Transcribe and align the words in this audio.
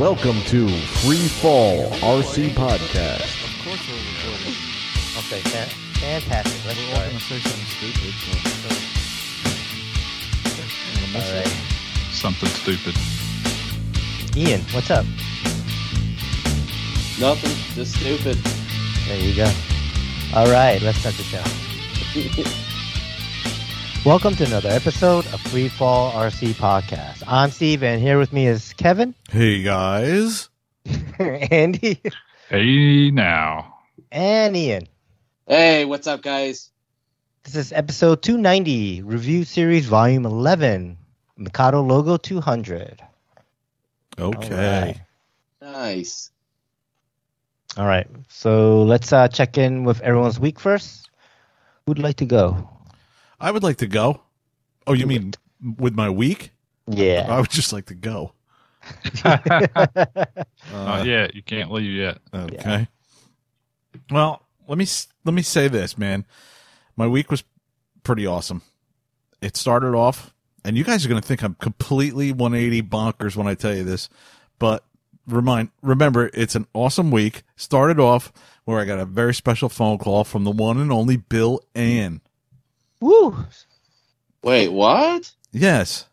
Welcome 0.00 0.40
to 0.46 0.66
Free 1.04 1.28
Fall 1.28 1.84
RC 2.00 2.54
Podcast. 2.54 3.44
Of 3.44 3.52
course 3.62 3.86
we're 3.86 3.98
recording. 3.98 4.54
Okay, 5.18 5.40
fan- 5.50 5.68
fantastic. 6.00 6.64
Let's 6.64 6.78
We're 6.78 6.88
all 6.88 6.94
start. 6.94 7.08
gonna 7.08 7.20
say 7.20 7.38
something 7.40 7.68
stupid. 7.76 8.14
So. 8.24 8.32
All 11.18 11.28
right, 11.34 11.52
something 12.12 12.48
stupid. 12.48 12.96
Ian, 14.34 14.62
what's 14.72 14.90
up? 14.90 15.04
Nothing, 17.20 17.56
just 17.74 17.94
stupid. 17.96 18.38
There 19.06 19.20
you 19.20 19.36
go. 19.36 19.50
All 20.34 20.46
right, 20.46 20.80
let's 20.80 20.96
start 20.96 21.14
the 21.16 21.24
show. 21.24 21.44
Welcome 24.04 24.34
to 24.36 24.46
another 24.46 24.70
episode 24.70 25.26
of 25.26 25.40
Free 25.42 25.68
Fall 25.68 26.12
RC 26.12 26.52
Podcast. 26.54 27.22
I'm 27.26 27.50
Steve, 27.50 27.82
and 27.82 28.00
here 28.00 28.18
with 28.18 28.32
me 28.32 28.46
is 28.46 28.72
Kevin, 28.74 29.14
Hey 29.30 29.62
guys. 29.62 30.48
Andy, 31.18 32.00
Hey 32.48 33.10
now. 33.10 33.74
and 34.10 34.56
Ian. 34.56 34.88
hey, 35.46 35.84
what's 35.84 36.06
up, 36.06 36.22
guys? 36.22 36.70
This 37.44 37.56
is 37.56 37.72
episode 37.72 38.22
290, 38.22 39.02
Review 39.02 39.44
Series 39.44 39.86
Volume 39.86 40.24
11, 40.24 40.96
Mikado 41.36 41.82
Logo 41.82 42.16
200. 42.16 43.02
Okay. 44.18 44.98
Nice. 45.60 46.30
All 47.76 47.86
right, 47.86 48.06
so 48.28 48.82
let's 48.82 49.12
uh, 49.12 49.28
check 49.28 49.58
in 49.58 49.84
with 49.84 50.00
everyone's 50.00 50.40
week 50.40 50.58
first. 50.58 51.10
Who'd 51.86 51.98
like 51.98 52.16
to 52.16 52.26
go? 52.26 52.68
I 53.40 53.50
would 53.50 53.62
like 53.62 53.78
to 53.78 53.86
go. 53.86 54.22
Oh, 54.86 54.92
you 54.92 55.06
mean 55.06 55.32
with 55.78 55.94
my 55.94 56.10
week? 56.10 56.52
Yeah. 56.86 57.26
I 57.28 57.40
would 57.40 57.50
just 57.50 57.72
like 57.72 57.86
to 57.86 57.94
go. 57.94 58.32
Not 59.24 59.46
uh, 60.72 61.02
yet. 61.04 61.34
You 61.34 61.42
can't 61.42 61.70
leave 61.70 61.92
yet. 61.92 62.18
Okay. 62.34 62.88
Well, 64.10 64.46
let 64.66 64.78
me 64.78 64.86
let 65.24 65.34
me 65.34 65.42
say 65.42 65.68
this, 65.68 65.98
man. 65.98 66.24
My 66.96 67.06
week 67.06 67.30
was 67.30 67.44
pretty 68.02 68.26
awesome. 68.26 68.62
It 69.40 69.56
started 69.56 69.94
off, 69.94 70.34
and 70.64 70.76
you 70.76 70.84
guys 70.84 71.04
are 71.04 71.08
going 71.08 71.20
to 71.20 71.26
think 71.26 71.42
I'm 71.42 71.54
completely 71.54 72.32
180 72.32 72.82
bonkers 72.82 73.36
when 73.36 73.46
I 73.46 73.54
tell 73.54 73.74
you 73.74 73.84
this, 73.84 74.08
but 74.58 74.84
remind 75.26 75.70
remember 75.82 76.30
it's 76.34 76.54
an 76.54 76.66
awesome 76.74 77.10
week. 77.10 77.42
Started 77.56 78.00
off 78.00 78.32
where 78.64 78.80
I 78.80 78.84
got 78.84 78.98
a 78.98 79.04
very 79.04 79.34
special 79.34 79.68
phone 79.68 79.98
call 79.98 80.24
from 80.24 80.44
the 80.44 80.50
one 80.50 80.78
and 80.78 80.92
only 80.92 81.16
Bill 81.16 81.60
Ann. 81.74 82.20
Woo! 83.00 83.36
Wait, 84.42 84.68
what? 84.68 85.32
Yes. 85.52 86.06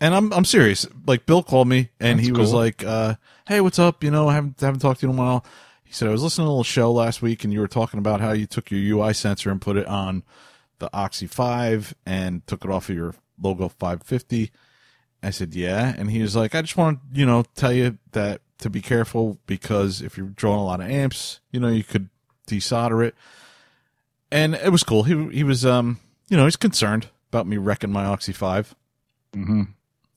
And 0.00 0.14
I'm 0.14 0.32
I'm 0.32 0.44
serious. 0.44 0.86
Like 1.06 1.26
Bill 1.26 1.42
called 1.42 1.68
me 1.68 1.90
and 1.98 2.18
That's 2.18 2.26
he 2.26 2.32
was 2.32 2.50
cool. 2.50 2.58
like, 2.60 2.84
uh, 2.84 3.14
"Hey, 3.48 3.60
what's 3.60 3.78
up? 3.78 4.04
You 4.04 4.10
know, 4.10 4.28
I 4.28 4.34
haven't 4.34 4.60
haven't 4.60 4.80
talked 4.80 5.00
to 5.00 5.06
you 5.06 5.12
in 5.12 5.18
a 5.18 5.22
while." 5.22 5.44
He 5.84 5.92
said, 5.92 6.08
"I 6.08 6.12
was 6.12 6.22
listening 6.22 6.44
to 6.46 6.48
a 6.48 6.52
little 6.52 6.64
show 6.64 6.92
last 6.92 7.20
week, 7.22 7.42
and 7.44 7.52
you 7.52 7.60
were 7.60 7.66
talking 7.68 7.98
about 7.98 8.20
how 8.20 8.32
you 8.32 8.46
took 8.46 8.70
your 8.70 8.80
UI 8.98 9.12
sensor 9.12 9.50
and 9.50 9.60
put 9.60 9.76
it 9.76 9.86
on 9.86 10.22
the 10.78 10.88
Oxy 10.92 11.26
Five 11.26 11.94
and 12.06 12.46
took 12.46 12.64
it 12.64 12.70
off 12.70 12.88
of 12.88 12.94
your 12.96 13.14
Logo 13.42 13.68
550." 13.68 14.52
I 15.20 15.30
said, 15.30 15.54
"Yeah," 15.54 15.94
and 15.98 16.10
he 16.12 16.22
was 16.22 16.36
like, 16.36 16.54
"I 16.54 16.60
just 16.62 16.76
want 16.76 17.00
to, 17.12 17.18
you 17.18 17.26
know, 17.26 17.44
tell 17.56 17.72
you 17.72 17.98
that 18.12 18.40
to 18.58 18.70
be 18.70 18.80
careful 18.80 19.38
because 19.46 20.00
if 20.00 20.16
you're 20.16 20.28
drawing 20.28 20.60
a 20.60 20.64
lot 20.64 20.80
of 20.80 20.88
amps, 20.88 21.40
you 21.50 21.58
know, 21.58 21.68
you 21.68 21.82
could 21.82 22.08
desolder 22.46 23.04
it." 23.04 23.16
And 24.30 24.54
it 24.54 24.70
was 24.70 24.84
cool. 24.84 25.02
He 25.04 25.28
he 25.30 25.42
was 25.42 25.66
um, 25.66 25.98
you 26.28 26.36
know, 26.36 26.44
he's 26.44 26.56
concerned 26.56 27.08
about 27.30 27.46
me 27.46 27.56
wrecking 27.56 27.92
my 27.92 28.04
Oxy 28.04 28.32
Five. 28.32 28.74
hmm 29.34 29.62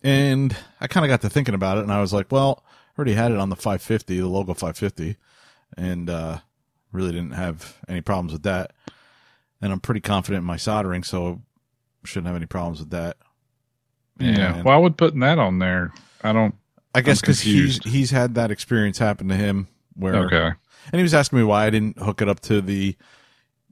And 0.03 0.55
I 0.79 0.87
kind 0.87 1.05
of 1.05 1.09
got 1.09 1.21
to 1.21 1.29
thinking 1.29 1.55
about 1.55 1.77
it, 1.77 1.83
and 1.83 1.91
I 1.91 2.01
was 2.01 2.13
like, 2.13 2.31
well, 2.31 2.63
I 2.65 2.99
already 2.99 3.13
had 3.13 3.31
it 3.31 3.37
on 3.37 3.49
the 3.49 3.55
550, 3.55 4.19
the 4.19 4.27
logo 4.27 4.53
550, 4.53 5.17
and 5.77 6.09
uh, 6.09 6.39
really 6.91 7.11
didn't 7.11 7.31
have 7.33 7.77
any 7.87 8.01
problems 8.01 8.33
with 8.33 8.43
that. 8.43 8.73
And 9.61 9.71
I'm 9.71 9.79
pretty 9.79 10.01
confident 10.01 10.41
in 10.41 10.45
my 10.45 10.57
soldering, 10.57 11.03
so 11.03 11.41
shouldn't 12.03 12.27
have 12.27 12.35
any 12.35 12.47
problems 12.47 12.79
with 12.79 12.89
that. 12.91 13.17
Yeah. 14.19 14.55
And 14.55 14.65
Why 14.65 14.75
would 14.77 14.97
putting 14.97 15.19
that 15.21 15.39
on 15.39 15.59
there? 15.59 15.93
I 16.23 16.33
don't. 16.33 16.55
I 16.93 17.01
guess 17.01 17.21
because 17.21 17.39
he's 17.39 17.77
he's 17.85 18.11
had 18.11 18.35
that 18.35 18.51
experience 18.51 18.97
happen 18.97 19.29
to 19.29 19.35
him 19.35 19.67
where, 19.95 20.15
Okay. 20.25 20.45
and 20.47 20.93
he 20.95 21.01
was 21.01 21.13
asking 21.13 21.39
me 21.39 21.45
why 21.45 21.65
I 21.65 21.69
didn't 21.69 21.97
hook 21.99 22.21
it 22.21 22.27
up 22.27 22.41
to 22.41 22.59
the 22.59 22.97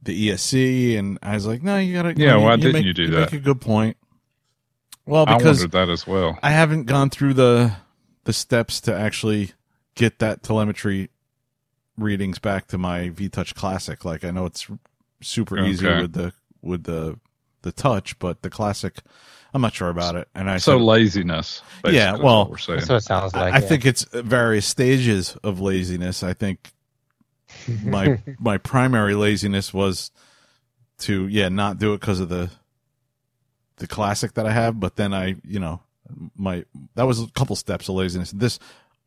the 0.01 0.29
ESC, 0.29 0.97
and 0.97 1.19
I 1.21 1.35
was 1.35 1.45
like, 1.45 1.61
no, 1.63 1.77
you 1.77 1.93
gotta. 1.93 2.13
Yeah, 2.15 2.37
you, 2.37 2.43
why 2.43 2.55
didn't 2.55 2.73
make, 2.73 2.85
you 2.85 2.93
do 2.93 3.03
you 3.03 3.11
that? 3.11 3.31
Make 3.31 3.41
a 3.41 3.43
good 3.43 3.61
point. 3.61 3.97
Well, 5.05 5.25
I 5.27 5.37
because 5.37 5.59
wondered 5.59 5.71
that 5.71 5.89
as 5.89 6.05
well. 6.07 6.37
I 6.43 6.51
haven't 6.51 6.85
gone 6.85 7.09
through 7.09 7.33
the 7.33 7.73
the 8.25 8.33
steps 8.33 8.79
to 8.81 8.95
actually 8.95 9.53
get 9.95 10.19
that 10.19 10.43
telemetry 10.43 11.09
readings 11.97 12.39
back 12.39 12.67
to 12.67 12.77
my 12.77 13.09
VTouch 13.09 13.55
Classic. 13.55 14.05
Like 14.05 14.23
I 14.23 14.31
know 14.31 14.45
it's 14.45 14.67
super 15.21 15.57
easy 15.59 15.85
with 15.87 16.13
the 16.13 16.33
with 16.61 16.83
the 16.83 17.19
the 17.63 17.71
touch, 17.71 18.17
but 18.19 18.41
the 18.41 18.49
Classic, 18.49 18.95
I'm 19.53 19.61
not 19.61 19.73
sure 19.73 19.89
about 19.89 20.15
it. 20.15 20.27
And 20.33 20.49
I 20.49 20.57
So 20.57 20.77
said, 20.77 20.81
laziness. 20.83 21.61
basically, 21.83 21.97
Yeah, 21.97 22.15
well, 22.15 22.47
what 22.47 22.51
we're. 22.51 22.75
That's 22.75 22.89
what 22.89 22.95
it 22.97 23.01
sounds 23.03 23.33
like. 23.33 23.53
I, 23.53 23.57
I 23.57 23.59
yeah. 23.59 23.67
think 23.67 23.85
it's 23.85 24.03
various 24.13 24.65
stages 24.65 25.35
of 25.43 25.59
laziness. 25.59 26.23
I 26.23 26.33
think 26.33 26.71
my 27.83 28.21
my 28.39 28.57
primary 28.57 29.15
laziness 29.15 29.73
was 29.73 30.11
to 30.99 31.27
yeah 31.27 31.49
not 31.49 31.77
do 31.77 31.93
it 31.93 31.99
because 31.99 32.19
of 32.19 32.29
the 32.29 32.49
the 33.77 33.87
classic 33.87 34.33
that 34.33 34.45
I 34.45 34.51
have, 34.51 34.79
but 34.79 34.95
then 34.95 35.13
I 35.13 35.35
you 35.43 35.59
know 35.59 35.81
my 36.35 36.65
that 36.95 37.03
was 37.03 37.21
a 37.21 37.27
couple 37.27 37.55
steps 37.55 37.87
of 37.89 37.95
laziness. 37.95 38.31
This 38.31 38.59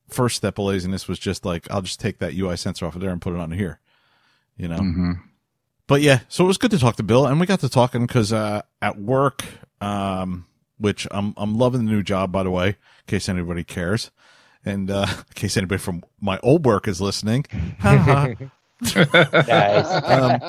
first 0.08 0.36
step 0.36 0.58
of 0.58 0.66
laziness 0.66 1.08
was 1.08 1.19
just 1.19 1.44
like 1.44 1.70
I'll 1.70 1.82
just 1.82 2.00
take 2.00 2.19
that 2.19 2.34
UI 2.34 2.56
sensor 2.56 2.86
off 2.86 2.94
of 2.94 3.00
there 3.00 3.10
and 3.10 3.20
put 3.20 3.34
it 3.34 3.41
on 3.41 3.50
here, 3.50 3.81
you 4.56 4.69
know. 4.69 4.78
hmm 4.78 5.12
But 5.86 6.00
yeah, 6.02 6.20
so 6.28 6.44
it 6.44 6.47
was 6.47 6.58
good 6.58 6.70
to 6.70 6.78
talk 6.78 6.97
to 6.97 7.02
Bill, 7.02 7.26
and 7.26 7.38
we 7.41 7.47
got 7.47 7.60
to 7.60 7.69
talking 7.69 8.06
because 8.06 8.32
uh, 8.32 8.62
at 8.81 8.98
work, 8.98 9.44
um, 9.81 10.47
which 10.78 11.06
I'm 11.10 11.34
I'm 11.36 11.56
loving 11.58 11.84
the 11.84 11.92
new 11.92 12.02
job 12.02 12.32
by 12.32 12.42
the 12.42 12.50
way, 12.50 12.69
in 12.69 12.76
case 13.06 13.28
anybody 13.28 13.64
cares, 13.64 14.10
and 14.64 14.90
uh, 14.90 15.06
in 15.28 15.34
case 15.34 15.56
anybody 15.56 15.78
from 15.78 16.02
my 16.20 16.38
old 16.42 16.64
work 16.64 16.88
is 16.88 17.00
listening. 17.00 17.46
Nice. 18.82 19.86
Um, 20.04 20.40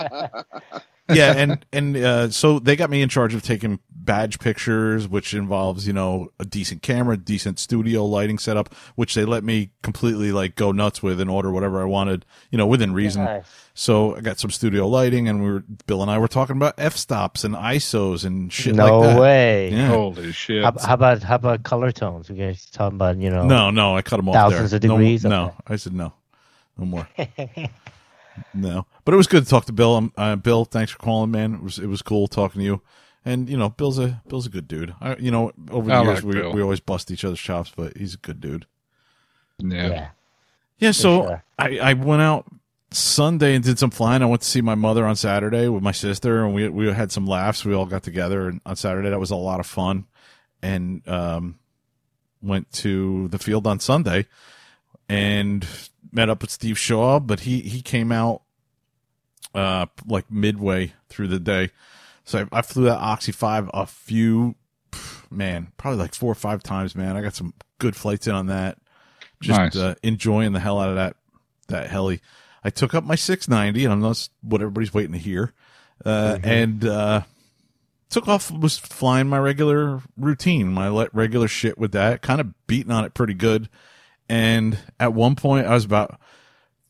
yeah, 1.14 1.34
and 1.36 1.66
and 1.74 1.98
uh, 1.98 2.30
so 2.30 2.60
they 2.60 2.76
got 2.76 2.90
me 2.90 3.02
in 3.02 3.10
charge 3.10 3.34
of 3.34 3.42
taking 3.44 3.80
badge 3.94 4.40
pictures, 4.40 5.08
which 5.08 5.34
involves 5.34 5.86
you 5.86 5.92
know 5.94 6.30
a 6.40 6.46
decent 6.46 6.82
camera, 6.82 7.18
decent 7.18 7.60
studio 7.60 8.06
lighting 8.06 8.38
setup, 8.40 8.74
which 8.96 9.14
they 9.14 9.26
let 9.26 9.44
me 9.44 9.72
completely 9.82 10.32
like 10.32 10.56
go 10.56 10.72
nuts 10.72 11.04
with 11.04 11.20
and 11.20 11.30
order 11.30 11.52
whatever 11.52 11.82
I 11.82 11.86
wanted, 11.86 12.26
you 12.52 12.58
know, 12.58 12.66
within 12.68 12.94
reason. 12.94 13.26
Nice. 13.26 13.46
So 13.74 14.16
I 14.16 14.22
got 14.22 14.40
some 14.40 14.50
studio 14.52 14.88
lighting, 14.88 15.28
and 15.28 15.44
we 15.44 15.52
were 15.52 15.64
Bill 15.88 16.02
and 16.04 16.10
I 16.12 16.20
were 16.20 16.28
talking 16.30 16.56
about 16.56 16.76
f 16.78 16.96
stops 16.96 17.44
and 17.44 17.54
ISOs 17.56 18.24
and 18.24 18.54
shit 18.54 18.76
no 18.76 19.00
like 19.00 19.10
that. 19.10 19.20
way. 19.22 19.70
Yeah. 19.72 19.88
Holy 19.88 20.32
shit. 20.32 20.64
How, 20.64 20.74
how 20.80 20.94
about 20.94 21.24
how 21.24 21.36
about 21.36 21.64
color 21.64 21.92
tones? 21.92 22.30
We 22.30 22.38
guys 22.38 22.66
talking 22.68 22.96
about 22.96 23.18
you 23.18 23.30
know. 23.30 23.46
No, 23.46 23.72
no, 23.72 23.98
I 23.98 24.02
cut 24.04 24.18
them 24.18 24.30
off 24.30 24.36
Thousands 24.36 24.72
there. 24.72 24.78
of 24.78 24.82
degrees? 24.82 25.24
No, 25.24 25.30
no, 25.30 25.46
Okay. 25.48 25.74
I 25.74 25.76
said 25.76 25.94
no, 25.94 26.14
no 26.78 26.86
more. 26.86 27.08
no, 28.54 28.86
but 29.06 29.14
it 29.14 29.18
was 29.18 29.28
good 29.28 29.44
to 29.44 29.50
talk 29.50 29.66
to 29.66 29.74
Bill. 29.74 29.96
Um, 29.96 30.14
uh, 30.18 30.36
Bill, 30.36 30.66
thanks 30.66 30.92
for 30.92 30.98
calling, 31.00 31.32
man. 31.32 31.56
It 31.56 31.62
was 31.62 31.80
it 31.80 31.88
was 31.88 32.02
cool 32.02 32.28
talking 32.28 32.60
to 32.60 32.66
you. 32.66 32.82
And 33.26 33.50
you 33.50 33.58
know, 33.58 33.70
Bill's 33.70 34.00
a 34.00 34.22
Bill's 34.28 34.48
a 34.48 34.50
good 34.50 34.68
dude. 34.68 34.94
I, 35.00 35.16
you 35.18 35.32
know, 35.32 35.52
over 35.72 35.88
the 35.88 35.94
I 35.94 36.04
years 36.04 36.24
like 36.24 36.36
we 36.36 36.42
Bill. 36.42 36.54
we 36.54 36.62
always 36.62 36.80
bust 36.80 37.12
each 37.12 37.24
other's 37.24 37.40
chops, 37.40 37.72
but 37.76 37.96
he's 37.98 38.16
a 38.16 38.18
good 38.18 38.42
dude. 38.42 38.66
yeah. 39.60 39.88
Yeah. 39.88 40.08
Yeah, 40.80 40.92
so 40.92 41.24
sure. 41.24 41.44
I, 41.58 41.78
I 41.78 41.94
went 41.94 42.22
out 42.22 42.46
Sunday 42.92 43.56
and 43.56 43.64
did 43.64 43.80
some 43.80 43.92
flying. 43.92 44.22
I 44.22 44.26
went 44.26 44.42
to 44.42 44.48
see 44.48 44.60
my 44.60 44.76
mother 44.76 45.06
on 45.06 45.16
Saturday 45.16 45.70
with 45.70 45.82
my 45.82 45.94
sister, 45.94 46.44
and 46.44 46.54
we 46.54 46.68
we 46.68 46.92
had 46.92 47.12
some 47.12 47.26
laughs. 47.26 47.64
We 47.64 47.74
all 47.74 47.86
got 47.86 48.04
together 48.04 48.50
and 48.50 48.60
on 48.66 48.76
Saturday. 48.76 49.10
That 49.10 49.20
was 49.20 49.32
a 49.32 49.36
lot 49.38 49.62
of 49.62 49.66
fun, 49.66 50.06
and 50.62 51.08
um, 51.08 51.60
went 52.42 52.70
to 52.74 53.30
the 53.30 53.40
field 53.40 53.66
on 53.66 53.80
Sunday 53.80 54.26
and 55.08 55.66
met 56.14 56.30
up 56.30 56.42
with 56.42 56.52
Steve 56.52 56.78
Shaw. 56.78 57.20
But 57.20 57.42
he 57.42 57.62
he 57.62 57.82
came 57.82 58.12
out 58.12 58.44
uh 59.54 59.86
like 60.08 60.32
midway 60.32 60.94
through 61.10 61.28
the 61.28 61.40
day, 61.40 61.72
so 62.24 62.48
I, 62.52 62.60
I 62.60 62.62
flew 62.62 62.86
that 62.86 62.98
Oxy 62.98 63.32
Five 63.32 63.70
a 63.74 63.86
few 63.86 64.56
man, 65.30 65.72
probably 65.78 66.00
like 66.00 66.14
four 66.16 66.32
or 66.32 66.36
five 66.36 66.64
times. 66.64 66.96
Man, 66.96 67.16
I 67.18 67.22
got 67.22 67.36
some 67.36 67.54
good 67.80 67.96
flights 67.96 68.28
in 68.28 68.34
on 68.36 68.48
that 68.48 68.78
just 69.42 69.60
Nice. 69.60 69.76
uh, 69.76 69.96
enjoying 70.04 70.54
the 70.54 70.60
hell 70.60 70.80
out 70.80 70.90
of 70.90 70.96
that 70.96 71.16
that 71.68 71.90
heli. 71.90 72.22
I 72.64 72.70
took 72.70 72.94
up 72.94 73.04
my 73.04 73.16
690, 73.16 73.84
and 73.86 74.02
that's 74.02 74.30
what 74.42 74.62
everybody's 74.62 74.94
waiting 74.94 75.12
to 75.12 75.18
hear. 75.18 75.52
Uh, 76.06 76.38
And 76.44 76.86
uh, 76.86 77.22
took 78.10 78.28
off, 78.30 78.52
was 78.52 78.78
flying 78.78 79.28
my 79.28 79.38
regular 79.38 80.02
routine, 80.16 80.72
my 80.74 80.88
regular 81.12 81.50
shit 81.50 81.78
with 81.78 81.92
that, 81.92 82.22
kind 82.22 82.40
of 82.40 82.54
beating 82.66 82.92
on 82.94 83.04
it 83.04 83.14
pretty 83.14 83.34
good. 83.34 83.68
And 84.30 84.78
at 85.00 85.14
one 85.14 85.36
point, 85.36 85.68
I 85.68 85.74
was 85.74 85.86
about 85.86 86.20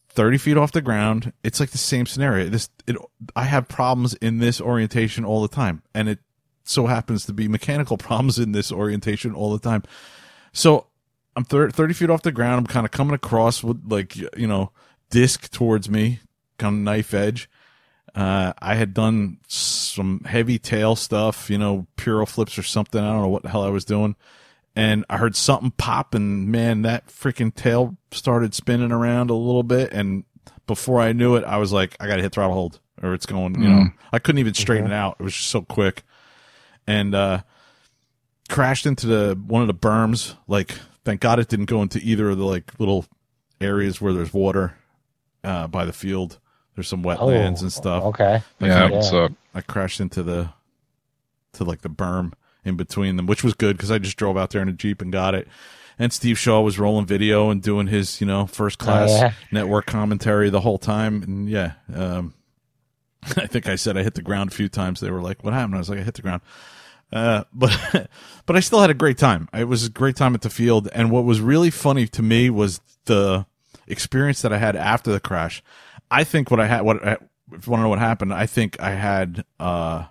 30 0.09 0.38
feet 0.38 0.57
off 0.57 0.71
the 0.71 0.81
ground. 0.81 1.33
It's 1.44 1.59
like 1.59 1.71
the 1.71 1.77
same 1.77 2.06
scenario. 2.06 2.50
This, 2.50 2.69
it, 2.88 2.95
I 3.35 3.44
have 3.45 3.68
problems 3.68 4.13
in 4.15 4.38
this 4.38 4.62
orientation 4.62 5.25
all 5.25 5.41
the 5.41 5.47
time, 5.47 5.81
and 5.94 6.07
it 6.07 6.19
so 6.63 6.85
happens 6.88 7.25
to 7.25 7.33
be 7.33 7.47
mechanical 7.47 7.97
problems 7.97 8.39
in 8.39 8.51
this 8.51 8.71
orientation 8.71 9.33
all 9.33 9.51
the 9.51 9.59
time. 9.59 9.83
So 10.53 10.88
I'm 11.35 11.44
thir- 11.44 11.71
30 11.71 11.94
feet 11.94 12.09
off 12.09 12.21
the 12.21 12.31
ground. 12.31 12.59
I'm 12.59 12.68
kind 12.68 12.85
of 12.85 12.91
coming 12.91 13.15
across 13.15 13.63
with 13.63 13.81
like 13.88 14.15
you 14.15 14.47
know 14.47 14.71
disc 15.09 15.50
towards 15.51 15.89
me, 15.89 16.19
kind 16.57 16.75
of 16.75 16.81
knife 16.81 17.13
edge. 17.13 17.50
Uh, 18.15 18.53
I 18.59 18.75
had 18.75 18.94
done 18.94 19.39
some 19.47 20.21
heavy 20.25 20.59
tail 20.59 20.95
stuff, 20.95 21.50
you 21.50 21.57
know, 21.57 21.88
piro 21.95 22.27
flips 22.27 22.59
or 22.59 22.63
something. 22.63 23.03
I 23.03 23.12
don't 23.12 23.24
know 23.24 23.27
what 23.27 23.41
the 23.41 23.50
hell 23.50 23.63
I 23.63 23.69
was 23.69 23.86
doing. 23.86 24.15
And 24.75 25.06
I 25.10 25.18
heard 25.18 25.36
something 25.36 25.72
pop 25.72 26.16
and 26.16 26.48
man, 26.50 26.81
that 26.81 27.08
freaking 27.08 27.54
tail 27.54 27.96
started 28.12 28.54
spinning 28.56 28.92
around 28.92 29.30
a 29.30 29.36
little 29.36 29.62
bit. 29.64 29.94
And 29.94 30.24
before 30.66 31.00
I 31.00 31.14
knew 31.14 31.36
it, 31.36 31.44
I 31.44 31.58
was 31.58 31.72
like, 31.72 31.96
I 32.00 32.08
got 32.08 32.16
to 32.16 32.22
hit 32.24 32.31
throttle 32.34 32.54
hold 32.56 32.80
or 33.02 33.14
it's 33.14 33.25
going, 33.28 33.62
you 33.62 33.70
know, 33.70 33.86
I 34.12 34.18
couldn't 34.20 34.40
even 34.40 34.54
straighten 34.56 34.88
it 34.88 34.94
out. 34.94 35.18
It 35.20 35.24
was 35.24 35.34
just 35.34 35.50
so 35.50 35.62
quick. 35.62 36.04
And, 36.88 37.14
uh, 37.14 37.42
crashed 38.50 38.86
into 38.86 39.08
the, 39.08 39.40
one 39.48 39.62
of 39.62 39.68
the 39.68 39.74
berms. 39.74 40.36
Like, 40.48 40.72
thank 41.06 41.22
God 41.22 41.40
it 41.40 41.50
didn't 41.50 41.66
go 41.66 41.81
into 41.81 42.00
either 42.00 42.30
of 42.31 42.38
the 42.38 42.46
like 42.46 42.72
little 42.80 43.06
areas 43.62 44.02
where 44.02 44.14
there's 44.14 44.34
water, 44.34 44.75
uh, 45.44 45.68
by 45.68 45.86
the 45.86 45.94
field. 45.94 46.40
There's 46.75 46.88
some 46.88 47.04
wetlands 47.04 47.62
and 47.62 47.72
stuff. 47.72 48.04
Okay. 48.06 48.42
Like, 48.60 48.70
yeah, 48.70 48.86
I- 48.86 48.90
it. 49.25 49.34
I 49.54 49.62
crashed 49.62 50.00
into 50.00 50.24
the 50.24 50.50
to 51.54 51.64
like 51.64 51.81
the 51.81 51.90
berm 51.90 52.34
in 52.65 52.75
between 52.75 53.15
them, 53.18 53.25
which 53.25 53.44
was 53.44 53.54
good 53.54 53.77
because 53.77 53.92
I 53.92 53.98
just 54.00 54.18
drove 54.18 54.38
out 54.38 54.51
there 54.51 54.62
in 54.62 54.69
a 54.69 54.74
jeep 54.74 55.01
and 55.01 55.12
got 55.12 55.36
it. 55.36 55.48
And 56.00 56.12
Steve 56.12 56.39
Shaw 56.39 56.62
was 56.62 56.80
rolling 56.80 57.06
video 57.06 57.50
and 57.50 57.62
doing 57.62 57.88
his, 57.88 58.19
you 58.19 58.25
know, 58.25 58.48
first 58.48 58.80
class 58.80 59.10
Oh, 59.12 59.18
yeah. 59.18 59.33
network 59.51 59.86
commentary 59.86 60.50
the 60.50 60.62
whole 60.62 60.80
time. 60.80 61.21
And 61.24 61.48
yeah, 61.50 61.74
um, 61.94 62.33
I 63.38 63.45
think 63.48 63.68
I 63.68 63.75
said 63.75 63.95
I 63.98 64.04
hit 64.04 64.15
the 64.15 64.21
ground 64.24 64.51
a 64.51 64.56
few 64.56 64.69
times. 64.69 65.00
They 65.00 65.12
were 65.12 65.21
like, 65.21 65.44
"What 65.44 65.54
happened?" 65.54 65.75
I 65.75 65.77
was 65.80 65.89
like, 65.89 66.00
"I 66.00 66.04
hit 66.04 66.15
the 66.15 66.21
ground." 66.24 66.42
Uh, 67.12 67.44
but 67.54 68.10
but 68.48 68.56
I 68.56 68.60
still 68.60 68.80
had 68.81 68.89
a 68.89 68.95
great 68.95 69.18
time. 69.19 69.48
It 69.54 69.65
was 69.65 69.86
a 69.86 69.89
great 69.89 70.15
time 70.15 70.33
at 70.33 70.42
the 70.42 70.50
field. 70.50 70.89
And 70.94 71.12
what 71.12 71.25
was 71.25 71.39
really 71.42 71.69
funny 71.69 72.07
to 72.07 72.24
me 72.24 72.50
was 72.50 72.81
the 73.06 73.45
experience 73.88 74.42
that 74.42 74.51
I 74.51 74.57
had 74.57 74.75
after 74.75 75.12
the 75.12 75.19
crash. 75.19 75.62
I 76.10 76.24
think 76.24 76.50
what 76.50 76.60
I 76.60 76.65
had, 76.68 76.81
what 76.81 77.06
I, 77.06 77.18
if 77.51 77.68
you 77.68 77.71
want 77.71 77.80
to 77.80 77.83
know 77.83 77.89
what 77.89 78.00
happened, 78.00 78.33
I 78.33 78.45
think 78.48 78.80
I 78.81 78.92
had 78.92 79.45
uh, 79.60 80.06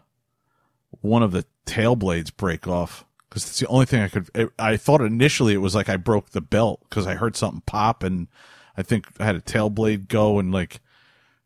one 1.01 1.23
of 1.23 1.33
the 1.33 1.45
tail 1.67 1.97
blades 1.97 2.31
break 2.31 2.67
off 2.69 3.05
because 3.29 3.45
it's 3.47 3.59
the 3.61 3.67
only 3.69 3.87
thing 3.87 4.03
I 4.03 4.09
could. 4.09 4.29
It, 4.35 4.51
I 4.59 4.77
thought 4.77 5.01
initially 5.01 5.55
it 5.55 5.59
was 5.59 5.75
like 5.75 5.89
I 5.89 5.97
broke 5.97 6.31
the 6.31 6.41
belt 6.41 6.81
because 6.89 7.07
I 7.07 7.15
heard 7.15 7.37
something 7.37 7.63
pop 7.67 8.03
and 8.03 8.29
I 8.77 8.83
think 8.83 9.07
I 9.19 9.25
had 9.25 9.37
a 9.37 9.41
tail 9.41 9.71
blade 9.71 10.09
go 10.09 10.39
and 10.39 10.53
like 10.53 10.81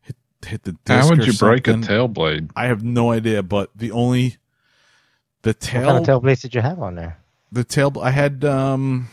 hit 0.01 0.15
hit 0.45 0.63
the. 0.63 0.73
Disc 0.73 0.87
How 0.87 1.09
would 1.09 1.19
or 1.19 1.23
you 1.23 1.33
break 1.33 1.67
a 1.67 1.77
tail 1.77 2.07
blade? 2.07 2.49
I 2.55 2.65
have 2.67 2.83
no 2.83 3.11
idea, 3.11 3.43
but 3.43 3.71
the 3.75 3.91
only 3.91 4.37
the 5.43 5.53
tail 5.53 5.81
What 5.81 5.85
tail 5.85 5.87
kind 5.87 5.97
of 5.99 6.05
tail 6.05 6.19
blades 6.19 6.41
did 6.41 6.55
you 6.55 6.61
have 6.61 6.79
on 6.81 6.95
there? 6.95 7.17
the 7.51 7.63
tail 7.63 7.93
I 8.01 8.11
had 8.11 8.43
um 8.43 9.07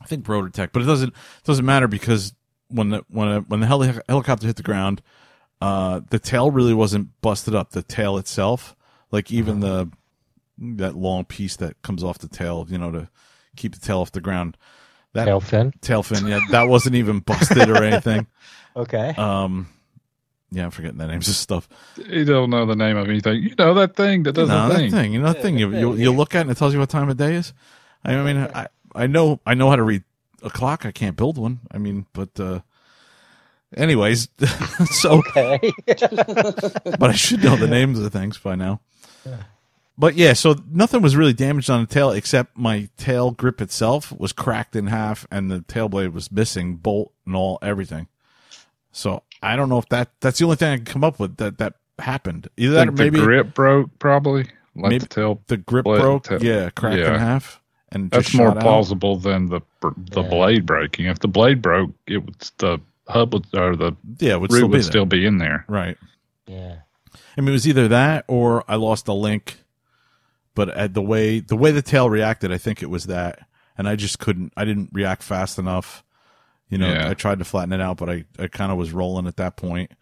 I 0.00 0.06
think 0.06 0.24
Rotortech, 0.26 0.70
but 0.72 0.82
it 0.82 0.86
doesn't 0.86 1.08
it 1.08 1.44
doesn't 1.44 1.64
matter 1.64 1.88
because 1.88 2.34
when 2.68 2.90
the 2.90 3.04
when 3.08 3.28
a, 3.28 3.40
when 3.40 3.60
the 3.60 3.66
heli- 3.66 4.00
helicopter 4.08 4.46
hit 4.46 4.56
the 4.56 4.62
ground, 4.62 5.02
uh 5.60 6.00
the 6.10 6.18
tail 6.18 6.50
really 6.50 6.74
wasn't 6.74 7.08
busted 7.22 7.54
up. 7.54 7.70
The 7.70 7.82
tail 7.82 8.16
itself, 8.18 8.75
like 9.10 9.30
even 9.32 9.60
the 9.60 9.90
that 10.58 10.96
long 10.96 11.24
piece 11.24 11.56
that 11.56 11.80
comes 11.82 12.02
off 12.02 12.18
the 12.18 12.28
tail, 12.28 12.66
you 12.68 12.78
know, 12.78 12.90
to 12.90 13.08
keep 13.56 13.74
the 13.74 13.80
tail 13.80 14.00
off 14.00 14.12
the 14.12 14.20
ground. 14.20 14.56
That 15.12 15.24
Tail 15.26 15.40
fin. 15.40 15.72
tail 15.80 16.02
fin, 16.02 16.26
yeah, 16.26 16.40
that 16.50 16.64
wasn't 16.64 16.94
even 16.96 17.20
busted 17.20 17.68
or 17.68 17.82
anything. 17.82 18.26
Okay. 18.76 19.14
Um 19.16 19.68
yeah, 20.50 20.64
I'm 20.64 20.70
forgetting 20.70 20.98
the 20.98 21.06
names 21.06 21.28
of 21.28 21.34
stuff. 21.34 21.66
You 21.96 22.26
don't 22.26 22.50
know 22.50 22.66
the 22.66 22.76
name 22.76 22.98
of 22.98 23.08
anything. 23.08 23.42
You 23.42 23.54
know 23.58 23.72
that 23.72 23.96
thing 23.96 24.22
that 24.24 24.32
does 24.32 24.50
no, 24.50 24.68
the 24.68 24.74
that 24.74 24.78
thing. 24.80 24.90
thing. 24.90 25.12
You 25.14 25.20
know 25.22 25.32
that 25.32 25.40
thing. 25.40 25.56
You, 25.58 25.74
you 25.74 25.94
you 25.94 26.12
look 26.12 26.34
at 26.34 26.40
it 26.40 26.42
and 26.42 26.50
it 26.50 26.58
tells 26.58 26.74
you 26.74 26.78
what 26.78 26.90
time 26.90 27.08
of 27.08 27.16
day 27.16 27.34
is. 27.36 27.54
I 28.04 28.22
mean, 28.22 28.36
I 28.36 28.68
I 28.94 29.06
know 29.06 29.40
I 29.46 29.54
know 29.54 29.70
how 29.70 29.76
to 29.76 29.82
read 29.82 30.04
a 30.42 30.50
clock. 30.50 30.84
I 30.84 30.92
can't 30.92 31.16
build 31.16 31.38
one. 31.38 31.60
I 31.70 31.78
mean, 31.78 32.04
but 32.12 32.38
uh 32.38 32.60
anyways, 33.74 34.28
so 34.90 35.22
okay. 35.26 35.72
but 35.86 37.02
I 37.10 37.14
should 37.14 37.42
know 37.42 37.56
the 37.56 37.66
names 37.66 37.98
of 37.98 38.12
things 38.12 38.36
by 38.36 38.54
now. 38.56 38.80
But 39.98 40.14
yeah, 40.14 40.34
so 40.34 40.56
nothing 40.70 41.00
was 41.00 41.16
really 41.16 41.32
damaged 41.32 41.70
on 41.70 41.80
the 41.80 41.86
tail 41.86 42.10
except 42.10 42.56
my 42.58 42.88
tail 42.98 43.30
grip 43.30 43.62
itself 43.62 44.12
was 44.18 44.32
cracked 44.32 44.76
in 44.76 44.88
half 44.88 45.26
and 45.30 45.50
the 45.50 45.62
tail 45.62 45.88
blade 45.88 46.12
was 46.12 46.30
missing, 46.30 46.76
bolt 46.76 47.12
and 47.24 47.34
all, 47.34 47.58
everything. 47.62 48.06
So 48.92 49.22
I 49.42 49.56
don't 49.56 49.68
know 49.70 49.78
if 49.78 49.88
that 49.88 50.10
that's 50.20 50.38
the 50.38 50.44
only 50.44 50.56
thing 50.56 50.72
I 50.72 50.76
can 50.76 50.84
come 50.84 51.04
up 51.04 51.18
with 51.18 51.38
that 51.38 51.56
that 51.58 51.74
happened. 51.98 52.48
Either 52.58 52.74
that 52.74 52.88
or 52.88 52.92
maybe 52.92 53.18
the 53.18 53.24
grip 53.24 53.54
broke, 53.54 53.98
probably. 53.98 54.50
Like 54.74 54.90
Maybe- 54.90 54.98
the 54.98 55.06
tail. 55.06 55.40
the 55.46 55.56
grip 55.56 55.84
blade- 55.84 56.00
broke, 56.02 56.24
tail- 56.24 56.42
yeah, 56.44 56.68
cracked 56.68 56.98
in 56.98 57.14
half, 57.14 57.62
and 57.90 58.10
That's 58.10 58.34
more 58.34 58.48
shot 58.48 58.56
out. 58.58 58.62
plausible 58.62 59.16
than 59.16 59.46
the 59.46 59.62
the 59.80 60.22
Yeah. 60.22 60.28
blade 60.28 60.66
breaking. 60.66 61.06
If 61.06 61.20
the 61.20 61.28
blade 61.28 61.62
broke, 61.62 61.92
it 62.06 62.18
was 62.26 62.52
the 62.58 62.78
hub 63.08 63.32
would, 63.32 63.46
or 63.54 63.74
the 63.76 63.92
Yeah, 64.18 64.32
it 64.34 64.40
would 64.42 64.52
root 64.52 64.58
still 64.58 64.68
be 64.68 64.72
would 64.72 64.76
there. 64.82 64.82
still 64.90 65.06
be 65.06 65.24
in 65.24 65.38
there. 65.38 65.64
right. 65.68 65.96
yeah. 66.46 66.76
I 67.36 67.40
mean, 67.40 67.48
it 67.48 67.52
was 67.52 67.68
either 67.68 67.88
that 67.88 68.24
or 68.28 68.64
I 68.68 68.76
lost 68.76 69.08
a 69.08 69.12
link. 69.12 69.58
But 70.54 70.70
at 70.70 70.94
the 70.94 71.02
way 71.02 71.40
the 71.40 71.56
way 71.56 71.70
the 71.70 71.82
tail 71.82 72.08
reacted, 72.08 72.50
I 72.50 72.56
think 72.56 72.82
it 72.82 72.88
was 72.88 73.04
that, 73.06 73.40
and 73.76 73.86
I 73.86 73.94
just 73.94 74.18
couldn't. 74.18 74.54
I 74.56 74.64
didn't 74.64 74.88
react 74.92 75.22
fast 75.22 75.58
enough. 75.58 76.02
You 76.70 76.78
know, 76.78 76.88
Yeah. 76.90 77.10
I 77.10 77.14
tried 77.14 77.40
to 77.40 77.44
flatten 77.44 77.72
it 77.74 77.80
out, 77.82 77.98
but 77.98 78.08
I, 78.08 78.24
I 78.38 78.46
kind 78.48 78.72
of 78.72 78.78
was 78.78 78.90
rolling 78.90 79.26
at 79.26 79.36
that 79.36 79.56
point, 79.56 79.92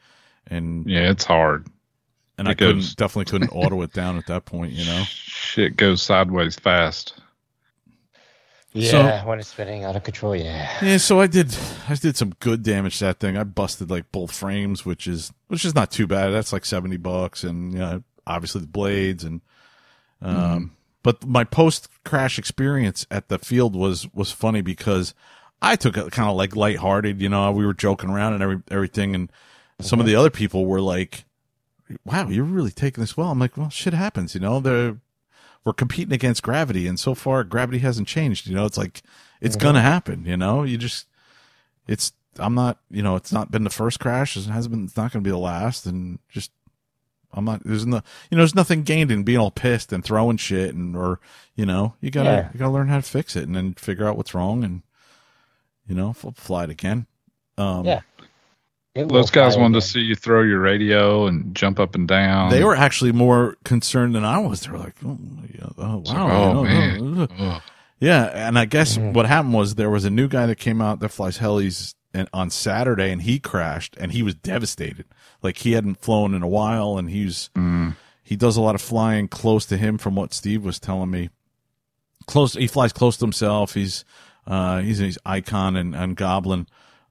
and 0.46 0.86
Yeah, 0.88 1.10
it's 1.10 1.24
hard. 1.24 1.66
and 2.38 2.48
I 2.48 2.54
goes- 2.54 2.68
couldn't 2.68 2.96
definitely 2.96 3.30
couldn't 3.32 3.48
auto 3.50 3.82
it 3.82 3.92
down 3.92 4.16
at 4.16 4.26
that 4.28 4.44
point. 4.44 4.72
You 4.74 4.84
know, 4.86 5.02
Shit 5.06 5.76
goes 5.76 6.02
sideways 6.02 6.54
fast. 6.54 7.14
Yeah, 8.76 9.24
when 9.24 9.38
it's 9.38 9.48
spinning 9.48 9.84
out 9.84 9.94
of 9.94 10.02
control, 10.02 10.34
yeah. 10.34 10.68
Yeah, 10.82 10.96
so 10.96 11.20
I 11.20 11.28
did 11.28 11.56
I 11.88 11.94
did 11.94 12.16
some 12.16 12.34
good 12.40 12.64
damage 12.64 12.98
to 12.98 13.04
that 13.04 13.20
thing. 13.20 13.36
I 13.36 13.44
busted 13.44 13.88
like 13.88 14.10
both 14.10 14.32
frames, 14.32 14.84
which 14.84 15.06
is 15.06 15.32
which 15.46 15.64
is 15.64 15.76
not 15.76 15.92
too 15.92 16.08
bad. 16.08 16.30
That's 16.30 16.52
like 16.52 16.64
seventy 16.64 16.96
bucks, 16.96 17.44
and 17.44 17.72
you 17.72 17.78
know, 17.78 18.02
obviously 18.26 18.62
the 18.62 18.66
blades 18.66 19.22
and 19.24 19.40
um. 20.20 20.72
But 21.04 21.26
my 21.26 21.44
post 21.44 21.88
crash 22.04 22.38
experience 22.38 23.06
at 23.10 23.28
the 23.28 23.38
field 23.38 23.76
was 23.76 24.12
was 24.14 24.32
funny 24.32 24.62
because 24.62 25.14
I 25.62 25.76
took 25.76 25.96
it 25.96 26.10
kind 26.12 26.28
of 26.28 26.34
like 26.34 26.56
lighthearted. 26.56 27.20
You 27.20 27.28
know, 27.28 27.52
we 27.52 27.66
were 27.66 27.74
joking 27.74 28.10
around 28.10 28.32
and 28.32 28.42
every 28.42 28.62
everything, 28.70 29.14
and 29.14 29.30
some 29.80 30.00
of 30.00 30.06
the 30.06 30.16
other 30.16 30.30
people 30.30 30.66
were 30.66 30.80
like, 30.80 31.26
"Wow, 32.04 32.28
you're 32.28 32.42
really 32.44 32.70
taking 32.70 33.02
this 33.02 33.16
well." 33.16 33.30
I'm 33.30 33.38
like, 33.38 33.56
"Well, 33.56 33.68
shit 33.68 33.92
happens." 33.92 34.34
You 34.34 34.40
know, 34.40 34.60
they're 34.60 34.96
we're 35.64 35.72
competing 35.72 36.12
against 36.12 36.42
gravity, 36.42 36.86
and 36.86 36.98
so 37.00 37.14
far 37.14 37.42
gravity 37.44 37.78
hasn't 37.78 38.08
changed. 38.08 38.46
You 38.46 38.54
know, 38.54 38.66
it's 38.66 38.78
like 38.78 39.02
it's 39.40 39.56
gonna 39.56 39.80
happen. 39.82 40.24
You 40.26 40.36
know, 40.36 40.62
you 40.62 40.76
just 40.78 41.06
it's 41.86 42.12
I'm 42.38 42.54
not 42.54 42.78
you 42.90 43.02
know 43.02 43.16
it's 43.16 43.32
not 43.32 43.50
been 43.50 43.64
the 43.64 43.70
first 43.70 44.00
crash. 44.00 44.36
It 44.36 44.44
hasn't 44.46 44.74
been. 44.74 44.84
It's 44.84 44.96
not 44.96 45.12
gonna 45.12 45.22
be 45.22 45.30
the 45.30 45.38
last, 45.38 45.86
and 45.86 46.18
just 46.28 46.50
I'm 47.32 47.44
not. 47.44 47.62
There's 47.64 47.86
no 47.86 47.96
you 48.30 48.36
know 48.36 48.42
there's 48.42 48.54
nothing 48.54 48.82
gained 48.82 49.10
in 49.10 49.22
being 49.24 49.38
all 49.38 49.50
pissed 49.50 49.92
and 49.92 50.04
throwing 50.04 50.36
shit 50.36 50.74
and 50.74 50.94
or 50.96 51.18
you 51.56 51.64
know 51.66 51.94
you 52.00 52.10
gotta 52.10 52.30
Yeah. 52.30 52.48
you 52.52 52.58
gotta 52.58 52.72
learn 52.72 52.88
how 52.88 52.96
to 52.96 53.02
fix 53.02 53.34
it 53.36 53.44
and 53.44 53.56
then 53.56 53.74
figure 53.74 54.06
out 54.06 54.16
what's 54.16 54.34
wrong 54.34 54.62
and 54.64 54.82
you 55.88 55.94
know 55.94 56.12
fly 56.12 56.64
it 56.64 56.70
again. 56.70 57.06
Um, 57.56 57.84
Yeah. 57.84 58.00
It 58.94 59.08
Those 59.08 59.30
guys 59.30 59.54
fly 59.54 59.62
wanted 59.62 59.74
to 59.74 59.80
see 59.80 60.00
you 60.00 60.14
throw 60.14 60.42
your 60.42 60.60
radio 60.60 61.26
and 61.26 61.52
jump 61.54 61.80
up 61.80 61.96
and 61.96 62.06
down. 62.06 62.50
They 62.50 62.62
were 62.62 62.76
actually 62.76 63.10
more 63.12 63.56
concerned 63.64 64.14
than 64.14 64.24
I 64.24 64.38
was. 64.38 64.60
They 64.60 64.70
were 64.70 64.78
like, 64.78 64.94
"Oh, 65.04 65.18
yeah, 65.52 65.66
oh 65.78 65.98
It's 66.00 66.10
like, 66.10 66.18
wow, 66.18 66.52
oh, 66.58 66.64
you 66.64 67.00
know, 67.00 67.14
man. 67.26 67.28
uh, 67.40 67.60
Yeah, 67.98 68.24
and 68.26 68.56
I 68.58 68.66
guess 68.66 68.96
Mhm. 68.96 69.12
what 69.14 69.26
happened 69.26 69.54
was 69.54 69.74
there 69.74 69.90
was 69.90 70.04
a 70.04 70.10
new 70.10 70.28
guy 70.28 70.46
that 70.46 70.58
came 70.58 70.80
out 70.80 71.00
that 71.00 71.08
flies 71.08 71.38
helis 71.38 71.94
and, 72.12 72.28
on 72.32 72.50
Saturday, 72.50 73.10
and 73.10 73.22
he 73.22 73.40
crashed, 73.40 73.96
and 73.98 74.12
he 74.12 74.22
was 74.22 74.34
devastated. 74.36 75.06
Like 75.42 75.58
he 75.58 75.72
hadn't 75.72 76.00
flown 76.00 76.32
in 76.32 76.42
a 76.42 76.48
while, 76.48 76.96
and 76.96 77.10
he's 77.10 77.50
Mm. 77.56 77.96
he 78.22 78.36
does 78.36 78.56
a 78.56 78.60
lot 78.60 78.76
of 78.76 78.80
flying 78.80 79.26
close 79.26 79.66
to 79.66 79.76
him, 79.76 79.98
from 79.98 80.14
what 80.14 80.32
Steve 80.32 80.64
was 80.64 80.78
telling 80.78 81.10
me. 81.10 81.30
Close, 82.26 82.54
he 82.54 82.68
flies 82.68 82.92
close 82.92 83.16
to 83.16 83.24
himself. 83.24 83.74
He's 83.74 84.04
uh 84.46 84.80
he's 84.82 84.98
he's 84.98 85.18
icon 85.26 85.74
and, 85.74 85.96
and 85.96 86.14
goblin, 86.16 86.68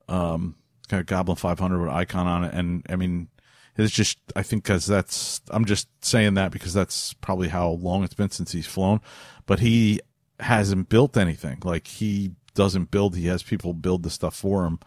um, 0.07 0.55
it's 0.83 0.87
got 0.89 0.99
a 0.99 1.03
goblin 1.03 1.35
500 1.37 1.79
with 1.79 1.89
icon 1.89 2.27
on 2.27 2.43
it, 2.43 2.53
and 2.53 2.85
I 2.89 2.95
mean. 2.95 3.29
It's 3.75 3.91
just, 3.91 4.19
I 4.35 4.43
think, 4.43 4.65
because 4.65 4.85
that's, 4.85 5.41
I'm 5.49 5.65
just 5.65 5.87
saying 6.05 6.35
that 6.35 6.51
because 6.51 6.75
that's 6.75 7.13
probably 7.13 7.47
how 7.47 7.69
long 7.69 8.03
it's 8.03 8.13
been 8.13 8.29
since 8.29 8.51
he's 8.51 8.67
flown. 8.67 9.01
But 9.47 9.61
he 9.61 9.99
hasn't 10.39 10.89
built 10.89 11.17
anything. 11.17 11.57
Like, 11.63 11.87
he 11.87 12.33
doesn't 12.53 12.91
build, 12.91 13.15
he 13.15 13.25
has 13.25 13.41
people 13.41 13.73
build 13.73 14.03
the 14.03 14.11
stuff 14.11 14.35
for 14.35 14.67
him. 14.67 14.77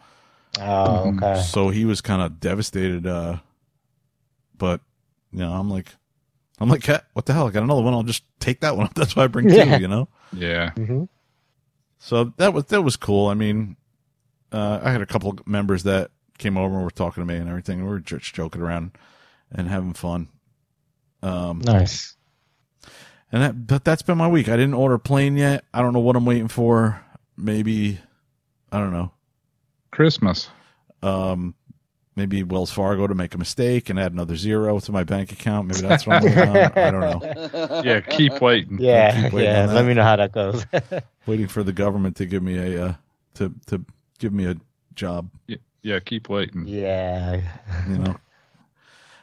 Oh, 0.57 1.09
okay. 1.09 1.41
So 1.41 1.67
he 1.67 1.83
was 1.83 1.99
kind 1.99 2.21
of 2.21 2.39
devastated. 2.39 3.05
Uh, 3.05 3.39
but, 4.57 4.79
you 5.33 5.39
know, 5.39 5.51
I'm 5.51 5.69
like, 5.69 5.89
I'm 6.61 6.69
like, 6.69 6.81
"Cat, 6.81 7.07
what 7.11 7.25
the 7.25 7.33
hell? 7.33 7.47
I 7.47 7.51
got 7.51 7.63
another 7.63 7.81
one. 7.81 7.93
I'll 7.93 8.03
just 8.03 8.23
take 8.39 8.61
that 8.61 8.77
one. 8.77 8.89
That's 8.95 9.17
why 9.17 9.25
I 9.25 9.27
bring 9.27 9.49
Yeah. 9.49 9.65
two, 9.75 9.81
you 9.81 9.89
know? 9.89 10.07
Yeah. 10.31 10.71
hmm 10.71 11.03
So 11.99 12.31
that 12.37 12.53
was, 12.53 12.63
that 12.67 12.83
was 12.83 12.95
cool. 12.95 13.27
I 13.27 13.33
mean, 13.33 13.75
uh, 14.51 14.79
I 14.83 14.91
had 14.91 15.01
a 15.01 15.05
couple 15.05 15.37
members 15.45 15.83
that 15.83 16.11
came 16.37 16.57
over 16.57 16.73
and 16.75 16.83
were 16.83 16.89
talking 16.91 17.21
to 17.21 17.25
me 17.27 17.35
and 17.39 17.49
everything. 17.49 17.83
We 17.83 17.89
were 17.89 17.99
just 17.99 18.33
joking 18.33 18.61
around 18.61 18.91
and 19.51 19.67
having 19.67 19.93
fun. 19.93 20.29
Um, 21.23 21.59
Nice. 21.65 22.15
and 23.31 23.41
that, 23.41 23.67
but 23.67 23.83
that's 23.83 24.01
been 24.03 24.17
my 24.17 24.27
week. 24.27 24.47
I 24.49 24.55
didn't 24.55 24.75
order 24.75 24.95
a 24.95 24.99
plane 24.99 25.35
yet. 25.35 25.63
I 25.73 25.81
don't 25.81 25.93
know 25.93 25.99
what 25.99 26.15
I'm 26.15 26.25
waiting 26.25 26.47
for. 26.47 27.03
maybe 27.35 27.99
I 28.71 28.79
don't 28.79 28.91
know. 28.91 29.11
Christmas. 29.91 30.49
Um, 31.01 31.55
maybe 32.15 32.43
Wells 32.43 32.71
Fargo 32.71 33.07
to 33.07 33.15
make 33.15 33.33
a 33.33 33.37
mistake 33.37 33.89
and 33.89 33.99
add 33.99 34.11
another 34.11 34.35
zero 34.35 34.79
to 34.79 34.91
my 34.91 35.03
bank 35.03 35.31
account. 35.31 35.67
Maybe 35.67 35.81
that's 35.81 36.05
what 36.05 36.17
I'm 36.17 36.23
waiting 36.23 36.49
on. 36.49 36.57
I 36.57 36.91
don't 36.91 37.01
know. 37.01 37.81
Yeah, 37.83 38.01
keep 38.01 38.41
waiting. 38.41 38.77
Yeah, 38.79 39.23
keep 39.23 39.33
waiting 39.33 39.51
yeah. 39.53 39.65
Let 39.71 39.85
me 39.85 39.93
know 39.93 40.03
how 40.03 40.15
that 40.17 40.31
goes. 40.33 40.65
Waiting 41.25 41.47
for 41.47 41.63
the 41.63 41.73
government 41.73 42.15
to 42.17 42.25
give 42.25 42.41
me 42.43 42.57
a 42.57 42.85
uh, 42.85 42.93
to 43.35 43.53
to 43.67 43.83
give 44.19 44.33
me 44.33 44.45
a 44.45 44.55
job. 44.95 45.29
Yeah, 45.83 45.99
keep 45.99 46.29
waiting. 46.29 46.67
yeah. 46.67 47.41
You 47.87 47.97
know. 47.97 48.15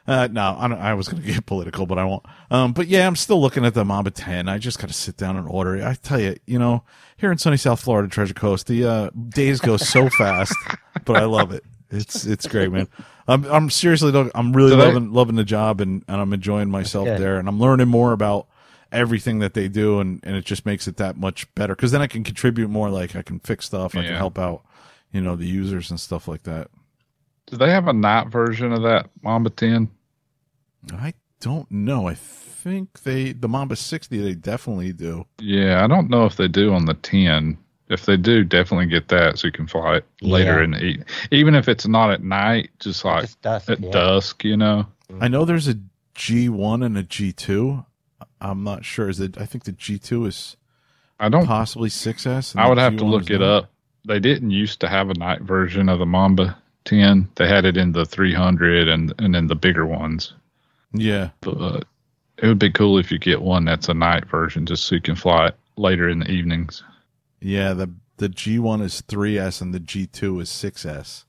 Uh, 0.07 0.29
no, 0.31 0.55
I, 0.59 0.69
don't, 0.69 0.79
I 0.79 0.93
was 0.93 1.09
going 1.09 1.23
to 1.23 1.33
get 1.33 1.47
political, 1.47 1.87
but 1.87 1.99
I 1.99 2.05
won't. 2.05 2.25
Um, 2.51 2.73
but 2.75 2.89
yeah, 2.89 3.07
I'm 3.07 3.17
still 3.17 3.41
looking 3.41 3.65
at 3.65 3.73
the 3.73 3.87
Mamba 3.87 4.11
10. 4.11 4.49
I 4.51 4.59
just 4.59 4.79
got 4.79 4.89
to 4.89 4.93
sit 4.95 5.17
down 5.17 5.37
and 5.39 5.49
order 5.49 5.77
it. 5.77 5.83
I 5.85 5.95
tell 5.95 6.21
you, 6.21 6.37
you 6.47 6.59
know, 6.59 6.83
here 7.17 7.33
in 7.33 7.39
sunny 7.39 7.57
South 7.57 7.81
Florida, 7.81 8.07
Treasure 8.09 8.35
Coast, 8.35 8.67
the 8.67 8.85
uh, 8.85 9.11
days 9.31 9.61
go 9.61 9.79
so 9.79 10.09
fast, 10.19 10.55
but 11.07 11.17
I 11.17 11.25
love 11.25 11.53
it. 11.53 11.65
It's 11.91 12.27
it's 12.27 12.47
great, 12.47 12.71
man. 12.73 12.89
I'm 13.29 13.45
I'm 13.47 13.71
seriously, 13.71 14.13
I'm 14.35 14.53
really 14.53 14.71
Do 14.73 14.77
they- 14.77 14.87
loving 14.87 15.13
loving 15.13 15.37
the 15.37 15.45
job, 15.45 15.81
and, 15.81 16.05
and 16.09 16.21
I'm 16.21 16.33
enjoying 16.35 16.71
myself 16.71 17.07
good. 17.07 17.21
there, 17.21 17.39
and 17.39 17.49
I'm 17.49 17.59
learning 17.61 17.89
more 17.89 18.13
about 18.13 18.47
everything 18.93 19.39
that 19.39 19.55
they 19.55 19.69
do, 19.69 20.01
and, 20.01 20.21
and 20.25 20.37
it 20.37 20.45
just 20.45 20.67
makes 20.67 20.87
it 20.87 20.97
that 20.99 21.17
much 21.17 21.53
better. 21.55 21.75
Because 21.75 21.93
then 21.93 22.03
I 22.03 22.09
can 22.09 22.25
contribute 22.25 22.69
more. 22.69 22.91
Like 22.91 23.17
I 23.17 23.23
can 23.23 23.39
fix 23.41 23.65
stuff, 23.67 23.97
I 23.97 24.03
can 24.03 24.15
help 24.17 24.39
out, 24.39 24.65
you 25.15 25.23
know, 25.23 25.35
the 25.37 25.47
users 25.47 25.91
and 25.91 25.99
stuff 25.99 26.29
like 26.29 26.43
that. 26.43 26.69
Do 27.47 27.57
they 27.57 27.71
have 27.71 27.89
a 27.89 27.93
night 27.95 28.29
version 28.29 28.73
of 28.73 28.83
that 28.83 29.09
Mamba 29.23 29.49
10? 29.51 29.91
I 30.93 31.15
don't 31.41 31.71
know. 31.71 32.09
I 32.09 32.15
think 32.15 33.03
they 33.03 33.33
the 33.33 33.49
Mamba 33.49 33.77
60 33.77 34.19
they 34.21 34.35
definitely 34.35 34.93
do. 34.93 35.25
Yeah, 35.39 35.83
I 35.83 35.87
don't 35.87 36.11
know 36.11 36.25
if 36.27 36.37
they 36.37 36.49
do 36.49 36.75
on 36.75 36.85
the 36.87 36.95
10. 36.95 37.57
If 37.91 38.07
they 38.07 38.17
do, 38.17 38.45
definitely 38.45 38.87
get 38.87 39.09
that 39.09 39.39
so 39.39 39.47
you 39.49 39.53
can 39.53 39.67
fly 39.67 39.97
it 39.97 40.07
later 40.23 40.59
Yeah. 40.59 40.65
in 40.65 40.71
the 40.73 41.05
even 41.31 41.55
if 41.55 41.69
it's 41.69 41.87
not 41.87 42.11
at 42.11 42.23
night, 42.23 42.71
just 42.81 43.05
like 43.05 43.23
Just 43.25 43.43
dusk, 43.43 43.71
at 43.71 43.81
yeah. 43.81 43.91
dusk, 43.91 44.43
you 44.45 44.57
know. 44.57 44.87
I 45.21 45.29
know 45.29 45.45
there's 45.45 45.69
a 45.69 45.79
G1 46.15 46.85
and 46.85 46.97
a 46.97 47.05
G2. 47.05 47.85
I'm 48.41 48.65
not 48.65 48.85
sure. 48.87 49.09
Is 49.11 49.21
it? 49.21 49.37
I 49.39 49.45
think 49.45 49.65
the 49.65 49.73
G2 49.73 50.27
is 50.27 50.57
I 51.21 51.29
don't. 51.29 51.47
possibly 51.47 51.91
6S. 51.91 52.53
and 52.53 52.61
I 52.61 52.69
would 52.69 52.79
have 52.79 52.97
to 52.97 53.05
G1 53.05 53.11
look 53.11 53.31
it 53.31 53.41
not. 53.41 53.65
up. 53.65 53.71
They 54.07 54.21
didn't 54.21 54.51
used 54.51 54.81
to 54.81 54.89
have 54.89 55.09
a 55.11 55.15
night 55.15 55.41
version 55.43 55.89
of 55.89 55.99
the 55.99 56.07
Mamba 56.07 56.57
10. 56.85 57.29
They 57.37 57.49
had 57.49 57.65
it 57.65 57.77
in 57.77 57.93
the 57.93 58.05
300 58.05 58.89
and 58.89 59.13
and 59.19 59.35
in 59.35 59.47
the 59.47 59.55
bigger 59.57 59.87
ones. 59.87 60.33
Yeah, 60.93 61.31
But 61.41 61.87
it 62.39 62.47
would 62.47 62.59
be 62.59 62.71
cool 62.71 62.99
if 62.99 63.11
you 63.11 63.19
get 63.19 63.43
one 63.43 63.65
that's 63.65 63.89
a 63.89 63.95
night 63.95 64.27
version, 64.27 64.65
just 64.67 64.85
so 64.85 64.95
you 64.95 65.01
can 65.01 65.17
fly 65.17 65.49
it 65.49 65.57
later 65.77 66.09
in 66.09 66.21
the 66.21 66.31
evenings. 66.31 66.83
yeah. 67.41 67.73
The 67.73 67.91
the 68.19 68.29
G1 68.29 68.81
is 68.83 69.03
3S 69.03 69.61
and 69.61 69.75
the 69.75 69.81
G2 69.81 70.41
is 70.43 70.49
6S. 70.49 71.25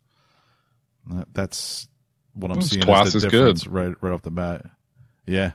That- 1.07 1.33
That's 1.33 1.87
what 2.33 2.51
I'm 2.51 2.59
It's 2.59 2.69
seeing. 2.69 2.83
twice 2.83 3.15
as 3.15 3.25
good. 3.25 3.65
right 3.67 3.95
right 4.01 4.13
off 4.13 4.21
the 4.21 4.29
bat. 4.31 4.65
Yeah, 5.25 5.53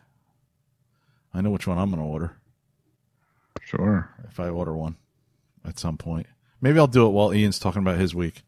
I 1.34 1.40
know 1.42 1.50
which 1.50 1.66
one 1.68 1.78
I'm 1.78 1.90
going 1.90 2.02
to 2.02 2.08
order 2.08 2.32
Sure. 3.62 4.10
if 4.28 4.40
I 4.40 4.48
order 4.48 4.74
one 4.76 4.96
at 5.64 5.78
some 5.78 5.96
point. 5.98 6.26
Maybe 6.60 6.78
I'll 6.78 6.86
do 6.86 7.06
it 7.06 7.10
while 7.10 7.32
Ian's 7.32 7.58
talking 7.58 7.82
about 7.82 7.98
his 7.98 8.14
week. 8.14 8.42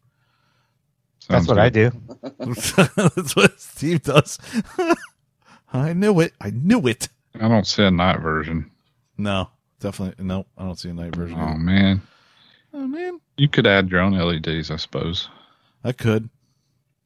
That's 1.27 1.45
Sounds 1.45 1.47
what 1.47 1.59
I 1.59 1.69
do. 1.69 1.91
That's 2.39 3.35
what 3.35 3.59
Steve 3.59 4.03
does. 4.03 4.39
I 5.73 5.93
knew 5.93 6.19
it. 6.19 6.33
I 6.39 6.51
knew 6.51 6.87
it. 6.87 7.09
I 7.39 7.47
don't 7.47 7.65
see 7.65 7.83
a 7.83 7.91
night 7.91 8.19
version. 8.19 8.69
No, 9.17 9.49
definitely 9.79 10.23
no. 10.23 10.45
I 10.57 10.63
don't 10.63 10.77
see 10.77 10.89
a 10.89 10.93
night 10.93 11.15
version. 11.15 11.39
Oh 11.39 11.55
man, 11.55 12.01
Oh 12.73 12.87
man, 12.87 13.19
you 13.37 13.47
could 13.47 13.67
add 13.67 13.89
your 13.89 14.01
own 14.01 14.13
LEDs, 14.13 14.71
I 14.71 14.77
suppose. 14.77 15.29
I 15.83 15.91
could 15.91 16.29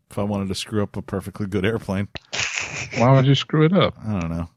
if 0.09 0.17
I 0.17 0.23
wanted 0.23 0.47
to 0.47 0.55
screw 0.55 0.81
up 0.81 0.95
a 0.95 1.01
perfectly 1.01 1.45
good 1.45 1.65
airplane. 1.65 2.07
Why 2.97 3.13
would 3.13 3.25
you 3.25 3.35
screw 3.35 3.65
it 3.65 3.73
up? 3.73 3.95
I 4.05 4.19
don't 4.19 4.31
know. 4.31 4.49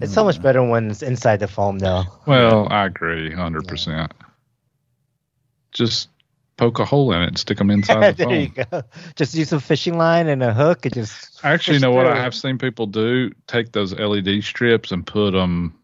It's 0.00 0.14
so 0.14 0.24
much 0.24 0.40
better 0.40 0.62
when 0.62 0.90
it's 0.90 1.02
inside 1.02 1.40
the 1.40 1.48
foam, 1.48 1.78
though. 1.78 2.04
Well, 2.26 2.66
I 2.70 2.86
agree, 2.86 3.30
hundred 3.34 3.68
percent. 3.68 4.12
Just 5.72 6.08
poke 6.56 6.78
a 6.78 6.84
hole 6.84 7.12
in 7.12 7.22
it 7.22 7.28
and 7.28 7.38
stick 7.38 7.58
them 7.58 7.70
inside 7.70 8.06
the 8.08 8.14
there 8.14 8.32
you 8.40 8.48
phone. 8.48 8.66
go. 8.70 8.82
Just 9.16 9.34
use 9.34 9.52
a 9.52 9.60
fishing 9.60 9.96
line 9.98 10.28
and 10.28 10.42
a 10.42 10.52
hook 10.52 10.84
and 10.86 10.94
just. 10.94 11.40
Actually, 11.44 11.74
you 11.74 11.78
fish 11.78 11.82
know 11.82 11.92
what 11.92 12.06
I 12.06 12.16
have 12.16 12.34
seen 12.34 12.58
people 12.58 12.86
do? 12.86 13.32
Take 13.46 13.72
those 13.72 13.94
LED 13.94 14.42
strips 14.44 14.92
and 14.92 15.06
put 15.06 15.32
them, 15.32 15.74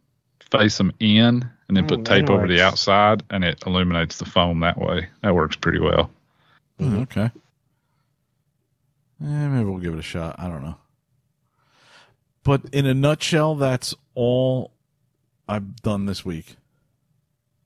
face 0.51 0.79
them 0.79 0.93
in, 1.01 1.49
and 1.69 1.77
then 1.77 1.87
put 1.87 2.01
Mm, 2.01 2.05
tape 2.05 2.31
over 2.31 2.47
the 2.47 2.61
outside, 2.63 3.23
and 3.31 3.45
it 3.45 3.63
illuminates 3.67 4.19
the 4.19 4.25
foam 4.27 4.61
that 4.61 4.79
way. 4.79 5.09
That 5.23 5.35
works 5.35 5.57
pretty 5.57 5.81
well. 5.81 6.11
Oh, 6.81 7.01
okay. 7.03 7.31
Eh, 9.23 9.49
maybe 9.49 9.65
we'll 9.65 9.79
give 9.81 9.95
it 9.95 9.99
a 9.99 10.03
shot. 10.03 10.37
I 10.39 10.49
don't 10.49 10.63
know. 10.63 10.77
But 12.45 12.63
in 12.73 12.87
a 12.87 12.95
nutshell, 12.95 13.55
that's 13.57 13.95
all 14.15 14.73
I've 15.49 15.77
done 15.83 16.07
this 16.07 16.25
week. 16.25 16.57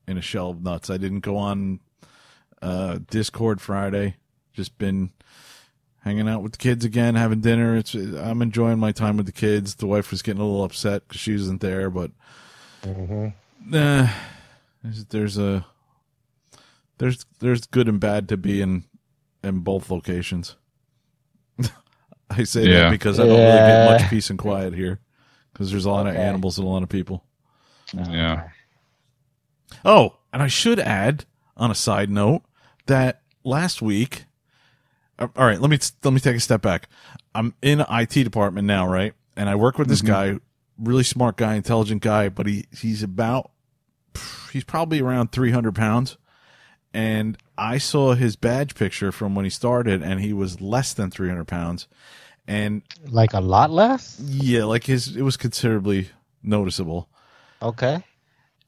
In 0.06 0.16
a 0.16 0.22
shell 0.22 0.50
of 0.50 0.62
nuts. 0.62 0.90
I 0.90 0.96
didn't 0.96 1.20
go 1.20 1.36
on 1.36 1.80
uh, 2.62 2.98
Discord 3.10 3.60
Friday. 3.60 4.16
Just 4.52 4.76
been 4.78 5.10
hanging 6.02 6.28
out 6.28 6.42
with 6.42 6.52
the 6.52 6.58
kids 6.58 6.84
again, 6.84 7.14
having 7.14 7.40
dinner. 7.40 7.76
It's 7.76 7.94
I'm 7.94 8.42
enjoying 8.42 8.78
my 8.78 8.92
time 8.92 9.16
with 9.16 9.26
the 9.26 9.32
kids. 9.32 9.74
The 9.76 9.86
wife 9.86 10.10
was 10.10 10.22
getting 10.22 10.40
a 10.40 10.44
little 10.44 10.64
upset 10.64 11.06
because 11.06 11.20
she 11.20 11.32
wasn't 11.32 11.60
there, 11.60 11.88
but 11.90 12.10
Mhm. 12.82 13.34
uh, 13.72 14.12
there's, 14.82 15.04
there's 15.06 15.38
a 15.38 15.66
there's 16.98 17.24
there's 17.38 17.66
good 17.66 17.88
and 17.88 18.00
bad 18.00 18.28
to 18.30 18.36
be 18.36 18.60
in 18.60 18.84
in 19.44 19.60
both 19.60 19.90
locations. 19.90 20.56
I 22.30 22.44
say 22.44 22.64
Yeah. 22.64 22.84
that 22.84 22.90
because 22.90 23.18
I 23.18 23.24
don't 23.26 23.38
really 23.38 23.52
get 23.52 23.90
much 24.02 24.10
peace 24.10 24.30
and 24.30 24.38
quiet 24.38 24.74
here 24.74 25.00
because 25.52 25.70
there's 25.70 25.84
a 25.86 25.90
lot 25.90 26.06
of 26.06 26.14
animals 26.16 26.58
and 26.58 26.66
a 26.66 26.70
lot 26.70 26.82
of 26.82 26.88
people. 26.88 27.24
Yeah. 27.92 28.48
Oh, 29.84 30.16
and 30.32 30.42
I 30.42 30.46
should 30.48 30.78
add 30.80 31.24
on 31.56 31.70
a 31.70 31.74
side 31.74 32.10
note 32.10 32.42
that 32.86 33.22
last 33.44 33.80
week. 33.82 34.24
uh, 35.18 35.28
All 35.36 35.46
right, 35.46 35.60
let 35.60 35.70
me 35.70 35.78
let 36.04 36.12
me 36.12 36.20
take 36.20 36.36
a 36.36 36.40
step 36.40 36.62
back. 36.62 36.88
I'm 37.34 37.54
in 37.62 37.80
IT 37.88 38.24
department 38.24 38.66
now, 38.66 38.86
right? 38.86 39.14
And 39.36 39.48
I 39.48 39.54
work 39.54 39.78
with 39.78 39.88
this 39.88 40.02
Mhm. 40.02 40.06
guy, 40.06 40.38
really 40.78 41.04
smart 41.04 41.36
guy, 41.36 41.54
intelligent 41.54 42.02
guy, 42.02 42.28
but 42.28 42.46
he 42.46 42.66
he's 42.76 43.02
about 43.02 43.50
he's 44.52 44.64
probably 44.64 45.00
around 45.00 45.32
300 45.32 45.74
pounds. 45.74 46.16
And 46.92 47.38
I 47.56 47.78
saw 47.78 48.14
his 48.14 48.34
badge 48.34 48.74
picture 48.74 49.12
from 49.12 49.36
when 49.36 49.44
he 49.44 49.50
started, 49.50 50.02
and 50.02 50.20
he 50.20 50.32
was 50.32 50.60
less 50.60 50.92
than 50.92 51.10
300 51.10 51.46
pounds. 51.46 51.86
And 52.48 52.82
Like 53.06 53.32
a 53.32 53.40
lot 53.40 53.70
less? 53.70 54.18
yeah, 54.20 54.64
like 54.64 54.84
his 54.84 55.16
it 55.16 55.22
was 55.22 55.36
considerably 55.36 56.08
noticeable. 56.42 57.08
Okay. 57.62 58.02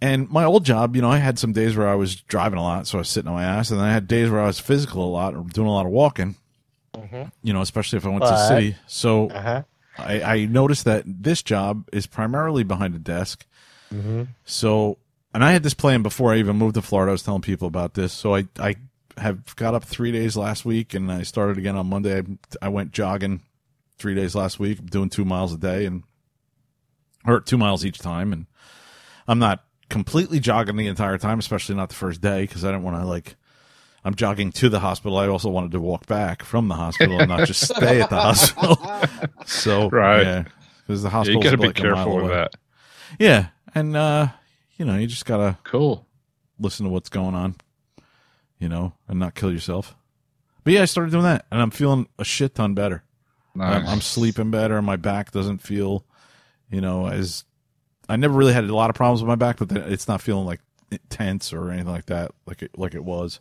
And 0.03 0.29
my 0.31 0.43
old 0.45 0.65
job, 0.65 0.97
you 0.97 1.03
know, 1.03 1.11
I 1.11 1.19
had 1.19 1.39
some 1.39 1.53
days 1.53 1.77
where 1.77 1.89
I 1.89 1.95
was 1.95 2.17
driving 2.17 2.59
a 2.59 2.63
lot, 2.63 2.89
so 2.89 2.99
I 2.99 3.03
was 3.03 3.09
sitting 3.09 3.29
on 3.29 3.35
my 3.35 3.45
ass, 3.45 3.71
and 3.71 3.79
then 3.79 3.87
I 3.87 3.93
had 3.93 4.09
days 4.09 4.29
where 4.31 4.41
I 4.41 4.47
was 4.47 4.59
physical 4.59 5.05
a 5.05 5.09
lot 5.09 5.35
or 5.35 5.45
doing 5.45 5.69
a 5.69 5.73
lot 5.73 5.87
of 5.87 5.93
walking. 5.93 6.35
Mhm. 6.97 7.31
You 7.43 7.53
know, 7.53 7.61
especially 7.63 7.99
if 7.99 8.05
I 8.07 8.09
went 8.09 8.23
to 8.25 8.29
the 8.31 8.49
city. 8.49 8.77
So 8.89 9.31
Uh 9.31 9.41
huh. 9.41 9.63
I, 9.99 10.23
I 10.23 10.45
noticed 10.47 10.85
that 10.87 11.05
this 11.07 11.41
job 11.43 11.89
is 11.93 12.07
primarily 12.09 12.65
behind 12.65 12.95
a 12.97 12.99
desk. 12.99 13.47
Mm-hmm. 13.95 14.23
So, 14.45 14.99
and 15.33 15.45
I 15.45 15.53
had 15.53 15.63
this 15.63 15.75
plan 15.75 16.03
before 16.03 16.33
I 16.33 16.39
even 16.39 16.57
moved 16.57 16.75
to 16.75 16.83
Florida. 16.83 17.11
I 17.11 17.13
was 17.13 17.23
telling 17.23 17.43
people 17.43 17.69
about 17.69 17.95
this. 17.95 18.13
So 18.13 18.35
I, 18.35 18.49
I 18.59 18.75
have 19.19 19.55
got 19.57 19.75
up 19.75 19.85
three 19.85 20.11
days 20.11 20.37
last 20.37 20.65
week, 20.65 20.95
and 20.95 21.13
I 21.13 21.23
started 21.23 21.59
again 21.59 21.77
on 21.77 21.87
Monday. 21.89 22.19
I, 22.21 22.25
I 22.61 22.69
went 22.71 22.91
jogging 22.93 23.43
three 23.99 24.15
days 24.15 24.35
last 24.35 24.59
week, 24.59 24.85
doing 24.87 25.11
two 25.11 25.25
miles 25.25 25.53
a 25.53 25.59
day, 25.59 25.85
and 25.87 26.03
or 27.25 27.41
two 27.41 27.59
miles 27.59 27.85
each 27.85 27.99
time. 27.99 28.33
And 28.33 28.47
I'm 29.29 29.39
not 29.39 29.63
completely 29.93 30.41
jogging 30.41 30.77
the 30.77 30.89
entire 30.89 31.19
time, 31.19 31.39
especially 31.39 31.75
not 31.77 31.91
the 31.91 31.95
first 31.95 32.21
day, 32.21 32.43
because 32.43 32.65
I 32.65 32.69
didn't 32.73 32.83
want 32.83 32.97
to 33.01 33.07
like. 33.07 33.37
I'm 34.05 34.17
jogging 34.17 34.51
to 34.53 34.69
the 34.69 34.81
hospital. 34.81 35.17
I 35.17 35.29
also 35.29 35.49
wanted 35.49 35.71
to 35.73 35.81
walk 35.81 36.07
back 36.07 36.43
from 36.43 36.67
the 36.67 36.75
hospital 36.75 37.21
and 37.21 37.29
not 37.29 37.45
just 37.45 37.61
stay 37.77 38.01
at 38.01 38.11
the 38.11 38.19
hospital. 38.21 38.77
So 39.45 39.89
Right. 39.91 40.23
yeah, 40.25 40.45
because 40.83 41.03
the 41.03 41.09
Yeah, 41.09 41.13
hospital 41.13 41.41
you 41.41 41.45
got 41.45 41.51
to 41.53 41.57
be 41.59 41.67
like 41.69 41.77
careful 41.77 42.15
with 42.17 42.25
away. 42.25 42.35
that. 42.35 42.55
Yeah, 43.19 43.47
and 43.75 43.97
uh, 43.97 44.29
you 44.77 44.85
know, 44.85 44.97
you 44.97 45.07
just 45.07 45.25
gotta 45.27 45.59
Cool. 45.65 46.07
listen 46.59 46.87
to 46.87 46.91
what's 46.93 47.09
going 47.09 47.35
on, 47.35 47.57
you 48.59 48.69
know, 48.69 48.95
and 49.09 49.19
not 49.21 49.35
kill 49.35 49.53
yourself. 49.53 49.95
But 50.65 50.73
yeah, 50.75 50.83
I 50.83 50.87
started 50.87 51.11
doing 51.11 51.25
that, 51.25 51.45
and 51.51 51.61
I'm 51.61 51.71
feeling 51.71 52.07
a 52.19 52.25
shit 52.25 52.55
ton 52.55 52.75
better. 52.75 53.03
I'm, 53.61 53.87
I'm 53.87 54.01
sleeping 54.01 54.51
better. 54.51 54.81
My 54.81 54.97
back 54.97 55.31
doesn't 55.33 55.59
feel, 55.59 56.05
you 56.71 56.81
know, 56.81 57.07
as 57.09 57.45
I 58.09 58.17
never 58.17 58.35
really 58.35 58.53
had 58.53 58.65
a 58.65 58.75
lot 58.75 58.91
of 58.91 58.97
problems 58.97 59.23
with 59.23 59.29
my 59.29 59.35
back, 59.37 59.59
but 59.59 59.71
it's 59.73 60.09
not 60.09 60.21
feeling 60.21 60.47
like 60.47 60.61
tense 61.09 61.53
or 61.53 61.71
anything 61.71 61.91
like 61.93 62.07
that, 62.07 62.33
like 62.47 62.63
it 62.63 62.77
like 62.77 62.95
it 62.95 63.05
was. 63.05 63.41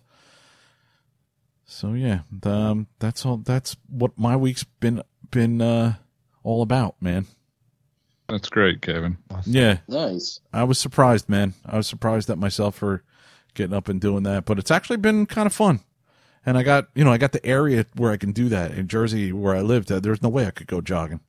So 1.65 1.93
yeah, 1.93 2.21
um, 2.43 2.87
that's 2.99 3.25
all. 3.25 3.37
That's 3.37 3.75
what 3.89 4.17
my 4.17 4.35
week's 4.35 4.63
been 4.63 5.01
been 5.31 5.61
uh, 5.61 5.95
all 6.43 6.61
about, 6.61 6.95
man. 7.01 7.25
That's 8.27 8.49
great, 8.49 8.81
Kevin. 8.81 9.17
Yeah, 9.45 9.79
Nice. 9.89 10.39
I 10.53 10.63
was 10.63 10.77
surprised, 10.79 11.27
man. 11.27 11.53
I 11.65 11.75
was 11.77 11.87
surprised 11.87 12.29
at 12.29 12.37
myself 12.37 12.75
for 12.75 13.03
getting 13.55 13.75
up 13.75 13.89
and 13.89 13.99
doing 13.99 14.23
that. 14.23 14.45
But 14.45 14.57
it's 14.57 14.71
actually 14.71 14.97
been 14.97 15.25
kind 15.25 15.45
of 15.47 15.53
fun. 15.53 15.81
And 16.45 16.57
I 16.57 16.63
got, 16.63 16.87
you 16.95 17.03
know, 17.03 17.11
I 17.11 17.17
got 17.17 17.33
the 17.33 17.45
area 17.45 17.85
where 17.95 18.11
I 18.11 18.15
can 18.17 18.31
do 18.31 18.47
that 18.49 18.71
in 18.71 18.87
Jersey 18.87 19.33
where 19.33 19.53
I 19.53 19.59
lived. 19.61 19.91
uh, 19.91 19.99
There's 19.99 20.21
no 20.21 20.29
way 20.29 20.47
I 20.47 20.51
could 20.51 20.67
go 20.67 20.79
jogging. 20.79 21.19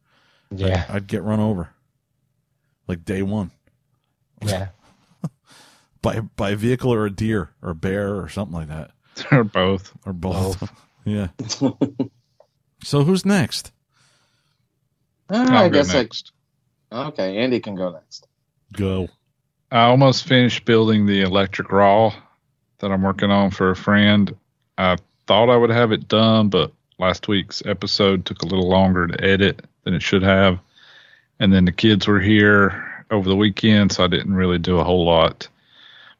Yeah. 0.52 0.84
I'd 0.88 1.08
get 1.08 1.24
run 1.24 1.40
over 1.40 1.70
like 2.92 3.04
day 3.04 3.22
one 3.22 3.50
Yeah. 4.44 4.68
by 6.02 6.20
by 6.20 6.50
a 6.50 6.56
vehicle 6.56 6.92
or 6.92 7.06
a 7.06 7.10
deer 7.10 7.50
or 7.62 7.70
a 7.70 7.74
bear 7.74 8.16
or 8.16 8.28
something 8.28 8.54
like 8.56 8.68
that 8.68 8.90
They're 9.30 9.44
both. 9.44 9.92
or 10.06 10.12
both. 10.12 10.70
yeah. 11.04 11.28
so 12.82 13.02
who's 13.04 13.24
next? 13.26 13.72
Uh, 15.30 15.46
I'll 15.50 15.64
I 15.64 15.68
go 15.68 15.74
guess 15.74 15.94
I, 15.94 16.02
next. 16.02 16.32
okay. 16.92 17.36
Andy 17.38 17.60
can 17.60 17.74
go 17.74 17.90
next. 17.90 18.26
Go. 18.72 19.08
I 19.70 19.82
almost 19.84 20.24
finished 20.26 20.64
building 20.64 21.06
the 21.06 21.22
electric 21.22 21.70
raw 21.72 22.12
that 22.78 22.90
I'm 22.92 23.02
working 23.02 23.30
on 23.30 23.50
for 23.50 23.70
a 23.70 23.76
friend. 23.76 24.34
I 24.78 24.96
thought 25.26 25.48
I 25.50 25.56
would 25.56 25.70
have 25.70 25.92
it 25.92 26.08
done, 26.08 26.48
but 26.48 26.72
last 26.98 27.28
week's 27.28 27.62
episode 27.66 28.24
took 28.26 28.42
a 28.42 28.46
little 28.46 28.68
longer 28.68 29.06
to 29.06 29.24
edit 29.24 29.64
than 29.84 29.94
it 29.94 30.02
should 30.02 30.22
have. 30.22 30.58
And 31.42 31.52
then 31.52 31.64
the 31.64 31.72
kids 31.72 32.06
were 32.06 32.20
here 32.20 33.04
over 33.10 33.28
the 33.28 33.34
weekend, 33.34 33.90
so 33.90 34.04
I 34.04 34.06
didn't 34.06 34.34
really 34.34 34.60
do 34.60 34.78
a 34.78 34.84
whole 34.84 35.04
lot. 35.04 35.48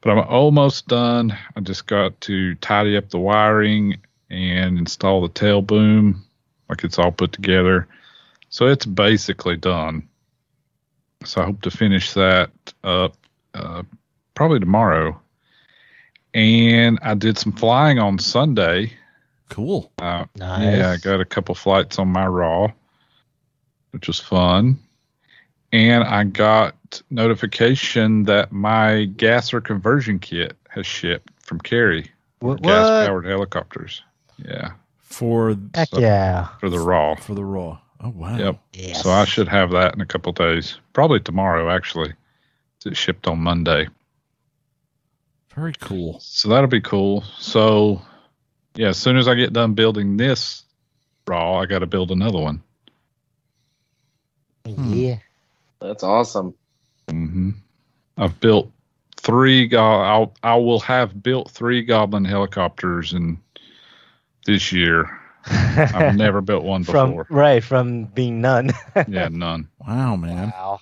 But 0.00 0.11
I'm 0.11 0.19
almost 0.19 0.88
done. 0.88 1.38
I 1.55 1.61
just 1.61 1.87
got 1.87 2.21
to 2.23 2.57
tidy 2.57 2.97
up 2.97 3.09
the 3.11 3.21
wiring 3.21 3.99
and 4.31 4.79
install 4.79 5.23
the 5.23 5.29
tail 5.29 5.62
boom, 5.62 6.25
like 6.69 6.83
it's 6.83 6.99
all 6.99 7.12
put 7.12 7.31
together. 7.31 7.87
So 8.49 8.67
it's 8.67 8.85
basically 8.85 9.57
done. 9.57 10.09
So 11.25 11.41
I 11.41 11.45
hope 11.45 11.62
to 11.62 11.71
finish 11.71 12.14
that 12.14 12.50
up 12.83 13.17
uh, 13.55 13.85
probably 14.35 14.59
tomorrow. 14.59 15.21
And 16.35 16.99
I 17.00 17.14
did 17.14 17.38
some 17.38 17.52
flying 17.52 18.00
on 18.00 18.19
Sunday. 18.19 18.95
Cool. 19.50 19.93
Uh, 19.99 20.25
Nice. 20.35 20.79
Yeah, 20.79 20.91
I 20.91 20.97
got 20.97 21.21
a 21.21 21.25
couple 21.25 21.55
flights 21.55 22.00
on 22.00 22.09
my 22.09 22.26
Raw, 22.26 22.73
which 23.93 24.09
was 24.09 24.19
fun. 24.19 24.81
And 25.73 26.05
I 26.05 26.25
got 26.25 27.00
notification 27.11 28.25
that 28.25 28.52
my 28.52 29.05
gasser 29.17 29.61
conversion 29.61 30.19
kit 30.19 30.57
has 30.69 30.87
shipped 30.87 31.33
from 31.41 31.61
Carrie 31.61 32.11
What? 32.41 32.61
Gas 32.62 33.07
powered 33.07 33.25
helicopters. 33.26 34.02
Yeah, 34.38 34.73
For 35.00 35.57
Heck 35.75 35.88
So- 35.88 36.00
yeah. 36.00 36.49
for 36.61 36.69
the 36.69 36.79
Raw. 36.79 37.14
for 37.17 37.35
the 37.35 37.45
raw. 37.45 37.79
Oh 38.00 38.09
wow. 38.11 38.37
Yep. 38.37 38.59
Yes. 38.73 39.02
So 39.02 39.11
I 39.11 39.25
should 39.25 39.47
have 39.49 39.71
that 39.71 39.95
in 39.95 40.00
a 40.00 40.07
couple 40.07 40.33
days. 40.33 40.79
Probably 40.93 41.21
tomorrow, 41.21 41.71
actually. 41.71 42.12
It 42.85 42.97
shipped 42.97 43.29
on 43.29 43.38
Monday. 43.38 43.87
Very 45.55 45.73
cool. 45.81 46.19
So 46.21 46.49
that'll 46.49 46.67
be 46.67 46.81
cool. 46.81 47.23
So, 47.38 48.02
yeah, 48.75 48.88
as 48.88 48.99
soon 48.99 49.17
as 49.17 49.29
I 49.29 49.35
get 49.37 49.52
done 49.52 49.75
building 49.75 50.17
this 50.17 50.64
raw, 51.29 51.59
I 51.61 51.67
got 51.67 51.79
to 51.81 51.87
build 51.87 52.11
another 52.11 52.41
one. 52.41 52.61
Yeah. 54.64 54.75
Hmm. 54.75 55.12
That's 55.83 56.03
awesome. 56.03 56.55
hmm 57.09 57.51
I've 58.17 58.39
built 58.41 58.71
three. 59.17 59.67
Go- 59.69 59.79
I'll 60.03 60.35
I 60.43 60.57
will 60.57 60.81
have 60.81 61.23
built 61.23 61.51
three 61.51 61.83
Goblin 61.83 62.25
helicopters 62.25 63.13
in 63.15 63.39
this 64.47 64.73
year. 64.73 65.19
I've 65.47 66.15
never 66.17 66.41
built 66.41 66.63
one 66.65 66.85
from 66.85 67.11
before. 67.11 67.26
right 67.30 67.65
from 67.65 68.04
being 68.04 68.41
none. 68.41 68.71
yeah, 69.09 69.28
none. 69.28 69.69
Wow, 69.87 70.17
man. 70.17 70.50
Wow. 70.50 70.80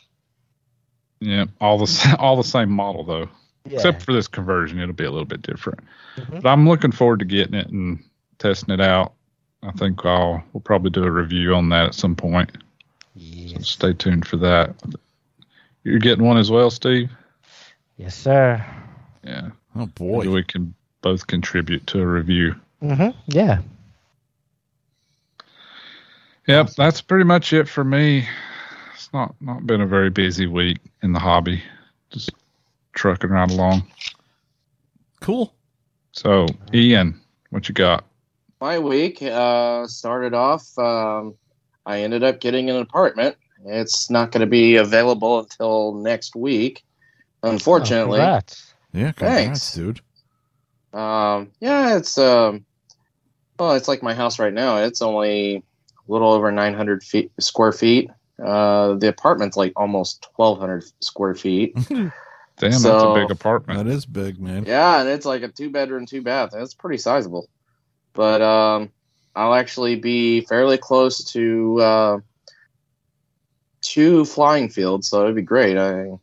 Yeah, 1.21 1.47
all 1.61 1.79
the 1.79 2.17
all 2.19 2.37
the 2.37 2.43
same 2.45 2.71
model 2.71 3.05
though, 3.05 3.29
Yeah. 3.67 3.75
except 3.77 4.03
for 4.03 4.13
this 4.13 4.27
conversion. 4.29 4.81
It'll 4.81 4.95
be 4.95 5.05
a 5.05 5.11
little 5.11 5.25
bit 5.27 5.43
different. 5.43 5.81
Mhm. 6.17 6.43
But 6.43 6.49
I'm 6.49 6.69
looking 6.69 6.93
forward 6.93 7.21
to 7.21 7.25
getting 7.25 7.55
it 7.55 7.69
and 7.69 8.03
testing 8.39 8.73
it 8.75 8.81
out. 8.81 9.13
I 9.63 9.71
think 9.73 10.05
I'll 10.05 10.43
we'll 10.53 10.63
probably 10.63 10.91
do 10.91 11.05
a 11.05 11.11
review 11.11 11.55
on 11.55 11.69
that 11.71 11.87
at 11.87 11.95
some 11.95 12.17
point. 12.17 12.51
So 13.17 13.61
stay 13.61 13.93
tuned 13.93 14.27
for 14.27 14.37
that. 14.39 14.75
You're 15.85 15.99
getting 15.99 16.25
one 16.25 16.37
as 16.37 16.51
well, 16.51 16.71
Steve. 16.71 17.11
yes, 17.97 18.15
sir. 18.15 18.65
Yeah. 19.25 19.51
Oh 19.77 19.87
boy. 19.87 20.19
Maybe 20.19 20.29
we 20.29 20.45
can 20.45 20.75
both 21.03 21.27
contribute 21.27 21.87
to 21.89 22.01
a 22.01 22.07
review. 22.07 22.55
Mm-hmm. 22.83 23.19
Yeah. 23.27 23.61
Yep, 26.47 26.71
that's 26.77 27.01
pretty 27.01 27.25
much 27.25 27.53
it 27.53 27.69
for 27.69 27.85
me. 27.85 28.27
It's 28.95 29.13
not 29.13 29.35
not 29.41 29.67
been 29.67 29.81
a 29.81 29.87
very 29.87 30.11
busy 30.11 30.47
week 30.47 30.79
in 31.03 31.13
the 31.13 31.19
hobby. 31.21 31.63
Just 32.11 32.33
trucking 32.93 33.31
right 33.31 33.51
along. 33.51 33.87
Cool. 35.21 35.55
So, 36.13 36.47
Ian, 36.75 37.21
what 37.51 37.69
you 37.69 37.75
got? 37.75 38.05
My 38.61 38.79
week 38.79 39.23
uh, 39.23 39.87
started 39.87 40.35
off. 40.35 40.77
Um, 40.79 41.35
I 41.87 42.03
ended 42.03 42.23
up 42.23 42.41
getting 42.41 42.71
an 42.71 42.77
apartment. 42.77 43.37
It's 43.65 44.11
not 44.11 44.31
going 44.33 44.41
to 44.41 44.47
be 44.47 44.77
available 44.77 45.41
until 45.41 45.95
next 45.95 46.35
week, 46.35 46.83
Oh, 47.43 47.51
unfortunately. 47.51 48.19
congrats. 48.19 48.75
Yeah, 48.93 49.13
Thanks. 49.13 49.75
dude. 49.75 50.01
Um, 50.93 51.53
yeah, 51.61 51.97
it's 51.97 52.19
um, 52.19 52.65
well, 53.59 53.75
it's 53.75 53.87
like 53.89 54.03
my 54.03 54.15
house 54.15 54.39
right 54.39 54.53
now. 54.53 54.79
It's 54.79 55.03
only 55.03 55.57
a 55.57 55.63
little 56.09 56.33
over 56.33 56.51
900 56.51 57.03
feet 57.05 57.31
square 57.39 57.73
feet. 57.73 58.11
Uh, 58.43 58.95
the 58.95 59.09
apartment's 59.09 59.57
like 59.57 59.73
almost 59.77 60.27
1,200 60.37 60.85
square 61.01 61.35
feet. 61.35 61.75
Damn, 61.89 62.13
that's 62.59 62.85
a 62.85 63.15
big 63.15 63.31
apartment. 63.31 63.79
That 63.85 63.87
is 63.91 64.05
big, 64.07 64.41
man. 64.41 64.65
yeah, 64.67 65.01
and 65.01 65.09
it's 65.09 65.25
like 65.27 65.43
a 65.43 65.49
two 65.49 65.71
bedroom, 65.71 66.07
two 66.07 66.23
bath. 66.23 66.51
That's 66.53 66.75
pretty 66.75 66.99
sizable. 66.99 67.49
But 68.13 68.43
um, 68.43 68.91
I'll 69.35 69.55
actually 69.55 69.97
be 69.97 70.43
fairly 70.43 70.79
close 70.79 71.25
to 71.33 71.81
uh, 71.81 72.19
two 73.81 74.25
flying 74.25 74.69
fields, 74.69 75.09
so 75.09 75.23
it'd 75.23 75.37
be 75.37 75.43
great. 75.43 75.77
I 75.79 76.19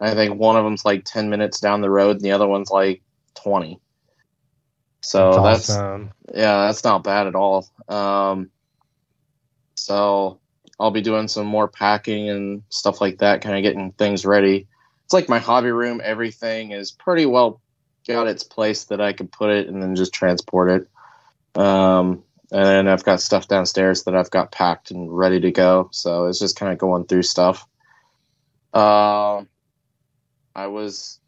I 0.00 0.14
think 0.14 0.38
one 0.38 0.56
of 0.56 0.64
them's 0.64 0.84
like 0.84 1.04
10 1.04 1.28
minutes 1.28 1.60
down 1.60 1.82
the 1.82 1.90
road, 1.90 2.16
and 2.16 2.24
the 2.24 2.32
other 2.32 2.48
one's 2.48 2.70
like 2.70 3.02
20. 3.42 3.78
So 5.02 5.42
that's 5.42 5.70
awesome. 5.70 6.12
yeah, 6.34 6.66
that's 6.66 6.84
not 6.84 7.04
bad 7.04 7.26
at 7.26 7.34
all. 7.34 7.68
Um, 7.88 8.50
so 9.74 10.40
I'll 10.78 10.90
be 10.90 11.02
doing 11.02 11.28
some 11.28 11.46
more 11.46 11.68
packing 11.68 12.30
and 12.30 12.62
stuff 12.70 13.00
like 13.00 13.18
that, 13.18 13.42
kind 13.42 13.56
of 13.56 13.62
getting 13.62 13.92
things 13.92 14.24
ready. 14.24 14.66
It's 15.04 15.12
like 15.12 15.28
my 15.28 15.38
hobby 15.38 15.70
room. 15.70 16.00
Everything 16.02 16.72
is 16.72 16.92
pretty 16.92 17.26
well 17.26 17.60
got 18.08 18.26
its 18.26 18.42
place 18.42 18.84
that 18.84 19.00
I 19.00 19.12
could 19.12 19.30
put 19.30 19.50
it 19.50 19.68
and 19.68 19.82
then 19.82 19.94
just 19.94 20.12
transport 20.12 20.70
it. 20.70 21.60
Um, 21.60 22.24
and 22.52 22.88
I've 22.90 23.04
got 23.04 23.20
stuff 23.20 23.48
downstairs 23.48 24.04
that 24.04 24.16
I've 24.16 24.30
got 24.30 24.52
packed 24.52 24.90
and 24.90 25.16
ready 25.16 25.40
to 25.40 25.50
go. 25.50 25.88
So 25.92 26.26
it's 26.26 26.38
just 26.38 26.56
kind 26.56 26.72
of 26.72 26.78
going 26.78 27.06
through 27.06 27.22
stuff. 27.22 27.66
Uh, 28.72 29.44
I 30.54 30.66
was 30.66 31.20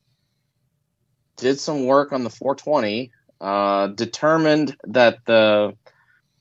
did 1.37 1.59
some 1.59 1.87
work 1.87 2.13
on 2.13 2.25
the 2.25 2.31
420 2.31 3.11
uh, 3.41 3.89
determined 3.89 4.77
that 4.85 5.19
the 5.27 5.77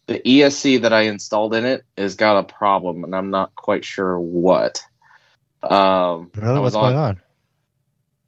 the 0.08 0.20
ESC 0.20 0.82
that 0.82 0.94
I 0.94 1.02
installed 1.04 1.54
in 1.54 1.65
it 1.65 1.84
has 1.98 2.15
got 2.15 2.39
a 2.39 2.44
problem, 2.44 3.04
and 3.04 3.15
I'm 3.15 3.30
not 3.30 3.56
quite 3.56 3.86
sure 3.86 4.20
what. 4.20 4.84
Um, 5.63 6.32
I 6.36 6.39
Really? 6.41 6.60
What's 6.60 6.76
going 6.76 6.96
on? 6.96 7.22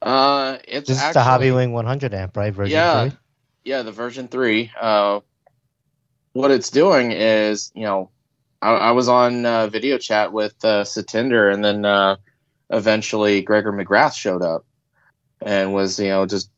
Uh, 0.00 0.58
it's 0.66 0.88
This 0.88 0.96
is 0.98 1.02
actually, 1.02 1.12
the 1.14 1.24
Hobby 1.24 1.50
Wing 1.50 1.72
100 1.72 2.14
amp, 2.14 2.36
right? 2.36 2.54
Version 2.54 2.72
Yeah. 2.72 3.08
three? 3.08 3.18
yeah, 3.64 3.82
the 3.82 3.92
version 3.92 4.28
three. 4.28 4.70
Uh, 4.80 5.20
what 6.34 6.50
it's 6.50 6.68
doing 6.68 7.12
is, 7.12 7.72
you 7.74 7.84
know, 7.84 8.10
I, 8.60 8.72
I 8.72 8.90
was 8.90 9.08
on 9.08 9.46
uh, 9.46 9.68
video 9.68 9.98
chat 9.98 10.32
with 10.32 10.54
uh, 10.64 10.84
Satinder, 10.84 11.52
and 11.52 11.64
then 11.64 11.84
uh, 11.84 12.16
eventually 12.70 13.40
Gregor 13.40 13.72
McGrath 13.72 14.14
showed 14.14 14.42
up 14.42 14.66
and 15.40 15.72
was, 15.72 15.98
you 15.98 16.08
know, 16.08 16.26
just 16.26 16.50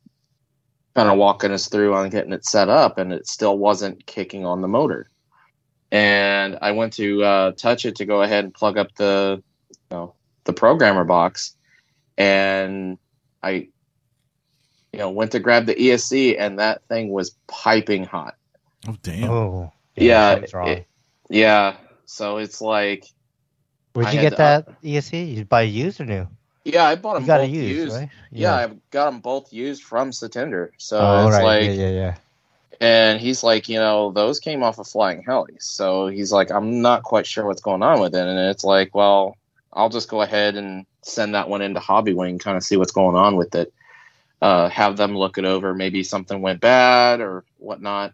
kind 0.94 1.10
of 1.10 1.18
walking 1.18 1.52
us 1.52 1.68
through 1.68 1.94
on 1.94 2.10
getting 2.10 2.32
it 2.32 2.44
set 2.44 2.68
up, 2.68 2.98
and 2.98 3.12
it 3.12 3.28
still 3.28 3.56
wasn't 3.56 4.06
kicking 4.06 4.44
on 4.44 4.62
the 4.62 4.68
motor. 4.68 5.08
And 5.92 6.58
I 6.60 6.72
went 6.72 6.94
to 6.94 7.22
uh, 7.22 7.52
touch 7.52 7.84
it 7.86 7.96
to 7.96 8.06
go 8.06 8.22
ahead 8.22 8.44
and 8.44 8.52
plug 8.52 8.76
up 8.76 8.94
the, 8.96 9.42
you 9.70 9.76
know, 9.90 10.14
the 10.44 10.52
programmer 10.52 11.04
box, 11.04 11.54
and 12.16 12.98
I 13.42 13.68
you 14.92 15.02
know, 15.02 15.10
went 15.10 15.32
to 15.32 15.40
grab 15.40 15.66
the 15.66 15.74
ESC 15.74 16.36
and 16.38 16.58
that 16.58 16.82
thing 16.88 17.10
was 17.10 17.36
piping 17.48 18.04
hot. 18.04 18.34
Oh 18.88 18.96
damn. 19.02 19.30
Oh. 19.30 19.72
Yeah, 19.96 20.44
something's 20.46 20.78
it- 20.78 20.86
Yeah. 21.30 21.76
So 22.04 22.36
it's 22.38 22.60
like, 22.60 23.04
Where'd 23.94 24.08
I 24.08 24.12
you 24.12 24.20
get 24.20 24.36
to 24.36 24.42
up- 24.44 24.66
that 24.66 24.82
ESC? 24.82 25.34
You 25.36 25.44
buy 25.44 25.62
used 25.62 26.00
or 26.00 26.04
new? 26.04 26.28
yeah, 26.64 26.84
I 26.84 26.96
bought 26.96 27.14
them 27.14 27.22
You 27.22 27.26
got 27.28 27.40
both 27.40 27.50
used, 27.50 27.76
used. 27.78 27.96
right? 27.96 28.10
Yeah, 28.30 28.54
I've 28.54 28.90
got 28.90 29.10
them 29.10 29.20
both 29.20 29.52
used 29.52 29.82
from 29.82 30.10
Satinder. 30.10 30.70
So 30.78 30.98
oh, 30.98 31.26
it's 31.28 31.36
right. 31.36 31.44
like, 31.44 31.64
yeah, 31.64 31.70
yeah, 31.70 31.88
yeah. 31.90 32.14
and 32.80 33.20
he's 33.20 33.42
like, 33.42 33.68
you 33.68 33.78
know, 33.78 34.10
those 34.12 34.38
came 34.40 34.62
off 34.62 34.78
of 34.78 34.86
Flying 34.86 35.22
Helis. 35.24 35.62
So 35.62 36.08
he's 36.08 36.30
like, 36.32 36.50
I'm 36.50 36.82
not 36.82 37.02
quite 37.04 37.26
sure 37.26 37.46
what's 37.46 37.62
going 37.62 37.82
on 37.82 38.00
with 38.00 38.14
it. 38.14 38.26
And 38.26 38.38
it's 38.50 38.64
like, 38.64 38.94
well, 38.94 39.36
I'll 39.72 39.88
just 39.88 40.08
go 40.08 40.22
ahead 40.22 40.56
and 40.56 40.86
send 41.02 41.34
that 41.34 41.48
one 41.48 41.62
into 41.62 41.80
Hobby 41.80 42.14
Wing, 42.14 42.38
kind 42.38 42.56
of 42.56 42.62
see 42.64 42.76
what's 42.76 42.92
going 42.92 43.16
on 43.16 43.36
with 43.36 43.54
it. 43.54 43.72
uh, 44.42 44.68
have 44.68 44.96
them 44.98 45.16
look 45.16 45.38
it 45.38 45.44
over. 45.46 45.72
Maybe 45.74 46.02
something 46.02 46.42
went 46.42 46.60
bad 46.60 47.20
or 47.20 47.44
whatnot. 47.58 48.12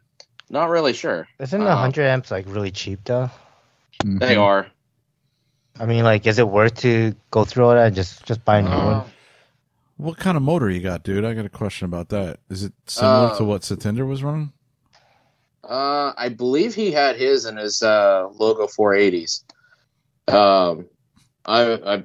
Not 0.53 0.69
really 0.69 0.93
sure. 0.93 1.27
Isn't 1.41 1.65
the 1.65 1.71
Uh, 1.71 1.75
100 1.77 2.05
amps 2.05 2.31
like 2.31 2.45
really 2.47 2.71
cheap 2.71 3.01
though? 3.05 3.31
They 4.05 4.37
Mhm. 4.37 4.41
are. 4.43 4.67
I 5.81 5.87
mean, 5.87 6.05
like, 6.05 6.27
is 6.27 6.39
it 6.39 6.47
worth 6.47 6.75
to 6.81 7.15
go 7.31 7.45
through 7.45 7.65
all 7.65 7.75
that 7.75 7.87
and 7.87 7.97
just 7.97 8.25
just 8.27 8.45
buy 8.45 8.59
a 8.59 8.63
new 8.63 8.69
Uh, 8.69 8.85
one? 8.85 9.13
What 9.97 10.19
kind 10.19 10.37
of 10.37 10.43
motor 10.43 10.69
you 10.69 10.81
got, 10.81 11.03
dude? 11.05 11.25
I 11.25 11.33
got 11.33 11.47
a 11.47 11.49
question 11.51 11.87
about 11.87 12.11
that. 12.11 12.39
Is 12.51 12.65
it 12.65 12.73
similar 12.87 13.29
Uh, 13.29 13.37
to 13.39 13.45
what 13.45 13.63
Satinder 13.63 14.07
was 14.07 14.23
running? 14.23 14.53
Uh, 15.65 16.13
I 16.17 16.29
believe 16.29 16.75
he 16.75 16.91
had 16.91 17.17
his 17.17 17.47
in 17.47 17.57
his 17.57 17.83
uh, 17.83 18.29
logo 18.35 18.67
480s. 18.67 19.45
Um, 20.29 20.87
I, 21.47 21.73
I 21.97 22.03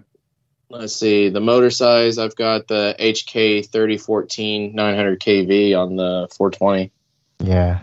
let's 0.70 0.96
see 0.96 1.28
the 1.30 1.40
motor 1.42 1.70
size. 1.72 2.18
I've 2.18 2.36
got 2.36 2.68
the 2.68 2.96
HK 3.00 3.64
3014 3.70 4.74
900 4.76 5.20
kV 5.20 5.76
on 5.78 5.96
the 5.98 6.28
420. 6.38 6.92
Yeah. 7.40 7.80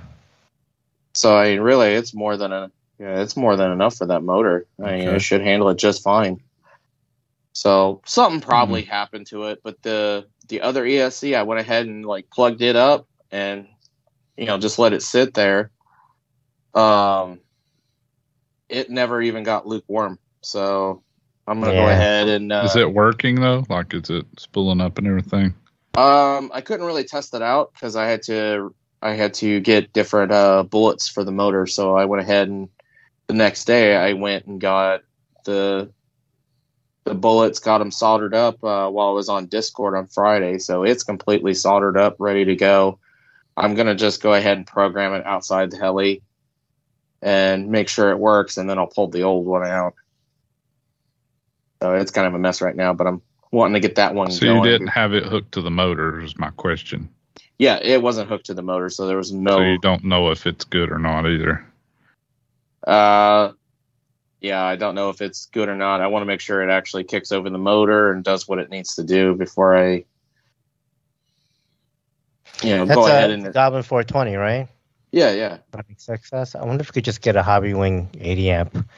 So 1.14 1.36
I 1.36 1.50
mean, 1.50 1.60
really, 1.60 1.94
it's 1.94 2.14
more 2.14 2.36
than 2.36 2.52
a 2.52 2.70
yeah, 2.98 3.20
it's 3.20 3.36
more 3.36 3.56
than 3.56 3.72
enough 3.72 3.96
for 3.96 4.06
that 4.06 4.22
motor. 4.22 4.66
I 4.82 4.92
mean, 4.92 5.08
it 5.08 5.20
should 5.20 5.40
handle 5.40 5.68
it 5.68 5.78
just 5.78 6.02
fine. 6.02 6.40
So 7.52 8.02
something 8.04 8.40
probably 8.40 8.82
happened 8.82 9.26
to 9.28 9.44
it, 9.44 9.60
but 9.62 9.80
the 9.82 10.26
the 10.48 10.60
other 10.60 10.84
ESC, 10.84 11.36
I 11.36 11.42
went 11.44 11.60
ahead 11.60 11.86
and 11.86 12.04
like 12.04 12.28
plugged 12.30 12.62
it 12.62 12.76
up 12.76 13.06
and 13.30 13.66
you 14.36 14.46
know 14.46 14.58
just 14.58 14.78
let 14.78 14.92
it 14.92 15.02
sit 15.02 15.34
there. 15.34 15.70
Um, 16.74 17.40
it 18.68 18.90
never 18.90 19.22
even 19.22 19.44
got 19.44 19.66
lukewarm, 19.66 20.18
so 20.42 21.02
I'm 21.46 21.60
gonna 21.60 21.72
go 21.72 21.88
ahead 21.88 22.28
and 22.28 22.52
uh, 22.52 22.62
Is 22.64 22.76
it 22.76 22.92
working 22.92 23.40
though? 23.40 23.64
Like, 23.68 23.94
is 23.94 24.10
it 24.10 24.26
spooling 24.38 24.80
up 24.80 24.98
and 24.98 25.06
everything? 25.06 25.54
Um, 25.96 26.50
I 26.52 26.60
couldn't 26.60 26.86
really 26.86 27.04
test 27.04 27.34
it 27.34 27.42
out 27.42 27.72
because 27.72 27.94
I 27.94 28.06
had 28.06 28.22
to 28.22 28.74
I 29.04 29.12
had 29.12 29.34
to 29.34 29.60
get 29.60 29.92
different 29.92 30.32
uh, 30.32 30.62
bullets 30.62 31.08
for 31.08 31.24
the 31.24 31.30
motor. 31.30 31.66
So 31.66 31.94
I 31.94 32.06
went 32.06 32.22
ahead 32.22 32.48
and 32.48 32.70
the 33.26 33.34
next 33.34 33.66
day 33.66 33.94
I 33.94 34.14
went 34.14 34.46
and 34.46 34.58
got 34.58 35.02
the 35.44 35.92
the 37.04 37.14
bullets, 37.14 37.58
got 37.58 37.78
them 37.78 37.90
soldered 37.90 38.32
up 38.32 38.64
uh, 38.64 38.88
while 38.88 39.08
I 39.08 39.12
was 39.12 39.28
on 39.28 39.44
Discord 39.44 39.94
on 39.94 40.06
Friday. 40.06 40.58
So 40.58 40.84
it's 40.84 41.04
completely 41.04 41.52
soldered 41.52 41.98
up, 41.98 42.16
ready 42.18 42.46
to 42.46 42.56
go. 42.56 42.98
I'm 43.58 43.74
gonna 43.74 43.94
just 43.94 44.22
go 44.22 44.32
ahead 44.32 44.56
and 44.56 44.66
program 44.66 45.12
it 45.12 45.26
outside 45.26 45.70
the 45.70 45.76
heli 45.76 46.22
and 47.20 47.68
make 47.68 47.90
sure 47.90 48.10
it 48.10 48.18
works, 48.18 48.56
and 48.56 48.70
then 48.70 48.78
I'll 48.78 48.86
pull 48.86 49.08
the 49.08 49.22
old 49.22 49.44
one 49.44 49.66
out. 49.66 49.94
So 51.82 51.92
it's 51.92 52.10
kind 52.10 52.26
of 52.26 52.32
a 52.32 52.38
mess 52.38 52.62
right 52.62 52.74
now, 52.74 52.94
but 52.94 53.06
I'm 53.06 53.20
wanting 53.50 53.74
to 53.74 53.80
get 53.80 53.96
that 53.96 54.14
one 54.14 54.30
So 54.30 54.46
going. 54.46 54.56
you 54.56 54.64
didn't 54.64 54.88
have 54.88 55.12
it 55.12 55.24
hooked 55.24 55.52
to 55.52 55.60
the 55.60 55.70
motor? 55.70 56.22
Is 56.22 56.38
my 56.38 56.50
question. 56.50 57.10
Yeah, 57.64 57.78
it 57.80 58.02
wasn't 58.02 58.28
hooked 58.28 58.44
to 58.46 58.54
the 58.54 58.60
motor, 58.60 58.90
so 58.90 59.06
there 59.06 59.16
was 59.16 59.32
no. 59.32 59.52
So 59.52 59.58
no. 59.60 59.70
you 59.72 59.78
don't 59.78 60.04
know 60.04 60.30
if 60.30 60.46
it's 60.46 60.66
good 60.66 60.92
or 60.92 60.98
not 60.98 61.26
either. 61.26 61.64
uh, 62.86 63.52
yeah, 64.42 64.62
I 64.62 64.76
don't 64.76 64.94
know 64.94 65.08
if 65.08 65.22
it's 65.22 65.46
good 65.46 65.70
or 65.70 65.74
not. 65.74 66.02
I 66.02 66.08
want 66.08 66.20
to 66.20 66.26
make 66.26 66.40
sure 66.40 66.62
it 66.62 66.70
actually 66.70 67.04
kicks 67.04 67.32
over 67.32 67.48
the 67.48 67.56
motor 67.56 68.12
and 68.12 68.22
does 68.22 68.46
what 68.46 68.58
it 68.58 68.68
needs 68.68 68.96
to 68.96 69.02
do 69.02 69.34
before 69.34 69.74
I, 69.74 70.04
you 72.62 72.76
know, 72.76 72.84
That's 72.84 72.98
go 72.98 73.06
ahead 73.06 73.30
and 73.30 73.50
Goblin 73.54 73.82
420, 73.82 74.36
right? 74.36 74.68
yeah, 75.10 75.32
yeah. 75.32 75.56
Epic 75.72 75.96
Success. 75.96 76.54
I 76.54 76.66
wonder 76.66 76.82
if 76.82 76.90
we 76.90 76.92
could 76.92 77.06
just 77.06 77.22
get 77.22 77.34
a 77.34 77.42
Hobby 77.42 77.72
Wing 77.72 78.10
80 78.20 78.50
amp. 78.50 78.88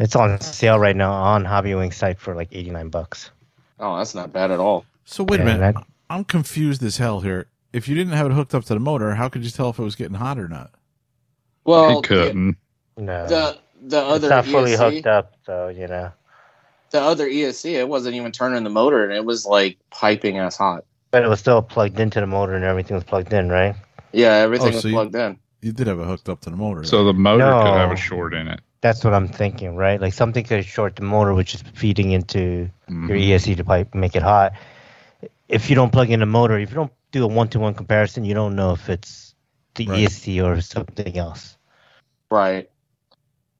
It's 0.00 0.16
on 0.16 0.40
sale 0.40 0.80
right 0.80 0.96
now 0.96 1.12
on 1.12 1.44
Hobby 1.44 1.76
Wing 1.76 1.92
site 1.92 2.18
for 2.18 2.34
like 2.34 2.48
89 2.50 2.88
bucks. 2.88 3.30
Oh, 3.78 3.98
that's 3.98 4.16
not 4.16 4.32
bad 4.32 4.50
at 4.50 4.58
all. 4.58 4.84
So 5.04 5.22
wait 5.22 5.38
a 5.38 5.44
minute. 5.44 5.74
that- 5.74 5.86
I'm 6.10 6.24
confused 6.24 6.82
as 6.82 6.96
hell 6.96 7.20
here. 7.20 7.46
If 7.72 7.88
you 7.88 7.94
didn't 7.94 8.14
have 8.14 8.26
it 8.26 8.32
hooked 8.32 8.54
up 8.54 8.64
to 8.64 8.74
the 8.74 8.80
motor, 8.80 9.14
how 9.14 9.28
could 9.28 9.44
you 9.44 9.50
tell 9.50 9.70
if 9.70 9.78
it 9.78 9.82
was 9.82 9.94
getting 9.96 10.14
hot 10.14 10.38
or 10.38 10.48
not? 10.48 10.72
Well, 11.64 11.96
he 11.96 12.02
couldn't. 12.02 12.56
No. 12.96 13.26
the 13.26 13.58
the 13.82 13.98
other 13.98 14.26
it's 14.26 14.30
not 14.30 14.44
fully 14.46 14.72
ESC, 14.72 14.94
hooked 14.94 15.06
up, 15.06 15.34
so 15.46 15.68
you 15.68 15.86
know. 15.86 16.12
the 16.90 17.00
other 17.00 17.28
ESC, 17.28 17.72
it 17.74 17.88
wasn't 17.88 18.14
even 18.16 18.32
turning 18.32 18.64
the 18.64 18.70
motor, 18.70 19.04
and 19.04 19.12
it 19.12 19.24
was 19.24 19.46
like 19.46 19.78
piping 19.90 20.38
as 20.38 20.56
hot. 20.56 20.84
But 21.12 21.22
it 21.24 21.28
was 21.28 21.40
still 21.40 21.62
plugged 21.62 21.98
into 21.98 22.20
the 22.20 22.26
motor 22.26 22.54
and 22.54 22.64
everything 22.64 22.94
was 22.94 23.04
plugged 23.04 23.32
in, 23.32 23.48
right? 23.48 23.74
Yeah, 24.12 24.34
everything 24.34 24.68
Oh, 24.68 24.72
was 24.72 24.82
so 24.82 24.88
you- 24.88 24.94
plugged 24.94 25.14
in. 25.14 25.38
You 25.62 25.72
did 25.72 25.86
have 25.88 25.98
it 26.00 26.04
hooked 26.06 26.28
up 26.28 26.40
to 26.42 26.50
the 26.50 26.56
motor. 26.56 26.84
So 26.84 27.04
the 27.04 27.12
motor 27.12 27.44
could 27.44 27.64
No. 27.64 27.74
have 27.76 27.90
a 27.92 27.96
short 27.96 28.32
in 28.32 28.48
it. 28.48 28.60
That's 28.80 29.04
what 29.04 29.12
I'm 29.12 29.28
thinking, 29.28 29.76
right? 29.76 30.00
Like 30.00 30.14
something 30.14 30.42
could 30.44 30.64
short 30.64 30.96
the 30.96 31.02
motor, 31.02 31.34
which 31.34 31.54
is 31.54 31.62
feeding 31.74 32.12
into 32.12 32.70
Mhm. 32.88 33.08
your 33.08 33.16
ESC 33.18 33.54
to 33.56 33.64
pipe 33.64 33.94
make 33.94 34.16
it 34.16 34.22
hot. 34.22 34.52
If 35.48 35.68
you 35.68 35.76
don't 35.76 35.92
plug 35.92 36.10
in 36.10 36.20
the 36.20 36.26
motor, 36.26 36.58
if 36.58 36.70
you 36.70 36.76
don't 36.76 36.92
do 37.12 37.24
a 37.24 37.26
one-to-one 37.26 37.74
comparison, 37.74 38.24
you 38.24 38.34
don't 38.34 38.56
know 38.56 38.72
if 38.72 38.88
it's 38.88 39.34
the 39.74 39.86
Right. 39.86 40.04
ESC 40.04 40.42
or 40.44 40.60
something 40.60 41.16
else. 41.16 41.56
Right. 42.30 42.70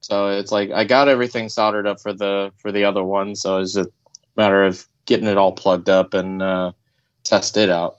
So 0.01 0.29
it's 0.29 0.53
like 0.53 0.71
I 0.71 0.85
got 0.85 1.09
everything 1.09 1.49
soldered 1.49 1.87
up 1.87 2.01
for 2.01 2.13
the 2.13 2.53
for 2.57 2.73
the 2.73 2.85
other 2.85 3.05
one, 3.05 3.35
so 3.37 3.59
it's 3.59 3.77
a 3.77 3.87
matter 4.37 4.65
of 4.65 4.87
getting 5.05 5.27
it 5.27 5.37
all 5.37 5.53
plugged 5.53 5.89
up 5.89 6.15
and 6.15 6.43
uh, 6.43 6.73
test 7.23 7.57
it 7.57 7.69
out. 7.69 7.97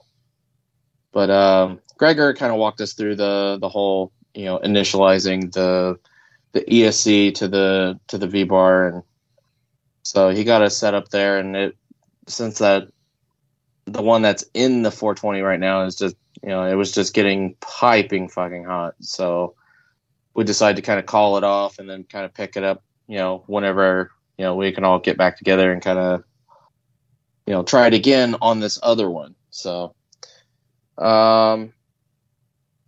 But 1.12 1.30
um, 1.30 1.80
Gregor 1.98 2.34
kind 2.34 2.52
of 2.52 2.58
walked 2.58 2.80
us 2.80 2.94
through 2.94 3.16
the 3.16 3.58
the 3.60 3.68
whole 3.68 4.12
you 4.34 4.46
know 4.46 4.58
initializing 4.58 5.52
the 5.52 5.98
the 6.52 6.62
ESC 6.62 7.34
to 7.34 7.48
the 7.48 8.00
to 8.08 8.18
the 8.18 8.26
V 8.26 8.44
bar, 8.44 8.88
and 8.88 9.02
so 10.02 10.30
he 10.30 10.42
got 10.42 10.62
us 10.62 10.76
set 10.76 10.94
up 10.94 11.08
there. 11.10 11.38
And 11.38 11.54
it 11.54 11.76
since 12.26 12.58
that 12.58 12.88
the 13.86 14.02
one 14.02 14.22
that's 14.22 14.44
in 14.54 14.82
the 14.82 14.90
420 14.90 15.40
right 15.40 15.60
now 15.60 15.84
is 15.84 15.96
just 15.96 16.16
you 16.42 16.48
know 16.48 16.64
it 16.64 16.74
was 16.74 16.92
just 16.92 17.14
getting 17.14 17.54
piping 17.60 18.28
fucking 18.28 18.64
hot, 18.64 18.94
so 19.00 19.54
we 20.34 20.44
decided 20.44 20.76
to 20.76 20.82
kind 20.82 20.98
of 20.98 21.06
call 21.06 21.36
it 21.36 21.44
off 21.44 21.78
and 21.78 21.88
then 21.88 22.04
kind 22.04 22.24
of 22.24 22.34
pick 22.34 22.56
it 22.56 22.64
up, 22.64 22.82
you 23.06 23.18
know, 23.18 23.44
whenever, 23.46 24.10
you 24.38 24.44
know, 24.44 24.54
we 24.54 24.72
can 24.72 24.84
all 24.84 24.98
get 24.98 25.18
back 25.18 25.36
together 25.36 25.72
and 25.72 25.82
kind 25.82 25.98
of, 25.98 26.24
you 27.46 27.52
know, 27.52 27.62
try 27.62 27.86
it 27.86 27.94
again 27.94 28.36
on 28.40 28.60
this 28.60 28.78
other 28.82 29.10
one. 29.10 29.34
So, 29.50 29.94
um, 30.96 31.72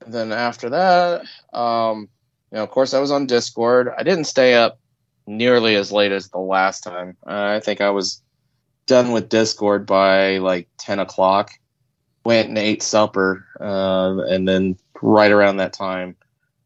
then 0.07 0.33
after 0.33 0.70
that, 0.70 1.22
um, 1.52 2.09
you 2.50 2.57
know, 2.57 2.62
of 2.62 2.70
course 2.70 2.94
I 2.94 3.00
was 3.00 3.11
on 3.11 3.26
Discord. 3.26 3.90
I 3.96 4.02
didn't 4.02 4.24
stay 4.24 4.54
up 4.54 4.78
nearly 5.26 5.74
as 5.76 5.92
late 5.92 6.12
as 6.12 6.28
the 6.28 6.38
last 6.38 6.83
time. 6.83 7.16
Uh, 7.26 7.57
I 7.57 7.61
think 7.61 7.80
I 7.80 7.90
was 7.90 8.22
done 8.87 9.12
with 9.12 9.29
Discord 9.29 9.87
by 9.87 10.38
like 10.38 10.68
10 10.79 10.99
o'clock. 10.99 11.53
Went 12.25 12.49
and 12.49 12.57
ate 12.57 12.83
supper, 12.83 13.47
uh, 13.61 14.16
and 14.31 14.49
then 14.49 14.79
right 15.03 15.31
around 15.31 15.59
that 15.59 15.75
time, 15.75 16.16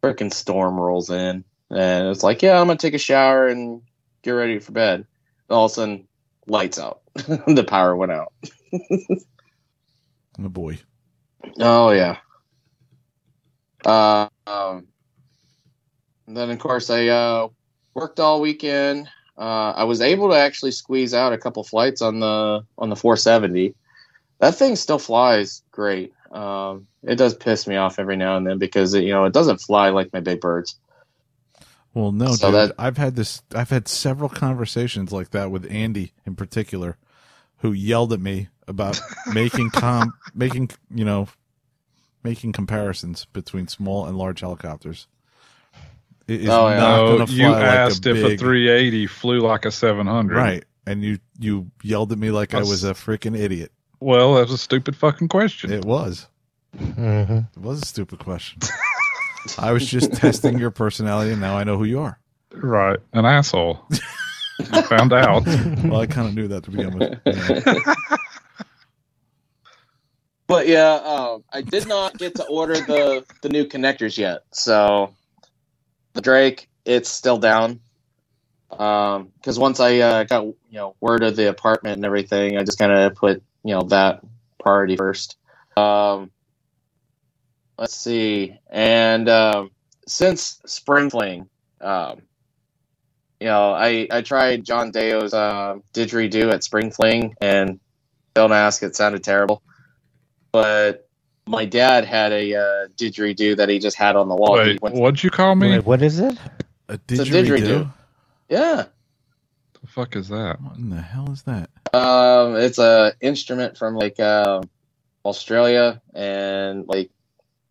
freaking 0.02 0.32
storm 0.32 0.78
rolls 0.78 1.10
in. 1.10 1.44
And 1.70 2.08
it's 2.08 2.22
like 2.22 2.42
yeah 2.42 2.60
i'm 2.60 2.66
gonna 2.66 2.78
take 2.78 2.94
a 2.94 2.98
shower 2.98 3.46
and 3.48 3.82
get 4.22 4.30
ready 4.30 4.58
for 4.58 4.72
bed. 4.72 5.00
And 5.48 5.56
all 5.56 5.66
of 5.66 5.72
a 5.72 5.74
sudden 5.74 6.08
lights 6.46 6.78
out. 6.78 7.00
The 7.46 7.64
power 7.64 7.96
went 7.96 8.12
out. 8.12 8.32
Oh 10.40 10.48
boy. 10.48 10.78
oh 11.58 11.90
yeah. 11.90 12.18
Uh, 13.84 14.28
um, 14.46 14.86
then 16.26 16.50
of 16.50 16.58
course 16.58 16.90
i 16.90 17.08
uh, 17.08 17.48
worked 17.94 18.20
all 18.20 18.40
weekend 18.40 19.08
uh, 19.38 19.72
i 19.76 19.84
was 19.84 20.00
able 20.00 20.28
to 20.30 20.36
actually 20.36 20.72
squeeze 20.72 21.14
out 21.14 21.32
a 21.32 21.38
couple 21.38 21.62
flights 21.64 22.02
on 22.02 22.20
the 22.20 22.64
on 22.76 22.88
the 22.90 22.96
470 22.96 23.74
that 24.40 24.54
thing 24.56 24.76
still 24.76 24.98
flies 24.98 25.62
great 25.70 26.12
um, 26.32 26.86
it 27.02 27.16
does 27.16 27.34
piss 27.34 27.66
me 27.66 27.76
off 27.76 27.98
every 27.98 28.16
now 28.16 28.36
and 28.36 28.46
then 28.46 28.58
because 28.58 28.92
it, 28.94 29.04
you 29.04 29.12
know 29.12 29.24
it 29.24 29.32
doesn't 29.32 29.60
fly 29.62 29.88
like 29.90 30.12
my 30.12 30.20
big 30.20 30.40
birds 30.40 30.76
Well, 31.94 32.12
no, 32.12 32.32
So 32.34 32.48
dude. 32.50 32.54
that- 32.70 32.74
I've 32.78 32.98
had 32.98 33.16
this. 33.16 33.42
I've 33.54 33.70
had 33.70 33.88
several 33.88 34.28
conversations 34.28 35.10
like 35.10 35.30
that 35.30 35.50
with 35.50 35.66
Andy 35.70 36.12
in 36.26 36.36
particular, 36.36 36.96
who 37.58 37.72
yelled 37.72 38.12
at 38.12 38.20
me 38.20 38.48
about 38.68 39.00
making 39.32 39.70
com 39.70 40.12
making 40.34 40.70
you 40.94 41.04
know 41.04 41.28
making 42.22 42.52
comparisons 42.52 43.24
between 43.32 43.66
small 43.68 44.04
and 44.06 44.18
large 44.18 44.40
helicopters. 44.40 45.08
It 46.28 46.42
is 46.42 46.48
Oh, 46.50 46.68
yeah. 46.68 46.76
not 46.76 46.96
No, 46.96 47.06
going 47.06 47.18
to 47.20 47.26
fly 47.26 47.34
you 47.36 47.48
like 47.50 47.62
asked 47.64 48.06
a 48.06 48.10
if 48.10 48.16
a 48.18 48.36
380 48.36 49.06
flew 49.08 49.40
like 49.40 49.64
a 49.64 49.70
700. 49.70 50.36
right, 50.36 50.64
and 50.86 51.02
you 51.02 51.18
you 51.38 51.70
yelled 51.82 52.12
at 52.12 52.18
me 52.18 52.30
like 52.30 52.54
I 52.54 52.60
was 52.60 52.84
a 52.84 52.92
freaking 52.94 53.36
idiot. 53.36 53.72
Well, 54.00 54.34
that 54.34 54.42
was 54.42 54.52
a 54.52 54.58
stupid 54.58 54.94
fucking 54.94 55.28
question. 55.28 55.72
It 55.72 55.84
was. 55.84 56.26
hmm 56.76 57.38
It 57.56 57.58
was 57.58 57.82
a 57.82 57.86
stupid 57.86 58.18
question. 58.20 58.60
I 59.58 59.72
was 59.72 59.86
just 59.86 60.12
testing 60.12 60.58
your 60.58 60.70
personality, 60.70 61.32
and 61.32 61.40
now 61.40 61.56
I 61.56 61.64
know 61.64 61.78
who 61.78 61.84
you 61.84 62.00
are. 62.00 62.18
Right. 62.52 62.98
An 63.14 63.24
asshole. 63.24 63.82
I 64.72 64.82
found 64.82 65.12
out. 65.12 65.44
Well, 65.84 66.00
I 66.00 66.06
kind 66.06 66.28
of 66.28 66.34
knew 66.34 66.48
that 66.48 66.64
to 66.64 66.70
begin 66.70 66.98
with. 66.98 67.18
Yeah. 67.24 67.94
But 70.46 70.66
yeah, 70.66 70.94
um, 70.94 71.44
I 71.52 71.60
did 71.60 71.86
not 71.86 72.16
get 72.16 72.34
to 72.36 72.44
order 72.46 72.74
the 72.74 73.24
the 73.42 73.50
new 73.50 73.66
connectors 73.66 74.16
yet. 74.16 74.44
So 74.50 75.14
the 76.14 76.20
Drake, 76.20 76.68
it's 76.84 77.08
still 77.08 77.38
down. 77.38 77.80
Um, 78.70 79.32
because 79.36 79.58
once 79.58 79.80
I 79.80 79.98
uh, 79.98 80.24
got 80.24 80.44
you 80.44 80.56
know 80.72 80.94
word 81.00 81.22
of 81.22 81.36
the 81.36 81.48
apartment 81.48 81.96
and 81.96 82.04
everything, 82.04 82.58
I 82.58 82.64
just 82.64 82.78
kind 82.78 82.92
of 82.92 83.14
put 83.14 83.42
you 83.64 83.74
know 83.74 83.82
that 83.84 84.20
priority 84.58 84.96
first. 84.96 85.36
Um, 85.76 86.30
let's 87.78 87.96
see. 87.96 88.58
And 88.68 89.28
um, 89.28 89.70
since 90.06 90.60
Spring 90.66 91.10
Fling, 91.10 91.48
um, 91.80 92.22
you 93.40 93.46
know, 93.46 93.72
I, 93.72 94.08
I 94.10 94.22
tried 94.22 94.64
John 94.64 94.90
Deo's 94.90 95.32
uh, 95.32 95.76
didgeridoo 95.94 96.52
at 96.52 96.64
Spring 96.64 96.90
Fling, 96.90 97.36
and 97.40 97.78
don't 98.34 98.52
ask, 98.52 98.82
it 98.82 98.96
sounded 98.96 99.22
terrible. 99.22 99.62
But 100.50 101.07
my 101.48 101.64
dad 101.64 102.04
had 102.04 102.32
a 102.32 102.54
uh, 102.54 102.88
didgeridoo 102.96 103.56
that 103.56 103.68
he 103.68 103.78
just 103.78 103.96
had 103.96 104.16
on 104.16 104.28
the 104.28 104.34
wall. 104.34 104.54
Wait, 104.54 104.80
went- 104.82 104.94
what'd 104.94 105.22
you 105.22 105.30
call 105.30 105.54
me? 105.54 105.70
Wait, 105.70 105.84
what 105.86 106.02
is 106.02 106.18
it? 106.20 106.36
A 106.88 106.94
a 106.94 106.98
didgeridoo? 106.98 107.46
didgeridoo. 107.58 107.92
yeah. 108.48 108.84
the 109.80 109.86
fuck 109.86 110.16
is 110.16 110.28
that? 110.28 110.60
What 110.60 110.76
in 110.76 110.90
the 110.90 111.00
hell 111.00 111.30
is 111.32 111.42
that? 111.42 111.70
Um, 111.94 112.56
it's 112.56 112.78
a 112.78 113.12
instrument 113.20 113.76
from 113.78 113.94
like 113.96 114.18
um, 114.20 114.64
Australia 115.24 116.00
and 116.14 116.86
like 116.88 117.10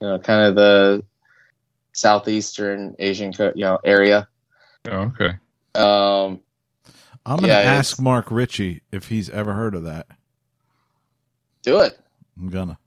you 0.01 0.07
know, 0.07 0.19
kind 0.19 0.47
of 0.47 0.55
the 0.55 1.03
southeastern 1.93 2.95
Asian 2.99 3.33
co- 3.33 3.53
you 3.55 3.63
know 3.63 3.79
area. 3.83 4.27
Oh, 4.89 5.11
okay. 5.19 5.31
Um, 5.75 6.39
I'm 7.25 7.37
gonna 7.39 7.47
Yeah, 7.47 7.59
ask 7.59 7.99
Mark 7.99 8.31
Ritchie 8.31 8.81
if 8.91 9.07
he's 9.09 9.29
ever 9.29 9.53
heard 9.53 9.75
of 9.75 9.83
that. 9.83 10.07
do 11.61 11.79
it. 11.81 11.99
I'm 12.39 12.49
gonna. 12.49 12.77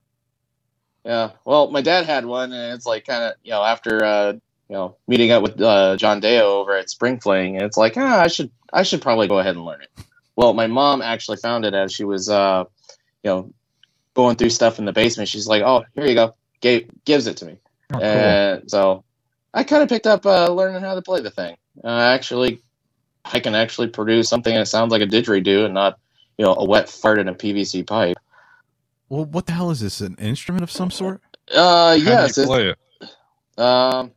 Yeah. 1.03 1.31
Well, 1.45 1.71
my 1.71 1.81
dad 1.81 2.05
had 2.05 2.25
one, 2.25 2.53
and 2.53 2.73
it's 2.73 2.85
like 2.85 3.05
kind 3.05 3.23
of 3.23 3.33
you 3.43 3.51
know 3.51 3.63
after 3.63 4.03
uh, 4.03 4.33
you 4.33 4.75
know 4.75 4.95
meeting 5.07 5.31
up 5.31 5.43
with 5.43 5.59
uh, 5.61 5.97
John 5.97 6.19
Deo 6.19 6.59
over 6.59 6.75
at 6.75 6.89
Spring 6.89 7.19
Fling, 7.19 7.55
and 7.55 7.65
it's 7.65 7.77
like 7.77 7.97
ah, 7.97 8.21
I 8.21 8.27
should 8.27 8.51
I 8.71 8.83
should 8.83 9.01
probably 9.01 9.27
go 9.27 9.39
ahead 9.39 9.55
and 9.55 9.65
learn 9.65 9.81
it. 9.81 9.89
Well, 10.35 10.53
my 10.53 10.67
mom 10.67 11.01
actually 11.01 11.37
found 11.37 11.65
it 11.65 11.73
as 11.73 11.93
she 11.93 12.03
was 12.03 12.29
uh, 12.29 12.65
you 13.23 13.29
know 13.29 13.53
going 14.13 14.35
through 14.35 14.49
stuff 14.49 14.79
in 14.79 14.85
the 14.85 14.93
basement. 14.93 15.29
She's 15.29 15.47
like, 15.47 15.63
oh, 15.63 15.83
here 15.95 16.05
you 16.05 16.15
go, 16.15 16.35
Gave, 16.59 16.89
gives 17.05 17.27
it 17.27 17.37
to 17.37 17.45
me. 17.45 17.57
Oh, 17.93 17.97
cool. 17.97 18.03
And 18.03 18.69
so 18.69 19.03
I 19.53 19.63
kind 19.63 19.83
of 19.83 19.89
picked 19.89 20.07
up 20.07 20.25
uh, 20.25 20.51
learning 20.51 20.81
how 20.81 20.95
to 20.95 21.01
play 21.01 21.21
the 21.21 21.31
thing. 21.31 21.55
Uh, 21.83 21.87
actually, 21.87 22.61
I 23.25 23.39
can 23.39 23.55
actually 23.55 23.87
produce 23.87 24.29
something 24.29 24.53
that 24.53 24.67
sounds 24.67 24.91
like 24.91 25.01
a 25.01 25.07
didgeridoo 25.07 25.65
and 25.65 25.73
not, 25.73 25.99
you 26.37 26.45
know, 26.45 26.55
a 26.55 26.65
wet 26.65 26.89
fart 26.89 27.19
in 27.19 27.27
a 27.27 27.33
PVC 27.33 27.85
pipe. 27.85 28.17
Well, 29.11 29.25
what 29.25 29.45
the 29.45 29.51
hell 29.51 29.71
is 29.71 29.81
this? 29.81 29.99
An 29.99 30.15
instrument 30.19 30.63
of 30.63 30.71
some 30.71 30.89
sort? 30.89 31.21
Uh, 31.53 31.89
How 31.89 31.93
do 31.95 31.99
you 31.99 32.05
yes. 32.07 32.37
it's- 32.37 32.47
play 32.47 32.69
it? 32.69 32.77
Um. 33.59 34.11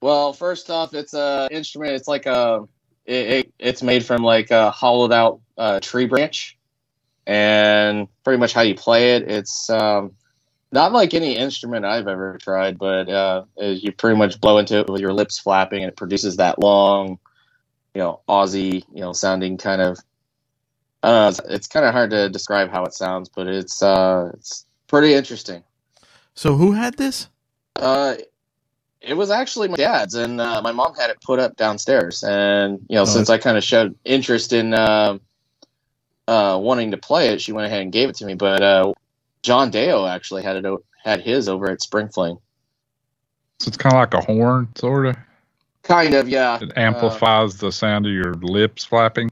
Well, 0.00 0.32
first 0.32 0.70
off, 0.70 0.94
it's 0.94 1.12
a 1.12 1.48
instrument. 1.50 1.92
It's 1.92 2.08
like 2.08 2.24
a. 2.24 2.66
It, 3.04 3.26
it 3.30 3.52
it's 3.58 3.82
made 3.82 4.06
from 4.06 4.22
like 4.22 4.50
a 4.50 4.70
hollowed 4.70 5.12
out 5.12 5.40
uh, 5.58 5.80
tree 5.80 6.06
branch, 6.06 6.56
and 7.26 8.08
pretty 8.24 8.38
much 8.38 8.54
how 8.54 8.62
you 8.62 8.74
play 8.74 9.16
it. 9.16 9.30
It's 9.30 9.68
um, 9.68 10.12
not 10.72 10.92
like 10.92 11.12
any 11.12 11.36
instrument 11.36 11.84
I've 11.84 12.08
ever 12.08 12.38
tried, 12.38 12.78
but 12.78 13.10
uh, 13.10 13.44
you 13.58 13.92
pretty 13.92 14.16
much 14.16 14.40
blow 14.40 14.56
into 14.56 14.78
it 14.78 14.88
with 14.88 15.02
your 15.02 15.12
lips 15.12 15.38
flapping, 15.38 15.82
and 15.82 15.90
it 15.90 15.96
produces 15.96 16.38
that 16.38 16.58
long, 16.58 17.18
you 17.94 18.00
know, 18.00 18.22
Aussie, 18.26 18.82
you 18.94 19.02
know, 19.02 19.12
sounding 19.12 19.58
kind 19.58 19.82
of. 19.82 19.98
I. 21.02 21.28
It's, 21.28 21.40
it's 21.48 21.66
kind 21.66 21.84
of 21.84 21.92
hard 21.92 22.10
to 22.10 22.28
describe 22.28 22.70
how 22.70 22.84
it 22.84 22.94
sounds, 22.94 23.28
but 23.28 23.46
it's 23.46 23.82
uh, 23.82 24.30
it's 24.34 24.66
pretty 24.86 25.14
interesting. 25.14 25.62
So 26.34 26.54
who 26.54 26.72
had 26.72 26.96
this? 26.96 27.28
Uh, 27.76 28.14
it 29.00 29.14
was 29.14 29.30
actually 29.30 29.68
my 29.68 29.76
dad's, 29.76 30.14
and 30.14 30.40
uh, 30.40 30.62
my 30.62 30.70
mom 30.72 30.94
had 30.94 31.10
it 31.10 31.20
put 31.20 31.38
up 31.40 31.56
downstairs. 31.56 32.22
And 32.22 32.78
you 32.88 32.94
know, 32.94 33.02
Oh, 33.02 33.06
since 33.06 33.28
I 33.30 33.38
kind 33.38 33.56
of 33.56 33.64
showed 33.64 33.96
interest 34.04 34.52
in 34.52 34.74
uh, 34.74 35.18
uh, 36.28 36.58
wanting 36.62 36.92
to 36.92 36.96
play 36.96 37.28
it, 37.28 37.40
she 37.40 37.52
went 37.52 37.66
ahead 37.66 37.82
and 37.82 37.92
gave 37.92 38.08
it 38.08 38.14
to 38.16 38.24
me. 38.24 38.34
But 38.34 38.62
uh, 38.62 38.92
John 39.42 39.70
Deo 39.70 40.06
actually 40.06 40.42
had 40.44 40.56
it 40.56 40.64
o- 40.64 40.84
had 41.02 41.20
his 41.20 41.48
over 41.48 41.68
at 41.68 41.82
Spring 41.82 42.08
Fling. 42.08 42.38
So 43.58 43.68
it's 43.68 43.76
kind 43.76 43.94
of 43.94 43.98
like 44.00 44.14
a 44.14 44.20
horn, 44.20 44.68
sort 44.76 45.06
of. 45.06 45.16
Kind 45.82 46.14
of, 46.14 46.28
yeah. 46.28 46.60
It 46.62 46.72
amplifies 46.76 47.56
the 47.56 47.72
sound 47.72 48.06
of 48.06 48.12
your 48.12 48.34
lips 48.34 48.84
flapping. 48.84 49.31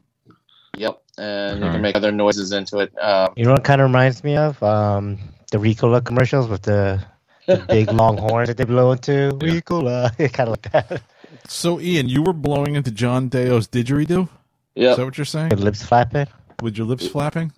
Yep, 1.21 1.53
and 1.55 1.65
you 1.65 1.71
can 1.71 1.83
make 1.83 1.97
other 1.97 2.13
noises 2.13 2.53
into 2.53 2.79
it. 2.79 2.93
Um, 3.03 3.33
You 3.37 3.45
know 3.45 3.53
what 3.53 3.65
kind 3.65 3.81
of 3.81 3.87
reminds 3.87 4.25
me 4.25 4.37
of? 4.37 4.63
Um, 4.63 5.19
the 5.53 5.59
Ricola 5.59 6.03
commercials 6.05 6.49
with 6.49 6.63
the, 6.63 7.05
the 7.47 7.57
big 7.69 7.93
long 8.01 8.17
horns 8.17 8.49
that 8.49 8.57
they 8.57 8.65
blow 8.65 8.93
into. 8.93 9.13
Yeah. 9.13 9.31
Ricola, 9.61 10.17
kind 10.33 10.49
of 10.49 10.55
like 10.57 10.73
that. 10.73 11.03
So 11.49 11.81
Ian, 11.81 12.09
you 12.09 12.23
were 12.23 12.33
blowing 12.33 12.75
into 12.77 12.91
John 12.91 13.29
Deo's 13.29 13.69
didgeridoo? 13.69 14.29
Yeah, 14.75 14.91
is 14.93 14.97
that 14.97 15.05
what 15.05 15.19
you're 15.19 15.25
saying? 15.25 15.51
With 15.51 15.61
lips 15.61 15.83
flapping. 15.83 16.27
With 16.63 16.77
your 16.79 16.87
lips 16.87 17.07
flapping? 17.09 17.53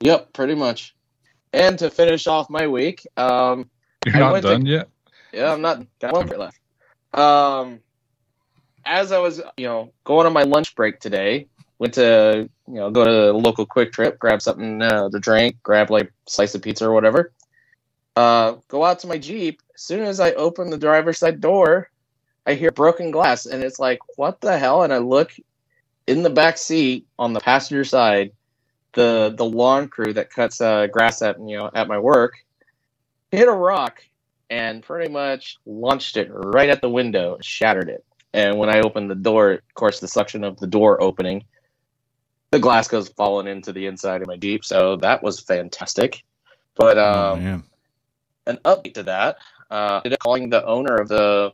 yep, 0.00 0.32
pretty 0.32 0.54
much. 0.54 0.94
And 1.52 1.78
to 1.78 1.90
finish 1.90 2.26
off 2.26 2.48
my 2.50 2.66
week, 2.66 3.06
um, 3.16 3.70
You're 4.06 4.16
I 4.16 4.18
not 4.18 4.32
went 4.32 4.42
to- 4.44 4.50
done 4.52 4.66
yet. 4.66 4.88
Yeah, 5.32 5.52
I'm 5.52 5.60
not 5.62 5.84
got 6.00 6.12
one 6.12 6.28
bit 6.28 6.38
left. 6.38 6.58
Um, 7.12 7.80
as 8.84 9.12
I 9.12 9.18
was, 9.18 9.40
you 9.56 9.66
know, 9.66 9.92
going 10.04 10.26
on 10.26 10.32
my 10.32 10.42
lunch 10.44 10.74
break 10.76 11.00
today, 11.00 11.48
went 11.78 11.94
to, 11.94 12.48
you 12.68 12.74
know, 12.74 12.90
go 12.90 13.04
to 13.04 13.30
a 13.30 13.36
local 13.36 13.66
QuikTrip, 13.66 14.18
grab 14.18 14.40
something 14.40 14.82
uh, 14.82 15.08
to 15.08 15.18
drink, 15.18 15.56
grab 15.62 15.90
like 15.90 16.12
slice 16.26 16.54
of 16.54 16.62
pizza 16.62 16.86
or 16.86 16.92
whatever. 16.92 17.32
Uh, 18.16 18.56
go 18.68 18.84
out 18.84 19.00
to 19.00 19.06
my 19.06 19.18
Jeep. 19.18 19.60
As 19.74 19.82
soon 19.82 20.02
as 20.02 20.20
I 20.20 20.32
open 20.32 20.70
the 20.70 20.78
driver's 20.78 21.18
side 21.18 21.40
door, 21.40 21.90
I 22.46 22.54
hear 22.54 22.70
broken 22.70 23.10
glass, 23.10 23.46
and 23.46 23.64
it's 23.64 23.78
like, 23.78 23.98
what 24.16 24.40
the 24.40 24.58
hell? 24.58 24.82
And 24.82 24.92
I 24.92 24.98
look 24.98 25.32
in 26.06 26.22
the 26.22 26.30
back 26.30 26.58
seat 26.58 27.06
on 27.18 27.32
the 27.32 27.40
passenger 27.40 27.84
side, 27.84 28.32
the 28.92 29.34
the 29.36 29.44
lawn 29.44 29.88
crew 29.88 30.12
that 30.12 30.30
cuts 30.30 30.60
uh, 30.60 30.86
grass 30.86 31.22
at 31.22 31.40
you 31.40 31.56
know 31.56 31.70
at 31.74 31.88
my 31.88 31.98
work 31.98 32.34
hit 33.34 33.48
a 33.48 33.52
rock 33.52 34.02
and 34.50 34.82
pretty 34.82 35.12
much 35.12 35.58
launched 35.66 36.16
it 36.16 36.28
right 36.30 36.68
at 36.68 36.80
the 36.80 36.88
window, 36.88 37.38
shattered 37.42 37.88
it. 37.88 38.04
And 38.32 38.58
when 38.58 38.68
I 38.68 38.80
opened 38.80 39.10
the 39.10 39.14
door, 39.14 39.52
of 39.52 39.74
course, 39.74 40.00
the 40.00 40.08
suction 40.08 40.44
of 40.44 40.58
the 40.58 40.66
door 40.66 41.00
opening, 41.00 41.44
the 42.54 42.60
glass 42.60 42.86
goes 42.86 43.08
falling 43.08 43.48
into 43.48 43.72
the 43.72 43.86
inside 43.86 44.22
of 44.22 44.28
my 44.28 44.36
Jeep. 44.36 44.64
So 44.64 44.94
that 44.96 45.24
was 45.24 45.40
fantastic. 45.40 46.22
But 46.76 46.98
oh 46.98 47.32
um, 47.32 47.44
man. 47.44 47.62
an 48.46 48.58
update 48.64 48.94
to 48.94 49.02
that, 49.04 49.38
uh, 49.70 50.00
I 50.04 50.16
calling 50.20 50.50
the 50.50 50.64
owner 50.64 50.94
of 50.94 51.08
the 51.08 51.52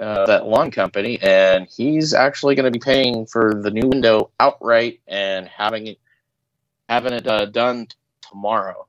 uh, 0.00 0.26
that 0.26 0.46
lawn 0.46 0.70
company, 0.70 1.20
and 1.20 1.68
he's 1.68 2.14
actually 2.14 2.56
going 2.56 2.64
to 2.64 2.76
be 2.76 2.82
paying 2.82 3.26
for 3.26 3.54
the 3.62 3.70
new 3.70 3.86
window 3.86 4.30
outright 4.40 5.00
and 5.06 5.46
having 5.46 5.86
it 5.86 5.98
having 6.88 7.12
it 7.12 7.26
uh, 7.28 7.44
done 7.44 7.86
tomorrow. 8.28 8.86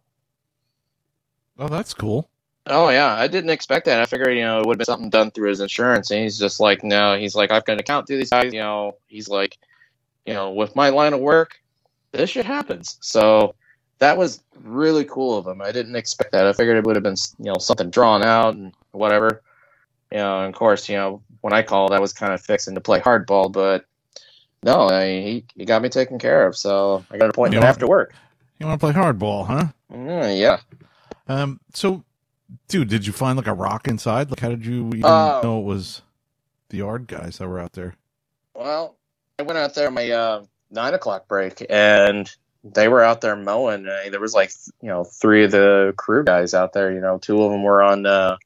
Oh, 1.59 1.67
that's 1.67 1.93
cool. 1.93 2.27
Oh 2.65 2.89
yeah, 2.89 3.13
I 3.13 3.27
didn't 3.27 3.49
expect 3.51 3.85
that. 3.85 3.99
I 3.99 4.05
figured 4.05 4.35
you 4.35 4.43
know 4.43 4.61
it 4.61 4.65
would 4.65 4.73
have 4.73 4.79
been 4.79 4.85
something 4.85 5.09
done 5.11 5.29
through 5.29 5.49
his 5.49 5.59
insurance, 5.59 6.09
and 6.09 6.23
he's 6.23 6.39
just 6.39 6.59
like, 6.59 6.83
no. 6.83 7.17
He's 7.17 7.35
like, 7.35 7.51
I've 7.51 7.65
got 7.65 7.73
an 7.73 7.79
account 7.79 8.07
through 8.07 8.17
these 8.17 8.31
guys. 8.31 8.51
You 8.51 8.61
know, 8.61 8.97
he's 9.07 9.27
like, 9.27 9.59
you 10.25 10.33
know, 10.33 10.51
with 10.51 10.75
my 10.75 10.89
line 10.89 11.13
of 11.13 11.19
work, 11.19 11.59
this 12.11 12.29
shit 12.29 12.45
happens. 12.45 12.97
So 13.01 13.55
that 13.99 14.17
was 14.17 14.43
really 14.63 15.05
cool 15.05 15.37
of 15.37 15.47
him. 15.47 15.61
I 15.61 15.71
didn't 15.71 15.95
expect 15.95 16.31
that. 16.31 16.47
I 16.47 16.53
figured 16.53 16.77
it 16.77 16.85
would 16.85 16.95
have 16.95 17.03
been 17.03 17.15
you 17.39 17.45
know 17.51 17.57
something 17.59 17.89
drawn 17.89 18.23
out 18.23 18.55
and 18.55 18.73
whatever. 18.91 19.41
You 20.11 20.17
know, 20.17 20.39
and 20.41 20.53
of 20.53 20.57
course, 20.57 20.89
you 20.89 20.97
know, 20.97 21.21
when 21.41 21.53
I 21.53 21.61
called, 21.61 21.93
I 21.93 21.99
was 21.99 22.11
kind 22.11 22.33
of 22.33 22.41
fixing 22.41 22.75
to 22.75 22.81
play 22.81 22.99
hardball, 22.99 23.51
but 23.51 23.85
no, 24.63 24.89
I, 24.89 25.05
he 25.05 25.45
he 25.55 25.65
got 25.65 25.81
me 25.81 25.89
taken 25.89 26.19
care 26.19 26.45
of. 26.45 26.57
So 26.57 27.05
I 27.09 27.17
got 27.17 27.25
an 27.25 27.29
appointment 27.31 27.63
after 27.63 27.87
work. 27.87 28.13
You 28.59 28.67
want 28.67 28.79
to 28.79 28.85
play 28.85 28.93
hardball, 28.93 29.47
huh? 29.47 29.67
Mm, 29.91 30.37
yeah. 30.39 30.59
Um. 31.27 31.59
So, 31.73 32.03
dude, 32.67 32.89
did 32.89 33.07
you 33.07 33.13
find 33.13 33.37
like 33.37 33.47
a 33.47 33.53
rock 33.53 33.87
inside? 33.87 34.29
Like, 34.29 34.39
how 34.39 34.49
did 34.49 34.65
you 34.65 34.89
even 34.89 35.03
Uh, 35.05 35.39
know 35.41 35.59
it 35.59 35.65
was 35.65 36.01
the 36.69 36.77
yard 36.77 37.07
guys 37.07 37.37
that 37.37 37.47
were 37.47 37.59
out 37.59 37.73
there? 37.73 37.95
Well, 38.53 38.97
I 39.41 39.43
went 39.43 39.57
out 39.57 39.73
there 39.73 39.87
on 39.87 39.95
my 39.95 40.07
uh, 40.11 40.43
nine 40.69 40.93
o'clock 40.93 41.27
break, 41.27 41.65
and 41.67 42.29
they 42.63 42.87
were 42.87 43.01
out 43.01 43.21
there 43.21 43.35
mowing. 43.35 43.87
Uh, 43.87 44.11
there 44.11 44.19
was 44.19 44.35
like 44.35 44.51
you 44.83 44.87
know 44.89 45.03
three 45.03 45.45
of 45.45 45.51
the 45.51 45.95
crew 45.97 46.23
guys 46.23 46.53
out 46.53 46.73
there. 46.73 46.93
You 46.93 47.01
know, 47.01 47.17
two 47.17 47.41
of 47.41 47.51
them 47.51 47.63
were 47.63 47.81
on 47.81 48.05
uh, 48.05 48.37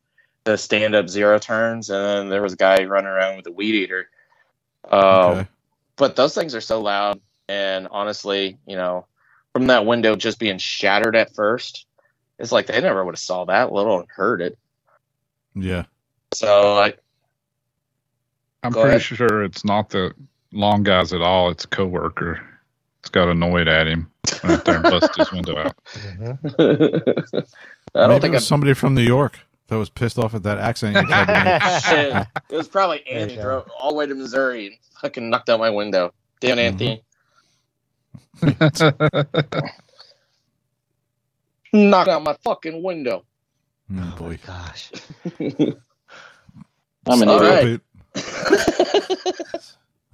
the 0.45 0.58
stand-up 0.58 1.10
zero 1.10 1.38
turns, 1.38 1.89
and 1.89 2.01
then 2.01 2.29
there 2.29 2.41
was 2.41 2.53
a 2.53 2.58
guy 2.58 2.86
running 2.86 3.10
around 3.10 3.36
with 3.36 3.47
a 3.47 3.51
weed 3.51 3.75
eater. 3.75 4.10
Um, 4.89 5.01
Okay. 5.01 5.47
But 5.97 6.15
those 6.15 6.34
things 6.34 6.55
are 6.55 6.62
so 6.62 6.81
loud, 6.81 7.19
and 7.49 7.88
honestly, 7.91 8.58
you 8.65 8.77
know, 8.77 9.05
from 9.51 9.67
that 9.67 9.86
window 9.86 10.15
just 10.15 10.39
being 10.39 10.60
shattered 10.60 11.15
at 11.15 11.36
first, 11.36 11.86
it's 12.39 12.51
like 12.53 12.67
they 12.67 12.79
never 12.79 13.03
would 13.03 13.15
have 13.15 13.19
saw 13.19 13.43
that, 13.45 13.71
little 13.73 13.99
and 13.99 14.08
heard 14.10 14.41
it. 14.41 14.58
Yeah. 15.55 15.86
So 16.34 16.75
like, 16.75 16.99
I'm 18.63 18.71
Go 18.71 18.81
pretty 18.81 18.97
ahead. 18.97 19.01
sure 19.03 19.43
it's 19.43 19.63
not 19.65 19.89
the 19.89 20.13
long 20.55 20.83
guys 20.83 21.13
at 21.13 21.21
all. 21.21 21.49
It's 21.51 21.65
a 21.65 21.67
coworker. 21.67 22.41
It's 22.99 23.09
got 23.09 23.27
annoyed 23.29 23.67
at 23.67 23.87
him. 23.87 24.09
Went 24.43 24.55
out 24.59 24.65
there 24.65 24.75
and 24.75 24.83
busted 24.83 25.15
his 25.17 25.31
window 25.31 25.57
out. 25.57 25.75
Mhm. 25.93 26.39
I 27.95 27.99
don't 27.99 28.09
Maybe 28.09 28.21
think 28.21 28.33
it 28.33 28.37
was 28.37 28.47
somebody 28.47 28.73
from 28.73 28.95
New 28.95 29.01
York 29.03 29.39
that 29.67 29.77
was 29.77 29.89
pissed 29.89 30.17
off 30.17 30.33
at 30.33 30.43
that 30.43 30.57
accent 30.57 30.95
you 30.95 31.05
tried 31.07 31.25
to 31.25 31.43
make. 31.43 31.61
Shit. 31.83 32.27
It 32.49 32.57
was 32.57 32.67
probably 32.67 33.05
Andy 33.07 33.35
Yeah. 33.35 33.43
drove 33.43 33.69
all 33.79 33.91
the 33.91 33.95
way 33.97 34.05
to 34.07 34.15
Missouri 34.15 34.67
and 34.67 34.75
fucking 35.01 35.29
knocked 35.29 35.49
out 35.49 35.59
my 35.59 35.69
window. 35.69 36.13
Damn 36.39 36.59
Anthony. 36.59 37.03
knock 41.73 42.07
out 42.07 42.23
my 42.23 42.35
fucking 42.43 42.81
window. 42.83 43.23
Oh, 43.95 44.15
boy. 44.17 44.39
Gosh. 44.45 44.91
I'm 45.39 47.21
an 47.21 47.29
All 47.29 47.41
idiot. 47.43 47.81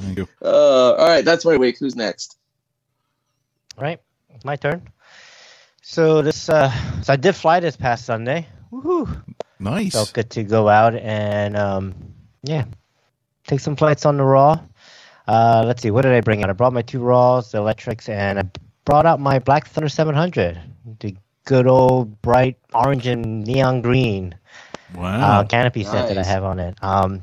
Right. 0.02 0.06
Thank 0.06 0.18
you. 0.18 0.28
Uh, 0.42 0.94
all 0.94 1.08
right, 1.08 1.26
that's 1.26 1.46
my 1.46 1.58
week. 1.58 1.78
Who's 1.80 1.96
next? 1.96 2.38
Right, 3.78 4.00
my 4.44 4.56
turn. 4.56 4.82
So 5.82 6.22
this, 6.22 6.50
uh, 6.50 6.72
so 7.02 7.14
I 7.14 7.16
did 7.16 7.36
fly 7.36 7.60
this 7.60 7.76
past 7.76 8.06
Sunday. 8.06 8.48
Woohoo! 8.72 9.24
Nice. 9.60 9.94
Felt 9.94 10.14
good 10.14 10.30
to 10.32 10.44
go 10.44 10.70
out 10.70 10.96
and 10.96 11.58
um, 11.58 11.96
yeah, 12.44 12.66
take 13.48 13.60
some 13.60 13.76
flights 13.76 14.06
on 14.06 14.18
the 14.18 14.24
raw. 14.24 14.60
Uh, 15.28 15.64
let's 15.66 15.82
see, 15.82 15.92
what 15.92 16.02
did 16.02 16.14
I 16.14 16.22
bring 16.22 16.44
out? 16.44 16.50
I 16.50 16.54
brought 16.54 16.74
my 16.74 16.82
two 16.82 17.00
raws, 17.00 17.52
the 17.52 17.60
electrics, 17.60 18.10
and 18.10 18.40
I 18.40 18.44
brought 18.86 19.06
out 19.06 19.20
my 19.20 19.40
Black 19.40 19.68
Thunder 19.68 19.88
700, 19.90 20.60
the 21.00 21.16
good 21.46 21.68
old 21.68 22.22
bright 22.22 22.58
orange 22.74 23.08
and 23.08 23.44
neon 23.46 23.82
green 23.82 24.36
Wow. 24.96 25.40
uh, 25.40 25.44
canopy 25.46 25.84
set 25.84 26.10
that 26.10 26.18
I 26.18 26.24
have 26.24 26.44
on 26.44 26.60
it. 26.60 26.76
Um, 26.82 27.22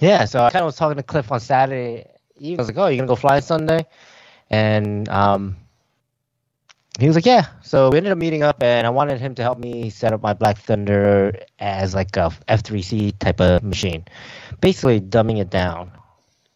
yeah, 0.00 0.24
so 0.24 0.42
I 0.42 0.50
kind 0.50 0.62
of 0.62 0.66
was 0.66 0.76
talking 0.76 0.96
to 0.96 1.02
Cliff 1.02 1.30
on 1.30 1.40
Saturday. 1.40 2.06
He 2.38 2.56
was 2.56 2.68
like, 2.68 2.76
"Oh, 2.78 2.86
you're 2.88 2.96
gonna 2.96 3.08
go 3.08 3.16
fly 3.16 3.40
Sunday?" 3.40 3.86
And 4.50 5.08
um, 5.10 5.56
he 6.98 7.06
was 7.06 7.16
like, 7.16 7.26
"Yeah." 7.26 7.46
So 7.62 7.90
we 7.90 7.98
ended 7.98 8.12
up 8.12 8.18
meeting 8.18 8.42
up, 8.42 8.62
and 8.62 8.86
I 8.86 8.90
wanted 8.90 9.20
him 9.20 9.34
to 9.36 9.42
help 9.42 9.58
me 9.58 9.90
set 9.90 10.12
up 10.12 10.22
my 10.22 10.32
Black 10.32 10.58
Thunder 10.58 11.38
as 11.58 11.94
like 11.94 12.16
a 12.16 12.32
F3C 12.48 13.18
type 13.18 13.40
of 13.40 13.62
machine, 13.62 14.04
basically 14.60 15.00
dumbing 15.00 15.38
it 15.38 15.50
down 15.50 15.92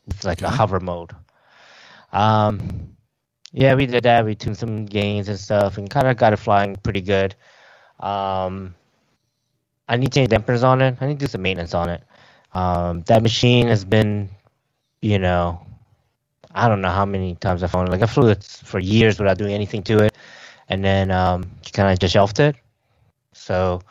with 0.07 0.25
like 0.25 0.43
a 0.43 0.51
hover 0.51 0.81
mode. 0.81 1.13
Um, 2.13 2.97
yeah, 3.53 3.75
we 3.75 3.87
did 3.87 4.05
that. 4.05 4.25
We 4.25 4.35
tuned 4.35 4.57
some 4.57 4.87
gains 4.87 5.29
and 5.29 5.39
stuff, 5.39 5.77
and 5.77 5.91
kind 5.91 6.09
of 6.09 6.17
got 6.17 6.33
it 6.33 6.39
flying 6.39 6.77
pretty 6.77 7.03
good. 7.03 7.35
Um, 8.01 8.75
I 9.89 9.97
need 9.97 10.13
to 10.13 10.19
change 10.19 10.31
dampers 10.31 10.63
on 10.65 10.81
it. 10.81 10.97
I 11.01 11.07
need 11.07 11.21
to 11.21 11.27
do 11.27 11.31
some 11.31 11.43
maintenance 11.43 11.75
on 11.75 11.91
it. 11.91 12.03
Um, 12.55 13.03
that 13.03 13.23
machine 13.23 13.67
has 13.67 13.85
been, 13.85 14.31
you 15.03 15.19
know, 15.19 15.67
I 16.55 16.69
don't 16.69 16.81
know 16.81 16.91
how 16.91 17.05
many 17.05 17.35
times 17.35 17.63
I've 17.63 17.73
flown 17.73 17.89
it. 17.89 17.91
Like 17.91 18.03
I 18.03 18.07
flew 18.07 18.29
it 18.29 18.45
for 18.45 18.79
years 18.79 19.19
without 19.19 19.39
doing 19.39 19.53
anything 19.53 19.83
to 19.85 20.05
it, 20.05 20.17
and 20.69 20.85
then 20.85 21.11
um, 21.11 21.51
kind 21.73 21.93
of 21.93 21.99
just 21.99 22.13
shelved 22.13 22.39
it. 22.39 22.55
So 23.33 23.83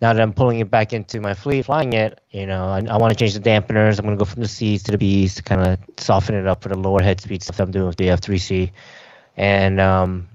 now 0.00 0.14
that 0.14 0.22
I'm 0.22 0.32
pulling 0.32 0.60
it 0.60 0.70
back 0.70 0.94
into 0.94 1.20
my 1.20 1.34
fleet, 1.34 1.66
flying 1.66 1.92
it, 1.92 2.20
you 2.30 2.46
know, 2.46 2.64
I, 2.64 2.78
I 2.88 2.96
want 2.96 3.12
to 3.12 3.18
change 3.18 3.34
the 3.34 3.40
dampeners. 3.40 3.98
I'm 3.98 4.06
going 4.06 4.16
to 4.16 4.18
go 4.18 4.24
from 4.24 4.40
the 4.40 4.48
C's 4.48 4.82
to 4.84 4.92
the 4.92 4.98
B's 4.98 5.34
to 5.34 5.42
kind 5.42 5.60
of 5.60 5.78
soften 5.98 6.34
it 6.34 6.46
up 6.46 6.62
for 6.62 6.70
the 6.70 6.78
lower 6.78 7.02
head 7.02 7.20
speed 7.20 7.42
stuff 7.42 7.60
I'm 7.60 7.70
doing 7.70 7.86
with 7.86 7.96
the 7.96 8.06
F3C, 8.08 8.72
and 9.36 9.78
um, 9.78 10.26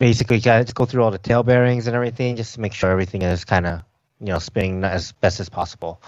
basically 0.00 0.40
got 0.40 0.66
to 0.66 0.72
go 0.72 0.84
through 0.86 1.04
all 1.04 1.12
the 1.12 1.18
tail 1.18 1.44
bearings 1.44 1.86
and 1.86 1.94
everything 1.94 2.34
just 2.34 2.54
to 2.54 2.60
make 2.60 2.72
sure 2.72 2.90
everything 2.90 3.22
is 3.22 3.44
kind 3.44 3.66
of 3.66 3.82
you 4.22 4.28
know 4.32 4.38
spinning 4.38 4.84
as 4.84 5.12
best 5.12 5.40
as 5.40 5.50
possible. 5.50 6.02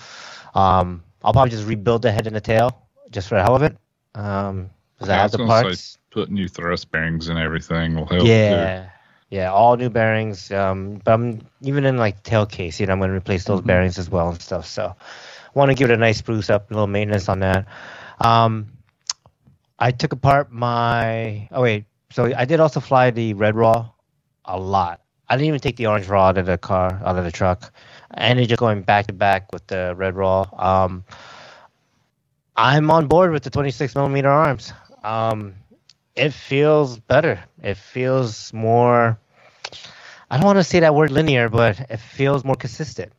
Um, 0.55 1.05
I'll 1.25 1.35
probably 1.35 1.51
just 1.51 1.67
rebuild 1.67 2.03
the 2.03 2.13
head 2.13 2.27
and 2.27 2.37
the 2.37 2.41
tail 2.41 2.89
just 3.11 3.29
for 3.29 3.37
the 3.37 3.43
hell 3.43 3.57
of 3.57 3.63
it. 3.63 3.77
Um, 4.15 4.71
because 4.97 5.11
I 5.11 5.15
Yeah, 5.15 5.21
I 5.21 5.23
have 5.23 5.33
the 5.33 5.41
parts. 5.41 5.99
put 6.11 6.31
new 6.31 6.49
thrust 6.49 6.91
bearings 6.93 7.29
and 7.29 7.39
everything 7.39 7.97
will 7.97 8.07
help. 8.07 8.41
too. 8.41 8.71
Yeah, 8.71 8.91
yeah, 9.31 9.53
all 9.53 9.77
new 9.77 9.91
bearings. 9.91 10.51
Um, 10.53 11.01
but 11.05 11.13
I'm 11.13 11.41
even 11.63 11.85
in 11.85 11.97
like 11.99 12.23
tail 12.23 12.47
case, 12.47 12.81
you 12.81 12.87
know, 12.87 12.93
I'm 12.95 13.01
gonna 13.01 13.15
replace 13.15 13.45
those 13.45 13.61
Mhm. 13.61 13.67
bearings 13.67 13.99
as 13.99 14.11
well 14.11 14.29
and 14.31 14.41
stuff. 14.41 14.67
So, 14.67 14.95
want 15.55 15.71
to 15.71 15.75
give 15.75 15.91
it 15.91 15.95
a 15.95 15.97
nice 15.99 16.19
spruce 16.19 16.51
up, 16.51 16.71
a 16.71 16.75
little 16.75 16.87
maintenance 16.87 17.29
on 17.29 17.41
that. 17.41 17.67
Um, 18.21 18.69
I 19.79 19.91
took 19.93 20.13
apart 20.13 20.53
my. 20.53 21.49
Oh 21.53 21.63
wait, 21.63 21.85
so 22.11 22.33
I 22.37 22.45
did 22.45 22.61
also 22.61 22.81
fly 22.81 23.11
the 23.11 23.35
red 23.35 23.57
raw 23.57 23.91
a 24.45 24.59
lot. 24.59 25.01
I 25.29 25.37
didn't 25.37 25.49
even 25.49 25.61
take 25.61 25.77
the 25.77 25.87
orange 25.87 26.09
raw 26.09 26.29
out 26.29 26.39
of 26.39 26.47
the 26.47 26.59
car, 26.59 27.01
out 27.05 27.17
of 27.17 27.25
the 27.25 27.33
truck. 27.33 27.73
Ended 28.17 28.49
just 28.49 28.61
going 28.61 28.83
back 28.83 29.07
to 29.09 29.13
back 29.13 29.53
with 29.53 29.67
the 29.67 29.95
red 29.97 30.15
raw. 30.17 30.47
Um, 30.57 31.05
I'm 32.57 32.91
on 32.91 33.07
board 33.09 33.33
with 33.33 33.43
the 33.43 33.51
26 33.51 33.95
millimeter 33.95 34.29
arms. 34.31 34.73
Um, 35.03 35.55
it 36.15 36.33
feels 36.33 36.99
better. 36.99 37.43
It 37.63 37.77
feels 37.77 38.53
more. 38.53 39.19
I 40.31 40.37
don't 40.37 40.47
want 40.47 40.59
to 40.59 40.65
say 40.65 40.81
that 40.81 40.95
word 40.95 41.11
linear, 41.11 41.49
but 41.49 41.79
it 41.91 41.99
feels 41.99 42.45
more 42.45 42.57
consistent. 42.57 43.13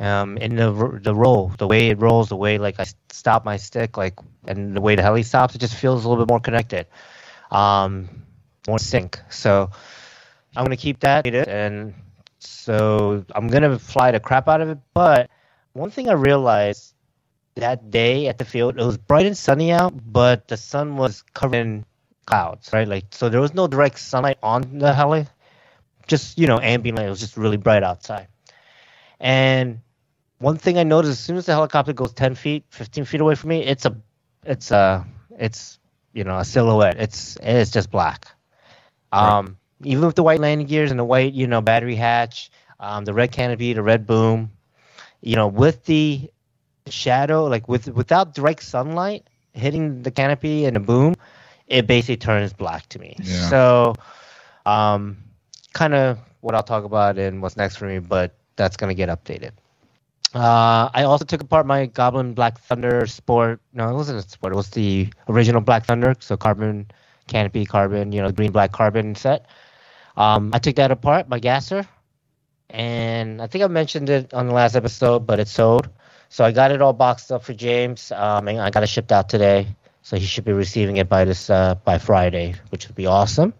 Um, 0.00 0.38
in 0.38 0.54
the 0.56 1.00
the 1.02 1.14
roll, 1.14 1.48
the 1.58 1.66
way 1.66 1.90
it 1.90 1.98
rolls, 2.00 2.28
the 2.28 2.36
way 2.36 2.58
like 2.58 2.78
I 2.78 2.86
stop 3.10 3.44
my 3.44 3.56
stick, 3.56 3.96
like 3.96 4.14
and 4.46 4.74
the 4.76 4.80
way 4.80 4.94
the 4.94 5.02
heli 5.02 5.24
stops, 5.24 5.56
it 5.56 5.58
just 5.58 5.74
feels 5.74 6.04
a 6.04 6.08
little 6.08 6.24
bit 6.24 6.30
more 6.30 6.38
connected, 6.40 6.86
um, 7.50 8.08
more 8.68 8.78
sync. 8.78 9.20
So 9.30 9.70
I'm 10.56 10.64
gonna 10.64 10.76
keep 10.76 11.00
that, 11.00 11.26
and 11.26 11.94
so 12.38 13.24
I'm 13.34 13.48
gonna 13.48 13.78
fly 13.78 14.10
the 14.10 14.20
crap 14.20 14.48
out 14.48 14.60
of 14.60 14.68
it. 14.68 14.78
But 14.94 15.30
one 15.72 15.90
thing 15.90 16.08
I 16.08 16.12
realized 16.12 16.94
that 17.54 17.90
day 17.90 18.28
at 18.28 18.38
the 18.38 18.44
field, 18.44 18.78
it 18.78 18.84
was 18.84 18.98
bright 18.98 19.26
and 19.26 19.36
sunny 19.36 19.72
out, 19.72 19.94
but 20.12 20.48
the 20.48 20.56
sun 20.56 20.96
was 20.96 21.22
covered 21.34 21.56
in 21.56 21.84
clouds, 22.26 22.72
right? 22.72 22.86
Like 22.86 23.06
so, 23.10 23.28
there 23.28 23.40
was 23.40 23.54
no 23.54 23.66
direct 23.66 23.98
sunlight 23.98 24.38
on 24.42 24.78
the 24.78 24.92
heli, 24.92 25.26
just 26.06 26.38
you 26.38 26.46
know, 26.46 26.60
ambient 26.60 26.98
light. 26.98 27.06
It 27.06 27.10
was 27.10 27.20
just 27.20 27.36
really 27.36 27.56
bright 27.56 27.82
outside. 27.82 28.28
And 29.20 29.80
one 30.38 30.56
thing 30.56 30.78
I 30.78 30.84
noticed 30.84 31.12
as 31.12 31.18
soon 31.20 31.36
as 31.36 31.46
the 31.46 31.52
helicopter 31.52 31.92
goes 31.92 32.12
10 32.12 32.36
feet, 32.36 32.64
15 32.70 33.04
feet 33.04 33.20
away 33.20 33.34
from 33.34 33.50
me, 33.50 33.64
it's 33.64 33.84
a, 33.84 33.96
it's 34.44 34.70
a, 34.70 35.04
it's 35.36 35.78
you 36.12 36.24
know 36.24 36.38
a 36.38 36.44
silhouette. 36.44 36.96
It's 36.98 37.36
it's 37.42 37.70
just 37.70 37.90
black. 37.90 38.26
Um, 39.12 39.57
even 39.82 40.04
with 40.06 40.16
the 40.16 40.22
white 40.22 40.40
landing 40.40 40.66
gears 40.66 40.90
and 40.90 40.98
the 40.98 41.04
white 41.04 41.32
you 41.32 41.46
know 41.46 41.60
battery 41.60 41.94
hatch, 41.94 42.50
um, 42.80 43.04
the 43.04 43.14
red 43.14 43.32
canopy, 43.32 43.72
the 43.72 43.82
red 43.82 44.06
boom, 44.06 44.50
you 45.20 45.36
know, 45.36 45.48
with 45.48 45.84
the 45.84 46.30
shadow, 46.88 47.44
like 47.46 47.68
with 47.68 47.88
without 47.88 48.34
direct 48.34 48.62
sunlight 48.62 49.28
hitting 49.52 50.02
the 50.02 50.10
canopy 50.10 50.64
and 50.64 50.76
the 50.76 50.80
boom, 50.80 51.14
it 51.66 51.86
basically 51.86 52.16
turns 52.16 52.52
black 52.52 52.88
to 52.90 52.98
me. 52.98 53.16
Yeah. 53.18 53.48
So, 53.48 53.94
um, 54.66 55.16
kind 55.74 55.94
of 55.94 56.18
what 56.40 56.54
I'll 56.54 56.62
talk 56.62 56.84
about 56.84 57.18
and 57.18 57.42
what's 57.42 57.56
next 57.56 57.76
for 57.76 57.86
me, 57.86 57.98
but 57.98 58.36
that's 58.56 58.76
gonna 58.76 58.94
get 58.94 59.08
updated. 59.08 59.52
Uh, 60.34 60.90
I 60.92 61.04
also 61.04 61.24
took 61.24 61.40
apart 61.40 61.66
my 61.66 61.86
Goblin 61.86 62.34
Black 62.34 62.58
Thunder 62.58 63.06
Sport. 63.06 63.60
No, 63.72 63.88
it 63.88 63.94
wasn't 63.94 64.24
a 64.24 64.28
Sport. 64.28 64.52
It 64.52 64.56
was 64.56 64.70
the 64.70 65.08
original 65.28 65.62
Black 65.62 65.86
Thunder. 65.86 66.14
So 66.20 66.36
carbon 66.36 66.86
canopy, 67.28 67.64
carbon, 67.64 68.12
you 68.12 68.20
know, 68.20 68.30
green 68.32 68.50
black 68.50 68.72
carbon 68.72 69.14
set. 69.14 69.46
Um, 70.18 70.50
I 70.52 70.58
took 70.58 70.74
that 70.76 70.90
apart, 70.90 71.28
my 71.28 71.38
gasser, 71.38 71.86
and 72.70 73.40
I 73.40 73.46
think 73.46 73.62
I 73.62 73.68
mentioned 73.68 74.10
it 74.10 74.34
on 74.34 74.48
the 74.48 74.52
last 74.52 74.74
episode, 74.74 75.20
but 75.28 75.38
it 75.38 75.46
sold. 75.46 75.88
So 76.28 76.44
I 76.44 76.50
got 76.50 76.72
it 76.72 76.82
all 76.82 76.92
boxed 76.92 77.30
up 77.30 77.44
for 77.44 77.54
James, 77.54 78.10
um, 78.10 78.48
and 78.48 78.60
I 78.60 78.70
got 78.70 78.82
it 78.82 78.88
shipped 78.88 79.12
out 79.12 79.28
today. 79.28 79.68
So 80.02 80.16
he 80.16 80.26
should 80.26 80.44
be 80.44 80.52
receiving 80.52 80.96
it 80.96 81.08
by 81.08 81.24
this 81.24 81.50
uh, 81.50 81.76
by 81.84 81.98
Friday, 81.98 82.56
which 82.70 82.88
would 82.88 82.96
be 82.96 83.06
awesome. 83.06 83.54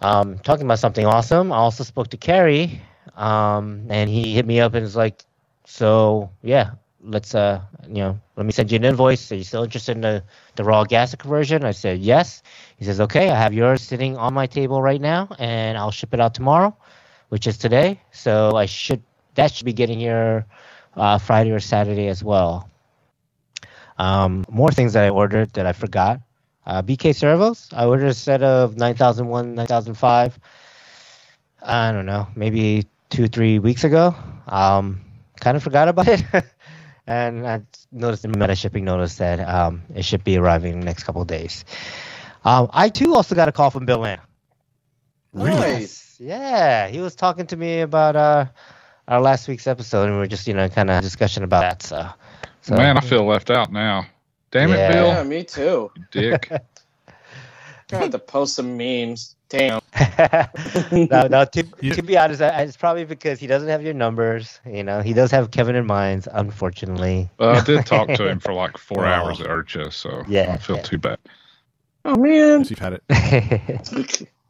Um, 0.00 0.38
talking 0.38 0.64
about 0.64 0.78
something 0.78 1.06
awesome, 1.06 1.52
I 1.52 1.56
also 1.56 1.82
spoke 1.82 2.08
to 2.10 2.16
Kerry, 2.18 2.80
um, 3.16 3.86
and 3.90 4.08
he 4.08 4.32
hit 4.32 4.46
me 4.46 4.60
up 4.60 4.74
and 4.74 4.84
was 4.84 4.94
like, 4.96 5.24
"So 5.66 6.30
yeah, 6.42 6.72
let's 7.02 7.34
uh, 7.34 7.62
you 7.88 7.94
know, 7.94 8.20
let 8.36 8.46
me 8.46 8.52
send 8.52 8.70
you 8.70 8.76
an 8.76 8.84
invoice. 8.84 9.32
Are 9.32 9.36
you 9.36 9.44
still 9.44 9.64
interested 9.64 9.96
in 9.96 10.02
the 10.02 10.22
the 10.54 10.62
raw 10.62 10.84
gas 10.84 11.14
conversion?" 11.16 11.64
I 11.64 11.72
said 11.72 11.98
yes. 11.98 12.42
He 12.76 12.84
says, 12.84 13.00
"Okay, 13.00 13.30
I 13.30 13.36
have 13.36 13.54
yours 13.54 13.82
sitting 13.82 14.16
on 14.16 14.34
my 14.34 14.46
table 14.46 14.82
right 14.82 15.00
now, 15.00 15.28
and 15.38 15.78
I'll 15.78 15.90
ship 15.90 16.14
it 16.14 16.20
out 16.20 16.34
tomorrow, 16.34 16.76
which 17.28 17.46
is 17.46 17.58
today. 17.58 18.00
So 18.12 18.56
I 18.56 18.66
should 18.66 19.02
that 19.34 19.52
should 19.52 19.66
be 19.66 19.72
getting 19.72 19.98
here 19.98 20.46
uh, 20.96 21.18
Friday 21.18 21.52
or 21.52 21.60
Saturday 21.60 22.08
as 22.08 22.22
well." 22.22 22.68
Um, 23.98 24.44
more 24.50 24.70
things 24.70 24.94
that 24.94 25.04
I 25.04 25.10
ordered 25.10 25.52
that 25.54 25.66
I 25.66 25.72
forgot. 25.72 26.20
Uh, 26.66 26.82
BK 26.82 27.14
servos. 27.14 27.68
I 27.72 27.84
ordered 27.84 28.08
a 28.08 28.14
set 28.14 28.42
of 28.42 28.76
9001, 28.76 29.54
9005. 29.54 30.38
I 31.62 31.92
don't 31.92 32.06
know, 32.06 32.26
maybe 32.34 32.86
two, 33.10 33.28
three 33.28 33.58
weeks 33.58 33.84
ago. 33.84 34.14
Um, 34.46 35.00
kind 35.40 35.56
of 35.56 35.62
forgot 35.62 35.88
about 35.88 36.08
it. 36.08 36.24
and 37.06 37.46
I 37.46 37.62
noticed 37.92 38.24
in 38.24 38.32
the 38.32 38.38
meta 38.38 38.54
shipping 38.54 38.84
notice 38.84 39.16
that 39.16 39.40
um, 39.40 39.82
it 39.94 40.04
should 40.04 40.24
be 40.24 40.38
arriving 40.38 40.72
in 40.74 40.80
the 40.80 40.86
next 40.86 41.04
couple 41.04 41.24
days. 41.24 41.64
Um, 42.44 42.68
I 42.72 42.88
too 42.88 43.14
also 43.14 43.34
got 43.34 43.48
a 43.48 43.52
call 43.52 43.70
from 43.70 43.86
Bill 43.86 43.98
Lamb. 43.98 44.20
Nice. 45.32 46.16
Yeah, 46.20 46.88
he 46.88 47.00
was 47.00 47.14
talking 47.14 47.46
to 47.48 47.56
me 47.56 47.80
about 47.80 48.14
uh, 48.16 48.46
our 49.08 49.20
last 49.20 49.48
week's 49.48 49.66
episode, 49.66 50.04
and 50.04 50.12
we 50.12 50.18
were 50.18 50.26
just, 50.26 50.46
you 50.46 50.54
know, 50.54 50.68
kind 50.68 50.90
of 50.90 51.02
discussion 51.02 51.42
about 51.42 51.60
that. 51.62 51.82
So, 51.82 52.08
so 52.62 52.76
Man, 52.76 52.96
I 52.96 53.00
feel 53.00 53.24
left 53.24 53.50
out 53.50 53.72
now. 53.72 54.06
Damn 54.50 54.70
Yeah. 54.70 54.88
it, 54.88 54.92
Bill. 54.92 55.06
Yeah, 55.08 55.22
me 55.24 55.42
too. 55.44 55.90
Dick. 56.12 56.50
I 57.92 57.96
have 57.96 58.10
to 58.10 58.18
post 58.18 58.54
some 58.54 58.76
memes. 58.76 59.36
Damn. 59.48 59.80
no, 60.92 61.26
no. 61.28 61.44
To, 61.44 61.64
You- 61.80 61.94
to 61.94 62.02
be 62.02 62.16
honest, 62.16 62.40
it's 62.40 62.76
probably 62.76 63.04
because 63.04 63.38
he 63.38 63.46
doesn't 63.46 63.68
have 63.68 63.82
your 63.82 63.94
numbers. 63.94 64.60
You 64.66 64.82
know, 64.82 65.00
he 65.00 65.12
does 65.12 65.30
have 65.30 65.50
Kevin 65.50 65.76
in 65.76 65.86
mind, 65.86 66.26
unfortunately. 66.32 67.28
But 67.36 67.56
I 67.56 67.60
did 67.64 67.86
talk 67.86 68.08
to 68.08 68.28
him 68.28 68.38
for 68.40 68.52
like 68.52 68.78
four 68.78 69.04
Oh. 69.04 69.08
hours 69.08 69.40
at 69.40 69.46
IRCHA, 69.48 69.92
so 69.92 70.22
yeah, 70.28 70.42
I 70.42 70.46
don't 70.46 70.62
feel 70.62 70.76
yeah. 70.76 70.82
too 70.82 70.98
bad. 70.98 71.18
Oh 72.04 72.16
man. 72.16 72.64
You've 72.64 72.78
had 72.78 73.00
it. 73.08 74.28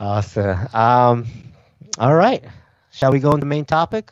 Awesome. 0.00 0.66
Um, 0.72 1.26
all 1.98 2.14
right. 2.14 2.42
Shall 2.90 3.12
we 3.12 3.20
go 3.20 3.32
into 3.32 3.40
the 3.40 3.46
main 3.46 3.66
topic? 3.66 4.10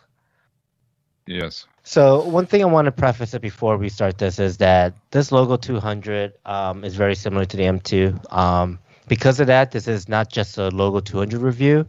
Yes. 1.27 1.67
So 1.83 2.23
one 2.25 2.45
thing 2.45 2.61
I 2.61 2.67
want 2.67 2.85
to 2.85 2.93
preface 2.93 3.33
it 3.33 3.41
before 3.41 3.79
we 3.79 3.89
start 3.89 4.19
this 4.19 4.39
is 4.39 4.59
that 4.59 4.95
this 5.11 5.33
logo 5.33 5.57
200 5.57 6.35
um, 6.45 6.85
is 6.85 6.95
very 6.95 7.15
similar 7.15 7.47
to 7.47 7.57
the 7.57 7.63
M2. 7.63 8.33
Um, 8.33 8.79
because 9.09 9.41
of 9.41 9.47
that, 9.47 9.71
this 9.71 9.89
is 9.89 10.11
not 10.11 10.31
just 10.31 10.59
a 10.59 10.69
logo 10.69 11.01
200 11.01 11.41
review. 11.41 11.89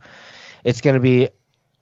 It's 0.64 0.80
going 0.80 0.94
to 0.94 1.02
be 1.02 1.26
a 1.26 1.32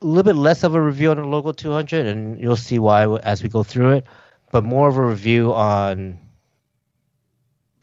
little 0.02 0.24
bit 0.24 0.36
less 0.36 0.64
of 0.64 0.74
a 0.74 0.82
review 0.82 1.12
on 1.12 1.18
the 1.18 1.26
logo 1.26 1.52
200, 1.52 2.08
and 2.08 2.40
you'll 2.40 2.56
see 2.56 2.80
why 2.80 3.06
as 3.18 3.44
we 3.44 3.50
go 3.50 3.62
through 3.62 3.92
it. 3.98 4.06
But 4.52 4.64
more 4.64 4.88
of 4.88 4.98
a 4.98 5.06
review 5.06 5.54
on 5.54 6.18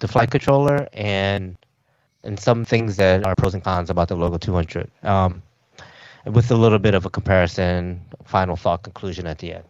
the 0.05 0.13
flight 0.13 0.31
controller 0.31 0.87
and 0.93 1.57
and 2.25 2.39
some 2.39 2.67
things 2.67 2.97
that 2.97 3.25
are 3.25 3.35
pros 3.35 3.55
and 3.55 3.65
cons 3.65 3.89
about 3.89 4.09
the 4.09 4.17
logo 4.17 4.37
200. 4.37 4.91
Um, 5.03 5.43
with 6.27 6.51
a 6.51 6.55
little 6.55 6.79
bit 6.79 6.95
of 6.95 7.07
a 7.07 7.11
comparison, 7.11 8.03
final 8.25 8.57
thought, 8.57 8.83
conclusion 8.83 9.27
at 9.27 9.39
the 9.39 9.55
end. 9.55 9.65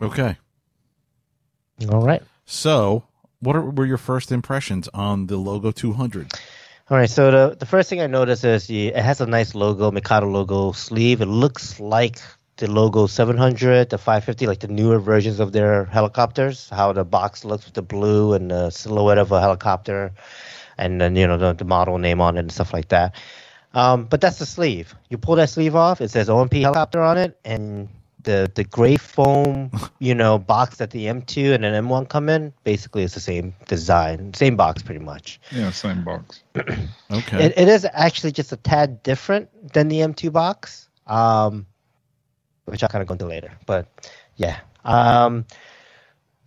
Okay. 0.00 0.36
All 1.90 2.00
right. 2.00 2.22
So, 2.44 3.04
what 3.40 3.56
are, 3.56 3.62
were 3.62 3.86
your 3.86 3.98
first 3.98 4.30
impressions 4.30 4.88
on 4.94 5.26
the 5.26 5.36
Logo 5.36 5.72
200? 5.72 6.32
All 6.90 6.96
right. 6.96 7.10
So 7.10 7.30
the 7.30 7.56
the 7.56 7.66
first 7.66 7.88
thing 7.90 8.00
I 8.00 8.06
noticed 8.06 8.44
is 8.44 8.66
the, 8.68 8.88
it 8.88 9.04
has 9.04 9.20
a 9.20 9.26
nice 9.26 9.54
logo, 9.54 9.90
Mikado 9.90 10.28
logo 10.28 10.72
sleeve. 10.72 11.20
It 11.20 11.26
looks 11.26 11.80
like 11.80 12.20
the 12.62 12.70
logo 12.70 13.08
700, 13.08 13.90
the 13.90 13.98
550, 13.98 14.46
like 14.46 14.60
the 14.60 14.68
newer 14.68 15.00
versions 15.00 15.40
of 15.40 15.50
their 15.50 15.86
helicopters. 15.86 16.68
How 16.70 16.92
the 16.92 17.04
box 17.04 17.44
looks 17.44 17.64
with 17.64 17.74
the 17.74 17.82
blue 17.82 18.34
and 18.34 18.52
the 18.52 18.70
silhouette 18.70 19.18
of 19.18 19.32
a 19.32 19.40
helicopter, 19.40 20.12
and 20.78 21.00
then 21.00 21.16
you 21.16 21.26
know 21.26 21.36
the, 21.36 21.54
the 21.54 21.64
model 21.64 21.98
name 21.98 22.20
on 22.20 22.36
it 22.36 22.40
and 22.40 22.52
stuff 22.52 22.72
like 22.72 22.88
that. 22.88 23.16
Um, 23.74 24.04
but 24.04 24.20
that's 24.20 24.38
the 24.38 24.46
sleeve. 24.46 24.94
You 25.10 25.18
pull 25.18 25.34
that 25.36 25.50
sleeve 25.50 25.74
off. 25.74 26.00
It 26.00 26.10
says 26.10 26.28
OMP 26.28 26.52
helicopter 26.52 27.00
on 27.02 27.18
it, 27.18 27.36
and 27.44 27.88
the 28.22 28.48
the 28.54 28.62
gray 28.62 28.96
foam, 28.96 29.72
you 29.98 30.14
know, 30.14 30.38
box 30.38 30.76
that 30.76 30.92
the 30.92 31.06
M2 31.06 31.54
and 31.54 31.64
an 31.64 31.84
M1 31.84 32.08
come 32.08 32.28
in, 32.28 32.52
basically 32.62 33.02
it's 33.02 33.14
the 33.14 33.20
same 33.20 33.54
design, 33.66 34.34
same 34.34 34.54
box 34.54 34.84
pretty 34.84 35.04
much. 35.04 35.40
Yeah, 35.50 35.70
same 35.70 36.04
box. 36.04 36.44
Okay. 37.10 37.44
It, 37.44 37.52
it 37.58 37.68
is 37.68 37.86
actually 37.92 38.32
just 38.32 38.52
a 38.52 38.56
tad 38.56 39.02
different 39.02 39.74
than 39.74 39.88
the 39.88 39.96
M2 39.96 40.32
box, 40.32 40.88
um, 41.06 41.66
which 42.64 42.82
I'll 42.82 42.88
kind 42.88 43.02
of 43.02 43.08
go 43.08 43.12
into 43.12 43.26
later. 43.26 43.52
But 43.66 43.86
yeah. 44.36 44.58
Um, 44.84 45.44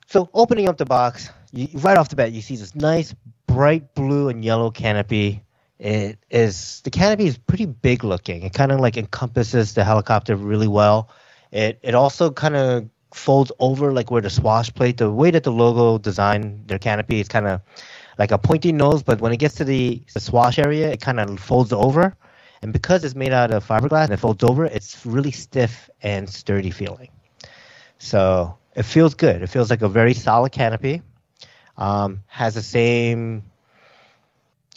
so 0.08 0.30
opening 0.34 0.68
up 0.68 0.78
the 0.78 0.86
box, 0.86 1.30
you, 1.52 1.68
right 1.80 1.98
off 1.98 2.10
the 2.10 2.16
bat, 2.16 2.32
you 2.32 2.42
see 2.42 2.56
this 2.56 2.76
nice 2.76 3.16
bright 3.48 3.96
blue 3.96 4.30
and 4.30 4.44
yellow 4.44 4.72
canopy. 4.72 5.42
It 5.80 6.18
is 6.30 6.82
the 6.82 6.90
canopy 6.90 7.28
is 7.28 7.38
pretty 7.38 7.66
big 7.66 8.04
looking. 8.04 8.44
It 8.44 8.54
kind 8.54 8.72
of 8.72 8.80
like 8.80 8.98
encompasses 8.98 9.74
the 9.74 9.84
helicopter 9.84 10.36
really 10.36 10.68
well. 10.68 11.10
It 11.52 11.80
it 11.82 11.96
also 11.96 12.32
kind 12.32 12.56
of 12.56 12.90
folds 13.14 13.52
over 13.60 13.92
like 13.92 14.12
where 14.12 14.22
the 14.22 14.30
swash 14.30 14.74
plate. 14.74 14.98
The 14.98 15.12
way 15.12 15.32
that 15.32 15.44
the 15.44 15.52
logo 15.52 15.98
designed 15.98 16.68
their 16.68 16.80
canopy 16.80 17.20
is 17.20 17.28
kind 17.28 17.48
of 17.48 17.62
like 18.18 18.32
a 18.32 18.38
pointy 18.38 18.72
nose, 18.72 19.04
but 19.04 19.20
when 19.22 19.32
it 19.32 19.38
gets 19.38 19.56
to 19.56 19.64
the, 19.64 20.02
the 20.14 20.20
swash 20.20 20.58
area, 20.60 20.92
it 20.92 21.02
kind 21.02 21.20
of 21.20 21.40
folds 21.40 21.74
over. 21.74 22.16
And 22.62 22.74
because 22.74 23.04
it's 23.04 23.16
made 23.16 23.34
out 23.34 23.52
of 23.52 23.68
fiberglass 23.68 24.06
and 24.06 24.14
it 24.14 24.18
folds 24.18 24.44
over, 24.44 24.66
it's 24.66 25.06
really 25.06 25.32
stiff 25.32 25.90
and 26.02 26.30
sturdy 26.30 26.72
feeling. 26.72 27.10
So 27.98 28.58
it 28.76 28.84
feels 28.84 29.14
good. 29.14 29.42
It 29.42 29.48
feels 29.48 29.70
like 29.70 29.82
a 29.82 29.90
very 29.90 30.14
solid 30.14 30.52
canopy. 30.52 31.02
Um, 31.78 32.24
has 32.28 32.56
the 32.56 32.62
same 32.62 33.44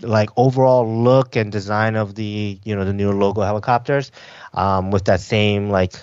like 0.03 0.31
overall 0.37 1.03
look 1.03 1.37
and 1.37 1.51
design 1.51 1.97
of 1.97 2.15
the 2.15 2.59
you 2.65 2.75
know 2.75 2.85
the 2.85 2.93
newer 2.93 3.15
logo 3.15 3.43
helicopters, 3.43 4.11
um, 4.53 4.91
with 4.91 5.05
that 5.07 5.21
same 5.21 5.71
like 5.71 5.95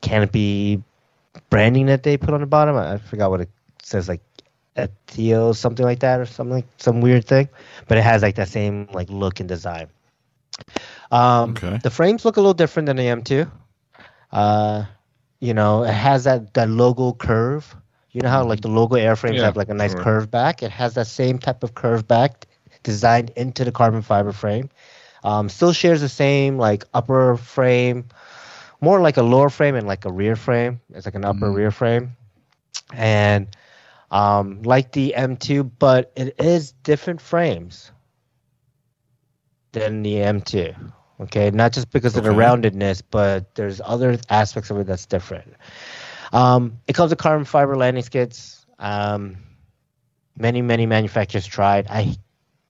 canopy 0.00 0.82
branding 1.50 1.86
that 1.86 2.02
they 2.02 2.16
put 2.16 2.34
on 2.34 2.40
the 2.40 2.46
bottom. 2.46 2.76
I, 2.76 2.94
I 2.94 2.98
forgot 2.98 3.30
what 3.30 3.40
it 3.40 3.50
says, 3.82 4.08
like 4.08 4.20
Ethio, 4.76 5.54
something 5.54 5.84
like 5.84 6.00
that, 6.00 6.20
or 6.20 6.26
something 6.26 6.64
some 6.78 7.00
weird 7.00 7.24
thing. 7.24 7.48
But 7.88 7.98
it 7.98 8.02
has 8.02 8.22
like 8.22 8.36
that 8.36 8.48
same 8.48 8.88
like 8.92 9.10
look 9.10 9.40
and 9.40 9.48
design. 9.48 9.88
Um, 11.10 11.58
Okay. 11.58 11.80
The 11.82 11.90
frames 11.90 12.24
look 12.24 12.36
a 12.36 12.40
little 12.40 12.54
different 12.54 12.86
than 12.86 12.96
the 12.96 13.08
M2. 13.08 13.50
Uh, 14.32 14.84
you 15.40 15.54
know, 15.54 15.84
it 15.84 15.92
has 15.92 16.24
that 16.24 16.54
that 16.54 16.68
logo 16.68 17.12
curve. 17.12 17.74
You 18.12 18.22
know 18.22 18.28
how 18.30 18.44
like 18.44 18.60
the 18.62 18.68
logo 18.68 18.96
airframes 18.96 19.40
Yeah, 19.40 19.42
have 19.42 19.56
like 19.56 19.68
a 19.68 19.74
nice 19.74 19.94
sure. 19.94 19.94
curve 19.94 20.30
back. 20.30 20.62
It 20.62 20.70
has 20.70 20.94
that 20.94 21.06
same 21.06 21.38
type 21.38 21.62
of 21.62 21.74
curve 21.74 22.06
back 22.06 22.46
designed 22.82 23.30
into 23.36 23.64
the 23.64 23.72
carbon 23.72 24.02
fiber 24.02 24.32
frame. 24.32 24.70
Um, 25.24 25.48
still 25.48 25.72
shares 25.72 26.00
the 26.00 26.08
same 26.08 26.58
like 26.58 26.84
upper 26.94 27.36
frame, 27.36 28.06
more 28.80 29.00
like 29.00 29.16
a 29.16 29.22
lower 29.22 29.50
frame 29.50 29.74
and 29.76 29.86
like 29.86 30.04
a 30.04 30.12
rear 30.12 30.36
frame. 30.36 30.80
It's 30.94 31.06
like 31.06 31.14
an 31.14 31.24
upper 31.24 31.50
Mhm. 31.50 31.52
rear 31.52 31.70
frame, 31.70 32.16
and 32.92 33.48
um, 34.10 34.62
like 34.62 34.92
the 34.92 35.14
M2, 35.16 35.62
but 35.78 36.12
it 36.16 36.36
is 36.40 36.72
different 36.72 37.20
frames 37.20 37.90
than 39.72 40.02
the 40.02 40.22
M2. 40.22 40.74
Okay, 41.20 41.50
not 41.50 41.72
just 41.72 41.90
because 41.90 42.16
of 42.16 42.24
the 42.24 42.30
roundedness, 42.30 43.02
but 43.10 43.54
there's 43.54 43.80
other 43.84 44.18
aspects 44.30 44.70
of 44.70 44.78
it 44.78 44.86
that's 44.86 45.04
different. 45.04 45.54
Um, 46.32 46.78
it 46.86 46.94
comes 46.94 47.10
with 47.10 47.18
carbon 47.18 47.44
fiber 47.44 47.76
landing 47.76 48.02
skids. 48.02 48.64
Um, 48.78 49.36
many, 50.38 50.62
many 50.62 50.86
manufacturers 50.86 51.46
tried. 51.46 51.88
I 51.90 52.16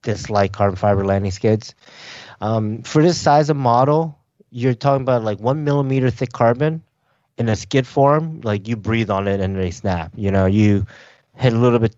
dislike 0.03 0.53
carbon 0.53 0.76
fiber 0.76 1.05
landing 1.05 1.30
skids. 1.30 1.74
Um, 2.40 2.82
for 2.82 3.03
this 3.03 3.20
size 3.20 3.51
of 3.51 3.57
model, 3.57 4.18
you're 4.51 4.74
talking 4.74 5.03
about 5.03 5.22
like 5.22 5.38
one 5.38 5.62
millimeter 5.62 6.11
thick 6.11 6.32
carbon 6.32 6.82
in 7.38 7.48
a 7.48 7.55
skid 7.55 7.86
form. 7.86 8.40
Like 8.42 8.66
you 8.66 8.76
breathe 8.76 9.11
on 9.11 9.28
it 9.28 9.40
and 9.40 9.57
they 9.57 9.70
snap. 9.70 10.12
You 10.16 10.32
know, 10.32 10.46
you 10.46 10.86
hit 11.36 11.53
a 11.53 11.59
little 11.59 11.78
bit 11.78 11.94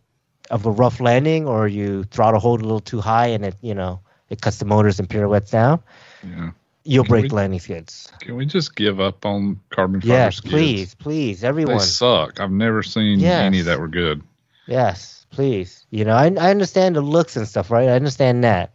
of 0.50 0.66
a 0.66 0.70
rough 0.70 1.00
landing 1.00 1.48
or 1.48 1.66
you 1.66 2.04
throttle 2.04 2.40
hold 2.40 2.60
a 2.60 2.64
little 2.64 2.80
too 2.80 3.00
high 3.00 3.28
and 3.28 3.44
it, 3.44 3.56
you 3.62 3.74
know, 3.74 4.00
it 4.28 4.42
cuts 4.42 4.58
the 4.58 4.66
motors 4.66 4.98
and 4.98 5.08
pirouettes 5.08 5.50
down. 5.50 5.82
Yeah. 6.22 6.50
You'll 6.84 7.04
Can 7.04 7.10
break 7.10 7.22
we- 7.24 7.28
landing 7.30 7.60
skids. 7.60 8.10
Can 8.20 8.34
we 8.36 8.44
just 8.46 8.74
give 8.74 8.98
up 9.00 9.24
on 9.24 9.60
carbon 9.70 10.00
fiber 10.00 10.12
Yes, 10.12 10.36
skids? 10.38 10.52
please, 10.52 10.94
please, 10.94 11.40
They 11.42 11.48
everyone. 11.48 11.80
suck. 11.80 12.40
I've 12.40 12.50
never 12.50 12.82
seen 12.82 13.20
Yes. 13.20 13.40
any 13.42 13.60
that 13.62 13.78
were 13.78 13.88
good. 13.88 14.22
Yes, 14.66 15.26
please. 15.30 15.86
You 15.90 16.04
know, 16.04 16.14
I, 16.14 16.24
I 16.40 16.50
understand 16.50 16.96
the 16.96 17.00
looks 17.00 17.36
and 17.36 17.46
stuff, 17.46 17.70
right? 17.70 17.88
I 17.88 17.92
understand 17.92 18.42
that, 18.44 18.72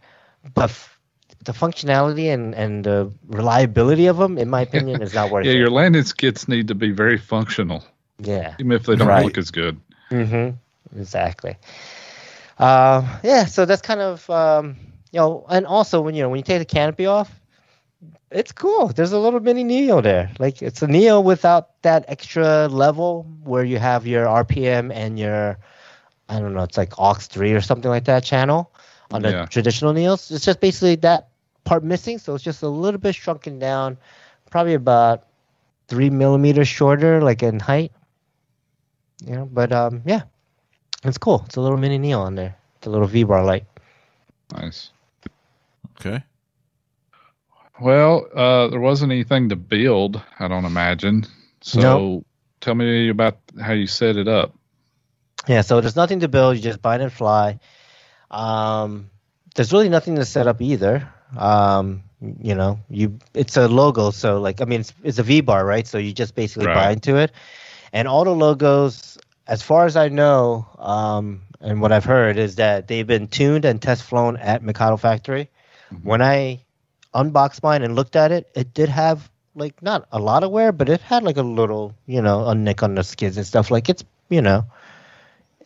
but 0.54 0.70
f- 0.70 0.98
the 1.44 1.52
functionality 1.52 2.32
and 2.32 2.54
and 2.54 2.84
the 2.84 3.10
reliability 3.26 4.06
of 4.06 4.16
them, 4.18 4.38
in 4.38 4.48
my 4.50 4.62
opinion, 4.62 5.02
is 5.02 5.12
not 5.14 5.30
worth 5.32 5.44
Yeah, 5.44 5.52
it. 5.52 5.54
Yeah, 5.54 5.60
your 5.60 5.70
landing 5.70 6.02
skids 6.04 6.48
need 6.48 6.68
to 6.68 6.74
be 6.74 6.90
very 6.90 7.18
functional, 7.18 7.84
yeah. 8.18 8.54
even 8.58 8.72
if 8.72 8.84
they 8.84 8.96
don't 8.96 9.08
Right. 9.08 9.24
look 9.24 9.38
as 9.38 9.50
good. 9.50 9.78
Mm-hmm. 10.10 10.98
Exactly. 11.00 11.56
Uh, 12.58 13.18
yeah. 13.22 13.44
So 13.44 13.64
that's 13.66 13.82
kind 13.82 14.00
of 14.00 14.28
um, 14.30 14.76
you 15.12 15.20
know, 15.20 15.44
and 15.48 15.66
also 15.66 16.00
when 16.00 16.14
you 16.14 16.22
know 16.22 16.28
when 16.28 16.38
you 16.38 16.44
take 16.44 16.58
the 16.58 16.64
canopy 16.64 17.06
off, 17.06 17.37
it's 18.30 18.52
cool. 18.52 18.88
There's 18.88 19.12
a 19.12 19.18
little 19.18 19.40
mini 19.40 19.64
Neo 19.64 20.00
there. 20.00 20.30
Like 20.38 20.62
it's 20.62 20.82
a 20.82 20.86
Neo 20.86 21.20
without 21.20 21.80
that 21.82 22.04
extra 22.08 22.68
level 22.68 23.24
where 23.42 23.64
you 23.64 23.78
have 23.78 24.06
your 24.06 24.26
RPM 24.26 24.92
and 24.92 25.18
your 25.18 25.58
I 26.28 26.38
don't 26.40 26.54
know, 26.54 26.62
it's 26.62 26.76
like 26.76 26.98
aux 26.98 27.14
three 27.14 27.52
or 27.52 27.60
something 27.60 27.90
like 27.90 28.04
that 28.04 28.22
channel 28.24 28.72
on 29.10 29.22
the 29.22 29.30
Yeah. 29.30 29.46
traditional 29.46 29.92
Neos. 29.94 30.30
It's 30.30 30.44
just 30.44 30.60
basically 30.60 30.96
that 30.96 31.28
part 31.64 31.82
missing, 31.84 32.18
so 32.18 32.34
it's 32.34 32.44
just 32.44 32.62
a 32.62 32.68
little 32.68 33.00
bit 33.00 33.14
shrunken 33.14 33.58
down, 33.58 33.96
probably 34.50 34.74
about 34.74 35.24
three 35.88 36.10
millimeters 36.10 36.68
shorter, 36.68 37.22
like 37.22 37.42
in 37.42 37.58
height. 37.60 37.92
You 39.24 39.34
know, 39.36 39.46
but 39.46 39.72
um, 39.72 40.02
yeah, 40.04 40.22
it's 41.04 41.18
cool. 41.18 41.42
It's 41.46 41.56
a 41.56 41.60
little 41.60 41.78
mini 41.78 41.98
Neo 41.98 42.20
on 42.20 42.34
there. 42.34 42.56
It's 42.76 42.86
a 42.86 42.90
little 42.90 43.06
V 43.06 43.24
bar 43.24 43.44
light. 43.44 43.64
Nice. 44.52 44.90
Okay. 45.98 46.22
Well, 47.80 48.26
uh, 48.34 48.68
there 48.68 48.80
wasn't 48.80 49.12
anything 49.12 49.50
to 49.50 49.56
build, 49.56 50.20
I 50.38 50.48
don't 50.48 50.64
imagine. 50.64 51.26
So 51.60 51.80
No. 51.80 52.24
tell 52.60 52.74
me 52.74 53.08
about 53.08 53.38
how 53.60 53.72
you 53.72 53.86
set 53.86 54.16
it 54.16 54.28
up. 54.28 54.54
Yeah, 55.46 55.62
so 55.62 55.80
there's 55.80 55.96
nothing 55.96 56.20
to 56.20 56.28
build. 56.28 56.56
You 56.56 56.62
just 56.62 56.82
bind 56.82 57.02
and 57.02 57.12
fly. 57.12 57.60
Um, 58.30 59.10
there's 59.54 59.72
really 59.72 59.88
nothing 59.88 60.16
to 60.16 60.24
set 60.24 60.46
up 60.46 60.60
either. 60.60 61.08
Um, 61.36 62.02
you 62.20 62.54
know, 62.54 62.80
you 62.90 63.18
it's 63.32 63.56
a 63.56 63.68
logo, 63.68 64.10
so 64.10 64.40
like 64.40 64.60
I 64.60 64.64
mean, 64.64 64.80
it's, 64.80 64.92
it's 65.04 65.18
a 65.18 65.22
V 65.22 65.40
bar, 65.40 65.64
right? 65.64 65.86
So 65.86 65.98
you 65.98 66.12
just 66.12 66.34
basically 66.34 66.66
Right. 66.66 66.74
bind 66.74 67.02
to 67.04 67.16
it, 67.16 67.32
and 67.92 68.08
all 68.08 68.24
the 68.24 68.34
logos, 68.34 69.18
as 69.46 69.62
far 69.62 69.86
as 69.86 69.96
I 69.96 70.08
know, 70.08 70.66
um, 70.78 71.42
and 71.60 71.80
what 71.80 71.92
I've 71.92 72.04
heard 72.04 72.36
is 72.38 72.56
that 72.56 72.88
they've 72.88 73.06
been 73.06 73.28
tuned 73.28 73.64
and 73.64 73.80
test 73.80 74.02
flown 74.02 74.36
at 74.36 74.62
Mikado 74.62 74.96
Factory. 74.96 75.48
Mhm. 75.92 76.04
When 76.04 76.22
I 76.22 76.64
unboxed 77.14 77.62
mine 77.62 77.82
and 77.82 77.94
looked 77.94 78.16
at 78.16 78.32
it, 78.32 78.48
it 78.54 78.74
did 78.74 78.88
have 78.88 79.30
like 79.54 79.82
not 79.82 80.06
a 80.12 80.18
lot 80.18 80.42
of 80.44 80.50
wear, 80.50 80.72
but 80.72 80.88
it 80.88 81.00
had 81.00 81.22
like 81.22 81.36
a 81.36 81.42
little, 81.42 81.94
you 82.06 82.22
know, 82.22 82.46
a 82.48 82.54
nick 82.54 82.82
on 82.82 82.94
the 82.94 83.02
skids 83.02 83.36
and 83.36 83.46
stuff. 83.46 83.70
Like 83.70 83.88
it's, 83.88 84.04
you 84.28 84.40
know, 84.42 84.64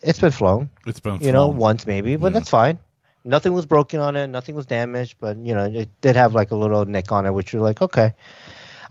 it's 0.01 0.19
been 0.19 0.31
flown 0.31 0.69
It's 0.85 0.99
been 0.99 1.19
you 1.21 1.31
know, 1.31 1.47
once 1.47 1.85
maybe, 1.85 2.15
but 2.15 2.27
Yeah. 2.27 2.33
that's 2.33 2.49
fine. 2.49 2.79
Nothing 3.25 3.53
was 3.53 3.65
broken 3.65 3.99
on 3.99 4.15
it. 4.15 4.27
Nothing 4.27 4.55
was 4.55 4.65
damaged, 4.65 5.15
but 5.19 5.37
you 5.37 5.53
know, 5.53 5.65
it 5.65 5.89
did 6.01 6.15
have 6.15 6.33
like 6.33 6.51
a 6.51 6.55
little 6.55 6.85
nick 6.85 7.11
on 7.11 7.25
it, 7.25 7.33
which 7.33 7.53
you're 7.53 7.61
like, 7.61 7.81
okay. 7.81 8.13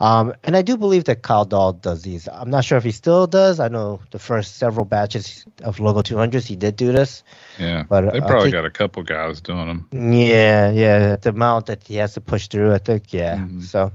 Um, 0.02 0.34
and 0.42 0.56
I 0.56 0.62
do 0.62 0.76
believe 0.76 1.04
that 1.04 1.22
Kyle 1.22 1.44
Dahl 1.44 1.72
does 1.74 2.02
these. 2.02 2.26
I'm 2.26 2.50
not 2.50 2.64
sure 2.64 2.76
if 2.76 2.82
he 2.82 2.90
still 2.90 3.28
does. 3.28 3.60
I 3.60 3.68
know 3.68 4.00
the 4.10 4.18
first 4.18 4.56
several 4.56 4.84
batches 4.84 5.46
of 5.62 5.78
Logo 5.78 6.02
200s 6.02 6.44
he 6.44 6.56
did 6.56 6.74
do 6.74 6.90
this. 6.90 7.22
Yeah, 7.56 7.84
But, 7.88 8.12
they 8.12 8.18
uh, 8.18 8.26
probably 8.26 8.50
think- 8.50 8.54
got 8.54 8.64
a 8.64 8.70
couple 8.70 9.04
guys 9.04 9.40
doing 9.40 9.68
them. 9.68 9.88
Yeah, 9.92 10.72
yeah, 10.72 11.14
the 11.14 11.28
amount 11.30 11.66
that 11.66 11.86
he 11.86 11.94
has 11.96 12.14
to 12.14 12.20
push 12.20 12.48
through, 12.48 12.74
I 12.74 12.78
think, 12.78 13.12
yeah. 13.12 13.36
Mhm. 13.36 13.62
So, 13.62 13.92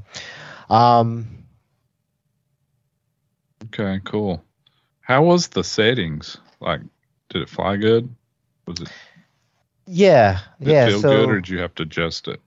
um, 0.69 1.27
Okay, 3.65 3.99
cool. 4.05 4.41
How 5.01 5.23
was 5.23 5.47
the 5.47 5.63
settings? 5.63 6.37
Like, 6.61 6.81
did 7.29 7.41
it 7.41 7.49
fly 7.49 7.75
good? 7.75 8.13
Was 8.65 8.79
it, 8.79 8.89
yeah, 9.85 10.39
did 10.59 10.67
yeah. 10.69 10.85
it 10.85 10.89
feel 10.91 11.01
so, 11.01 11.09
good, 11.09 11.29
or 11.29 11.35
did 11.41 11.49
you 11.49 11.59
have 11.59 11.75
to 11.75 11.83
adjust 11.83 12.27
it? 12.29 12.39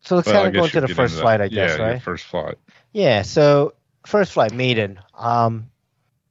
so 0.00 0.16
let's 0.16 0.26
Well, 0.28 0.36
kind 0.44 0.48
of 0.48 0.52
go 0.54 0.64
into 0.66 0.80
the 0.82 0.94
first 0.94 1.18
flight. 1.18 1.40
I 1.40 1.48
guess, 1.48 1.78
yeah, 1.78 1.84
right? 1.84 2.02
first 2.02 2.24
flight. 2.26 2.58
Yeah, 2.94 3.22
so 3.22 3.74
first 4.06 4.32
flight, 4.32 4.52
maiden. 4.52 5.00
Um, 5.14 5.68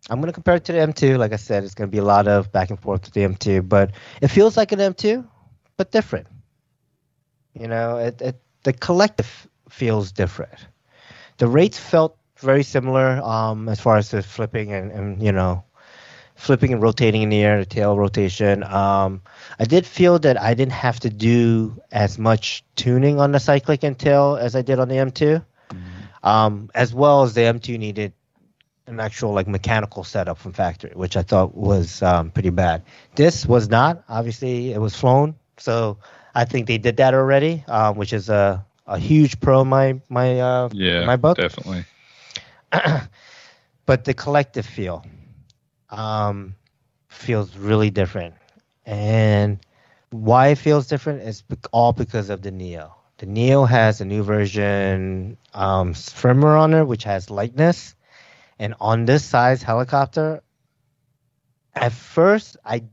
I'm 0.10 0.22
gonna 0.22 0.32
compare 0.32 0.56
it 0.56 0.64
to 0.66 0.72
the 0.72 0.80
M2. 0.80 1.18
Like 1.18 1.34
I 1.34 1.36
said, 1.36 1.66
it's 1.66 1.74
gonna 1.76 1.90
be 1.90 1.98
a 1.98 2.04
lot 2.06 2.26
of 2.30 2.54
back 2.54 2.70
and 2.70 2.80
forth 2.80 3.04
with 3.04 3.14
the 3.14 3.22
M2, 3.22 3.68
but 3.68 3.92
it 4.22 4.30
feels 4.30 4.56
like 4.56 4.72
an 4.72 4.80
M2, 4.80 5.28
but 5.76 5.92
different. 5.92 6.28
You 7.54 7.68
know, 7.68 7.98
it, 7.98 8.22
it 8.22 8.42
the 8.64 8.72
collective 8.72 9.46
feels 9.70 10.14
different. 10.14 10.56
The 11.38 11.48
rates 11.48 11.78
felt 11.78 12.18
very 12.38 12.64
similar 12.64 13.22
um, 13.22 13.68
as 13.68 13.82
far 13.82 13.98
as 13.98 14.12
the 14.12 14.24
flipping 14.24 14.72
and, 14.72 14.90
and 14.90 15.22
you 15.22 15.34
know, 15.34 15.66
flipping 16.36 16.72
and 16.72 16.82
rotating 16.82 17.24
in 17.24 17.30
the 17.30 17.44
air, 17.44 17.60
the 17.60 17.66
tail 17.66 17.98
rotation. 17.98 18.64
Um, 18.64 19.22
I 19.60 19.66
did 19.66 19.86
feel 19.86 20.18
that 20.20 20.42
I 20.42 20.54
didn't 20.54 20.72
have 20.72 21.02
to 21.02 21.10
do 21.10 21.78
as 21.92 22.18
much 22.18 22.64
tuning 22.78 23.20
on 23.20 23.34
the 23.34 23.40
cyclic 23.42 23.84
and 23.84 24.00
tail 24.00 24.38
as 24.40 24.56
I 24.56 24.62
did 24.62 24.80
on 24.80 24.88
the 24.88 24.96
M2 24.96 25.44
um, 26.24 26.70
as 26.74 26.94
well 26.94 27.24
as 27.24 27.34
the 27.34 27.42
M2 27.42 27.78
needed 27.78 28.14
an 28.88 29.00
actual 29.00 29.34
like 29.34 29.48
mechanical 29.48 30.04
setup 30.04 30.38
from 30.38 30.54
factory, 30.54 30.92
which 30.94 31.16
I 31.18 31.24
thought 31.24 31.56
was 31.56 32.02
um, 32.02 32.32
pretty 32.32 32.50
bad. 32.50 32.84
This 33.16 33.46
was 33.46 33.70
not. 33.70 34.04
Obviously, 34.10 34.74
it 34.74 34.80
was 34.80 34.96
flown, 34.96 35.36
so 35.58 35.98
I 36.36 36.46
think 36.46 36.68
they 36.68 36.78
did 36.78 36.98
that 36.98 37.14
already, 37.14 37.64
um, 37.68 37.96
which 37.98 38.14
is 38.14 38.30
a, 38.30 38.66
a 38.88 38.98
huge 39.00 39.40
pro 39.40 39.64
my 39.64 40.02
my 40.10 40.40
uh, 40.40 40.70
Yeah, 40.72 41.06
my 41.06 41.16
book. 41.18 41.38
definitely. 41.38 41.86
but 43.86 44.06
the 44.06 44.14
collective 44.14 44.66
feel 44.66 45.06
um, 45.90 46.56
feels 47.08 47.56
really 47.58 47.90
different, 47.90 48.36
and 48.86 49.60
why 50.12 50.48
it 50.48 50.58
feels 50.58 50.88
different 50.88 51.22
is 51.22 51.44
all 51.72 51.94
because 51.94 52.30
of 52.30 52.42
the 52.42 52.52
Neo. 52.52 52.96
The 53.18 53.26
Neo 53.26 53.66
has 53.66 54.02
a 54.02 54.06
new 54.06 54.24
version 54.24 55.38
um, 55.54 55.94
firmware 55.94 56.60
on 56.60 56.74
it, 56.74 56.86
which 56.86 57.04
has 57.04 57.30
lightness, 57.30 57.96
and 58.60 58.74
on 58.80 59.06
this 59.06 59.24
size 59.24 59.62
helicopter, 59.62 60.42
at 61.76 61.92
first 61.92 62.58
I 62.66 62.84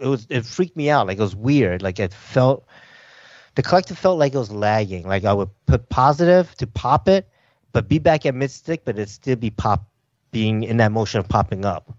it 0.00 0.06
was 0.06 0.26
it 0.28 0.44
freaked 0.44 0.76
me 0.76 0.90
out. 0.90 1.06
Like 1.06 1.18
it 1.18 1.22
was 1.22 1.36
weird. 1.36 1.82
Like 1.82 2.00
it 2.00 2.12
felt 2.12 2.66
the 3.54 3.62
collective 3.62 3.98
felt 3.98 4.18
like 4.18 4.34
it 4.34 4.38
was 4.38 4.50
lagging. 4.50 5.06
Like 5.06 5.24
I 5.24 5.32
would 5.32 5.50
put 5.66 5.88
positive 5.88 6.54
to 6.56 6.66
pop 6.66 7.08
it, 7.08 7.28
but 7.72 7.88
be 7.88 7.98
back 7.98 8.26
at 8.26 8.34
mid 8.34 8.50
stick, 8.50 8.84
but 8.84 8.98
it 8.98 9.08
still 9.08 9.36
be 9.36 9.50
pop 9.50 9.86
being 10.30 10.62
in 10.62 10.78
that 10.78 10.92
motion 10.92 11.20
of 11.20 11.28
popping 11.28 11.64
up. 11.64 11.96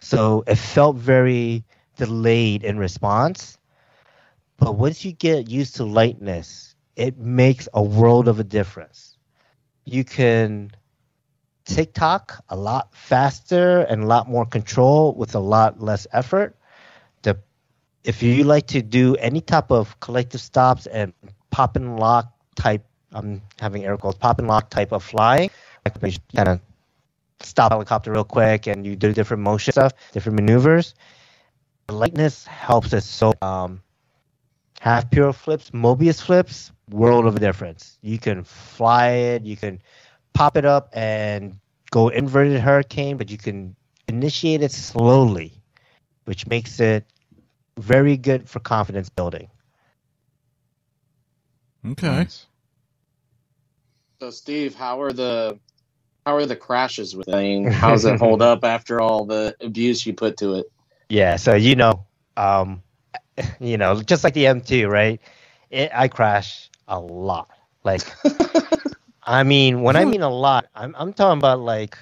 So 0.00 0.44
it 0.46 0.56
felt 0.56 0.96
very 0.96 1.64
delayed 1.96 2.64
in 2.64 2.78
response. 2.78 3.56
But 4.58 4.76
once 4.76 5.04
you 5.04 5.12
get 5.12 5.50
used 5.50 5.76
to 5.76 5.84
lightness, 5.84 6.74
it 6.96 7.18
makes 7.18 7.68
a 7.74 7.82
world 7.82 8.28
of 8.28 8.40
a 8.40 8.44
difference. 8.44 9.16
You 9.84 10.04
can 10.04 10.72
tic-toc 11.66 12.42
a 12.48 12.56
lot 12.56 12.94
faster 12.94 13.82
and 13.82 14.04
a 14.04 14.06
lot 14.06 14.28
more 14.28 14.46
control 14.46 15.14
with 15.14 15.34
a 15.34 15.38
lot 15.40 15.80
less 15.80 16.06
effort. 16.12 16.56
The 17.22 17.38
if 18.04 18.22
you 18.22 18.44
like 18.44 18.68
to 18.68 18.82
do 18.82 19.16
any 19.16 19.40
type 19.40 19.70
of 19.70 19.98
collective 20.00 20.40
stops 20.40 20.86
and 20.86 21.12
pop 21.50 21.76
and 21.76 21.98
lock 21.98 22.32
type, 22.54 22.84
I'm 23.12 23.42
having 23.60 23.84
air 23.84 23.96
quotes, 23.96 24.18
pop 24.18 24.38
and 24.38 24.48
lock 24.48 24.70
type 24.70 24.92
of 24.92 25.02
flying, 25.02 25.50
like 25.84 26.12
you 26.14 26.18
kind 26.34 26.48
of 26.48 26.60
stop 27.40 27.72
helicopter 27.72 28.12
real 28.12 28.24
quick 28.24 28.66
and 28.66 28.86
you 28.86 28.96
do 28.96 29.12
different 29.12 29.42
motion 29.42 29.72
stuff, 29.72 29.92
different 30.12 30.36
maneuvers. 30.36 30.94
Lightness 31.88 32.46
helps 32.46 32.92
us 32.92 33.04
so 33.04 33.32
um, 33.42 33.82
half 34.86 35.10
piro 35.10 35.32
flips, 35.32 35.70
Mobius 35.70 36.22
flips, 36.22 36.70
world 36.90 37.26
of 37.26 37.34
a 37.34 37.40
difference. 37.40 37.98
You 38.02 38.20
can 38.20 38.44
fly 38.44 39.08
it, 39.08 39.42
you 39.42 39.56
can 39.56 39.80
pop 40.32 40.56
it 40.56 40.64
up 40.64 40.90
and 40.92 41.58
go 41.90 42.08
inverted 42.08 42.60
hurricane, 42.60 43.16
but 43.16 43.28
you 43.28 43.36
can 43.36 43.74
initiate 44.06 44.62
it 44.62 44.70
slowly, 44.70 45.60
which 46.24 46.46
makes 46.46 46.78
it 46.78 47.04
very 47.76 48.16
good 48.16 48.48
for 48.48 48.60
confidence 48.60 49.08
building. 49.08 49.48
Okay. 51.84 52.06
Nice. 52.06 52.46
So, 54.22 54.30
Steve, 54.30 54.76
how 54.76 55.02
are 55.02 55.12
the 55.12 55.58
how 56.24 56.36
are 56.36 56.46
the 56.46 56.54
crashes 56.54 57.16
with 57.16 57.26
it? 57.26 57.34
I 57.34 57.42
mean, 57.42 57.64
does 57.64 58.04
it 58.04 58.20
hold 58.20 58.40
up 58.52 58.62
after 58.62 59.00
all 59.00 59.24
the 59.24 59.56
abuse 59.60 60.06
you 60.06 60.14
put 60.14 60.36
to 60.36 60.54
it? 60.54 60.66
Yeah, 61.08 61.36
so 61.36 61.56
you 61.56 61.74
know, 61.74 62.06
um, 62.36 62.84
you 63.60 63.76
know, 63.76 64.00
just 64.02 64.24
like 64.24 64.34
the 64.34 64.44
M2, 64.44 64.88
right? 64.88 65.20
It, 65.70 65.90
I 65.94 66.08
crash 66.08 66.70
a 66.88 66.98
lot. 67.00 67.50
Like, 67.84 68.02
I 69.24 69.42
mean, 69.42 69.82
when 69.82 69.96
I 69.96 70.04
mean 70.04 70.22
a 70.22 70.30
lot, 70.30 70.66
I'm 70.74 70.94
I'm 70.98 71.12
talking 71.12 71.38
about 71.38 71.60
like 71.60 71.96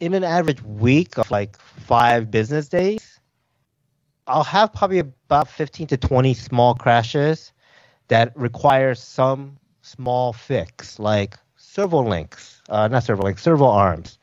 in 0.00 0.14
an 0.14 0.24
average 0.24 0.62
week 0.62 1.18
of 1.18 1.30
like 1.30 1.58
five 1.58 2.30
business 2.30 2.68
days, 2.68 3.20
I'll 4.26 4.44
have 4.44 4.72
probably 4.72 4.98
about 5.00 5.48
15 5.48 5.88
to 5.88 5.96
20 5.96 6.34
small 6.34 6.74
crashes 6.74 7.52
that 8.08 8.36
require 8.36 8.94
some 8.94 9.58
small 9.82 10.32
fix, 10.32 10.98
like 10.98 11.36
servo 11.56 12.02
links, 12.02 12.62
uh, 12.68 12.88
not 12.88 13.04
servo 13.04 13.22
links, 13.22 13.42
servo 13.42 13.66
arms, 13.66 14.18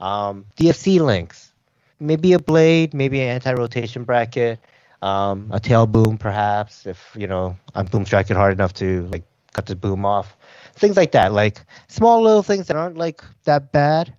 um, 0.00 0.44
DFC 0.56 1.00
links, 1.00 1.52
maybe 2.00 2.32
a 2.32 2.38
blade, 2.38 2.94
maybe 2.94 3.20
an 3.20 3.28
anti-rotation 3.28 4.04
bracket, 4.04 4.58
um, 5.04 5.50
a 5.52 5.60
tail 5.60 5.86
boom 5.86 6.16
perhaps 6.16 6.86
if 6.86 7.14
you 7.16 7.26
know 7.28 7.56
I'm 7.74 7.86
boom 7.86 8.06
striking 8.06 8.36
hard 8.36 8.54
enough 8.54 8.72
to 8.74 9.06
like 9.08 9.24
cut 9.52 9.66
the 9.66 9.76
boom 9.76 10.04
off, 10.06 10.36
things 10.74 10.96
like 10.96 11.12
that, 11.12 11.32
like 11.32 11.64
small 11.88 12.22
little 12.22 12.42
things 12.42 12.66
that 12.68 12.76
aren't 12.76 12.96
like 12.96 13.22
that 13.44 13.70
bad, 13.70 14.14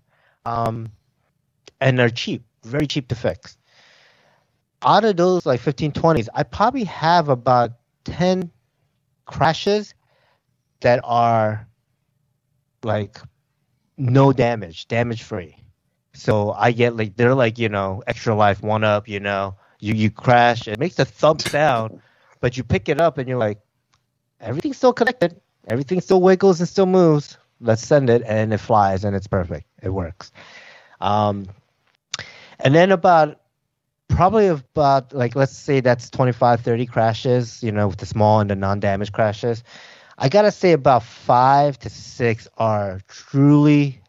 um, 0.46 0.88
and 1.82 2.00
are 2.00 2.10
cheap, 2.10 2.44
very 2.64 2.88
cheap 2.88 3.08
to 3.10 3.16
fix. 3.16 3.58
Out 4.86 5.04
of 5.06 5.18
those 5.18 5.46
like 5.46 5.60
15, 5.60 5.92
20s, 5.92 6.30
I 6.36 6.44
probably 6.44 6.84
have 6.86 7.30
about 7.30 7.72
10 8.06 8.52
crashes 9.26 9.96
that 10.82 11.00
are 11.04 11.68
like 12.84 13.18
no 13.98 14.32
damage, 14.34 14.88
damage 14.88 15.24
free. 15.24 15.58
So 16.14 16.52
I 16.52 16.72
get 16.72 16.96
like 16.96 17.16
they're 17.18 17.36
like 17.36 17.58
you 17.58 17.70
know 17.70 18.04
extra 18.08 18.36
life 18.36 18.62
one 18.62 18.84
up. 18.84 19.08
You 19.10 19.20
know 19.20 19.56
you 19.86 19.94
you 19.94 20.12
crash, 20.12 20.68
it 20.68 20.80
makes 20.80 21.00
a 21.00 21.06
thump 21.06 21.42
sound, 21.42 22.02
but 22.42 22.58
you 22.58 22.64
pick 22.64 22.90
it 22.90 23.00
up 23.00 23.18
and 23.18 23.30
you're 23.30 23.38
like 23.38 23.60
everything's 24.42 24.78
still 24.78 24.94
connected, 24.94 25.40
everything 25.68 26.02
still 26.02 26.22
wiggles 26.22 26.60
and 26.60 26.70
still 26.70 26.86
moves. 26.88 27.38
Let's 27.62 27.86
send 27.86 28.10
it 28.10 28.24
and 28.26 28.54
it 28.54 28.58
flies 28.58 29.06
and 29.06 29.16
it's 29.16 29.28
perfect. 29.28 29.68
It 29.82 29.90
works. 29.90 30.32
Um, 31.02 31.48
and 32.60 32.74
then 32.76 32.92
about 32.92 33.40
probably 34.10 34.48
about 34.48 35.14
like 35.14 35.36
let's 35.36 35.56
say 35.56 35.80
that's 35.82 36.10
25 36.10 36.62
30 36.62 36.86
crashes 36.86 37.64
you 37.64 37.72
know 37.72 37.88
with 37.88 37.98
the 37.98 38.06
small 38.06 38.40
and 38.40 38.50
the 38.50 38.56
non-damage 38.56 39.12
crashes 39.12 39.64
i 40.18 40.30
gotta 40.30 40.52
say 40.52 40.74
about 40.74 41.04
five 41.04 41.78
to 41.80 41.90
six 41.90 42.48
are 42.58 43.02
truly 43.08 44.02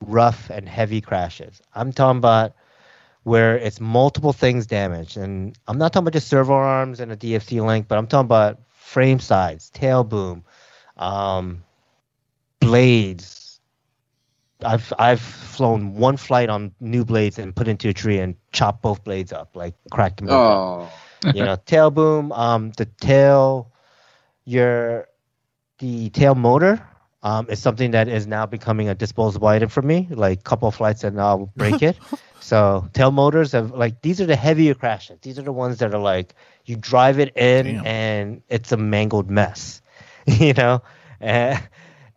rough 0.00 0.50
and 0.50 0.68
heavy 0.68 1.00
crashes 1.00 1.60
i'm 1.74 1.92
talking 1.92 2.18
about 2.18 2.54
where 3.24 3.56
it's 3.56 3.80
multiple 3.80 4.32
things 4.32 4.66
damaged 4.66 5.16
and 5.16 5.56
i'm 5.68 5.78
not 5.78 5.92
talking 5.92 6.04
about 6.04 6.12
just 6.12 6.28
servo 6.28 6.54
arms 6.54 7.00
and 7.00 7.12
a 7.12 7.16
dfc 7.16 7.64
link 7.64 7.88
but 7.88 7.98
i'm 7.98 8.06
talking 8.06 8.24
about 8.26 8.60
frame 8.68 9.18
sides 9.20 9.70
tail 9.70 10.04
boom 10.04 10.44
um, 10.96 11.64
blades 12.60 13.60
I've 14.64 14.92
I've 14.98 15.20
flown 15.20 15.94
one 15.94 16.16
flight 16.16 16.48
on 16.48 16.72
new 16.80 17.04
blades 17.04 17.38
and 17.38 17.54
put 17.54 17.68
into 17.68 17.88
a 17.88 17.92
tree 17.92 18.18
and 18.18 18.36
chopped 18.52 18.82
both 18.82 19.04
blades 19.04 19.32
up, 19.32 19.56
like 19.56 19.74
cracked 19.90 20.18
them. 20.18 20.28
Oh, 20.28 20.90
You 21.32 21.42
know, 21.44 21.56
tail 21.66 21.90
boom, 21.90 22.32
um, 22.32 22.70
the 22.76 22.86
tail, 22.86 23.72
your 24.44 25.08
the 25.78 26.10
tail 26.10 26.34
motor 26.34 26.80
Um, 27.22 27.46
it's 27.48 27.60
something 27.60 27.92
that 27.92 28.08
is 28.08 28.26
now 28.26 28.46
becoming 28.46 28.88
a 28.88 28.94
disposable 28.94 29.48
item 29.48 29.68
for 29.68 29.82
me. 29.82 30.08
Like 30.10 30.44
couple 30.44 30.68
of 30.68 30.74
flights 30.74 31.04
and 31.04 31.20
I'll 31.20 31.52
break 31.56 31.82
it. 31.82 32.00
So 32.42 32.88
tail 32.92 33.12
motors 33.12 33.52
have 33.52 33.70
like 33.70 34.02
these 34.02 34.20
are 34.20 34.26
the 34.26 34.34
heavier 34.34 34.74
crashes. 34.74 35.20
These 35.22 35.38
are 35.38 35.42
the 35.42 35.52
ones 35.52 35.78
that 35.78 35.94
are 35.94 36.00
like 36.00 36.34
you 36.64 36.74
drive 36.74 37.20
it 37.20 37.36
in 37.36 37.76
Damn. 37.76 37.86
and 37.86 38.42
it's 38.48 38.72
a 38.72 38.76
mangled 38.76 39.30
mess. 39.30 39.80
you 40.26 40.52
know, 40.52 40.82
uh, 41.20 41.56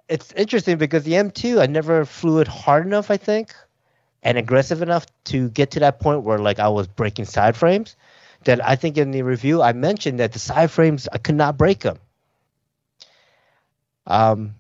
it's 0.10 0.32
interesting 0.34 0.80
because 0.80 1.04
the 1.04 1.14
M2 1.14 1.62
I 1.62 1.68
never 1.68 2.06
flew 2.06 2.40
it 2.40 2.48
hard 2.48 2.88
enough. 2.88 3.12
I 3.12 3.18
think 3.18 3.54
and 4.24 4.40
aggressive 4.40 4.82
enough 4.82 5.06
to 5.26 5.50
get 5.50 5.72
to 5.72 5.80
that 5.82 6.00
point 6.00 6.24
where 6.24 6.40
like 6.40 6.58
I 6.58 6.70
was 6.70 6.88
breaking 6.88 7.26
side 7.26 7.56
frames. 7.56 7.96
That 8.46 8.64
I 8.68 8.76
think 8.76 8.98
in 8.98 9.12
the 9.12 9.22
review 9.22 9.62
I 9.62 9.74
mentioned 9.74 10.20
that 10.20 10.34
the 10.34 10.40
side 10.40 10.72
frames 10.72 11.08
I 11.12 11.20
could 11.20 11.36
not 11.36 11.56
break 11.56 11.82
them. 11.82 12.00
Um. 14.08 14.56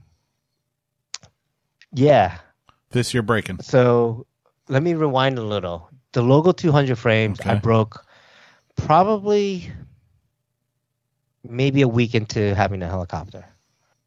Yeah. 1.91 2.37
This 2.91 3.15
you're 3.15 3.23
breaking. 3.23 3.61
So 3.61 4.27
let 4.67 4.83
me 4.83 4.93
rewind 4.93 5.37
a 5.37 5.43
little. 5.43 5.89
The 6.13 6.21
Logo 6.21 6.51
200 6.51 6.97
frames 6.97 7.39
I 7.41 7.55
broke 7.55 8.05
probably 8.75 9.69
maybe 11.43 11.81
a 11.81 11.87
week 11.87 12.15
into 12.15 12.55
having 12.55 12.81
a 12.81 12.87
helicopter. 12.87 13.45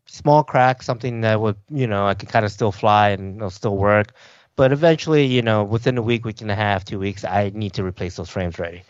Small 0.07 0.43
crack, 0.43 0.83
something 0.83 1.21
that 1.21 1.41
would, 1.41 1.57
you 1.71 1.87
know, 1.87 2.07
I 2.07 2.15
could 2.15 2.29
kind 2.29 2.45
of 2.45 2.53
still 2.53 2.73
fly 2.73 3.11
and 3.11 3.37
it'll 3.37 3.51
still 3.51 3.77
work. 3.77 4.15
But 4.57 4.73
eventually, 4.73 5.27
you 5.27 5.43
know, 5.43 5.63
within 5.63 5.99
a 5.99 6.03
week, 6.03 6.25
week 6.25 6.41
and 6.41 6.51
a 6.51 6.55
half, 6.55 6.85
two 6.85 6.99
weeks, 6.99 7.25
I 7.25 7.53
need 7.55 7.75
to 7.75 7.85
replace 7.85 8.17
those 8.17 8.29
frames 8.29 8.59
ready. 8.59 8.83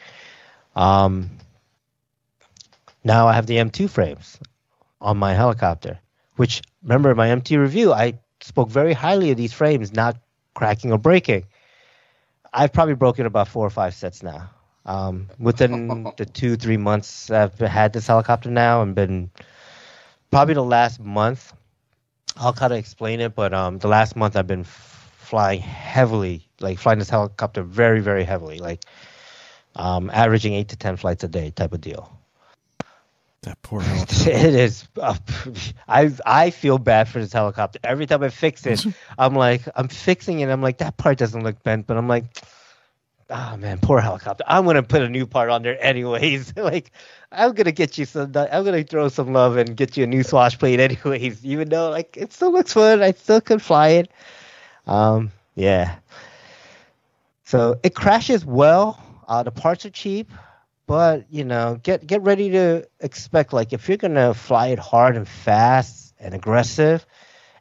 Um, 0.76 1.28
now 3.04 3.26
I 3.26 3.34
have 3.34 3.46
the 3.46 3.56
M2 3.56 3.90
frames 3.90 4.38
on 5.00 5.18
my 5.18 5.34
helicopter, 5.34 5.98
which 6.36 6.62
remember 6.82 7.14
my 7.14 7.28
M2 7.28 7.58
review, 7.58 7.92
I 7.92 8.14
spoke 8.40 8.70
very 8.70 8.92
highly 8.92 9.30
of 9.30 9.36
these 9.36 9.52
frames 9.52 9.92
not 9.92 10.16
cracking 10.54 10.92
or 10.92 10.98
breaking. 10.98 11.44
I've 12.52 12.72
probably 12.72 12.94
broken 12.94 13.26
about 13.26 13.48
four 13.48 13.66
or 13.66 13.70
five 13.70 13.94
sets 13.94 14.22
now. 14.22 14.50
Um, 14.86 15.28
within 15.38 16.12
the 16.16 16.24
two, 16.24 16.56
three 16.56 16.76
months 16.78 17.30
I've 17.30 17.58
had 17.58 17.92
this 17.92 18.06
helicopter 18.06 18.50
now 18.50 18.82
and 18.82 18.94
been 18.94 19.30
probably 20.30 20.54
the 20.54 20.64
last 20.64 21.00
month. 21.00 21.52
I'll 22.36 22.52
kind 22.52 22.72
of 22.72 22.78
explain 22.78 23.20
it, 23.20 23.34
but 23.34 23.52
um, 23.52 23.78
the 23.78 23.88
last 23.88 24.16
month 24.16 24.36
I've 24.36 24.46
been 24.46 24.60
f- 24.60 25.12
flying 25.18 25.60
heavily, 25.60 26.48
like 26.60 26.78
flying 26.78 26.98
this 26.98 27.10
helicopter 27.10 27.62
very, 27.62 28.00
very 28.00 28.24
heavily, 28.24 28.58
like 28.58 28.84
um, 29.76 30.10
averaging 30.12 30.54
eight 30.54 30.68
to 30.68 30.76
10 30.76 30.96
flights 30.96 31.24
a 31.24 31.28
day 31.28 31.50
type 31.50 31.72
of 31.72 31.80
deal. 31.80 32.17
That 33.42 33.60
poor 33.62 33.80
helicopter. 33.80 34.30
It 34.30 34.54
is. 34.54 34.88
Uh, 34.96 35.16
I 35.86 36.10
I 36.26 36.50
feel 36.50 36.78
bad 36.78 37.08
for 37.08 37.20
this 37.20 37.32
helicopter. 37.32 37.78
Every 37.84 38.06
time 38.06 38.22
I 38.22 38.30
fix 38.30 38.66
it, 38.66 38.84
I'm 39.18 39.34
like, 39.34 39.62
I'm 39.76 39.88
fixing 39.88 40.40
it. 40.40 40.48
I'm 40.48 40.62
like, 40.62 40.78
that 40.78 40.96
part 40.96 41.18
doesn't 41.18 41.44
look 41.44 41.62
bent, 41.62 41.86
but 41.86 41.96
I'm 41.96 42.08
like, 42.08 42.24
ah 43.30 43.56
man, 43.56 43.78
poor 43.78 44.00
helicopter. 44.00 44.42
I'm 44.46 44.64
gonna 44.64 44.82
put 44.82 45.02
a 45.02 45.08
new 45.08 45.24
part 45.24 45.50
on 45.50 45.62
there 45.62 45.82
anyways. 45.82 46.54
like, 46.56 46.90
I'm 47.30 47.52
gonna 47.54 47.70
get 47.72 47.96
you 47.96 48.06
some. 48.06 48.32
I'm 48.36 48.64
gonna 48.64 48.82
throw 48.82 49.08
some 49.08 49.32
love 49.32 49.56
and 49.56 49.76
get 49.76 49.96
you 49.96 50.02
a 50.02 50.08
new 50.08 50.24
swash 50.24 50.58
plate 50.58 50.80
anyways. 50.80 51.44
Even 51.46 51.68
though 51.68 51.90
like 51.90 52.16
it 52.16 52.32
still 52.32 52.52
looks 52.52 52.72
fun, 52.72 53.02
I 53.02 53.12
still 53.12 53.40
could 53.40 53.62
fly 53.62 53.88
it. 53.90 54.10
Um, 54.88 55.30
yeah. 55.54 55.96
So 57.44 57.78
it 57.84 57.94
crashes 57.94 58.44
well. 58.44 59.00
Uh, 59.28 59.44
the 59.44 59.52
parts 59.52 59.86
are 59.86 59.90
cheap 59.90 60.28
but 60.88 61.26
you 61.30 61.44
know 61.44 61.78
get 61.82 62.06
get 62.06 62.22
ready 62.22 62.50
to 62.50 62.88
expect 63.00 63.54
like 63.54 63.72
if 63.74 63.88
you're 63.88 63.98
gonna 63.98 64.34
fly 64.34 64.68
it 64.68 64.80
hard 64.80 65.16
and 65.16 65.28
fast 65.28 66.14
and 66.18 66.34
aggressive 66.34 67.06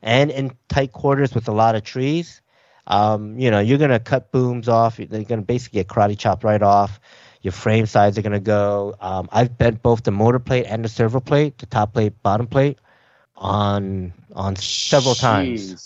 and 0.01 0.31
in 0.31 0.51
tight 0.69 0.93
quarters 0.93 1.35
with 1.35 1.47
a 1.49 1.53
lot 1.53 1.75
of 1.75 1.83
trees 1.83 2.41
um, 2.87 3.37
you 3.37 3.51
know 3.51 3.59
you're 3.59 3.77
gonna 3.77 3.99
cut 3.99 4.31
booms 4.31 4.69
off. 4.69 4.99
You're 4.99 5.23
gonna 5.23 5.41
basically 5.41 5.81
get 5.81 5.87
karate 5.87 6.17
chopped 6.17 6.43
right 6.43 6.61
off. 6.61 6.99
Your 7.41 7.51
frame 7.51 7.85
sides 7.85 8.17
are 8.17 8.21
gonna 8.23 8.39
go. 8.39 8.95
Um, 8.99 9.29
i've 9.31 9.57
bent 9.57 9.83
both 9.83 10.03
the 10.03 10.11
motor 10.11 10.39
plate 10.39 10.65
and 10.67 10.83
the 10.85 10.89
servo 10.89 11.19
plate 11.19 11.59
the 11.59 11.67
top 11.67 11.93
plate 11.93 12.21
bottom 12.23 12.47
plate 12.47 12.79
on 13.35 14.13
on 14.33 14.55
several 14.55 15.15
times. 15.15 15.77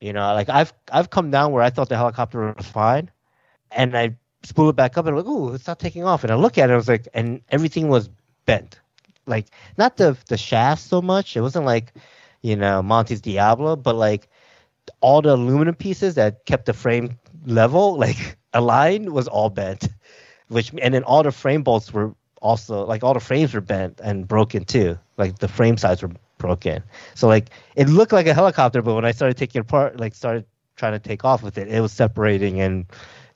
You 0.00 0.12
know, 0.12 0.34
like 0.34 0.50
I've 0.50 0.72
I've 0.92 1.10
come 1.10 1.30
down 1.30 1.52
where 1.52 1.62
I 1.62 1.70
thought 1.70 1.88
the 1.88 1.96
helicopter 1.96 2.52
was 2.56 2.66
fine, 2.66 3.10
and 3.70 3.96
I 3.96 4.16
spool 4.44 4.68
it 4.70 4.76
back 4.76 4.96
up 4.96 5.06
and 5.06 5.16
I'm 5.16 5.24
like, 5.24 5.28
oh, 5.28 5.54
it's 5.54 5.66
not 5.66 5.78
taking 5.78 6.04
off. 6.04 6.22
And 6.24 6.32
I 6.32 6.36
look 6.36 6.58
at 6.58 6.70
it, 6.70 6.72
I 6.72 6.76
was 6.76 6.88
like, 6.88 7.08
and 7.14 7.40
everything 7.50 7.88
was 7.88 8.08
bent, 8.46 8.80
like 9.26 9.46
not 9.78 9.96
the 9.96 10.16
the 10.28 10.36
shaft 10.36 10.82
so 10.82 11.00
much. 11.02 11.36
It 11.36 11.40
wasn't 11.40 11.66
like, 11.66 11.92
you 12.42 12.56
know, 12.56 12.82
Monty's 12.82 13.20
Diablo, 13.20 13.76
but 13.76 13.94
like 13.94 14.28
all 15.00 15.22
the 15.22 15.34
aluminum 15.34 15.74
pieces 15.74 16.14
that 16.16 16.44
kept 16.46 16.66
the 16.66 16.72
frame 16.72 17.18
level, 17.46 17.96
like 17.98 18.36
aligned, 18.52 19.10
was 19.10 19.28
all 19.28 19.50
bent. 19.50 19.88
Which 20.48 20.72
and 20.80 20.94
then 20.94 21.04
all 21.04 21.22
the 21.22 21.32
frame 21.32 21.62
bolts 21.62 21.92
were 21.92 22.14
also 22.42 22.84
like 22.84 23.02
all 23.02 23.14
the 23.14 23.20
frames 23.20 23.54
were 23.54 23.62
bent 23.62 24.00
and 24.02 24.28
broken 24.28 24.64
too. 24.64 24.98
Like 25.16 25.38
the 25.38 25.48
frame 25.48 25.78
sides 25.78 26.02
were 26.02 26.10
broken. 26.38 26.82
So 27.14 27.26
like 27.28 27.48
it 27.76 27.88
looked 27.88 28.12
like 28.12 28.26
a 28.26 28.34
helicopter, 28.34 28.82
but 28.82 28.94
when 28.94 29.04
I 29.06 29.12
started 29.12 29.36
taking 29.38 29.60
it 29.60 29.62
apart, 29.62 29.98
like 29.98 30.14
started 30.14 30.44
trying 30.76 30.92
to 30.92 30.98
take 30.98 31.24
off 31.24 31.42
with 31.42 31.56
it, 31.56 31.68
it 31.68 31.80
was 31.80 31.92
separating 31.92 32.60
and 32.60 32.86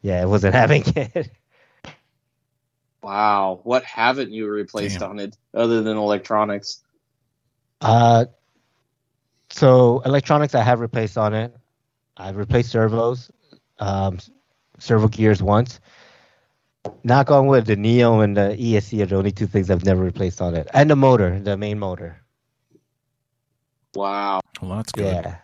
yeah, 0.02 0.22
it 0.22 0.26
wasn't 0.26 0.54
having 0.54 0.82
it. 0.96 1.30
Wow. 3.02 3.60
What 3.62 3.84
haven't 3.84 4.32
you 4.32 4.48
replaced 4.48 5.00
Damn. 5.00 5.10
on 5.10 5.18
it 5.18 5.36
other 5.54 5.82
than 5.82 5.96
electronics? 5.96 6.82
Uh, 7.80 8.26
so 9.50 10.00
electronics 10.04 10.54
I 10.54 10.62
have 10.62 10.80
replaced 10.80 11.16
on 11.16 11.34
it. 11.34 11.54
I've 12.16 12.36
replaced 12.36 12.70
servos, 12.70 13.30
um, 13.78 14.18
servo 14.78 15.08
gears 15.08 15.42
once. 15.42 15.80
Knock 17.04 17.30
on 17.30 17.46
wood, 17.46 17.66
the 17.66 17.76
Neo 17.76 18.20
and 18.20 18.36
the 18.36 18.56
ESC 18.58 19.00
are 19.02 19.06
the 19.06 19.16
only 19.16 19.30
two 19.30 19.46
things 19.46 19.70
I've 19.70 19.84
never 19.84 20.02
replaced 20.02 20.40
on 20.40 20.54
it, 20.54 20.68
and 20.74 20.90
the 20.90 20.96
motor, 20.96 21.38
the 21.38 21.56
main 21.56 21.78
motor. 21.78 22.20
Wow. 23.94 24.40
Well, 24.60 24.76
that's 24.76 24.92
good. 24.92 25.24
Yeah. 25.24 25.36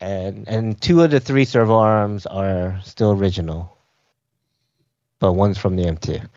And 0.00 0.46
and 0.48 0.80
two 0.80 1.02
of 1.02 1.10
the 1.10 1.18
three 1.18 1.44
servo 1.44 1.74
arms 1.74 2.24
are 2.26 2.80
still 2.84 3.12
original, 3.12 3.76
but 5.18 5.32
one's 5.32 5.58
from 5.58 5.74
the 5.74 5.84
M2. 5.84 6.28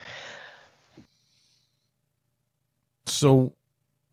So, 3.05 3.53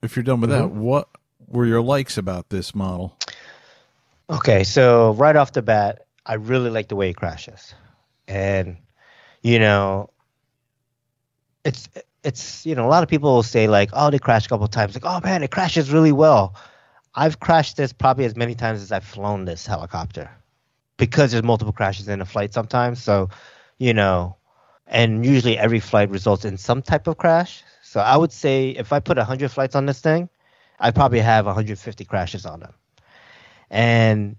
if 0.03 0.17
you're 0.17 0.23
done 0.23 0.41
with 0.43 0.51
that, 0.51 0.65
mm-hmm. 0.65 0.81
what 0.81 1.09
were 1.47 1.65
your 1.65 1.81
likes 1.81 2.19
about 2.19 2.51
this 2.51 2.75
model? 2.75 3.17
Okay, 4.29 4.65
so 4.65 5.15
right 5.15 5.35
off 5.35 5.53
the 5.53 5.63
bat, 5.63 6.05
I 6.27 6.35
really 6.35 6.69
like 6.69 6.89
the 6.89 6.97
way 6.97 7.11
it 7.11 7.17
crashes, 7.17 7.75
and 8.27 8.77
you 9.43 9.59
know, 9.59 10.11
it's 11.65 11.89
it's 12.23 12.67
you 12.67 12.75
know 12.75 12.87
a 12.87 12.91
lot 12.91 13.03
of 13.03 13.09
people 13.09 13.33
will 13.33 13.43
say 13.43 13.67
like, 13.67 13.89
oh, 13.95 14.11
they 14.11 14.19
crashed 14.19 14.47
a 14.47 14.49
couple 14.51 14.67
times, 14.69 14.95
like, 14.95 15.07
oh 15.07 15.21
man, 15.27 15.43
it 15.43 15.51
crashes 15.51 15.91
really 15.91 16.13
well. 16.13 16.55
I've 17.15 17.41
crashed 17.41 17.77
this 17.77 17.93
probably 17.93 18.25
as 18.25 18.37
many 18.37 18.55
times 18.55 18.83
as 18.83 18.93
I've 18.93 19.05
flown 19.05 19.45
this 19.45 19.67
helicopter, 19.67 20.31
because 20.97 21.33
there's 21.33 21.43
multiple 21.45 21.73
crashes 21.73 22.09
in 22.09 22.21
a 22.21 22.25
flight 22.25 22.53
sometimes. 22.53 23.03
So, 23.03 23.29
you 23.79 23.95
know, 23.95 24.37
and 24.87 25.25
usually 25.25 25.59
every 25.59 25.81
flight 25.81 26.11
results 26.11 26.45
in 26.45 26.57
some 26.57 26.83
type 26.83 27.07
of 27.07 27.17
crash. 27.19 27.63
So 27.83 28.01
I 28.01 28.17
would 28.17 28.33
say 28.33 28.71
if 28.71 28.93
I 28.93 29.01
put 29.01 29.17
100 29.17 29.51
flights 29.51 29.75
on 29.75 29.87
this 29.87 30.01
thing, 30.01 30.29
I 30.81 30.91
probably 30.91 31.21
have 31.21 31.47
150 31.47 32.05
crashes 32.05 32.47
on 32.47 32.61
them. 32.61 32.73
And 33.71 34.37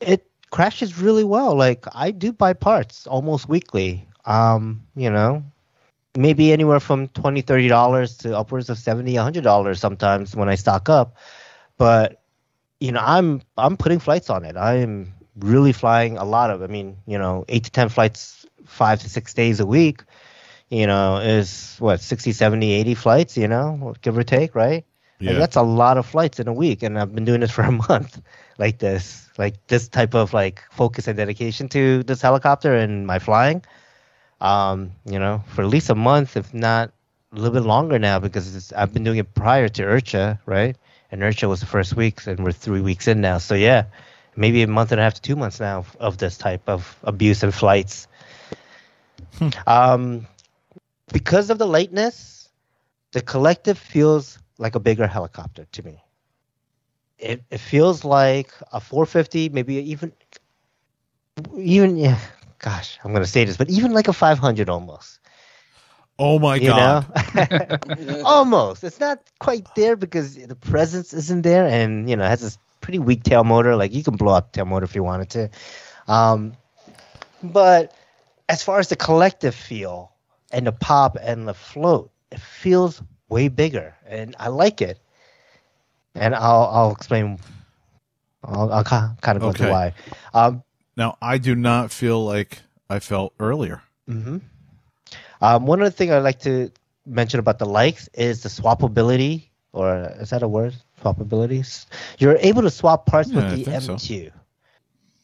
it 0.00 0.26
crashes 0.50 0.98
really 0.98 1.24
well. 1.24 1.54
Like 1.56 1.84
I 1.94 2.10
do 2.10 2.32
buy 2.32 2.52
parts 2.52 3.06
almost 3.06 3.48
weekly. 3.48 4.06
Um, 4.24 4.86
you 4.94 5.10
know, 5.10 5.42
maybe 6.16 6.52
anywhere 6.52 6.80
from 6.80 7.08
20 7.08 7.40
30 7.42 7.68
dollars 7.68 8.16
to 8.18 8.36
upwards 8.36 8.70
of 8.70 8.78
70 8.78 9.14
100 9.14 9.42
dollars 9.42 9.80
sometimes 9.80 10.36
when 10.36 10.48
I 10.48 10.54
stock 10.54 10.88
up. 10.88 11.16
But 11.78 12.22
you 12.80 12.92
know, 12.92 13.00
I'm 13.02 13.42
I'm 13.56 13.76
putting 13.76 13.98
flights 13.98 14.30
on 14.30 14.44
it. 14.44 14.56
I 14.56 14.74
am 14.76 15.14
really 15.36 15.72
flying 15.72 16.18
a 16.18 16.24
lot 16.24 16.50
of. 16.50 16.62
I 16.62 16.66
mean, 16.66 16.96
you 17.06 17.18
know, 17.18 17.44
8 17.48 17.64
to 17.64 17.70
10 17.70 17.88
flights 17.88 18.46
5 18.66 19.00
to 19.00 19.08
6 19.08 19.34
days 19.34 19.60
a 19.60 19.66
week 19.66 20.02
you 20.72 20.86
know, 20.86 21.18
is 21.18 21.76
what 21.80 22.00
60, 22.00 22.32
70, 22.32 22.72
80 22.72 22.94
flights, 22.94 23.36
you 23.36 23.46
know, 23.46 23.94
give 24.00 24.16
or 24.16 24.22
take, 24.22 24.54
right? 24.54 24.86
Like, 25.20 25.34
Yeah. 25.34 25.38
that's 25.38 25.56
a 25.56 25.62
lot 25.62 25.98
of 25.98 26.06
flights 26.06 26.40
in 26.40 26.48
a 26.48 26.52
week, 26.52 26.82
and 26.82 26.98
I've 26.98 27.14
been 27.14 27.26
doing 27.26 27.40
this 27.40 27.50
for 27.50 27.60
a 27.60 27.70
month, 27.88 28.22
like 28.56 28.78
this, 28.78 29.28
like 29.36 29.54
this 29.66 29.86
type 29.86 30.14
of 30.14 30.32
like 30.32 30.62
focus 30.70 31.08
and 31.08 31.16
dedication 31.18 31.68
to 31.68 32.02
this 32.04 32.22
helicopter 32.22 32.74
and 32.74 33.06
my 33.06 33.18
flying. 33.18 33.62
Um, 34.40 34.92
you 35.04 35.18
know, 35.18 35.44
for 35.48 35.60
at 35.60 35.68
least 35.68 35.90
a 35.90 35.94
month, 35.94 36.38
if 36.38 36.54
not 36.54 36.90
a 37.32 37.36
little 37.36 37.52
bit 37.52 37.64
longer 37.64 37.98
now, 37.98 38.18
because 38.18 38.56
it's, 38.56 38.72
I've 38.72 38.94
been 38.94 39.04
doing 39.04 39.18
it 39.18 39.34
prior 39.34 39.68
to 39.68 39.82
IRCHA, 39.82 40.38
right? 40.46 40.74
IRCHA 41.20 41.48
was 41.48 41.60
the 41.60 41.66
first 41.66 41.96
week, 41.96 42.26
and 42.26 42.42
we're 42.44 42.52
three 42.52 42.80
weeks 42.80 43.06
in 43.08 43.20
now. 43.20 43.38
So 43.38 43.54
yeah, 43.54 43.84
maybe 44.36 44.62
a 44.62 44.66
month 44.66 44.92
and 44.92 45.00
a 45.00 45.04
half 45.04 45.14
to 45.14 45.20
two 45.22 45.36
months 45.36 45.60
now 45.60 45.78
of, 45.78 45.96
of 46.00 46.18
this 46.18 46.38
type 46.38 46.62
of 46.68 46.96
abuse 47.04 47.42
and 47.42 47.54
flights. 47.54 48.08
um, 49.66 50.26
because 51.12 51.50
of 51.50 51.58
the 51.58 51.66
lateness, 51.66 52.48
the 53.12 53.20
collective 53.20 53.78
feels 53.78 54.38
like 54.58 54.74
a 54.74 54.80
bigger 54.80 55.06
helicopter 55.06 55.66
to 55.72 55.82
me. 55.82 56.02
it, 57.18 57.42
it 57.50 57.58
feels 57.58 58.04
like 58.04 58.52
a 58.72 58.80
450, 58.80 59.50
maybe 59.50 59.76
even 59.76 60.12
even 61.56 61.96
yeah. 61.96 62.18
Gosh, 62.58 62.98
I'm 63.04 63.12
gonna 63.12 63.26
say 63.26 63.44
this, 63.44 63.56
but 63.56 63.70
even 63.70 63.92
like 63.92 64.08
a 64.08 64.12
500 64.12 64.68
almost. 64.68 65.20
Oh 66.18 66.38
my 66.38 66.58
you 66.58 66.68
god! 66.68 67.06
almost. 68.24 68.84
It's 68.84 69.00
not 69.00 69.20
quite 69.40 69.66
there 69.74 69.96
because 69.96 70.36
the 70.36 70.54
presence 70.54 71.12
isn't 71.12 71.42
there, 71.42 71.66
and 71.66 72.08
you 72.08 72.16
know, 72.16 72.24
it 72.24 72.28
has 72.28 72.40
this 72.40 72.58
pretty 72.80 72.98
weak 72.98 73.22
tail 73.24 73.44
motor. 73.44 73.76
Like 73.76 73.92
you 73.92 74.02
can 74.04 74.16
blow 74.16 74.34
up 74.34 74.52
tail 74.52 74.64
motor 74.66 74.84
if 74.84 74.94
you 74.94 75.02
wanted 75.02 75.30
to. 75.30 75.50
Um, 76.06 76.52
but 77.42 77.94
as 78.48 78.62
far 78.62 78.78
as 78.78 78.88
the 78.88 78.96
collective 78.96 79.54
feel 79.54 80.12
and 80.52 80.66
the 80.66 80.72
pop 80.72 81.16
and 81.20 81.48
the 81.48 81.54
float, 81.54 82.10
it 82.30 82.40
feels 82.40 83.02
way 83.28 83.48
bigger, 83.48 83.94
and 84.06 84.36
I 84.38 84.48
like 84.48 84.82
it. 84.82 84.98
And 86.14 86.34
I'll 86.34 86.64
I'll 86.70 86.92
explain. 86.92 87.38
I'll, 88.44 88.72
I'll 88.72 88.84
kind 88.84 89.16
of 89.26 89.40
go 89.40 89.48
Okay. 89.48 89.70
why. 89.70 89.94
Um, 90.34 90.62
Now 90.96 91.16
I 91.22 91.38
do 91.38 91.54
not 91.54 91.90
feel 91.90 92.22
like 92.24 92.58
I 92.90 92.98
felt 92.98 93.32
earlier. 93.40 93.82
hmm 94.06 94.38
Um, 95.42 95.66
one 95.66 95.80
other 95.80 95.90
thing 95.90 96.12
I'd 96.12 96.20
like 96.20 96.38
to 96.40 96.70
mention 97.04 97.40
about 97.40 97.58
the 97.58 97.66
likes 97.66 98.08
is 98.14 98.44
the 98.44 98.48
swappability, 98.48 99.48
or 99.72 100.14
is 100.20 100.30
that 100.30 100.42
a 100.44 100.48
word? 100.48 100.74
Swappabilities. 101.02 101.86
You're 102.18 102.36
able 102.36 102.62
to 102.62 102.70
swap 102.70 103.06
parts 103.06 103.30
Yeah, 103.30 103.50
with 103.52 103.64
the. 103.64 103.72
M2, 103.72 104.30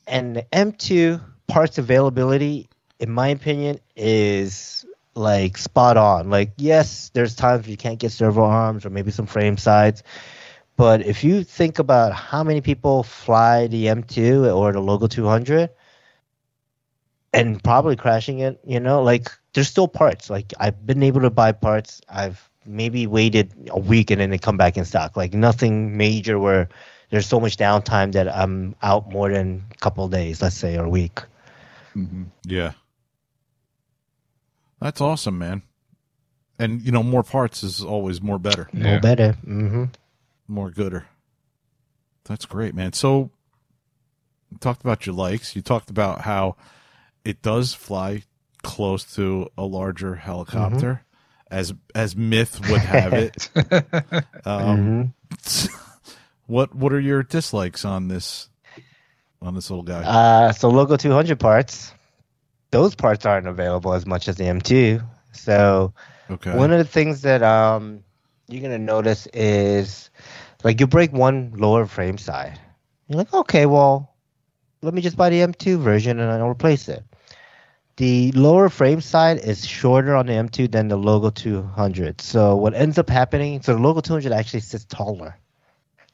and 0.08 0.36
the 0.36 0.42
M2 0.52 1.20
parts 1.46 1.78
availability, 1.78 2.68
in 2.98 3.10
my 3.10 3.28
opinion, 3.28 3.78
is 3.94 4.84
like 5.14 5.56
spot 5.56 5.96
on. 5.96 6.30
Like, 6.30 6.50
yes, 6.56 7.10
there's 7.14 7.36
times 7.36 7.68
you 7.68 7.76
can't 7.76 8.00
get 8.00 8.10
servo 8.10 8.42
arms 8.42 8.84
or 8.84 8.90
maybe 8.90 9.12
some 9.12 9.26
frame 9.26 9.56
sides. 9.56 10.02
But 10.76 11.04
if 11.06 11.22
you 11.24 11.44
think 11.44 11.78
about 11.78 12.12
how 12.12 12.42
many 12.42 12.60
people 12.60 13.02
fly 13.02 13.66
the 13.68 13.86
M2 13.86 14.54
or 14.54 14.72
the 14.72 14.80
Logo 14.80 15.06
200, 15.06 15.70
and 17.33 17.62
probably 17.62 17.97
crashing 17.97 18.39
it 18.39 18.61
you 18.64 18.81
know 18.81 19.03
like 19.03 19.29
there's 19.53 19.68
still 19.68 19.89
parts 19.89 20.31
like 20.31 20.53
i've 20.61 20.87
been 20.87 21.03
able 21.03 21.20
to 21.20 21.31
buy 21.31 21.53
parts 21.53 22.01
i've 22.09 22.49
maybe 22.64 23.07
waited 23.07 23.53
a 23.70 23.79
week 23.79 24.11
and 24.11 24.20
then 24.20 24.31
they 24.31 24.39
come 24.39 24.57
back 24.57 24.76
in 24.76 24.85
stock 24.85 25.16
like 25.16 25.33
nothing 25.35 25.97
major 25.97 26.39
where 26.39 26.68
there's 27.11 27.26
so 27.26 27.41
much 27.41 27.57
downtime 27.57 28.12
that 28.12 28.29
i'm 28.35 28.74
out 28.83 29.11
more 29.11 29.31
than 29.31 29.64
a 29.72 29.76
couple 29.76 30.05
of 30.05 30.11
days 30.11 30.41
let's 30.43 30.57
say 30.57 30.76
or 30.76 30.85
a 30.85 30.91
week 30.91 31.20
hmm 31.95 32.24
Yeah, 32.45 32.72
that's 34.81 35.01
awesome, 35.01 35.39
man. 35.39 35.62
And 36.59 36.83
you 36.83 36.93
know, 36.93 37.03
more 37.03 37.22
parts 37.22 37.62
is 37.62 37.83
always 37.83 38.20
more 38.22 38.39
better, 38.39 38.68
no 38.72 38.91
Yeah. 38.91 38.99
better 39.01 39.33
hmm 39.45 39.85
more 40.47 40.70
gooder. 40.70 41.07
That's 42.24 42.47
great, 42.47 42.74
man. 42.74 42.93
So, 42.93 43.31
you 44.51 44.59
talked 44.59 44.83
about 44.83 45.07
your 45.07 45.14
likes. 45.14 45.57
You 45.57 45.62
talked 45.62 45.91
about 45.91 46.22
how 46.22 46.57
it 47.24 47.42
does 47.42 47.74
fly 47.74 48.22
close 48.62 49.14
to 49.14 49.48
a 49.56 49.64
larger 49.64 50.14
helicopter, 50.14 51.02
as 51.50 51.74
as 51.94 52.16
myth 52.16 52.60
would 52.68 52.80
have 52.80 53.14
it. 53.14 53.50
um, 54.46 55.14
what 56.46 56.74
what 56.74 56.92
are 56.92 57.00
your 57.00 57.22
dislikes 57.22 57.84
on 57.84 58.08
this 58.08 58.48
on 59.40 59.54
this 59.54 59.70
little 59.70 59.84
guy? 59.84 60.02
uh, 60.02 60.52
so 60.52 60.68
logo 60.68 60.96
200 60.96 61.38
parts 61.38 61.92
those 62.70 62.94
parts 62.94 63.24
aren't 63.24 63.46
available 63.46 63.94
as 63.94 64.04
much 64.04 64.26
as 64.26 64.36
the 64.36 64.44
m2 64.44 65.04
so 65.32 65.92
okay, 66.30 66.56
One 66.56 66.72
of 66.72 66.78
the 66.78 66.84
things 66.84 67.22
that 67.22 67.42
um 67.42 68.02
you're 68.48 68.62
gonna 68.62 68.78
notice 68.78 69.26
is 69.32 70.10
like 70.64 70.80
you 70.80 70.86
break 70.86 71.12
one 71.12 71.52
lower 71.56 71.86
frame 71.86 72.18
side. 72.18 72.58
You're 73.06 73.18
like, 73.18 73.32
okay, 73.32 73.66
well, 73.66 74.14
let 74.82 74.92
me 74.94 75.00
just 75.00 75.16
buy 75.16 75.30
the 75.30 75.40
M2 75.40 75.78
version 75.78 76.18
and 76.18 76.30
I'll 76.30 76.48
replace 76.48 76.88
it. 76.88 77.04
The 77.99 78.32
lower 78.32 78.70
frame 78.70 79.01
side 79.03 79.38
is 79.38 79.66
shorter 79.66 80.16
on 80.16 80.26
the 80.26 80.34
M2 80.34 80.68
than 80.68 80.88
the 80.88 80.96
Logo 80.96 81.30
200. 81.30 82.20
So 82.22 82.57
what 82.57 82.74
ends 82.74 82.99
up 82.99 83.11
happening, 83.11 83.62
so 83.62 83.74
the 83.74 83.80
Logo 83.80 84.01
200 84.01 84.32
actually 84.32 84.61
sits 84.61 84.84
taller 84.86 85.36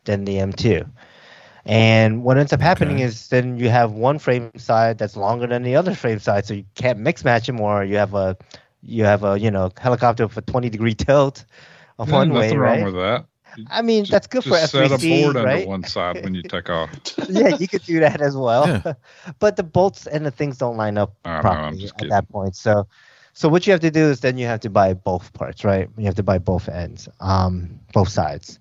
than 0.05 0.25
the 0.25 0.41
M2. 0.41 0.85
And 1.67 2.25
what 2.25 2.39
ends 2.39 2.53
up 2.53 2.61
happening 2.63 2.99
Okay. 2.99 3.11
is 3.11 3.29
then 3.29 3.59
you 3.59 3.71
have 3.71 3.93
one 3.93 4.19
frame 4.19 4.51
side 4.51 4.99
that's 4.99 5.17
longer 5.17 5.37
than 5.37 5.63
the 5.63 5.77
other 5.77 5.95
frame 5.95 6.11
side, 6.11 6.37
so 6.37 6.45
you 6.55 6.59
can't 6.75 6.93
mix 6.93 7.17
match 7.25 7.47
them, 7.47 7.61
or 7.61 7.85
you 7.85 7.97
have 7.97 8.15
a 8.15 8.37
you 8.83 9.05
have 9.05 9.25
a 9.25 9.39
you 9.39 9.51
know 9.51 9.71
helicopter 9.79 10.27
with 10.27 10.37
a 10.37 10.43
20 10.43 10.71
degree 10.71 10.95
tilt 10.95 11.45
on 11.99 12.09
Yeah, 12.09 12.25
one 12.25 12.33
nothing 12.33 12.57
way, 12.57 12.57
wrong 12.59 12.81
right? 12.81 12.83
with 12.83 12.95
that. 12.95 13.27
I 13.71 13.83
mean, 13.83 14.05
Ju- 14.05 14.11
that's 14.11 14.27
good 14.27 14.45
for 14.45 14.57
just 14.57 14.71
set 14.71 14.93
a 14.93 14.99
F3C, 14.99 15.09
board 15.11 15.37
right? 15.37 15.67
under 15.67 15.69
one 15.69 15.85
side 15.85 16.23
when 16.23 16.35
you 16.35 16.43
take 16.43 16.71
off. 16.71 16.91
yeah, 17.29 17.49
you 17.49 17.69
could 17.69 17.83
do 17.85 18.01
that 18.01 18.21
as 18.21 18.37
well. 18.37 18.67
Yeah. 18.67 18.95
but 19.39 19.57
the 19.57 19.63
bolts 19.63 20.07
and 20.07 20.25
the 20.25 20.31
things 20.31 20.59
don't 20.59 20.77
line 20.77 20.99
up 20.99 21.15
I 21.25 21.43
know, 21.43 21.57
I'm 21.57 21.77
properly 21.77 21.79
just 21.79 21.97
at 21.97 22.09
kidding. 22.09 22.11
that 22.11 22.29
point. 22.29 22.57
So, 22.57 22.87
so 23.33 23.49
what 23.49 23.67
you 23.67 23.73
have 23.73 23.81
to 23.81 23.91
do 23.91 24.05
is 24.11 24.21
then 24.21 24.39
you 24.39 24.47
have 24.47 24.61
to 24.61 24.71
buy 24.71 24.95
both 24.95 25.33
parts, 25.33 25.65
right? 25.65 25.89
You 25.97 26.05
have 26.07 26.17
to 26.17 26.23
buy 26.23 26.39
both 26.39 26.69
ends, 26.69 27.09
um, 27.21 27.81
both 27.93 28.09
sides. 28.09 28.59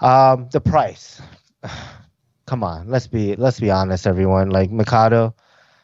Um, 0.00 0.48
the 0.52 0.60
price. 0.60 1.20
Come 2.46 2.62
on, 2.62 2.88
let's 2.88 3.06
be 3.06 3.36
let's 3.36 3.58
be 3.60 3.70
honest, 3.70 4.06
everyone. 4.06 4.50
Like 4.50 4.70
Mikado, 4.70 5.34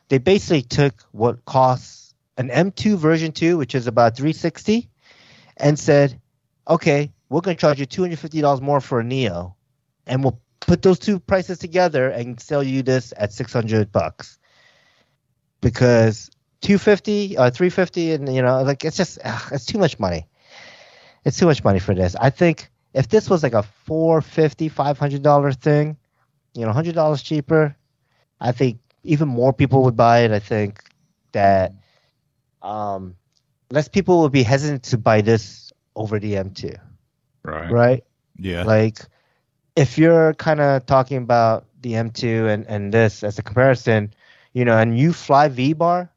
they 0.08 0.18
basically 0.18 0.62
took 0.62 1.02
what 1.12 1.44
costs 1.44 2.14
an 2.36 2.50
M2 2.50 2.96
version 2.96 3.32
2, 3.32 3.56
which 3.58 3.74
is 3.74 3.86
about 3.86 4.16
360, 4.16 4.88
and 5.56 5.78
said, 5.78 6.20
okay, 6.68 7.12
we're 7.30 7.40
gonna 7.40 7.56
charge 7.56 7.80
you 7.80 7.86
$250 7.86 8.60
more 8.60 8.80
for 8.82 9.00
a 9.00 9.04
Neo, 9.04 9.56
and 10.06 10.22
we'll 10.22 10.40
put 10.60 10.82
those 10.82 10.98
two 10.98 11.18
prices 11.18 11.58
together 11.58 12.10
and 12.10 12.38
sell 12.38 12.62
you 12.62 12.82
this 12.82 13.14
at 13.16 13.32
600 13.32 13.90
bucks. 13.90 14.38
Because 15.62 16.30
250 16.60 17.38
or 17.38 17.50
350 17.50 18.12
and 18.12 18.34
you 18.34 18.42
know 18.42 18.62
like 18.62 18.84
it's 18.84 18.96
just 18.98 19.18
ugh, 19.24 19.42
it's 19.52 19.64
too 19.66 19.78
much 19.78 19.98
money. 19.98 20.26
It's 21.24 21.38
too 21.38 21.46
much 21.46 21.64
money 21.64 21.78
for 21.78 21.94
this. 21.94 22.16
I 22.16 22.30
think 22.30 22.70
if 22.92 23.08
this 23.08 23.30
was 23.30 23.42
like 23.42 23.54
a 23.54 23.62
450 23.62 24.68
500 24.68 25.22
dollar 25.22 25.52
thing 25.52 25.96
you 26.54 26.62
know 26.62 26.68
100 26.68 26.94
dollars 26.94 27.22
cheaper 27.22 27.76
i 28.40 28.50
think 28.52 28.80
even 29.04 29.28
more 29.28 29.52
people 29.52 29.84
would 29.84 29.96
buy 29.96 30.20
it. 30.20 30.30
I 30.30 30.40
think 30.40 30.82
that 31.32 31.72
um 32.62 33.16
less 33.70 33.88
people 33.88 34.22
would 34.22 34.32
be 34.32 34.42
hesitant 34.42 34.82
to 34.84 34.98
buy 34.98 35.22
this 35.22 35.72
over 35.96 36.18
the 36.18 36.34
m2 36.34 36.78
Right. 37.42 37.70
right 37.70 38.04
yeah, 38.38 38.64
like, 38.64 38.98
if 39.76 39.98
you're 39.98 40.34
kind 40.34 40.60
of 40.60 40.86
talking 40.86 41.18
about 41.18 41.66
the 41.80 41.92
M2 41.92 42.48
and, 42.48 42.66
and 42.66 42.92
this 42.92 43.22
as 43.22 43.38
a 43.38 43.42
comparison, 43.42 44.12
you 44.52 44.64
know, 44.64 44.76
and 44.76 44.98
you 44.98 45.12
fly 45.12 45.48
V 45.48 45.74
bar, 45.74 46.10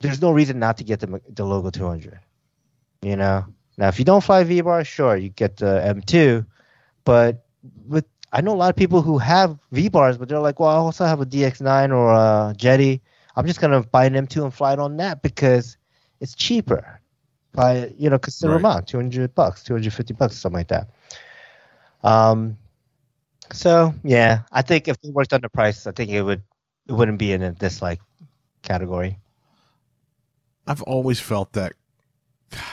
there's 0.00 0.20
no 0.20 0.30
reason 0.32 0.58
not 0.58 0.78
to 0.78 0.84
get 0.84 1.00
the 1.00 1.20
the 1.28 1.44
Logo 1.44 1.70
200. 1.70 2.20
You 3.02 3.16
know, 3.16 3.46
now 3.78 3.88
if 3.88 3.98
you 3.98 4.04
don't 4.04 4.22
fly 4.22 4.44
V 4.44 4.60
bar, 4.60 4.84
sure, 4.84 5.16
you 5.16 5.30
get 5.30 5.56
the 5.56 5.80
M2, 5.84 6.46
but 7.04 7.44
with 7.86 8.06
I 8.32 8.40
know 8.40 8.52
a 8.52 8.56
lot 8.56 8.70
of 8.70 8.76
people 8.76 9.00
who 9.00 9.18
have 9.18 9.58
V 9.72 9.88
bars, 9.88 10.18
but 10.18 10.28
they're 10.28 10.40
like, 10.40 10.60
well, 10.60 10.70
I 10.70 10.74
also 10.74 11.04
have 11.04 11.20
a 11.20 11.26
DX9 11.26 11.94
or 11.94 12.12
a 12.12 12.54
Jeti. 12.56 13.00
I'm 13.36 13.46
just 13.46 13.60
gonna 13.60 13.82
buy 13.82 14.06
an 14.06 14.14
M2 14.14 14.44
and 14.44 14.54
fly 14.54 14.74
it 14.74 14.78
on 14.78 14.96
that 14.98 15.22
because 15.22 15.76
it's 16.20 16.34
cheaper 16.34 17.00
by 17.54 17.92
you 17.98 18.10
know 18.10 18.18
considerable 18.18 18.68
Right. 18.68 18.74
amount, 18.74 18.88
200 18.88 19.34
bucks, 19.34 19.62
250 19.64 20.14
bucks, 20.14 20.36
something 20.36 20.58
like 20.58 20.68
that. 20.68 20.88
Um, 22.02 22.58
so 23.52 23.94
yeah, 24.04 24.42
I 24.52 24.62
think 24.62 24.88
if 24.88 25.00
they 25.00 25.10
worked 25.10 25.32
on 25.32 25.40
the 25.40 25.48
price, 25.48 25.86
I 25.86 25.92
think 25.92 26.10
it 26.10 26.22
would 26.22 26.42
it 26.88 26.92
wouldn't 26.92 27.18
be 27.18 27.32
in 27.32 27.42
a 27.42 27.52
dislike 27.52 28.00
category. 28.62 29.18
I've 30.66 30.82
always 30.82 31.20
felt 31.20 31.52
that. 31.54 31.74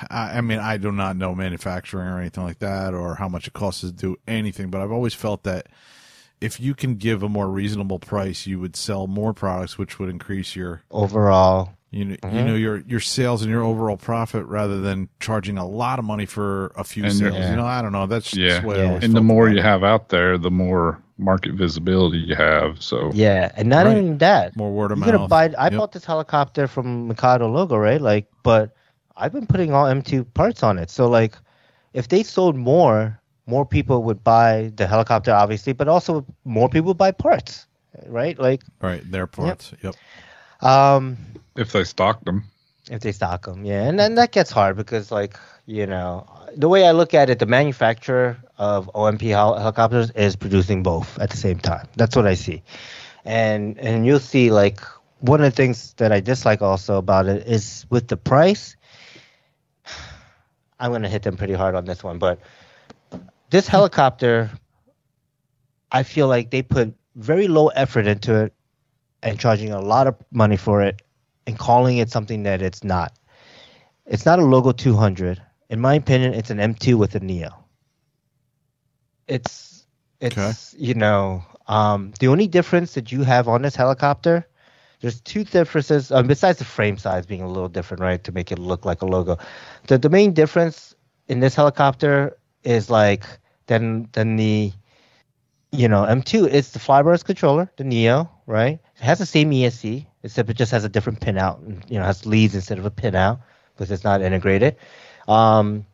I, 0.09 0.37
I 0.37 0.41
mean, 0.41 0.59
I 0.59 0.77
do 0.77 0.91
not 0.91 1.15
know 1.15 1.33
manufacturing 1.35 2.07
or 2.07 2.19
anything 2.19 2.43
like 2.43 2.59
that, 2.59 2.93
or 2.93 3.15
how 3.15 3.27
much 3.27 3.47
it 3.47 3.53
costs 3.53 3.81
to 3.81 3.91
do 3.91 4.17
anything. 4.27 4.69
But 4.69 4.81
I've 4.81 4.91
always 4.91 5.13
felt 5.13 5.43
that 5.43 5.67
if 6.41 6.59
you 6.59 6.73
can 6.73 6.95
give 6.95 7.23
a 7.23 7.29
more 7.29 7.47
reasonable 7.47 7.99
price, 7.99 8.45
you 8.47 8.59
would 8.59 8.75
sell 8.75 9.07
more 9.07 9.33
products, 9.33 9.77
which 9.77 9.99
would 9.99 10.09
increase 10.09 10.55
your 10.55 10.81
Overall, 10.91 11.73
you 11.91 12.05
know, 12.05 12.11
you 12.23 12.29
Mhm. 12.29 12.45
know 12.47 12.55
your 12.55 12.77
your 12.87 12.99
sales 12.99 13.41
and 13.43 13.51
your 13.51 13.63
overall 13.63 13.97
profit 13.97 14.45
rather 14.47 14.81
than 14.81 15.07
charging 15.19 15.57
a 15.57 15.67
lot 15.67 15.99
of 15.99 16.05
money 16.05 16.25
for 16.25 16.71
a 16.75 16.83
few 16.83 17.03
And- 17.05 17.13
sales. 17.13 17.35
Yeah. 17.35 17.51
You 17.51 17.55
know, 17.57 17.65
I 17.65 17.81
don't 17.81 17.91
know. 17.91 18.07
That's 18.07 18.33
Yeah. 18.35 18.47
just 18.49 18.61
the 18.63 18.67
way 18.67 18.77
Yeah. 18.83 18.99
And 19.01 19.13
the 19.13 19.21
more 19.21 19.47
about 19.47 19.55
you 19.55 19.61
have 19.61 19.83
out 19.83 20.09
there, 20.09 20.37
the 20.37 20.51
more 20.51 20.99
market 21.17 21.53
visibility 21.53 22.17
you 22.17 22.35
have. 22.35 22.81
So 22.81 23.11
yeah, 23.13 23.51
and 23.55 23.69
not 23.69 23.85
Right. 23.85 23.97
even 23.97 24.17
that. 24.17 24.55
more 24.57 24.71
word 24.71 24.91
of 24.91 24.97
You're 24.99 25.19
mouth. 25.19 25.29
buy. 25.29 25.53
I 25.57 25.65
Yep. 25.65 25.73
bought 25.77 25.91
this 25.91 26.05
helicopter 26.05 26.67
from 26.67 27.07
Mikado 27.07 27.47
Logo, 27.47 27.77
right? 27.77 28.01
Like, 28.01 28.25
but 28.41 28.71
I've 29.15 29.31
been 29.33 29.45
putting 29.45 29.71
all 29.73 29.85
M2 29.85 30.23
parts 30.33 30.63
on 30.63 30.79
it. 30.79 30.89
So 30.89 31.07
like, 31.07 31.35
if 31.93 32.07
they 32.07 32.23
sold 32.23 32.55
more, 32.55 33.19
more 33.51 33.65
people 33.65 34.03
would 34.07 34.23
buy 34.23 34.71
the 34.79 34.87
helicopter, 34.87 35.33
obviously, 35.43 35.73
but 35.73 35.87
also 35.89 36.25
more 36.45 36.69
people 36.69 36.87
would 36.91 37.03
buy 37.05 37.11
parts, 37.11 37.67
right? 38.07 38.39
Like, 38.39 38.61
right 38.81 39.03
their 39.11 39.27
parts. 39.27 39.73
Yep. 39.83 39.95
um, 40.61 41.17
if 41.57 41.73
they 41.73 41.83
stock 41.83 42.23
them, 42.23 42.45
If 42.89 43.01
they 43.01 43.11
stock 43.11 43.41
them, 43.45 43.65
yeah, 43.65 43.83
and 43.89 43.99
then 43.99 44.15
that 44.15 44.31
gets 44.31 44.51
hard 44.51 44.77
because, 44.77 45.11
like, 45.11 45.35
you 45.65 45.85
know, 45.85 46.25
the 46.55 46.69
way 46.73 46.87
I 46.87 46.91
look 46.91 47.13
at 47.13 47.29
it, 47.29 47.39
the 47.39 47.45
manufacturer 47.59 48.37
of 48.57 48.89
OMP 48.95 49.21
hel- 49.35 49.59
helicopters 49.59 50.11
is 50.15 50.35
producing 50.35 50.81
both 50.81 51.19
at 51.19 51.29
the 51.29 51.37
same 51.37 51.59
time. 51.59 51.87
That's 51.99 52.15
what 52.15 52.27
I 52.33 52.35
see, 52.35 52.63
and 53.25 53.77
and 53.79 54.05
you'll 54.05 54.23
see 54.33 54.49
like 54.63 54.79
one 55.19 55.43
of 55.43 55.47
the 55.51 55.55
things 55.61 55.93
that 55.99 56.11
I 56.11 56.21
dislike 56.21 56.61
also 56.61 56.97
about 56.97 57.27
it 57.27 57.47
is 57.47 57.85
with 57.89 58.07
the 58.07 58.17
price. 58.17 58.75
I'm 60.79 60.91
gonna 60.91 61.09
hit 61.09 61.23
them 61.23 61.35
pretty 61.37 61.53
hard 61.53 61.75
on 61.75 61.85
this 61.85 62.01
one, 62.03 62.17
but 62.17 62.39
this 63.51 63.67
helicopter, 63.67 64.51
I 65.91 66.03
feel 66.03 66.27
like 66.27 66.51
they 66.51 66.63
put 66.63 66.95
very 67.15 67.47
low 67.47 67.69
effort 67.69 68.07
into 68.07 68.35
it 68.45 68.53
and 69.23 69.39
charging 69.39 69.71
a 69.71 69.81
lot 69.81 70.07
of 70.07 70.15
money 70.31 70.57
for 70.57 70.81
it 70.81 71.01
and 71.47 71.57
calling 71.59 71.97
it 71.97 72.09
something 72.11 72.43
that 72.43 72.61
it's 72.61 72.83
not. 72.83 73.13
It's 74.07 74.25
not 74.25 74.39
a 74.39 74.45
Logo 74.45 74.71
200. 74.73 75.41
In 75.69 75.79
my 75.81 75.95
opinion, 75.95 76.33
it's 76.33 76.51
an 76.51 76.59
M2 76.59 76.95
with 76.95 77.15
a 77.15 77.19
Neo. 77.19 77.65
It's 79.27 79.85
it's 80.19 80.73
Okay. 80.73 80.75
you 80.77 80.95
know 80.95 81.43
um, 81.67 82.11
the 82.19 82.27
only 82.27 82.47
difference 82.47 82.93
that 82.95 83.11
you 83.11 83.23
have 83.23 83.47
on 83.47 83.61
this 83.61 83.75
helicopter. 83.75 84.47
There's 85.01 85.21
two 85.21 85.43
differences 85.43 86.11
um, 86.11 86.27
besides 86.27 86.59
the 86.59 86.65
frame 86.65 86.97
size 86.97 87.25
being 87.25 87.41
a 87.41 87.47
little 87.47 87.69
different, 87.69 88.01
right, 88.01 88.23
to 88.23 88.31
make 88.31 88.51
it 88.51 88.59
look 88.59 88.85
like 88.85 89.01
a 89.01 89.05
logo. 89.05 89.37
The 89.87 89.97
the 89.99 90.09
main 90.09 90.33
difference 90.33 90.95
in 91.27 91.39
this 91.39 91.55
helicopter 91.55 92.37
is 92.63 92.89
like 92.89 93.25
than 93.67 94.09
than 94.13 94.35
the 94.35 94.71
you 95.71 95.87
know 95.87 96.03
M2 96.03 96.47
is 96.47 96.71
the 96.71 96.79
flybarless 96.79 97.23
controller, 97.23 97.71
the 97.77 97.83
Neo, 97.83 98.29
right? 98.47 98.79
It 98.97 99.03
has 99.03 99.19
the 99.19 99.25
same 99.25 99.51
ESC, 99.51 100.05
except 100.23 100.49
it 100.49 100.57
just 100.57 100.71
has 100.71 100.83
a 100.83 100.89
different 100.89 101.21
pin 101.21 101.37
out, 101.37 101.61
you 101.87 101.97
know, 101.97 102.05
has 102.05 102.25
leads 102.25 102.55
instead 102.55 102.77
of 102.77 102.85
a 102.85 102.91
pin 102.91 103.15
out 103.15 103.39
because 103.73 103.91
it's 103.91 104.03
not 104.03 104.21
integrated. 104.21 104.75
Um, 105.27 105.85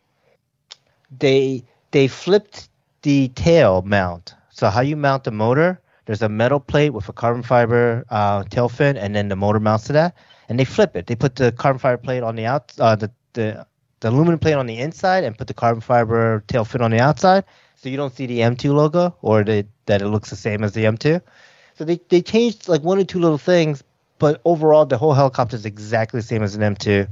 they 1.20 1.64
they 1.92 2.08
flipped 2.08 2.70
the 3.04 3.30
tail 3.30 3.82
mount. 3.84 4.34
So 4.50 4.70
how 4.70 4.82
you 4.82 4.96
mount 4.98 5.24
the 5.24 5.32
motor? 5.32 5.80
There's 6.06 6.22
a 6.22 6.30
metal 6.30 6.60
plate 6.60 6.92
with 6.92 7.08
a 7.10 7.14
carbon 7.14 7.44
fiber 7.44 8.06
uh, 8.10 8.44
tail 8.46 8.70
fin, 8.70 8.98
and 8.98 9.16
then 9.16 9.28
the 9.28 9.36
motor 9.36 9.60
mounts 9.60 9.86
to 9.86 9.94
that. 9.94 10.16
And 10.50 10.58
they 10.60 10.66
flip 10.66 10.96
it. 10.96 11.08
They 11.08 11.16
put 11.16 11.36
the 11.36 11.52
carbon 11.52 11.80
fiber 11.80 11.98
plate 11.98 12.24
on 12.24 12.36
the 12.36 12.46
out, 12.46 12.74
uh, 12.80 12.96
the 12.96 13.12
the 13.34 13.68
the 14.00 14.10
aluminum 14.10 14.40
plate 14.40 14.54
on 14.54 14.68
the 14.68 14.78
inside, 14.78 15.24
and 15.24 15.38
put 15.38 15.48
the 15.48 15.54
carbon 15.54 15.82
fiber 15.82 16.44
tail 16.48 16.66
fin 16.66 16.82
on 16.82 16.92
the 16.92 17.00
outside. 17.00 17.46
So 17.76 17.90
you 17.90 17.98
don't 17.98 18.16
see 18.16 18.26
the 18.26 18.40
M2 18.40 18.74
logo, 18.74 19.16
or 19.22 19.44
the, 19.44 19.66
that 19.86 20.02
it 20.02 20.08
looks 20.08 20.30
the 20.30 20.36
same 20.36 20.64
as 20.64 20.74
the 20.74 20.86
M2. 20.86 21.22
So 21.76 21.86
they 21.86 22.00
they 22.10 22.22
changed 22.22 22.68
like 22.68 22.82
one 22.82 22.98
or 22.98 23.04
two 23.04 23.20
little 23.20 23.38
things, 23.38 23.84
but 24.20 24.42
overall 24.46 24.86
the 24.86 24.98
whole 24.98 25.14
helicopter 25.14 25.56
is 25.56 25.66
exactly 25.66 26.20
the 26.20 26.26
same 26.26 26.44
as 26.44 26.56
an 26.56 26.62
M2 26.62 27.08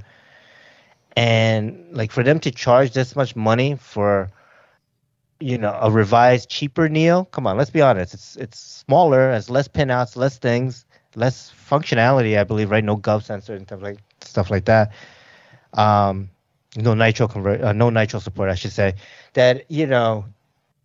and 1.16 1.88
like 1.92 2.12
for 2.12 2.24
them 2.24 2.40
to 2.40 2.52
charge 2.52 2.92
this 2.92 3.16
much 3.16 3.36
money 3.36 3.76
for 3.76 4.30
you 5.40 5.58
know 5.58 5.78
a 5.82 5.92
revised 5.92 6.50
cheaper 6.50 6.90
neo 6.90 7.24
come 7.26 7.48
on 7.48 7.58
let's 7.58 7.70
be 7.70 7.82
honest 7.82 8.14
it's 8.14 8.36
it's 8.38 8.60
smaller 8.60 9.32
has 9.32 9.50
less 9.50 9.68
pinouts 9.68 10.16
less 10.16 10.38
things 10.38 10.86
less 11.16 11.52
functionality 11.70 12.38
i 12.38 12.44
believe 12.44 12.72
right 12.72 12.84
no 12.84 12.98
gov 12.98 13.24
sensor 13.24 13.54
and 13.54 13.68
stuff 13.68 13.82
like 13.82 14.00
stuff 14.22 14.50
like 14.50 14.66
that 14.66 14.92
um 15.74 16.30
no 16.76 16.94
nitro 16.94 17.28
convert 17.28 17.62
uh, 17.62 17.74
no 17.74 17.90
nitro 17.90 18.20
support 18.20 18.50
i 18.50 18.56
should 18.56 18.72
say 18.72 18.94
that 19.34 19.70
you 19.70 19.86
know 19.88 20.26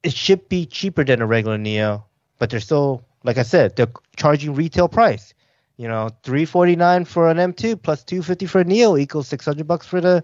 it 0.02 0.12
should 0.12 0.48
be 0.48 0.66
cheaper 0.66 1.04
than 1.04 1.20
a 1.20 1.26
regular 1.26 1.58
neo 1.58 2.04
but 2.38 2.50
they're 2.50 2.60
still 2.60 3.04
like 3.24 3.38
i 3.38 3.42
said 3.42 3.76
they're 3.76 3.92
charging 4.16 4.54
retail 4.54 4.88
price 4.88 5.34
you 5.76 5.88
know, 5.88 6.10
three 6.22 6.44
forty 6.44 6.76
nine 6.76 7.06
for 7.06 7.30
an 7.30 7.38
M2 7.38 7.74
plus 7.74 8.04
two 8.04 8.22
fifty 8.22 8.44
for 8.46 8.60
a 8.60 8.64
Neo 8.64 8.98
equals 8.98 9.28
six 9.28 9.46
hundred 9.46 9.66
bucks 9.66 9.86
for 9.86 10.00
the 10.00 10.22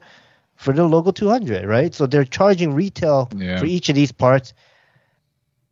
for 0.57 0.73
the 0.75 0.85
logo 0.85 1.11
two 1.13 1.29
hundred, 1.31 1.65
right? 1.65 1.95
So 1.95 2.07
they're 2.07 2.25
charging 2.25 2.75
retail 2.75 3.31
Yeah. 3.35 3.59
for 3.59 3.65
each 3.65 3.89
of 3.89 3.95
these 3.95 4.13
parts. 4.13 4.53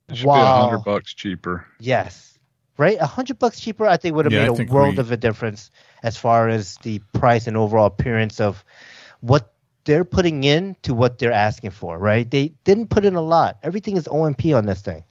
It 0.09 0.17
should 0.17 0.33
be 0.33 0.41
Wow. 0.41 0.45
hundred 0.45 0.85
bucks 0.85 1.15
cheaper. 1.15 1.67
Yes, 1.81 2.39
right. 2.79 2.97
A 3.01 3.07
hundred 3.07 3.39
bucks 3.39 3.61
cheaper, 3.61 3.87
I 3.87 3.97
think 3.97 4.17
would 4.17 4.27
have 4.27 4.33
Yeah, 4.33 4.45
made 4.45 4.49
a 4.49 4.55
world 4.55 4.97
we- 4.97 5.01
of 5.01 5.13
a 5.13 5.17
difference 5.17 5.71
as 6.03 6.17
far 6.17 6.49
as 6.49 6.79
the 6.79 7.01
price 7.13 7.47
and 7.47 7.57
overall 7.57 7.87
appearance 7.87 8.41
of 8.41 8.65
what 9.21 9.54
they're 9.85 10.05
putting 10.05 10.45
in 10.45 10.77
to 10.83 10.95
what 10.95 11.19
they're 11.19 11.33
asking 11.33 11.71
for, 11.71 11.99
right? 11.99 12.29
They 12.31 12.49
didn't 12.65 12.89
put 12.89 13.05
in 13.05 13.15
a 13.15 13.21
lot. 13.23 13.59
Everything 13.63 13.97
is 13.97 14.09
OMP 14.09 14.55
on 14.55 14.67
this 14.67 14.83
thing. 14.83 15.05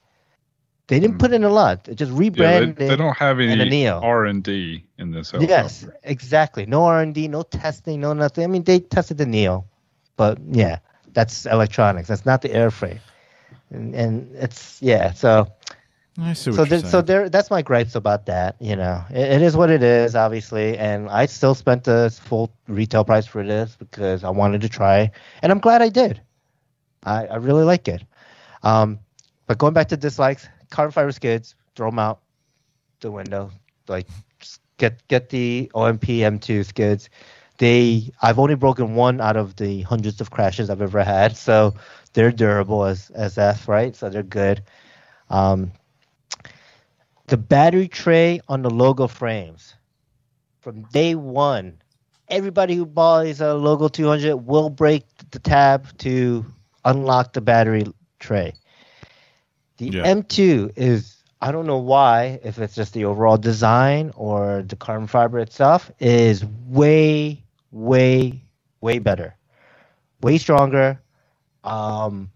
They 0.87 0.99
didn't 0.99 1.17
Mm. 1.17 1.19
put 1.19 1.33
in 1.33 1.43
a 1.43 1.49
lot. 1.49 1.85
They 1.85 1.95
just 1.95 2.11
Yeah, 2.33 2.51
they, 2.51 2.65
rebranded. 2.71 2.77
they 2.87 2.95
don't 2.95 3.17
have 3.17 3.39
any 3.39 3.87
R 3.87 4.25
and 4.25 4.43
D 4.43 4.85
in 4.97 5.11
this 5.11 5.33
Yes, 5.37 5.87
exactly. 6.03 6.65
No 6.65 6.85
R 6.85 7.01
and 7.01 7.13
D, 7.13 7.27
no 7.27 7.43
testing, 7.43 8.01
no 8.01 8.13
nothing. 8.13 8.43
I 8.43 8.47
mean, 8.47 8.63
they 8.63 8.79
tested 8.79 9.17
the 9.17 9.25
Neo, 9.25 9.65
but 10.17 10.37
yeah, 10.51 10.79
that's 11.13 11.45
electronics. 11.45 12.07
That's 12.07 12.25
not 12.25 12.41
the 12.41 12.49
airframe, 12.49 12.99
and, 13.71 13.95
and 13.95 14.35
it's 14.35 14.81
yeah. 14.81 15.11
So 15.13 15.47
I 16.19 16.33
see 16.33 16.51
so 16.51 16.63
there, 16.63 16.79
so 16.79 17.01
there. 17.01 17.29
That's 17.29 17.49
my 17.49 17.63
gripes 17.63 17.95
about 17.95 18.27
that. 18.27 18.55
You 18.59 18.75
know, 18.75 19.03
it, 19.09 19.33
it 19.33 19.41
is 19.41 19.57
what 19.57 19.71
it 19.71 19.81
is, 19.81 20.15
obviously, 20.15 20.77
and 20.77 21.09
I 21.09 21.25
still 21.25 21.55
spent 21.55 21.85
the 21.85 22.15
full 22.23 22.53
retail 22.67 23.03
price 23.03 23.25
for 23.25 23.43
this 23.43 23.75
because 23.77 24.23
I 24.23 24.29
wanted 24.29 24.61
to 24.61 24.69
try, 24.69 25.11
and 25.41 25.51
I'm 25.51 25.59
glad 25.59 25.81
I 25.81 25.89
did. 25.89 26.21
I, 27.03 27.25
I 27.25 27.35
really 27.37 27.63
like 27.63 27.87
it. 27.87 28.03
Um, 28.61 28.99
but 29.47 29.57
going 29.57 29.73
back 29.73 29.89
to 29.89 29.97
dislikes, 29.97 30.47
carbon 30.69 30.91
fiber 30.91 31.11
skids, 31.11 31.55
throw 31.75 31.89
them 31.89 31.99
out 31.99 32.21
the 32.99 33.11
window. 33.11 33.51
Like, 33.87 34.07
get 34.77 35.05
get 35.07 35.29
the 35.29 35.71
OMP 35.73 36.01
M2 36.01 36.65
skids. 36.65 37.09
They 37.57 38.11
I've 38.21 38.39
only 38.39 38.55
broken 38.55 38.95
one 38.95 39.19
out 39.19 39.35
of 39.35 39.55
the 39.55 39.81
hundreds 39.81 40.21
of 40.21 40.29
crashes 40.29 40.69
I've 40.69 40.81
ever 40.81 41.03
had, 41.03 41.35
so 41.37 41.73
they're 42.13 42.31
durable 42.31 42.83
as 42.85 43.09
as 43.11 43.37
F, 43.37 43.67
right? 43.67 43.95
So 43.95 44.09
they're 44.09 44.23
good. 44.23 44.63
Um, 45.29 45.71
the 47.27 47.37
battery 47.37 47.87
tray 47.87 48.39
on 48.47 48.61
the 48.61 48.69
logo 48.69 49.07
frames 49.07 49.75
from 50.59 50.83
day 50.83 51.15
one. 51.15 51.81
Everybody 52.29 52.75
who 52.75 52.85
buys 52.85 53.41
a 53.41 53.53
logo 53.53 53.87
200 53.87 54.35
will 54.37 54.69
break 54.69 55.05
the 55.31 55.39
tab 55.39 55.95
to 55.99 56.45
unlock 56.85 57.33
the 57.33 57.41
battery 57.41 57.85
tray. 58.19 58.53
The 59.77 59.91
Yeah. 59.91 60.03
M2 60.03 60.71
is 60.75 61.17
I 61.41 61.51
don't 61.51 61.65
know 61.67 61.77
why, 61.79 62.39
if 62.43 62.57
it's 62.57 62.73
just 62.75 62.93
the 62.93 63.05
overall 63.05 63.37
design 63.37 64.11
or 64.15 64.63
the 64.65 64.75
carbon 64.75 65.07
fiber 65.07 65.39
itself, 65.39 65.91
is 65.99 66.45
way, 66.45 67.43
way, 67.71 68.45
way 68.81 68.99
better, 68.99 69.35
way 70.21 70.37
stronger. 70.37 71.01
Um, 71.63 72.31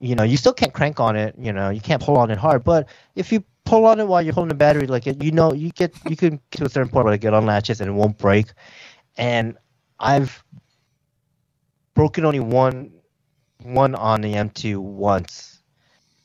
you 0.00 0.14
know, 0.16 0.24
you 0.24 0.36
still 0.36 0.52
can't 0.52 0.72
crank 0.72 0.98
on 1.00 1.16
it. 1.16 1.34
You 1.38 1.52
know, 1.52 1.70
you 1.70 1.80
can't 1.80 2.02
pull 2.02 2.16
on 2.18 2.30
it 2.30 2.38
hard, 2.38 2.64
but 2.64 2.88
if 3.14 3.32
you 3.32 3.44
pull 3.70 3.86
on 3.86 4.00
it 4.00 4.08
while 4.08 4.20
you're 4.20 4.34
holding 4.34 4.48
the 4.48 4.54
battery, 4.56 4.88
like 4.88 5.06
it, 5.06 5.22
you 5.22 5.30
know, 5.30 5.52
you 5.52 5.70
get 5.70 5.94
you 6.08 6.16
can 6.16 6.40
get 6.50 6.58
to 6.58 6.64
a 6.64 6.68
certain 6.68 6.90
point 6.90 7.04
where 7.04 7.14
it 7.14 7.20
get 7.20 7.32
unlatches 7.32 7.80
and 7.80 7.88
it 7.88 7.92
won't 7.92 8.18
break. 8.18 8.48
And 9.16 9.56
I've 10.00 10.42
broken 11.94 12.24
only 12.24 12.40
one 12.40 12.92
one 13.62 13.94
on 13.94 14.22
the 14.22 14.34
M2 14.34 14.78
once, 14.78 15.62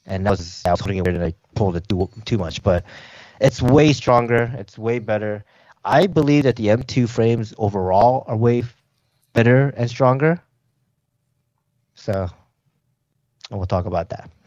and 0.07 0.25
that 0.25 0.31
was 0.31 0.63
I 0.65 0.71
was 0.71 0.79
holding 0.79 0.97
it 0.97 1.03
weird 1.03 1.15
and 1.15 1.23
I 1.23 1.35
pulled 1.53 1.75
it 1.75 1.87
too 1.87 2.09
too 2.25 2.39
much. 2.39 2.63
But 2.63 2.83
it's 3.39 3.61
way 3.61 3.93
stronger. 3.93 4.51
It's 4.57 4.77
way 4.77 4.97
better. 4.97 5.45
I 5.83 6.07
believe 6.07 6.45
that 6.45 6.55
the 6.55 6.69
M2 6.69 7.07
frames 7.07 7.53
overall 7.59 8.23
are 8.27 8.35
way 8.35 8.63
better 9.33 9.69
and 9.77 9.87
stronger. 9.87 10.41
So 11.93 12.27
we'll 13.51 13.67
talk 13.67 13.85
about 13.85 14.09
that. 14.09 14.31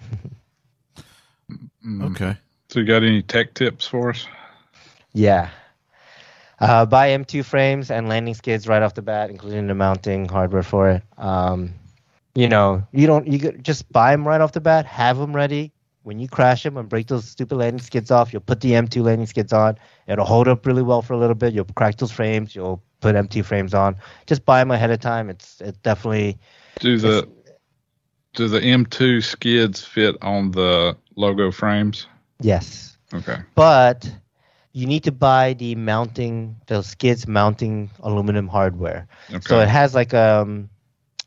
Mm. 1.87 2.11
okay. 2.11 2.37
So 2.69 2.81
you 2.81 2.87
got 2.87 3.03
any 3.03 3.23
tech 3.23 3.55
tips 3.55 3.87
for 3.87 4.11
us? 4.11 4.27
Yeah. 5.15 5.49
Uh, 6.61 6.85
buy 6.85 7.11
M2 7.11 7.45
frames 7.45 7.91
and 7.91 8.09
landing 8.09 8.35
skids 8.35 8.69
right 8.69 8.83
off 8.83 8.95
the 8.95 9.03
bat, 9.03 9.31
including 9.31 9.69
the 9.69 9.75
mounting 9.75 10.29
hardware 10.29 10.63
for 10.63 10.91
it. 10.91 11.03
Um, 11.17 11.75
you 12.35 12.49
know, 12.49 12.87
you 12.93 13.07
don't 13.07 13.27
you 13.27 13.39
could 13.39 13.65
just 13.65 13.91
buy 13.91 14.13
them 14.13 14.27
right 14.27 14.41
off 14.41 14.53
the 14.53 14.61
bat, 14.61 14.85
have 14.87 15.17
them 15.19 15.35
ready. 15.35 15.73
When 16.03 16.19
you 16.19 16.29
crash 16.29 16.63
them 16.63 16.77
and 16.77 16.89
break 16.89 17.07
those 17.07 17.27
stupid 17.27 17.57
landing 17.57 17.83
skids 17.83 18.11
off, 18.11 18.33
you'll 18.33 18.41
put 18.41 18.61
the 18.61 18.73
M2 18.73 19.03
landing 19.03 19.27
skids 19.27 19.53
on. 19.53 19.79
It'll 20.07 20.25
hold 20.25 20.49
up 20.49 20.65
really 20.65 20.83
well 20.83 21.03
for 21.03 21.13
a 21.13 21.19
little 21.19 21.35
bit. 21.35 21.53
You'll 21.53 21.67
crack 21.77 21.97
those 21.97 22.13
frames. 22.13 22.55
You'll 22.55 22.83
put 23.01 23.15
M2 23.15 23.45
frames 23.45 23.75
on. 23.75 23.97
Just 24.27 24.45
buy 24.45 24.61
them 24.61 24.71
ahead 24.71 24.91
of 24.91 25.01
time. 25.01 25.31
It's 25.31 25.61
it 25.61 25.83
definitely 25.83 26.39
Do 26.81 26.99
the 26.99 27.29
do 28.35 28.49
the 28.49 28.61
M2 28.61 29.25
skids 29.25 29.85
fit 29.85 30.17
on 30.23 30.51
the 30.51 30.97
logo 31.17 31.51
frames? 31.51 32.07
Yes. 32.41 32.97
Okay. 33.15 33.37
but 33.55 34.11
you 34.73 34.87
need 34.87 35.05
to 35.05 35.13
buy 35.13 35.55
the 35.55 35.75
mounting 35.75 36.57
the 36.67 36.83
skids 36.83 37.27
mounting 37.27 37.91
aluminum 38.01 38.49
hardware 38.49 39.07
Okay. 39.33 39.41
so 39.41 39.61
it 39.61 39.69
has 39.69 39.95
like 39.95 40.15
um 40.15 40.69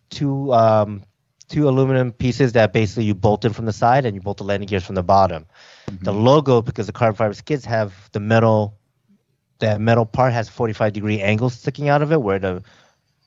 two 0.09 0.51
um 0.53 1.03
two 1.49 1.67
aluminum 1.67 2.11
pieces 2.11 2.53
that 2.53 2.73
basically 2.73 3.03
you 3.05 3.13
bolt 3.15 3.45
in 3.45 3.53
from 3.53 3.65
the 3.65 3.73
side 3.73 4.05
and 4.05 4.15
you 4.15 4.21
bolt 4.21 4.37
the 4.37 4.43
landing 4.43 4.67
gears 4.67 4.83
from 4.85 4.95
the 4.95 5.03
bottom 5.03 5.45
the 6.03 6.11
Mhm. 6.11 6.13
logo 6.13 6.61
because 6.61 6.87
the 6.87 6.93
carbon 6.93 7.15
fiber 7.15 7.33
skids 7.33 7.65
have 7.65 8.09
the 8.13 8.19
metal 8.19 8.77
that 9.59 9.79
metal 9.79 10.05
part 10.05 10.33
has 10.33 10.49
45 10.49 10.93
degree 10.93 11.21
angle 11.21 11.49
sticking 11.49 11.89
out 11.89 12.01
of 12.01 12.11
it 12.11 12.21
where 12.21 12.39
the 12.39 12.63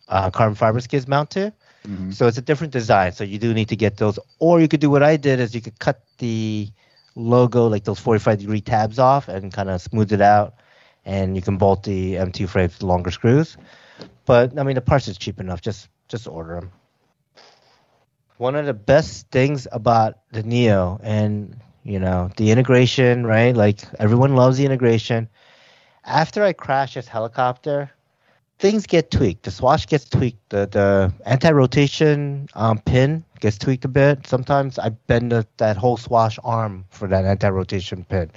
uh, 0.09 0.31
carbon 0.31 0.55
fiber 0.55 0.81
skids 0.81 1.07
mount 1.07 1.31
to. 1.31 1.53
Mhm. 1.87 2.11
So 2.11 2.27
it's 2.27 2.39
a 2.39 2.43
different 2.43 2.73
design. 2.73 3.13
So 3.13 3.25
you 3.25 3.39
do 3.39 3.53
need 3.55 3.69
to 3.69 3.77
get 3.77 3.97
those. 3.97 4.19
Or 4.39 4.61
you 4.61 4.69
could 4.69 4.81
do 4.81 4.91
what 4.91 5.03
I 5.03 5.17
did 5.17 5.41
is 5.41 5.55
you 5.55 5.61
could 5.61 5.79
cut 5.79 6.03
the 6.19 6.71
logo, 7.15 7.67
like 7.67 7.85
those 7.85 8.01
45 8.01 8.39
degree 8.39 8.61
tabs 8.61 8.99
off 8.99 9.29
and 9.29 9.53
kind 9.53 9.71
of 9.71 9.81
smooth 9.81 10.13
it 10.13 10.21
out. 10.21 10.55
And 11.05 11.37
you 11.37 11.43
can 11.43 11.59
bolt 11.59 11.83
the 11.85 12.17
M2 12.17 12.49
frames 12.49 12.75
with 12.75 12.83
longer 12.83 13.11
screws. 13.11 13.57
But 14.27 14.59
I 14.59 14.63
mean, 14.63 14.75
the 14.77 14.83
parts 14.83 15.09
is 15.09 15.19
cheap 15.19 15.41
enough. 15.41 15.61
Just 15.61 15.89
just 16.09 16.27
order 16.29 16.57
them. 16.57 16.73
One 18.39 18.57
of 18.57 18.67
the 18.67 18.75
best 18.75 19.31
things 19.31 19.67
about 19.73 20.19
the 20.33 20.43
Neo 20.43 20.99
and 21.03 21.61
you 21.85 22.01
know 22.01 22.31
the 22.37 22.51
integration, 22.51 23.27
right? 23.27 23.55
Like 23.57 23.81
everyone 23.99 24.35
loves 24.37 24.59
the 24.59 24.65
integration. 24.65 25.29
After 26.05 26.43
I 26.45 26.53
crashed 26.53 26.95
this 26.97 27.09
helicopter, 27.09 27.91
things 28.65 28.87
get 28.87 29.11
tweaked. 29.11 29.43
The 29.43 29.51
swash 29.51 29.85
gets 29.87 30.09
tweaked. 30.09 30.49
The 30.49 30.65
the 30.65 31.13
anti-rotation 31.27 32.49
um, 32.55 32.79
pin 32.79 33.23
gets 33.41 33.59
tweaked 33.59 33.85
a 33.85 33.89
bit. 33.89 34.27
Sometimes 34.27 34.79
I 34.79 34.89
bend 34.89 35.33
the, 35.33 35.47
that 35.59 35.77
whole 35.77 35.99
swash 35.99 36.39
arm 36.43 36.87
for 36.89 37.07
that 37.09 37.27
anti-rotation 37.27 38.05
pin. 38.05 38.31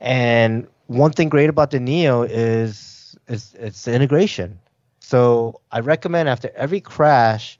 And 0.00 0.66
one 0.88 1.12
thing 1.12 1.28
great 1.28 1.48
about 1.48 1.70
the 1.70 1.78
Neo 1.78 2.22
is 2.22 3.16
is 3.28 3.54
it's 3.60 3.84
the 3.84 3.94
integration. 3.94 4.58
So 4.98 5.60
I 5.70 5.78
recommend 5.78 6.28
after 6.28 6.50
every 6.56 6.80
crash, 6.80 7.56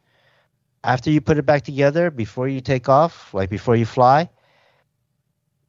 after 0.82 1.08
you 1.12 1.20
put 1.20 1.38
it 1.38 1.46
back 1.46 1.62
together, 1.62 2.10
before 2.10 2.48
you 2.48 2.60
take 2.60 2.88
off, 2.88 3.32
like 3.32 3.48
before 3.48 3.76
you 3.76 3.86
fly, 3.86 4.28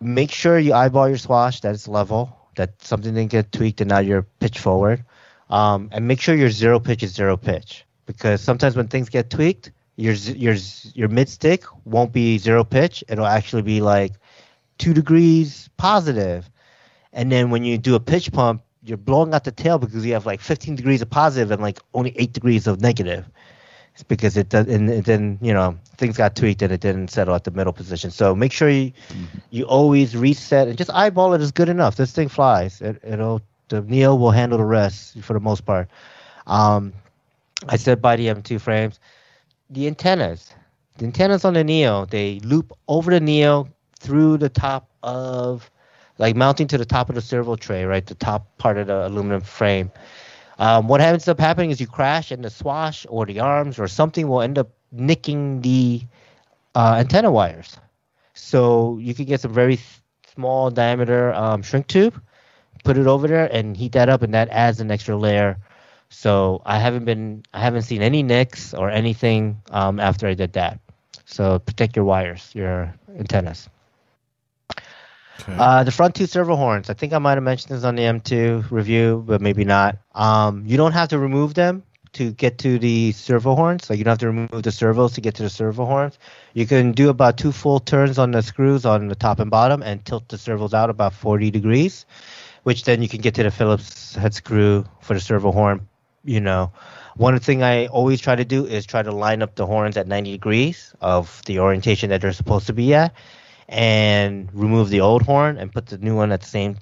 make 0.02 0.32
sure 0.32 0.58
you 0.58 0.74
eyeball 0.74 1.10
your 1.10 1.20
swash 1.20 1.62
that 1.62 1.76
it's 1.76 1.88
level, 1.88 2.36
that 2.56 2.82
something 2.82 3.14
didn't 3.14 3.30
get 3.30 3.52
tweaked 3.52 3.82
and 3.82 3.90
now 3.90 4.00
you're 4.00 4.26
pitch 4.40 4.58
forward. 4.58 5.06
Um, 5.50 5.90
and 5.92 6.08
make 6.08 6.20
sure 6.20 6.36
your 6.36 6.50
zero 6.50 6.80
pitch 6.80 7.04
is 7.04 7.14
zero 7.14 7.38
pitch 7.38 7.86
because 8.06 8.42
sometimes 8.42 8.76
when 8.76 8.88
things 8.88 9.10
get 9.10 9.30
tweaked, 9.30 9.72
your 9.96 10.14
your 10.14 10.56
your 10.94 11.08
mid 11.08 11.30
stick 11.30 11.64
won't 11.86 12.12
be 12.14 12.38
zero 12.38 12.64
pitch. 12.64 13.04
It'll 13.08 13.26
actually 13.26 13.64
be 13.64 13.82
like 13.82 14.14
two 14.78 14.94
degrees 14.94 15.70
positive, 15.78 16.50
and 17.14 17.32
then 17.32 17.50
when 17.50 17.64
you 17.64 17.78
do 17.78 17.96
a 17.96 18.00
pitch 18.00 18.32
pump, 18.32 18.62
you're 18.84 18.98
blowing 18.98 19.34
out 19.34 19.44
the 19.44 19.52
tail 19.52 19.80
because 19.80 20.06
you 20.06 20.14
have 20.14 20.26
like 20.26 20.40
15 20.40 20.76
degrees 20.76 21.02
of 21.02 21.10
positive 21.10 21.52
and 21.52 21.62
like 21.62 21.80
only 21.94 22.14
eight 22.18 22.34
degrees 22.34 22.68
of 22.68 22.80
negative. 22.80 23.26
It's 23.94 24.04
because 24.04 24.38
it 24.38 24.50
does, 24.50 24.68
and 24.68 24.90
then 24.90 25.40
you 25.42 25.54
know 25.54 25.80
things 25.98 26.18
got 26.18 26.36
tweaked 26.36 26.62
and 26.62 26.72
it 26.72 26.82
didn't 26.82 27.10
settle 27.10 27.34
at 27.34 27.46
the 27.46 27.52
middle 27.52 27.74
position. 27.74 28.12
So 28.12 28.36
make 28.36 28.52
sure 28.52 28.70
you 28.70 28.92
you 29.50 29.64
always 29.64 30.16
reset 30.16 30.68
and 30.68 30.78
just 30.78 30.92
eyeball 30.92 31.34
it 31.34 31.42
is 31.42 31.52
good 31.52 31.70
enough. 31.70 31.96
This 31.96 32.12
thing 32.12 32.28
flies. 32.28 32.80
It, 32.80 33.02
it'll 33.04 33.42
the 33.70 33.82
Neo 33.82 34.16
will 34.16 34.32
handle 34.32 34.58
the 34.58 34.66
rest 34.66 35.20
for 35.22 35.34
the 35.34 35.40
most 35.40 35.66
part. 35.66 35.90
Um, 36.46 36.94
I 37.68 37.78
said 37.78 38.02
by 38.02 38.16
the 38.16 38.28
M2 38.28 38.60
frames, 38.62 39.00
the 39.70 39.88
antennas, 39.88 40.54
the 40.98 41.06
antennas 41.06 41.44
on 41.46 41.54
the 41.54 41.64
Neo, 41.64 42.06
they 42.06 42.40
loop 42.40 42.72
over 42.88 43.12
the 43.12 43.20
Neo 43.20 43.68
through 44.00 44.38
the 44.38 44.50
top 44.50 44.90
of, 45.04 45.70
like 46.18 46.36
mounting 46.36 46.68
to 46.68 46.78
the 46.78 46.86
top 46.86 47.10
of 47.10 47.16
the 47.16 47.22
servo 47.22 47.56
tray, 47.56 47.86
right, 47.86 48.06
the 48.06 48.16
top 48.16 48.58
part 48.58 48.78
of 48.78 48.88
the 48.88 49.08
aluminum 49.08 49.42
frame. 49.42 49.92
Um, 50.60 50.88
what 50.88 51.02
ends 51.02 51.28
up 51.28 51.40
happening 51.40 51.70
is 51.72 51.80
you 51.80 51.88
crash 51.88 52.32
and 52.32 52.44
the 52.44 52.50
swash 52.50 53.06
or 53.10 53.26
the 53.26 53.40
arms 53.40 53.78
or 53.80 53.88
something 53.88 54.28
will 54.28 54.42
end 54.42 54.58
up 54.58 54.70
nicking 54.92 55.62
the 55.62 56.02
uh, 56.76 56.96
antenna 57.00 57.32
wires. 57.32 57.78
So 58.34 58.98
you 59.00 59.14
can 59.14 59.26
get 59.26 59.42
some 59.42 59.54
very 59.54 59.78
th- 59.78 60.02
small 60.34 60.70
diameter 60.72 61.34
um, 61.34 61.62
shrink 61.62 61.88
tube, 61.88 62.20
put 62.84 62.98
it 62.98 63.08
over 63.08 63.28
there, 63.28 63.46
and 63.52 63.76
heat 63.76 63.94
that 63.94 64.10
up, 64.10 64.22
and 64.22 64.34
that 64.34 64.50
adds 64.50 64.80
an 64.80 64.92
extra 64.92 65.18
layer. 65.18 65.58
So 66.10 66.62
I 66.66 66.80
haven't 66.80 67.06
been, 67.06 67.44
I 67.54 67.60
haven't 67.60 67.82
seen 67.84 68.02
any 68.02 68.24
nicks 68.24 68.74
or 68.74 68.90
anything 68.90 69.62
um, 69.72 70.00
after 70.00 70.28
I 70.28 70.34
did 70.34 70.54
that. 70.54 70.80
So 71.26 71.60
protect 71.60 71.96
your 71.96 72.06
wires, 72.06 72.50
your 72.54 72.94
antennas. 73.18 73.70
Okay. 75.42 75.56
Uh, 75.58 75.84
the 75.84 75.92
front 75.92 76.16
two 76.16 76.26
servo 76.26 76.56
horns. 76.56 76.90
I 76.90 76.94
think 76.94 77.14
I 77.14 77.20
might 77.20 77.36
have 77.36 77.44
mentioned 77.44 77.76
this 77.76 77.84
on 77.84 77.96
the 77.96 78.04
M2 78.04 78.72
review, 78.72 79.24
but 79.26 79.42
maybe 79.42 79.66
not. 79.66 79.98
Um, 80.16 80.64
you 80.66 80.78
don't 80.78 80.94
have 80.94 81.10
to 81.10 81.20
remove 81.20 81.54
them 81.54 81.84
to 82.14 82.32
get 82.32 82.58
to 82.60 82.80
the 82.80 83.12
servo 83.12 83.56
horns. 83.56 83.90
Like 83.90 84.00
you 84.00 84.06
don't 84.06 84.14
have 84.14 84.20
to 84.20 84.28
remove 84.28 84.64
the 84.64 84.72
servos 84.72 85.14
to 85.14 85.22
get 85.22 85.36
to 85.36 85.44
the 85.44 85.50
servo 85.50 85.86
horns. 85.86 86.18
You 86.54 86.66
can 86.66 86.92
do 86.92 87.10
about 87.10 87.38
two 87.38 87.52
full 87.52 87.80
turns 87.80 88.18
on 88.18 88.32
the 88.32 88.42
screws 88.42 88.86
on 88.86 89.08
the 89.08 89.16
top 89.16 89.40
and 89.40 89.52
bottom 89.52 89.84
and 89.84 90.04
tilt 90.04 90.28
the 90.30 90.38
servos 90.38 90.74
out 90.74 90.90
about 90.90 91.14
40 91.14 91.52
degrees, 91.52 92.06
which 92.68 92.84
then 92.84 93.02
you 93.02 93.08
can 93.08 93.22
get 93.22 93.34
to 93.34 93.44
the 93.44 93.50
Phillips 93.50 94.14
head 94.16 94.34
screw 94.34 94.84
for 95.00 95.14
the 95.14 95.22
servo 95.22 95.54
horn. 95.54 95.88
You 96.26 96.42
know, 96.42 96.74
one 97.16 97.40
thing 97.40 97.64
I 97.64 97.88
always 97.88 98.20
try 98.20 98.36
to 98.36 98.44
do 98.44 98.66
is 98.66 98.86
try 98.86 99.02
to 99.02 99.12
line 99.14 99.42
up 99.42 99.56
the 99.56 99.66
horns 99.66 99.96
at 99.96 100.06
90 100.06 100.34
degrees 100.34 100.94
of 101.00 101.42
the 101.46 101.60
orientation 101.60 102.10
that 102.10 102.20
they're 102.20 102.34
supposed 102.34 102.68
to 102.68 102.74
be 102.74 102.94
at 102.94 103.14
and 103.70 104.50
remove 104.54 104.90
the 104.90 105.00
old 105.00 105.22
horn 105.22 105.58
and 105.58 105.72
put 105.72 105.86
the 105.86 105.98
new 105.98 106.14
one 106.14 106.34
at 106.34 106.42
the 106.42 106.48
same 106.48 106.76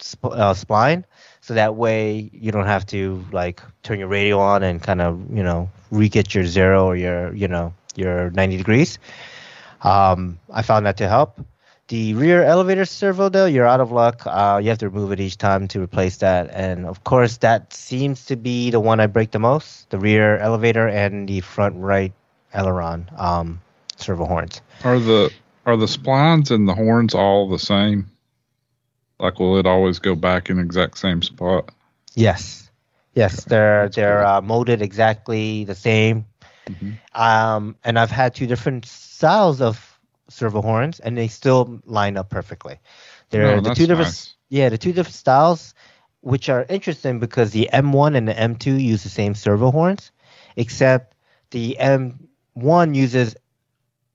sp- 0.00 0.32
uh, 0.32 0.54
spline. 0.54 1.04
So 1.42 1.52
that 1.52 1.76
way 1.76 2.30
you 2.32 2.50
don't 2.50 2.64
have 2.64 2.86
to 2.86 3.22
like 3.30 3.60
turn 3.82 3.98
your 3.98 4.08
radio 4.08 4.38
on 4.38 4.62
and 4.62 4.82
kind 4.82 5.02
of 5.02 5.20
you 5.30 5.42
know 5.42 5.68
re-get 5.90 6.34
your 6.34 6.46
zero 6.46 6.86
or 6.86 6.96
your 6.96 7.34
you 7.34 7.46
know 7.46 7.74
your 7.94 8.30
90 8.30 8.56
degrees. 8.56 8.98
Um, 9.82 10.38
i 10.50 10.62
found 10.62 10.86
that 10.86 10.96
to 10.96 11.08
help 11.08 11.38
the 11.88 12.14
rear 12.14 12.42
elevator 12.42 12.84
servo 12.84 13.28
though 13.28 13.46
you're 13.46 13.66
out 13.66 13.80
of 13.80 13.92
luck 13.92 14.22
uh, 14.26 14.58
you 14.62 14.68
have 14.68 14.78
to 14.78 14.88
remove 14.88 15.12
it 15.12 15.20
each 15.20 15.38
time 15.38 15.68
to 15.68 15.80
replace 15.80 16.16
that 16.18 16.50
and 16.50 16.86
of 16.86 17.04
course 17.04 17.38
that 17.38 17.72
seems 17.72 18.26
to 18.26 18.36
be 18.36 18.70
the 18.70 18.80
one 18.80 19.00
i 19.00 19.06
break 19.06 19.30
the 19.30 19.38
most 19.38 19.88
the 19.90 19.98
rear 19.98 20.38
elevator 20.38 20.88
and 20.88 21.28
the 21.28 21.40
front 21.40 21.76
right 21.76 22.12
aileron 22.54 23.08
um, 23.16 23.60
servo 23.96 24.24
horns 24.24 24.60
Are 24.84 24.98
the 24.98 25.30
are 25.66 25.76
the 25.76 25.86
splines 25.86 26.50
and 26.50 26.68
the 26.68 26.74
horns 26.74 27.12
all 27.12 27.48
the 27.48 27.58
same? 27.58 28.06
Like, 29.18 29.40
will 29.40 29.58
it 29.58 29.66
always 29.66 29.98
go 29.98 30.14
back 30.14 30.48
in 30.48 30.60
exact 30.60 30.96
same 30.96 31.22
spot? 31.22 31.70
Yes, 32.14 32.70
yes, 33.14 33.44
they're 33.44 33.88
they're 33.88 34.24
uh, 34.24 34.40
molded 34.42 34.80
exactly 34.80 35.64
the 35.64 35.74
same. 35.74 36.26
Mhm. 36.68 36.98
Um, 37.14 37.76
and 37.82 37.98
I've 37.98 38.12
had 38.12 38.34
two 38.34 38.46
different 38.46 38.86
styles 38.86 39.60
of 39.60 39.95
servo 40.28 40.62
horns, 40.62 41.00
and 41.00 41.16
they 41.16 41.28
still 41.28 41.80
line 41.84 42.16
up 42.16 42.30
perfectly. 42.30 42.78
They're 43.30 43.56
Oh, 43.56 43.60
the 43.60 43.74
two 43.74 43.86
different, 43.86 44.06
nice. 44.08 44.34
yeah, 44.48 44.68
the 44.68 44.78
two 44.78 44.92
different 44.92 45.14
styles, 45.14 45.74
which 46.20 46.48
are 46.48 46.64
interesting 46.68 47.18
because 47.20 47.50
the 47.50 47.68
M1 47.72 48.16
and 48.16 48.28
the 48.28 48.34
M2 48.34 48.80
use 48.80 49.02
the 49.02 49.08
same 49.08 49.34
servo 49.34 49.70
horns, 49.70 50.10
except 50.56 51.14
the 51.50 51.76
M1 51.78 52.94
uses 52.94 53.36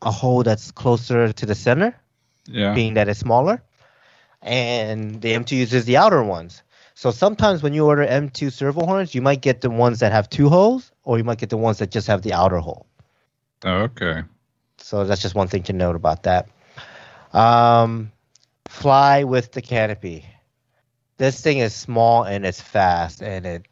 a 0.02 0.12
hole 0.12 0.44
that's 0.44 0.72
closer 0.72 1.32
to 1.32 1.46
the 1.46 1.56
center 1.56 1.96
Yeah. 2.46 2.74
being 2.74 2.96
that 2.96 3.08
it's 3.08 3.20
smaller, 3.20 3.64
and 4.42 5.22
the 5.22 5.34
M2 5.34 5.56
uses 5.56 5.86
the 5.86 5.98
outer 5.98 6.24
ones. 6.24 6.64
So 6.96 7.12
sometimes 7.12 7.64
when 7.64 7.74
you 7.74 7.86
order 7.86 8.06
M2 8.06 8.52
servo 8.52 8.86
horns, 8.86 9.16
you 9.16 9.22
might 9.22 9.42
get 9.42 9.62
the 9.62 9.70
ones 9.70 10.00
that 10.00 10.12
have 10.12 10.30
two 10.30 10.50
holes, 10.50 10.92
or 11.04 11.18
you 11.18 11.24
might 11.24 11.38
get 11.38 11.50
the 11.50 11.58
ones 11.58 11.78
that 11.80 11.92
just 11.92 12.08
have 12.08 12.22
the 12.22 12.34
outer 12.34 12.58
hole. 12.58 12.86
Okay. 13.64 14.24
So 14.82 15.06
that's 15.06 15.22
just 15.22 15.36
one 15.36 15.48
thing 15.48 15.64
to 15.64 15.74
note 15.74 15.96
about 15.96 16.24
that. 16.24 16.50
Um, 17.34 18.12
fly 18.68 19.24
with 19.24 19.52
the 19.52 19.62
canopy. 19.62 20.26
This 21.18 21.40
thing 21.40 21.60
is 21.60 21.74
small 21.74 22.24
and 22.24 22.46
it's 22.46 22.60
fast, 22.60 23.22
and 23.22 23.46
it 23.46 23.68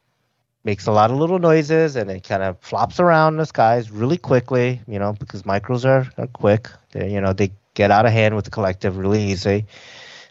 makes 0.64 0.88
a 0.88 0.92
lot 0.92 1.10
of 1.12 1.18
little 1.18 1.40
noises, 1.40 1.96
and 1.96 2.10
it 2.12 2.24
kind 2.24 2.44
of 2.44 2.60
flops 2.60 3.00
around 3.00 3.38
the 3.38 3.46
skies 3.46 3.90
really 3.90 4.18
quickly. 4.18 4.82
You 4.88 5.00
know, 5.00 5.14
because 5.14 5.44
micros 5.44 5.86
are, 5.86 6.10
are 6.18 6.28
quick. 6.28 6.70
They, 6.92 7.12
you 7.12 7.22
know, 7.22 7.34
they 7.34 7.52
get 7.74 7.92
out 7.92 8.06
of 8.06 8.12
hand 8.12 8.36
with 8.36 8.46
the 8.46 8.52
collective 8.52 8.98
really 8.98 9.24
easy. 9.24 9.66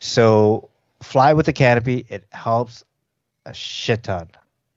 So 0.01 0.71
fly 1.03 1.33
with 1.33 1.47
the 1.47 1.53
canopy. 1.53 2.07
It 2.09 2.25
helps 2.31 2.85
a 3.45 3.55
shit 3.55 4.05
ton. 4.05 4.29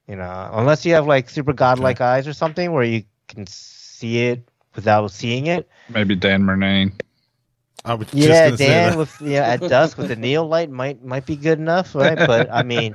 You 0.08 0.16
know, 0.16 0.50
unless 0.54 0.86
you 0.86 0.96
have 0.96 1.08
like 1.08 1.30
super 1.30 1.54
godlike 1.54 2.02
eyes 2.02 2.28
or 2.28 2.34
something 2.34 2.72
where 2.72 2.84
you 2.84 3.04
can 3.28 3.48
see 3.48 4.28
it 4.28 4.51
without 4.76 5.12
seeing 5.12 5.48
it. 5.48 5.68
Maybe 5.90 6.16
Dan 6.16 6.44
Murnane. 6.44 6.94
I 7.84 7.96
was 7.96 8.08
Yeah, 8.14 8.46
gonna 8.46 8.58
say 8.58 8.68
Dan 8.68 8.92
that. 8.92 8.98
with 8.98 9.22
yeah 9.22 9.48
at 9.48 9.60
dusk 9.62 9.98
with 9.98 10.10
the 10.10 10.16
Neo 10.26 10.44
light 10.46 10.70
might 10.70 11.04
might 11.04 11.26
be 11.26 11.36
good 11.36 11.58
enough, 11.60 11.96
right? 11.96 12.16
But 12.18 12.52
I 12.52 12.62
mean, 12.64 12.94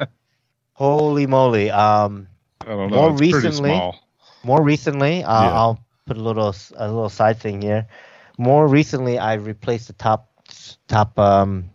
holy 0.74 1.26
moly! 1.26 1.70
Um, 1.70 2.28
I 2.62 2.66
don't 2.66 2.90
know. 2.90 2.96
More 2.96 3.10
it's 3.12 3.20
recently- 3.20 3.70
small. 3.70 3.98
more 4.44 4.62
recently, 4.62 5.24
uh, 5.24 5.42
Yeah. 5.42 5.52
I'll 5.54 5.80
put 6.06 6.16
a 6.16 6.22
little 6.22 6.54
a 6.76 6.86
little 6.86 7.08
side 7.08 7.38
thing 7.40 7.60
here. 7.62 7.86
More 8.38 8.68
recently, 8.68 9.18
I 9.18 9.34
replaced 9.34 9.88
the 9.88 9.92
top 9.94 10.30
top 10.86 11.18
um, 11.18 11.68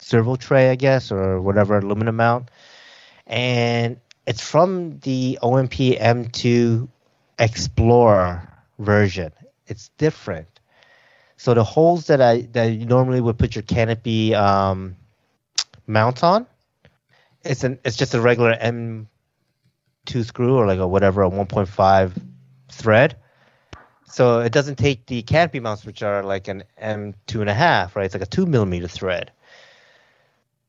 servo 0.00 0.34
tray, 0.34 0.70
I 0.70 0.74
guess, 0.74 1.12
or 1.12 1.40
whatever 1.40 1.78
aluminum 1.78 2.16
mount, 2.16 2.48
and 3.28 3.96
it's 4.26 4.40
from 4.42 4.98
the 5.00 5.38
OMP 5.42 6.00
M2 6.00 6.88
Explorer 7.38 8.42
version. 8.80 9.30
It's 9.66 9.90
different. 9.98 10.48
So 11.36 11.54
the 11.54 11.64
holes 11.64 12.06
that 12.06 12.20
I 12.20 12.42
that 12.52 12.64
you 12.66 12.86
normally 12.86 13.20
would 13.20 13.38
put 13.38 13.54
your 13.54 13.62
canopy 13.62 14.34
um, 14.34 14.96
mount 15.86 16.24
on, 16.24 16.46
it's 17.44 17.62
an 17.64 17.78
it's 17.84 17.96
just 17.96 18.14
a 18.14 18.20
regular 18.20 18.52
M 18.52 19.08
two 20.06 20.22
screw 20.22 20.56
or 20.56 20.66
like 20.66 20.78
a 20.78 20.86
whatever 20.86 21.22
a 21.22 21.30
1.5 21.30 22.12
thread. 22.70 23.16
So 24.06 24.40
it 24.40 24.52
doesn't 24.52 24.76
take 24.76 25.06
the 25.06 25.22
canopy 25.22 25.60
mounts, 25.60 25.84
which 25.84 26.02
are 26.02 26.22
like 26.22 26.48
an 26.48 26.64
M 26.78 27.14
two 27.26 27.40
and 27.40 27.50
a 27.50 27.54
half, 27.54 27.96
right? 27.96 28.04
It's 28.06 28.14
like 28.14 28.22
a 28.22 28.26
two 28.26 28.46
millimeter 28.46 28.88
thread. 28.88 29.32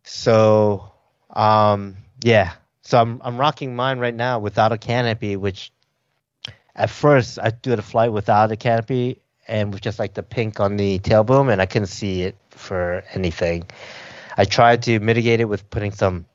So, 0.04 0.92
um, 1.30 1.98
yeah. 2.24 2.54
So 2.82 2.98
I'm 3.00 3.22
I'm 3.24 3.38
rocking 3.38 3.76
mine 3.76 4.00
right 4.00 4.16
now 4.16 4.40
without 4.40 4.72
a 4.72 4.78
canopy, 4.78 5.36
which 5.36 5.72
at 6.78 6.90
first 6.90 7.40
I 7.42 7.52
did 7.52 7.80
a 7.80 7.84
flight 7.84 8.12
without 8.14 8.52
a 8.52 8.58
canopy 8.58 9.22
and 9.48 9.74
with 9.74 9.82
just 9.82 10.00
like 10.00 10.14
the 10.16 10.24
pink 10.24 10.60
on 10.60 10.78
the 10.78 11.00
tail 11.00 11.24
boom, 11.24 11.50
and 11.50 11.62
I 11.62 11.66
couldn't 11.66 11.88
see 11.88 12.24
it 12.24 12.38
for 12.52 13.04
anything. 13.14 13.66
I 14.38 14.46
tried 14.46 14.84
to 14.84 15.00
mitigate 15.00 15.40
it 15.42 15.46
with 15.46 15.70
putting 15.70 15.92
some 15.92 16.26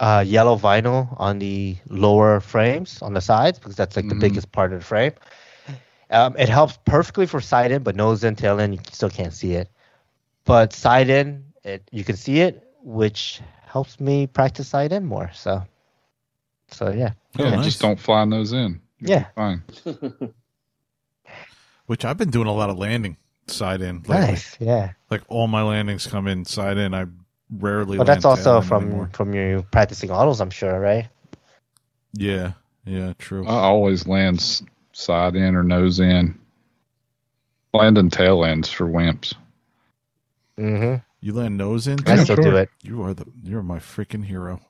uh, 0.00 0.24
yellow 0.26 0.56
vinyl 0.56 1.14
on 1.20 1.38
the 1.38 1.76
lower 1.88 2.40
frames 2.40 3.02
on 3.02 3.14
the 3.14 3.20
sides 3.20 3.58
because 3.58 3.76
that's 3.76 3.96
like 3.96 4.08
the 4.08 4.16
Mhm. 4.16 4.20
biggest 4.20 4.52
part 4.52 4.72
of 4.72 4.80
the 4.80 4.84
frame. 4.84 5.12
Um, 6.10 6.36
it 6.38 6.48
helps 6.48 6.78
perfectly 6.84 7.26
for 7.26 7.40
side 7.40 7.72
in, 7.72 7.82
but 7.82 7.96
nose 7.96 8.24
in, 8.24 8.36
tail 8.36 8.58
in, 8.60 8.72
you 8.74 8.80
still 8.92 9.10
can't 9.10 9.32
see 9.32 9.54
it. 9.54 9.70
But 10.44 10.72
side 10.74 11.08
in, 11.08 11.52
it 11.64 11.88
you 11.92 12.04
can 12.04 12.16
see 12.16 12.40
it, 12.40 12.66
which 12.82 13.40
helps 13.66 14.00
me 14.00 14.26
practice 14.26 14.68
side 14.68 14.92
in 14.92 15.06
more. 15.06 15.30
So, 15.34 15.62
so 16.68 16.90
yeah, 16.90 17.12
Oh, 17.38 17.44
Yeah, 17.44 17.56
nice. 17.56 17.64
just 17.64 17.80
don't 17.80 17.98
fly 18.00 18.24
nose 18.26 18.52
in. 18.52 18.81
Yeah, 19.02 19.26
Fine. 19.36 19.64
Which 21.86 22.04
I've 22.04 22.18
been 22.18 22.30
doing 22.30 22.46
a 22.48 22.52
lot 22.52 22.70
of 22.70 22.78
landing 22.78 23.16
side 23.48 23.80
in. 23.82 24.04
Lately. 24.08 24.16
nice, 24.16 24.56
yeah. 24.60 24.92
Like 25.10 25.22
all 25.28 25.48
my 25.48 25.62
landings 25.62 26.06
come 26.06 26.26
in 26.28 26.44
side 26.44 26.78
in. 26.78 26.94
I 26.94 27.06
rarely. 27.50 27.98
But 27.98 28.06
that's 28.06 28.24
land 28.24 28.24
tail 28.24 28.56
also 28.56 28.60
from 28.60 28.84
anymore. 28.84 29.10
from 29.12 29.34
you 29.34 29.66
practicing 29.70 30.10
autos, 30.10 30.40
I'm 30.40 30.50
sure, 30.50 30.78
right? 30.80 31.08
Yeah, 32.14 32.52
yeah, 32.84 33.14
true. 33.18 33.46
I 33.46 33.54
always 33.54 34.06
land 34.06 34.62
side 34.92 35.36
in 35.36 35.56
or 35.56 35.62
nose 35.62 36.00
in. 36.00 36.38
Landing 37.74 38.10
tail 38.10 38.44
ends 38.44 38.70
for 38.70 38.86
wimps. 38.86 39.34
Mm-hmm. 40.58 40.96
you 41.20 41.32
land 41.34 41.56
nose 41.58 41.86
in. 41.88 42.06
I 42.06 42.16
Yeah, 42.16 42.24
still 42.24 42.36
sure. 42.36 42.44
do 42.44 42.56
it. 42.56 42.70
You 42.82 43.02
are 43.02 43.14
the. 43.14 43.26
You're 43.42 43.62
my 43.62 43.78
freaking 43.78 44.24
hero. 44.24 44.60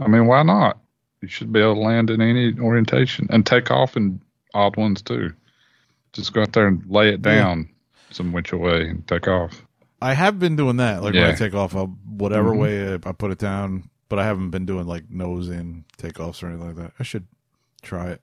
I 0.00 0.08
mean, 0.08 0.26
why 0.26 0.42
not? 0.42 0.78
You 1.22 1.28
should 1.28 1.52
be 1.52 1.60
able 1.60 1.74
to 1.74 1.80
land 1.80 2.10
in 2.10 2.20
any 2.20 2.58
orientation 2.58 3.26
and 3.30 3.44
take 3.44 3.70
off 3.70 3.96
in 3.96 4.20
odd 4.54 4.76
ones 4.76 5.02
too. 5.02 5.32
Just 6.12 6.32
go 6.32 6.42
out 6.42 6.52
there 6.52 6.66
and 6.66 6.82
lay 6.88 7.08
it 7.08 7.20
Yeah. 7.24 7.34
down 7.36 7.68
some 8.10 8.32
which 8.32 8.52
way 8.52 8.88
and 8.88 9.06
take 9.06 9.28
off. 9.28 9.64
I 10.02 10.14
have 10.14 10.38
been 10.38 10.56
doing 10.56 10.76
that. 10.78 11.02
Like 11.02 11.14
when 11.14 11.22
I 11.24 11.34
take 11.34 11.54
off, 11.54 11.76
I'll, 11.76 11.86
whatever 12.08 12.50
Mhm. 12.52 12.58
way 12.58 12.92
I, 12.94 13.08
I 13.08 13.12
put 13.12 13.30
it 13.30 13.38
down. 13.38 13.90
But 14.08 14.18
I 14.18 14.24
haven't 14.24 14.50
been 14.50 14.66
doing 14.66 14.86
like 14.88 15.08
nose 15.08 15.48
in 15.50 15.84
takeoffs 15.98 16.42
or 16.42 16.48
anything 16.48 16.66
like 16.66 16.76
that. 16.76 16.92
I 16.98 17.04
should 17.04 17.26
try 17.82 18.08
it. 18.08 18.20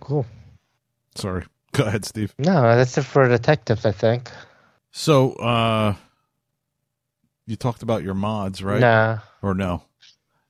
Cool. 0.00 0.24
Sorry. 1.14 1.44
Go 1.72 1.84
ahead, 1.84 2.04
Steve. 2.06 2.34
No, 2.38 2.62
that's 2.74 2.96
it 2.96 3.02
for 3.02 3.28
detectives, 3.28 3.84
I 3.84 3.92
think. 3.92 4.30
So, 4.92 5.32
uh, 5.34 5.94
you 7.46 7.56
talked 7.56 7.82
about 7.82 8.02
your 8.02 8.14
mods, 8.14 8.62
right? 8.62 8.80
Nah, 8.80 9.18
Or 9.42 9.54
no? 9.54 9.82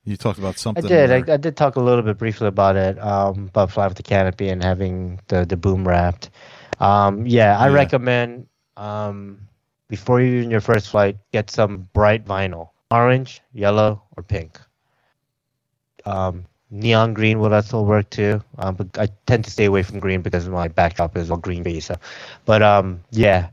You 0.03 0.17
talked 0.17 0.39
about 0.39 0.57
something. 0.57 0.85
I 0.85 0.87
did. 0.87 1.11
I, 1.29 1.33
I 1.33 1.37
did 1.37 1.55
talk 1.55 1.75
a 1.75 1.79
little 1.79 2.01
bit 2.03 2.17
briefly 2.17 2.47
about 2.47 2.75
it, 2.75 2.97
um, 2.99 3.47
about 3.49 3.71
flying 3.71 3.89
with 3.89 3.97
the 3.97 4.03
canopy 4.03 4.49
and 4.49 4.63
having 4.63 5.19
the, 5.27 5.45
the 5.45 5.57
boom 5.57 5.87
wrapped. 5.87 6.29
Um, 6.79 7.25
yeah, 7.27 7.57
I 7.59 7.67
Yeah. 7.67 7.73
recommend 7.73 8.47
um, 8.77 9.47
before 9.89 10.19
you 10.21 10.41
in 10.41 10.49
your 10.49 10.61
first 10.61 10.89
flight, 10.89 11.17
get 11.31 11.51
some 11.51 11.87
bright 11.93 12.25
vinyl, 12.25 12.69
orange, 12.89 13.41
yellow, 13.53 14.01
or 14.17 14.23
pink. 14.23 14.59
Um, 16.05 16.45
neon 16.71 17.13
green 17.13 17.39
will 17.39 17.53
also 17.53 17.81
work 17.83 18.09
too, 18.09 18.41
um, 18.57 18.75
but 18.75 18.97
I 18.97 19.07
tend 19.27 19.45
to 19.45 19.51
stay 19.51 19.65
away 19.65 19.83
from 19.83 19.99
green 19.99 20.21
because 20.21 20.49
my 20.49 20.67
backdrop 20.67 21.15
is 21.15 21.29
all 21.29 21.37
green 21.37 21.61
based. 21.61 21.87
So, 21.87 21.97
but 22.45 22.63
um, 22.63 23.01
yeah, 23.11 23.49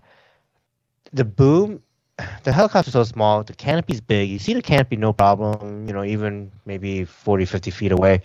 the 1.12 1.24
boom 1.24 1.82
the 2.44 2.52
helicopter's 2.52 2.92
so 2.92 3.04
small, 3.04 3.42
the 3.42 3.54
canopy's 3.54 4.00
big. 4.00 4.28
You 4.28 4.38
see 4.38 4.54
the 4.54 4.62
canopy, 4.62 4.96
no 4.96 5.12
problem, 5.12 5.86
you 5.86 5.94
know, 5.94 6.04
even 6.04 6.50
maybe 6.66 7.04
40, 7.04 7.44
50 7.44 7.70
feet 7.70 7.92
away. 7.92 8.22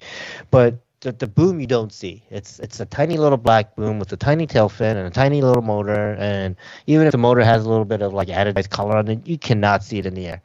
But 0.51 0.79
the, 1.01 1.11
the 1.11 1.27
boom 1.27 1.59
you 1.59 1.67
don't 1.67 1.91
see. 1.91 2.23
It's 2.29 2.59
it's 2.59 2.79
a 2.79 2.85
tiny 2.85 3.17
little 3.17 3.37
black 3.37 3.75
boom 3.75 3.99
with 3.99 4.11
a 4.13 4.17
tiny 4.17 4.47
tail 4.47 4.69
fin 4.69 4.97
and 4.97 5.05
a 5.05 5.11
tiny 5.11 5.41
little 5.41 5.61
motor. 5.61 6.15
And 6.17 6.55
even 6.87 7.05
if 7.05 7.11
the 7.11 7.17
motor 7.17 7.43
has 7.43 7.65
a 7.65 7.69
little 7.69 7.85
bit 7.85 8.01
of 8.01 8.13
like 8.13 8.29
added 8.29 8.57
color 8.69 8.97
on 8.97 9.07
it, 9.09 9.27
you 9.27 9.37
cannot 9.37 9.83
see 9.83 9.99
it 9.99 10.05
in 10.05 10.13
the 10.13 10.27
air. 10.27 10.41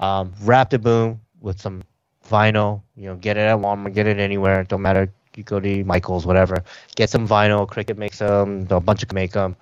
Um, 0.00 0.32
wrap 0.42 0.70
the 0.70 0.78
boom 0.78 1.20
with 1.40 1.60
some 1.60 1.82
vinyl, 2.28 2.82
you 2.96 3.06
know, 3.06 3.16
get 3.16 3.36
it 3.36 3.40
at 3.40 3.58
Walmart, 3.58 3.94
get 3.94 4.06
it 4.06 4.18
anywhere. 4.18 4.64
Don't 4.64 4.82
matter. 4.82 5.12
You 5.36 5.42
go 5.42 5.60
to 5.60 5.84
Michael's, 5.84 6.26
whatever. 6.26 6.64
Get 6.96 7.10
some 7.10 7.28
vinyl. 7.28 7.68
Cricut 7.68 7.98
makes 7.98 8.18
them. 8.18 8.66
A 8.70 8.80
bunch 8.80 9.02
of 9.02 9.12
make 9.12 9.32
them. 9.32 9.56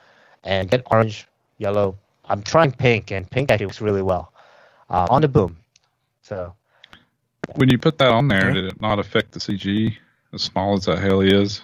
And 0.45 0.71
get 0.71 0.83
orange, 0.91 1.27
yellow, 1.59 1.97
I'm 2.33 2.43
trying 2.43 2.73
pink, 2.73 3.11
and 3.11 3.31
pink 3.31 3.51
actually 3.51 3.67
works 3.67 3.83
really 3.83 4.01
well 4.01 4.33
uh, 4.89 5.07
on 5.11 5.21
the 5.21 5.29
boom. 5.29 5.59
So 6.23 6.55
When 7.57 7.69
you 7.69 7.77
put 7.79 7.99
that 7.99 8.09
on 8.11 8.27
there, 8.29 8.47
Okay. 8.49 8.55
did 8.55 8.65
it 8.65 8.81
not 8.81 8.99
affect 8.99 9.33
the 9.33 9.39
CG 9.39 9.95
as 10.33 10.43
small 10.43 10.73
as 10.75 10.87
that 10.87 10.99
heli 10.99 11.31
is? 11.31 11.61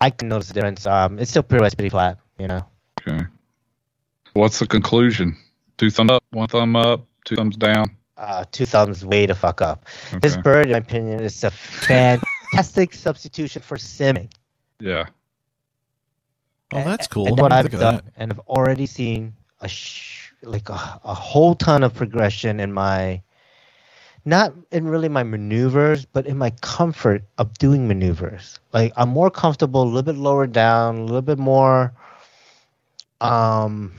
I 0.00 0.10
can 0.10 0.28
notice 0.28 0.48
the 0.48 0.54
difference. 0.54 0.86
Um, 0.86 1.18
it's 1.18 1.30
still 1.32 1.42
pretty 1.42 1.64
much 1.64 1.76
pretty 1.76 1.88
flat, 1.88 2.18
you 2.38 2.46
know. 2.46 2.64
Okay. 3.00 3.24
What's 4.34 4.60
the 4.60 4.66
conclusion? 4.68 5.36
Two 5.78 5.90
thumbs 5.90 6.12
up, 6.12 6.22
one 6.30 6.46
thumb 6.46 6.76
up, 6.76 7.04
two 7.24 7.34
thumbs 7.34 7.56
down. 7.56 7.96
Uh, 8.16 8.44
two 8.52 8.66
thumbs 8.66 9.04
way 9.04 9.26
to 9.26 9.34
fuck 9.34 9.60
up. 9.62 9.84
This 10.22 10.36
bird, 10.36 10.66
in 10.66 10.72
my 10.72 10.78
opinion, 10.78 11.18
is 11.20 11.42
a 11.42 11.50
fantastic 11.50 12.94
substitution 13.06 13.62
for 13.62 13.76
simming. 13.76 14.30
Yeah. 14.78 15.06
oh, 16.72 16.84
that's 16.84 17.08
cool. 17.08 17.26
And 17.26 17.38
I 17.40 17.42
what 17.42 17.52
I've 17.52 17.70
done, 17.72 17.96
that. 17.96 18.04
and 18.16 18.32
I've 18.32 18.38
already 18.40 18.86
seen 18.86 19.34
a 19.64 19.68
sh- 19.68 20.32
like 20.42 20.68
a, 20.68 21.00
a 21.04 21.14
whole 21.14 21.54
ton 21.54 21.82
of 21.82 21.94
progression 21.94 22.60
in 22.60 22.72
my, 22.72 23.22
not 24.24 24.54
in 24.70 24.86
really 24.86 25.08
my 25.08 25.22
maneuvers, 25.22 26.04
but 26.04 26.26
in 26.26 26.38
my 26.38 26.50
comfort 26.60 27.24
of 27.38 27.56
doing 27.58 27.88
maneuvers. 27.88 28.60
Like 28.72 28.92
I'm 28.96 29.08
more 29.08 29.30
comfortable, 29.30 29.82
a 29.82 29.84
little 29.84 30.02
bit 30.02 30.16
lower 30.16 30.46
down, 30.46 30.98
a 30.98 31.04
little 31.04 31.22
bit 31.22 31.38
more, 31.38 31.92
um, 33.20 33.92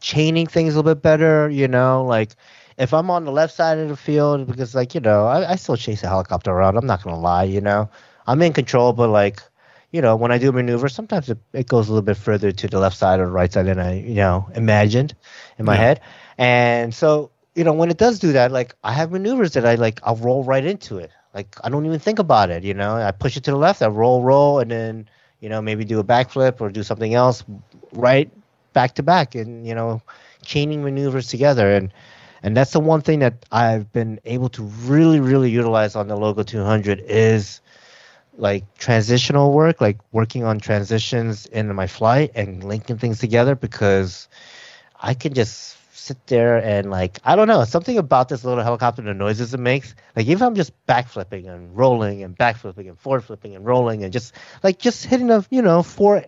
chaining 0.00 0.46
things 0.46 0.74
a 0.74 0.78
little 0.78 0.94
bit 0.94 1.02
better. 1.02 1.48
You 1.50 1.68
know, 1.68 2.04
like 2.04 2.34
if 2.78 2.94
I'm 2.94 3.10
on 3.10 3.24
the 3.24 3.32
left 3.32 3.54
side 3.54 3.78
of 3.78 3.88
the 3.88 3.96
field, 3.96 4.46
because 4.46 4.74
like 4.74 4.94
you 4.94 5.00
know, 5.00 5.26
I, 5.26 5.52
I 5.52 5.56
still 5.56 5.76
chase 5.76 6.02
a 6.02 6.08
helicopter 6.08 6.50
around. 6.50 6.76
I'm 6.76 6.86
not 6.86 7.02
gonna 7.02 7.20
lie, 7.20 7.44
you 7.44 7.60
know, 7.60 7.88
I'm 8.26 8.42
in 8.42 8.52
control, 8.52 8.92
but 8.92 9.08
like 9.08 9.42
you 9.90 10.00
know, 10.00 10.16
when 10.16 10.30
I 10.32 10.38
do 10.38 10.48
a 10.50 10.52
maneuver, 10.52 10.88
sometimes 10.88 11.28
it, 11.30 11.38
it 11.52 11.66
goes 11.68 11.88
a 11.88 11.92
little 11.92 12.04
bit 12.04 12.16
further 12.16 12.52
to 12.52 12.68
the 12.68 12.78
left 12.78 12.96
side 12.96 13.20
or 13.20 13.26
the 13.26 13.32
right 13.32 13.52
side 13.52 13.66
than 13.66 13.78
I, 13.78 14.00
you 14.00 14.14
know, 14.16 14.48
imagined 14.54 15.14
in 15.58 15.64
my 15.64 15.74
Yeah. 15.74 15.76
head. 15.76 16.00
And 16.38 16.94
so, 16.94 17.32
you 17.54 17.64
know, 17.64 17.72
when 17.72 17.90
it 17.90 17.98
does 17.98 18.18
do 18.18 18.32
that, 18.32 18.52
like 18.52 18.74
I 18.82 18.92
have 18.92 19.10
maneuvers 19.10 19.52
that 19.54 19.66
I 19.66 19.74
like, 19.74 20.00
I'll 20.02 20.16
roll 20.16 20.44
right 20.44 20.64
into 20.64 20.98
it. 20.98 21.10
Like 21.34 21.56
I 21.62 21.68
don't 21.70 21.86
even 21.86 21.98
think 22.00 22.18
about 22.18 22.50
it, 22.50 22.64
you 22.64 22.74
know. 22.74 22.94
I 22.96 23.10
push 23.12 23.36
it 23.36 23.44
to 23.44 23.50
the 23.50 23.56
left, 23.56 23.82
I 23.82 23.88
roll, 23.88 24.22
roll, 24.22 24.58
and 24.60 24.70
then, 24.70 25.08
you 25.40 25.48
know, 25.48 25.60
maybe 25.60 25.84
do 25.84 25.98
a 26.00 26.04
backflip 26.04 26.60
or 26.60 26.70
do 26.70 26.82
something 26.82 27.14
else 27.14 27.44
right 27.92 28.30
back 28.72 28.94
to 28.96 29.02
back 29.02 29.34
and, 29.34 29.66
you 29.66 29.74
know, 29.74 30.02
chaining 30.44 30.82
maneuvers 30.82 31.28
together. 31.28 31.72
And, 31.72 31.92
and 32.42 32.56
that's 32.56 32.72
the 32.72 32.80
one 32.80 33.00
thing 33.00 33.20
that 33.20 33.44
I've 33.50 33.92
been 33.92 34.20
able 34.24 34.48
to 34.50 34.62
really, 34.62 35.20
really 35.20 35.50
utilize 35.50 35.94
on 35.96 36.08
the 36.08 36.16
Logo 36.16 36.42
200 36.42 37.00
is 37.06 37.60
like 38.40 38.78
transitional 38.78 39.52
work, 39.52 39.80
like 39.80 39.98
working 40.12 40.44
on 40.44 40.58
transitions 40.58 41.46
in 41.46 41.74
my 41.74 41.86
flight 41.86 42.32
and 42.34 42.64
linking 42.64 42.98
things 42.98 43.18
together 43.18 43.54
because 43.54 44.28
I 45.00 45.14
can 45.14 45.34
just 45.34 45.76
sit 45.96 46.26
there 46.26 46.56
and 46.56 46.90
like 46.90 47.20
I 47.24 47.36
don't 47.36 47.46
know 47.46 47.64
something 47.64 47.98
about 47.98 48.28
this 48.28 48.44
little 48.44 48.64
helicopter, 48.64 49.02
the 49.02 49.14
noises 49.14 49.54
it 49.54 49.60
makes. 49.60 49.94
Like 50.16 50.26
even 50.26 50.36
if 50.36 50.42
I'm 50.42 50.54
just 50.54 50.72
backflipping 50.86 51.48
and 51.48 51.76
rolling 51.76 52.22
and 52.22 52.36
backflipping 52.36 52.88
and 52.88 52.98
forward 52.98 53.24
flipping 53.24 53.54
and 53.54 53.64
rolling 53.64 54.02
and 54.02 54.12
just 54.12 54.34
like 54.62 54.78
just 54.78 55.04
hitting 55.04 55.28
the 55.28 55.46
you 55.50 55.62
know 55.62 55.82
four 55.82 56.24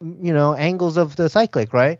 you 0.00 0.32
know 0.32 0.54
angles 0.54 0.96
of 0.96 1.16
the 1.16 1.28
cyclic, 1.28 1.72
right? 1.72 1.98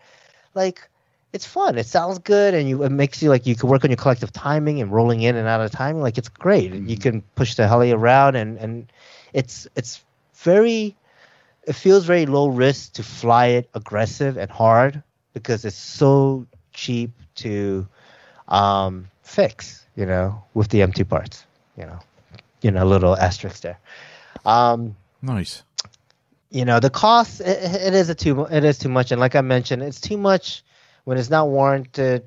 Like 0.54 0.88
it's 1.32 1.46
fun. 1.46 1.78
It 1.78 1.86
sounds 1.86 2.18
good, 2.18 2.54
and 2.54 2.68
you 2.68 2.82
it 2.82 2.90
makes 2.90 3.22
you 3.22 3.28
like 3.28 3.46
you 3.46 3.54
can 3.54 3.68
work 3.68 3.84
on 3.84 3.90
your 3.90 3.96
collective 3.96 4.32
timing 4.32 4.80
and 4.80 4.90
rolling 4.90 5.22
in 5.22 5.36
and 5.36 5.46
out 5.46 5.60
of 5.60 5.70
timing. 5.70 6.02
Like 6.02 6.18
it's 6.18 6.28
great. 6.28 6.72
You 6.72 6.80
mm-hmm. 6.80 6.94
can 6.94 7.22
push 7.34 7.54
the 7.54 7.68
heli 7.68 7.92
around, 7.92 8.36
and 8.36 8.58
and 8.58 8.92
it's 9.32 9.66
it's 9.76 10.02
very. 10.34 10.96
It 11.64 11.74
feels 11.74 12.04
very 12.06 12.26
low 12.26 12.48
risk 12.48 12.94
to 12.94 13.02
fly 13.02 13.46
it 13.46 13.68
aggressive 13.74 14.36
and 14.38 14.50
hard 14.50 15.02
because 15.34 15.64
it's 15.64 15.76
so 15.76 16.46
cheap 16.72 17.10
to 17.36 17.86
um, 18.48 19.08
fix. 19.22 19.86
You 19.96 20.06
know, 20.06 20.42
with 20.54 20.68
the 20.68 20.80
M2 20.80 21.08
parts. 21.08 21.44
You 21.76 21.86
know, 21.86 21.98
you 22.62 22.70
know, 22.70 22.82
a 22.82 22.86
little 22.86 23.16
asterisk 23.16 23.60
there. 23.62 23.78
Um, 24.44 24.96
Nice. 25.22 25.62
you 26.50 26.64
know 26.64 26.80
the 26.80 26.90
cost 26.90 27.40
it, 27.40 27.62
it 27.88 27.94
is 27.94 28.08
a 28.08 28.14
too 28.14 28.44
it 28.46 28.64
is 28.64 28.78
too 28.78 28.88
much 28.88 29.12
and 29.12 29.20
like 29.20 29.36
i 29.36 29.40
mentioned 29.40 29.82
it's 29.82 30.00
too 30.00 30.16
much 30.16 30.64
when 31.04 31.18
it's 31.18 31.30
not 31.30 31.48
warranted 31.48 32.26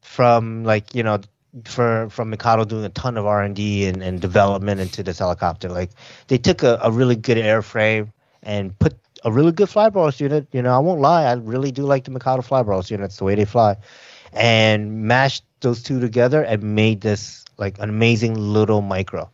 from 0.00 0.64
like 0.64 0.94
you 0.94 1.02
know 1.02 1.18
for 1.64 2.08
from 2.10 2.30
Mikado 2.30 2.64
doing 2.64 2.84
a 2.84 2.88
ton 2.88 3.16
of 3.16 3.26
R 3.26 3.42
and 3.42 3.54
D 3.54 3.86
and 3.86 4.20
development 4.20 4.80
into 4.80 5.02
this 5.02 5.18
helicopter. 5.18 5.68
Like 5.68 5.90
they 6.26 6.38
took 6.38 6.62
a, 6.62 6.78
a 6.82 6.90
really 6.90 7.16
good 7.16 7.38
airframe 7.38 8.12
and 8.42 8.76
put 8.78 8.94
a 9.24 9.32
really 9.32 9.52
good 9.52 9.68
flybarless 9.68 10.20
unit. 10.20 10.48
You 10.52 10.62
know, 10.62 10.74
I 10.74 10.78
won't 10.78 11.00
lie, 11.00 11.24
I 11.24 11.34
really 11.34 11.72
do 11.72 11.84
like 11.84 12.04
the 12.04 12.10
Mikado 12.10 12.42
flybarless 12.42 12.90
units, 12.90 13.16
the 13.16 13.24
way 13.24 13.34
they 13.34 13.44
fly, 13.44 13.76
and 14.32 15.04
mashed 15.04 15.44
those 15.60 15.82
two 15.82 16.00
together 16.00 16.42
and 16.42 16.62
made 16.74 17.00
this 17.00 17.44
like 17.56 17.78
an 17.78 17.88
amazing 17.88 18.34
little 18.34 18.82
micro. 18.82 19.30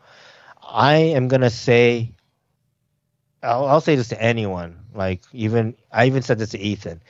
I 0.62 0.96
am 0.96 1.28
gonna 1.28 1.50
say, 1.50 2.12
I'll, 3.42 3.64
I'll 3.66 3.80
say 3.80 3.96
this 3.96 4.08
to 4.08 4.22
anyone. 4.22 4.78
Like 4.94 5.22
even 5.32 5.74
I 5.90 6.06
even 6.06 6.22
said 6.22 6.38
this 6.38 6.50
to 6.50 6.58
Ethan. 6.58 7.02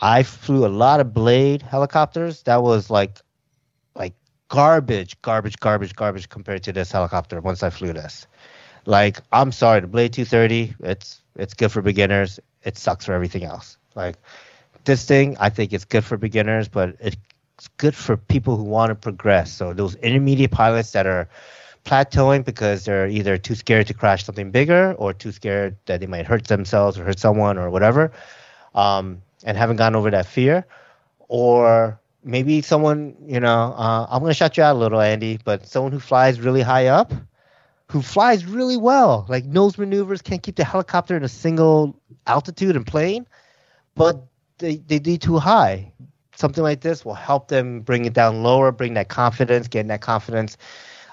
I 0.00 0.22
flew 0.22 0.64
a 0.64 0.68
lot 0.68 1.00
of 1.00 1.12
Blade 1.12 1.62
helicopters. 1.62 2.42
That 2.44 2.62
was 2.62 2.88
like, 2.88 3.18
like 3.94 4.14
garbage, 4.48 5.20
garbage, 5.22 5.58
garbage, 5.60 5.94
garbage 5.94 6.28
compared 6.28 6.62
to 6.64 6.72
this 6.72 6.90
helicopter. 6.90 7.40
Once 7.40 7.62
I 7.62 7.70
flew 7.70 7.92
this, 7.92 8.26
like 8.86 9.18
I'm 9.32 9.52
sorry, 9.52 9.80
the 9.80 9.86
Blade 9.86 10.12
230, 10.12 10.74
it's 10.80 11.20
it's 11.36 11.54
good 11.54 11.70
for 11.70 11.82
beginners. 11.82 12.40
It 12.64 12.76
sucks 12.76 13.04
for 13.04 13.12
everything 13.12 13.44
else. 13.44 13.76
Like 13.94 14.16
this 14.84 15.04
thing, 15.04 15.36
I 15.38 15.50
think 15.50 15.72
it's 15.72 15.84
good 15.84 16.04
for 16.04 16.16
beginners, 16.16 16.68
but 16.68 16.96
it's 17.00 17.16
good 17.76 17.94
for 17.94 18.16
people 18.16 18.56
who 18.56 18.64
want 18.64 18.90
to 18.90 18.94
progress. 18.94 19.52
So 19.52 19.72
those 19.72 19.94
intermediate 19.96 20.50
pilots 20.50 20.92
that 20.92 21.06
are 21.06 21.28
plateauing 21.84 22.44
because 22.44 22.84
they're 22.84 23.08
either 23.08 23.38
too 23.38 23.54
scared 23.54 23.86
to 23.86 23.94
crash 23.94 24.24
something 24.24 24.50
bigger 24.50 24.94
or 24.94 25.12
too 25.12 25.32
scared 25.32 25.76
that 25.86 26.00
they 26.00 26.06
might 26.06 26.26
hurt 26.26 26.46
themselves 26.46 26.98
or 26.98 27.04
hurt 27.04 27.18
someone 27.18 27.58
or 27.58 27.70
whatever, 27.70 28.12
um, 28.74 29.22
and 29.44 29.56
haven't 29.56 29.76
gotten 29.76 29.96
over 29.96 30.10
that 30.10 30.26
fear, 30.26 30.66
or 31.28 31.98
maybe 32.24 32.62
someone, 32.62 33.16
you 33.26 33.40
know, 33.40 33.74
uh, 33.76 34.06
I'm 34.10 34.20
gonna 34.20 34.34
shut 34.34 34.56
you 34.56 34.62
out 34.62 34.76
a 34.76 34.78
little, 34.78 35.00
Andy, 35.00 35.38
but 35.44 35.66
someone 35.66 35.92
who 35.92 36.00
flies 36.00 36.40
really 36.40 36.62
high 36.62 36.86
up, 36.88 37.12
who 37.90 38.02
flies 38.02 38.44
really 38.44 38.76
well, 38.76 39.26
like 39.28 39.44
nose 39.44 39.78
maneuvers, 39.78 40.22
can't 40.22 40.42
keep 40.42 40.56
the 40.56 40.64
helicopter 40.64 41.16
in 41.16 41.24
a 41.24 41.28
single 41.28 42.00
altitude 42.26 42.76
and 42.76 42.86
plane, 42.86 43.26
but 43.94 44.26
they 44.58 44.76
they 44.76 44.98
do 44.98 45.16
too 45.16 45.38
high. 45.38 45.92
Something 46.36 46.62
like 46.64 46.80
this 46.80 47.04
will 47.04 47.14
help 47.14 47.48
them 47.48 47.80
bring 47.80 48.04
it 48.04 48.12
down 48.14 48.42
lower, 48.42 48.70
bring 48.72 48.94
that 48.94 49.08
confidence, 49.08 49.68
getting 49.68 49.88
that 49.88 50.00
confidence 50.02 50.56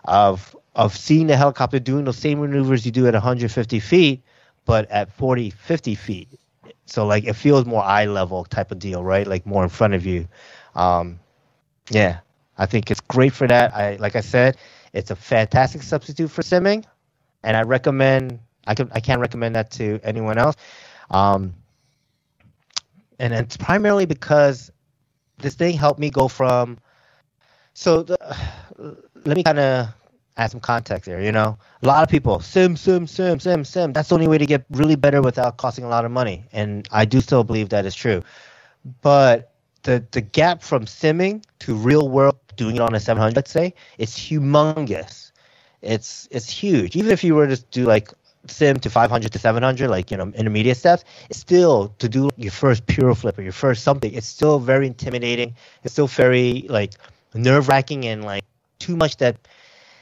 of 0.05 0.55
of 0.75 0.95
seeing 0.95 1.27
the 1.27 1.37
helicopter 1.37 1.79
doing 1.79 2.05
those 2.05 2.17
same 2.17 2.41
maneuvers 2.41 2.85
you 2.85 2.91
do 2.91 3.07
at 3.07 3.13
150 3.13 3.79
feet, 3.79 4.23
but 4.65 4.89
at 4.91 5.11
40, 5.13 5.49
50 5.49 5.95
feet. 5.95 6.27
So 6.85 7.05
like 7.05 7.25
it 7.25 7.33
feels 7.33 7.65
more 7.65 7.83
eye 7.83 8.05
level 8.05 8.45
type 8.45 8.71
of 8.71 8.79
deal, 8.79 9.03
right? 9.03 9.25
Like 9.27 9.45
more 9.45 9.63
in 9.63 9.69
front 9.69 9.93
of 9.93 10.05
you. 10.05 10.27
Um, 10.75 11.19
yeah, 11.89 12.19
I 12.57 12.65
think 12.65 12.91
it's 12.91 13.01
great 13.01 13.33
for 13.33 13.47
that. 13.47 13.75
I 13.75 13.95
like 13.97 14.15
I 14.15 14.21
said, 14.21 14.57
it's 14.93 15.11
a 15.11 15.15
fantastic 15.15 15.83
substitute 15.83 16.29
for 16.31 16.41
simming, 16.41 16.85
and 17.43 17.57
I 17.57 17.61
recommend. 17.63 18.39
I 18.67 18.75
can 18.75 18.89
I 18.93 18.99
can't 18.99 19.21
recommend 19.21 19.55
that 19.55 19.71
to 19.71 19.99
anyone 20.03 20.37
else. 20.37 20.55
Um, 21.11 21.53
and 23.19 23.33
it's 23.33 23.57
primarily 23.57 24.05
because 24.05 24.71
this 25.37 25.55
thing 25.55 25.77
helped 25.77 25.99
me 25.99 26.09
go 26.09 26.27
from. 26.27 26.77
So 27.73 28.03
the, 28.03 28.17
let 29.25 29.37
me 29.37 29.43
kind 29.43 29.59
of 29.59 29.87
add 30.37 30.51
some 30.51 30.59
context 30.59 31.07
here. 31.07 31.21
You 31.21 31.31
know, 31.31 31.57
a 31.83 31.87
lot 31.87 32.03
of 32.03 32.09
people 32.09 32.39
sim, 32.39 32.75
sim, 32.75 33.07
sim, 33.07 33.39
sim, 33.39 33.63
sim. 33.63 33.93
That's 33.93 34.09
the 34.09 34.15
only 34.15 34.27
way 34.27 34.37
to 34.37 34.45
get 34.45 34.65
really 34.71 34.95
better 34.95 35.21
without 35.21 35.57
costing 35.57 35.85
a 35.85 35.89
lot 35.89 36.05
of 36.05 36.11
money, 36.11 36.45
and 36.51 36.87
I 36.91 37.05
do 37.05 37.21
still 37.21 37.43
believe 37.43 37.69
that 37.69 37.85
is 37.85 37.95
true. 37.95 38.23
But 39.01 39.54
the 39.85 40.03
the 40.11 40.21
gap 40.21 40.61
from 40.61 40.85
simming 40.85 41.43
to 41.61 41.75
real 41.75 42.09
world 42.09 42.37
doing 42.57 42.75
it 42.77 42.81
on 42.81 42.95
a 42.95 42.99
700, 42.99 43.35
let's 43.35 43.51
say, 43.51 43.73
it's 43.97 44.17
humongous. 44.19 45.31
It's 45.81 46.27
it's 46.31 46.49
huge. 46.49 46.95
Even 46.95 47.11
if 47.11 47.23
you 47.23 47.35
were 47.35 47.47
to 47.47 47.57
do 47.71 47.85
like 47.85 48.11
sim 48.47 48.79
to 48.79 48.89
500 48.89 49.31
to 49.31 49.39
700, 49.39 49.89
like 49.89 50.11
you 50.11 50.17
know 50.17 50.31
intermediate 50.35 50.77
steps, 50.77 51.05
it's 51.29 51.39
still 51.39 51.89
to 51.99 52.09
do 52.09 52.29
your 52.37 52.51
first 52.51 52.85
piro 52.87 53.15
flip 53.15 53.37
or 53.37 53.43
your 53.43 53.53
first 53.53 53.83
something. 53.83 54.13
It's 54.13 54.27
still 54.27 54.59
very 54.59 54.87
intimidating. 54.87 55.55
It's 55.83 55.93
still 55.93 56.07
very 56.07 56.65
like 56.69 56.95
nerve 57.35 57.67
wracking 57.69 58.05
and 58.05 58.25
like 58.25 58.43
too 58.79 58.95
much 58.97 59.17
that 59.17 59.37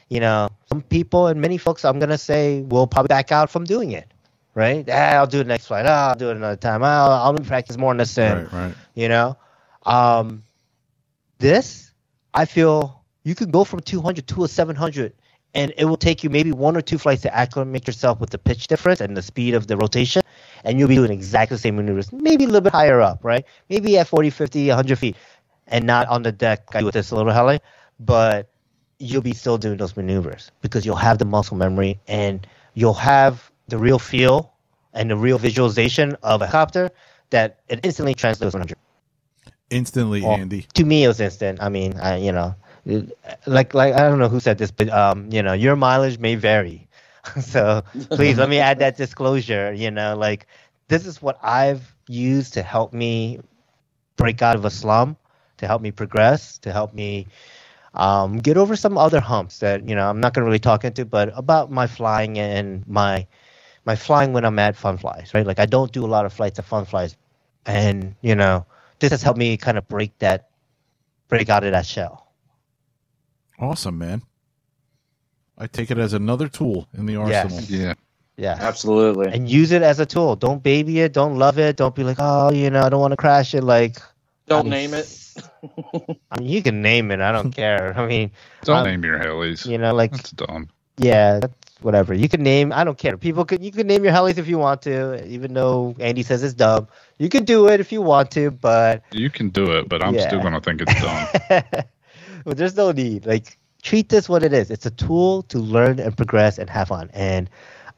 you 0.08 0.20
know 0.20 0.48
some 0.68 0.82
people 0.82 1.26
and 1.26 1.40
many 1.40 1.58
folks 1.58 1.84
I'm 1.84 1.98
gonna 1.98 2.18
say 2.18 2.62
will 2.62 2.86
probably 2.86 3.08
back 3.08 3.32
out 3.32 3.50
from 3.50 3.64
doing 3.64 3.92
it. 3.92 4.08
Right? 4.54 4.88
Ah, 4.88 5.18
I'll 5.18 5.26
do 5.26 5.40
it 5.40 5.48
next 5.48 5.66
flight. 5.66 5.84
Ah, 5.86 6.10
I'll 6.10 6.14
do 6.14 6.30
it 6.30 6.36
another 6.36 6.56
time. 6.56 6.84
I'll, 6.84 7.10
I'll 7.10 7.34
practice 7.34 7.76
more 7.76 7.90
in 7.92 7.98
the 7.98 8.06
sim 8.06 8.44
Right, 8.44 8.52
right. 8.52 8.74
you 8.94 9.08
know 9.08 9.36
um 9.86 10.42
this 11.38 11.92
i 12.32 12.44
feel 12.44 13.02
you 13.24 13.34
could 13.34 13.50
go 13.50 13.64
from 13.64 13.80
200 13.80 14.26
to 14.26 14.44
a 14.44 14.48
700 14.48 15.12
and 15.54 15.72
it 15.76 15.84
will 15.84 15.96
take 15.96 16.24
you 16.24 16.30
maybe 16.30 16.52
one 16.52 16.76
or 16.76 16.82
two 16.82 16.98
flights 16.98 17.22
to 17.22 17.34
acclimate 17.34 17.86
yourself 17.86 18.20
with 18.20 18.30
the 18.30 18.38
pitch 18.38 18.66
difference 18.66 19.00
and 19.00 19.16
the 19.16 19.22
speed 19.22 19.54
of 19.54 19.66
the 19.66 19.76
rotation 19.76 20.22
and 20.64 20.78
you'll 20.78 20.88
be 20.88 20.96
doing 20.96 21.10
exactly 21.10 21.54
the 21.54 21.60
same 21.60 21.76
maneuvers 21.76 22.12
maybe 22.12 22.44
a 22.44 22.46
little 22.46 22.60
bit 22.60 22.72
higher 22.72 23.00
up 23.00 23.20
right? 23.22 23.44
Maybe 23.68 23.98
at 23.98 24.08
40 24.08 24.30
50 24.30 24.68
100 24.68 24.98
feet 24.98 25.16
and 25.66 25.84
not 25.86 26.08
on 26.08 26.22
the 26.22 26.32
deck 26.32 26.72
with 26.74 26.94
this 26.94 27.12
little 27.12 27.32
heli 27.32 27.60
but 28.00 28.50
you'll 28.98 29.22
be 29.22 29.32
still 29.32 29.58
doing 29.58 29.76
those 29.76 29.96
maneuvers 29.96 30.50
because 30.60 30.84
you'll 30.84 30.96
have 30.96 31.18
the 31.18 31.24
muscle 31.24 31.56
memory 31.56 31.98
and 32.08 32.46
you'll 32.74 32.94
have 32.94 33.50
the 33.68 33.78
real 33.78 33.98
feel 33.98 34.52
and 34.92 35.10
the 35.10 35.16
real 35.16 35.38
visualization 35.38 36.16
of 36.22 36.42
a 36.42 36.46
helicopter 36.46 36.90
that 37.30 37.60
it 37.68 37.80
instantly 37.82 38.14
translates 38.14 38.54
100 38.54 38.76
Instantly, 39.70 40.22
Oh. 40.24 40.32
Andy. 40.32 40.66
to 40.74 40.84
me 40.84 41.04
it 41.04 41.08
was 41.08 41.20
instant 41.20 41.58
i 41.62 41.68
mean 41.68 41.94
i 42.00 42.16
you 42.16 42.32
know 42.32 42.54
like 43.46 43.74
like 43.74 43.94
i 43.94 44.00
don't 44.08 44.18
know 44.18 44.28
who 44.28 44.40
said 44.40 44.58
this 44.58 44.70
but 44.70 44.88
um 44.90 45.28
you 45.32 45.42
know 45.42 45.52
your 45.54 45.74
mileage 45.76 46.18
may 46.18 46.34
vary 46.34 46.86
so 47.40 47.82
please 48.10 48.38
let 48.38 48.48
me 48.48 48.58
add 48.58 48.78
that 48.78 48.96
disclosure 48.96 49.72
you 49.72 49.90
know 49.90 50.16
like 50.16 50.46
this 50.88 51.06
is 51.06 51.22
what 51.22 51.38
i've 51.42 51.94
used 52.08 52.52
to 52.54 52.62
help 52.62 52.92
me 52.92 53.40
break 54.16 54.42
out 54.42 54.56
of 54.56 54.64
a 54.64 54.70
slum 54.70 55.16
to 55.56 55.66
help 55.66 55.80
me 55.82 55.90
progress 55.90 56.58
to 56.58 56.72
help 56.72 56.92
me 56.94 57.26
um, 57.94 58.38
get 58.38 58.56
over 58.56 58.76
some 58.76 58.98
other 58.98 59.20
humps 59.20 59.58
that 59.60 59.88
you 59.88 59.94
know 59.94 60.08
i'm 60.08 60.20
not 60.20 60.34
going 60.34 60.42
to 60.42 60.46
really 60.46 60.58
talk 60.58 60.84
into 60.84 61.04
but 61.04 61.32
about 61.36 61.70
my 61.70 61.86
flying 61.86 62.38
and 62.38 62.86
my 62.88 63.26
my 63.86 63.96
flying 63.96 64.32
when 64.32 64.44
i'm 64.44 64.58
at 64.58 64.76
fun 64.76 64.98
flies 64.98 65.32
right 65.34 65.46
like 65.46 65.58
i 65.58 65.66
don't 65.66 65.92
do 65.92 66.04
a 66.04 66.08
lot 66.08 66.26
of 66.26 66.32
flights 66.32 66.58
at 66.58 66.64
fun 66.64 66.84
flies 66.84 67.16
and 67.66 68.14
you 68.20 68.34
know 68.34 68.66
this 69.00 69.10
has 69.10 69.22
helped 69.22 69.38
me 69.38 69.56
kind 69.56 69.78
of 69.78 69.86
break 69.88 70.16
that 70.18 70.48
break 71.28 71.48
out 71.48 71.64
of 71.64 71.72
that 71.72 71.86
shell 71.86 72.20
Awesome, 73.58 73.98
man. 73.98 74.22
I 75.56 75.68
take 75.68 75.90
it 75.92 75.98
as 75.98 76.12
another 76.12 76.48
tool 76.48 76.88
in 76.94 77.06
the 77.06 77.16
Yes. 77.16 77.46
arsenal. 77.46 77.80
Yeah. 77.80 77.94
yeah 78.36 78.56
Absolutely. 78.60 79.28
and 79.28 79.48
use 79.48 79.70
it 79.70 79.82
as 79.82 80.00
a 80.00 80.06
tool 80.06 80.34
don't 80.36 80.62
baby 80.62 81.00
it 81.00 81.12
don't 81.12 81.36
love 81.38 81.58
it 81.58 81.76
don't 81.76 81.94
be 81.94 82.02
like 82.02 82.16
oh 82.18 82.50
you 82.52 82.68
know 82.70 82.82
i 82.82 82.88
don't 82.88 83.00
want 83.00 83.12
to 83.12 83.16
crash 83.16 83.54
it 83.54 83.62
like 83.62 83.96
Don't 84.48 84.60
I 84.60 84.62
mean, 84.64 84.70
name 84.70 84.94
it. 84.94 85.06
i 86.32 86.40
mean 86.40 86.48
you 86.48 86.62
can 86.62 86.82
name 86.82 87.10
it 87.12 87.20
i 87.20 87.30
don't 87.32 87.52
care 87.62 87.96
i 87.96 88.06
mean 88.06 88.30
Don't 88.64 88.78
Um, 88.78 88.84
name 88.84 89.04
your 89.04 89.18
helis. 89.18 89.66
you 89.66 89.78
know 89.78 89.94
like 89.94 90.10
That's 90.12 90.32
dumb. 90.32 90.68
yeah 90.98 91.38
that's 91.40 91.54
whatever 91.80 92.14
you 92.14 92.28
can 92.28 92.42
name 92.42 92.72
i 92.72 92.82
don't 92.84 92.98
care 92.98 93.16
people 93.16 93.44
could 93.44 93.62
you 93.62 93.70
can 93.70 93.86
name 93.86 94.02
your 94.04 94.12
helis 94.12 94.38
if 94.38 94.48
you 94.48 94.58
want 94.58 94.82
to 94.82 95.24
even 95.26 95.54
though 95.54 95.94
andy 96.00 96.22
says 96.24 96.42
it's 96.42 96.54
dumb 96.54 96.88
you 97.18 97.28
can 97.28 97.44
do 97.44 97.68
it 97.68 97.80
if 97.80 97.92
you 97.92 98.02
want 98.02 98.30
to 98.32 98.50
but 98.50 99.02
You 99.12 99.30
can 99.30 99.50
do 99.50 99.72
it, 99.72 99.88
but 99.88 100.02
I'm 100.02 100.14
Yeah. 100.14 100.20
still 100.20 100.40
gonna 100.40 100.60
think 100.60 100.80
it's 100.82 100.94
dumb. 100.96 101.28
but 102.44 102.56
there's 102.56 102.76
no 102.76 102.92
need. 102.92 103.26
Like 103.26 103.58
treat 103.82 104.08
this 104.08 104.28
what 104.28 104.42
it 104.42 104.52
is. 104.52 104.70
It's 104.70 104.86
a 104.86 104.90
tool 104.90 105.42
to 105.44 105.58
learn 105.58 105.98
and 106.00 106.16
progress 106.16 106.58
and 106.58 106.68
have 106.70 106.88
fun. 106.88 107.10
And 107.12 107.48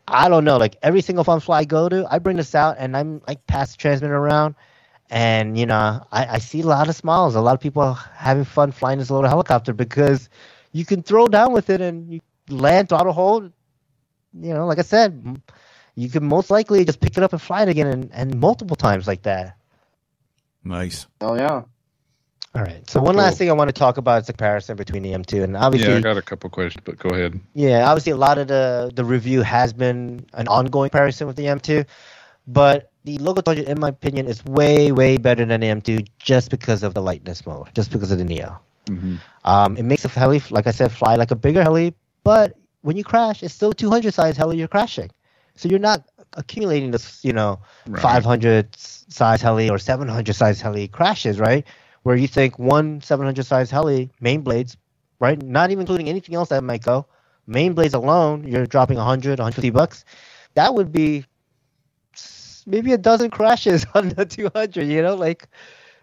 I 0.09 0.29
don't 0.29 0.45
know, 0.45 0.57
like 0.57 0.77
every 0.83 1.01
single 1.01 1.25
fun 1.25 1.41
fly 1.41 1.61
I 1.61 1.65
go 1.65 1.89
to, 1.89 2.07
I 2.11 2.19
bring 2.19 2.37
this 2.37 2.55
out 2.55 2.77
and 2.79 2.97
I'm 2.97 3.23
like 3.27 3.47
pass 3.47 3.73
the 3.73 3.79
transmitter 3.79 4.17
around 4.17 4.55
and 5.11 5.59
you 5.59 5.67
know, 5.67 6.05
I, 6.13 6.27
I 6.35 6.39
see 6.39 6.61
a 6.63 6.67
lot 6.67 6.89
of 6.89 6.97
smiles. 6.97 7.35
A 7.35 7.41
lot 7.41 7.55
of 7.55 7.61
people 7.61 7.95
having 7.95 8.45
fun 8.45 8.73
flying 8.73 8.99
this 8.99 9.11
little 9.11 9.29
helicopter 9.29 9.73
because 9.73 10.29
you 10.73 10.85
can 10.85 11.03
throw 11.03 11.27
down 11.29 11.53
with 11.53 11.71
it 11.71 11.81
and 11.81 12.13
you 12.13 12.21
land 12.49 12.89
throttle 12.89 13.13
hold. 13.13 13.53
You 14.35 14.53
know, 14.55 14.67
like 14.67 14.79
I 14.79 14.83
said, 14.83 15.41
you 15.97 16.11
can 16.11 16.25
most 16.29 16.51
likely 16.51 16.85
just 16.85 17.01
pick 17.01 17.19
it 17.19 17.25
up 17.25 17.33
and 17.33 17.43
fly 17.43 17.63
it 17.65 17.71
again 17.71 17.89
and, 17.89 18.11
and 18.13 18.41
multiple 18.41 18.77
times 18.77 19.09
like 19.09 19.23
that. 19.25 19.57
Nice. 20.65 21.07
Oh 21.21 21.35
yeah. 21.37 21.63
All 22.55 22.63
right. 22.63 22.89
So 22.91 23.01
one 23.01 23.17
Cool. 23.17 23.25
last 23.25 23.39
thing 23.39 23.51
I 23.51 23.55
want 23.55 23.69
to 23.69 23.75
talk 23.75 23.99
about 23.99 24.23
is 24.23 24.29
the 24.29 24.35
comparison 24.35 24.77
between 24.77 25.03
the 25.05 25.13
M2 25.13 25.45
and 25.45 25.57
obviously 25.57 25.93
yeah, 25.93 25.97
I 25.97 26.01
got 26.01 26.19
a 26.19 26.23
couple 26.23 26.51
questions, 26.51 26.83
but 26.85 26.99
go 26.99 27.11
ahead. 27.11 27.41
Yeah, 27.55 27.89
obviously 27.91 28.13
a 28.13 28.17
lot 28.17 28.39
of 28.39 28.49
the 28.49 28.93
the 28.95 29.05
review 29.05 29.43
has 29.43 29.73
been 29.75 30.27
an 30.35 30.49
ongoing 30.49 30.91
comparison 30.91 31.27
with 31.27 31.37
the 31.37 31.47
M2, 31.47 31.87
but 32.47 32.93
the 33.05 33.19
Logo 33.19 33.43
200, 33.43 33.69
in 33.69 33.81
my 33.81 33.89
opinion, 33.91 34.27
is 34.27 34.45
way 34.45 34.93
way 34.93 35.19
better 35.19 35.45
than 35.45 35.61
the 35.61 35.69
M2 35.69 36.07
just 36.19 36.51
because 36.51 36.83
of 36.83 36.95
the 36.95 37.03
lightness 37.03 37.47
mode, 37.47 37.69
just 37.75 37.93
because 37.93 38.11
of 38.13 38.19
the 38.19 38.25
Neo. 38.25 38.61
hmm 38.89 39.17
Um, 39.45 39.77
it 39.77 39.85
makes 39.85 40.05
a 40.05 40.09
heli, 40.09 40.43
like 40.51 40.67
I 40.67 40.73
said, 40.73 40.93
fly 40.93 41.17
like 41.17 41.31
a 41.31 41.37
bigger 41.37 41.63
heli, 41.63 41.95
but 42.25 42.57
when 42.83 42.97
you 42.97 43.05
crash, 43.05 43.43
it's 43.43 43.55
still 43.55 43.73
200 43.73 44.15
size 44.15 44.37
heli 44.37 44.59
you're 44.59 44.69
crashing, 44.69 45.11
so 45.57 45.69
you're 45.69 45.79
not 45.79 46.05
accumulating 46.35 46.91
this, 46.93 47.25
you 47.25 47.33
know, 47.33 47.61
Right. 47.87 48.03
500 48.03 48.77
size 48.77 49.43
heli 49.43 49.71
or 49.71 49.79
700 49.79 50.35
size 50.35 50.61
heli 50.61 50.89
crashes, 50.89 51.41
right? 51.41 51.67
Where 52.03 52.17
you 52.17 52.29
think 52.29 52.59
one 52.59 53.01
700 53.01 53.45
size 53.47 53.71
heli 53.71 54.11
main 54.21 54.43
blades 54.43 54.77
right? 55.21 55.41
Not 55.43 55.71
even 55.71 55.83
including 55.83 56.09
anything 56.09 56.35
else 56.35 56.51
that 56.51 56.63
might 56.63 56.83
go. 56.83 57.07
Main 57.47 57.75
blades 57.75 57.95
alone, 57.95 58.45
you're 58.45 58.67
dropping 58.67 58.99
100, 58.99 59.39
150 59.39 59.71
bucks. 59.71 60.05
That 60.55 60.75
would 60.75 60.93
be 60.93 61.25
maybe 62.67 62.93
a 62.93 62.99
dozen 62.99 63.31
crashes 63.31 63.87
on 63.95 64.11
the 64.11 64.25
200. 64.27 64.87
You 64.87 65.03
know, 65.03 65.15
like 65.15 65.49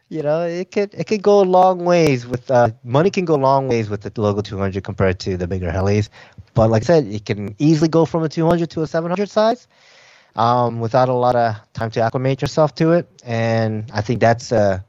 you 0.10 0.22
know, 0.24 0.42
it 0.44 0.72
could 0.72 0.94
it 0.94 1.06
could 1.08 1.24
go 1.24 1.42
a 1.42 1.46
long 1.46 1.86
ways 1.86 2.28
with 2.28 2.50
uh, 2.52 2.70
money 2.84 3.10
can 3.12 3.26
go 3.26 3.36
a 3.36 3.38
long 3.44 3.68
ways 3.68 3.90
with 3.90 4.02
the 4.02 4.12
logo 4.22 4.42
200 4.42 4.84
compared 4.84 5.20
to 5.22 5.38
the 5.38 5.48
bigger 5.48 5.72
helis. 5.72 6.10
But 6.54 6.70
like 6.70 6.84
I 6.84 6.86
said, 6.86 7.08
it 7.08 7.26
can 7.26 7.56
easily 7.60 7.90
go 7.90 8.06
from 8.06 8.24
a 8.24 8.30
200 8.30 8.70
to 8.72 8.82
a 8.84 8.88
700 8.88 9.30
size 9.30 9.68
um, 10.36 10.80
without 10.80 11.10
a 11.10 11.14
lot 11.14 11.36
of 11.36 11.56
time 11.74 11.90
to 11.92 12.02
acclimate 12.02 12.42
yourself 12.42 12.76
to 12.76 12.94
it. 12.94 13.08
And 13.26 13.90
I 13.94 14.02
think 14.02 14.20
that's 14.20 14.52
uh, 14.52 14.80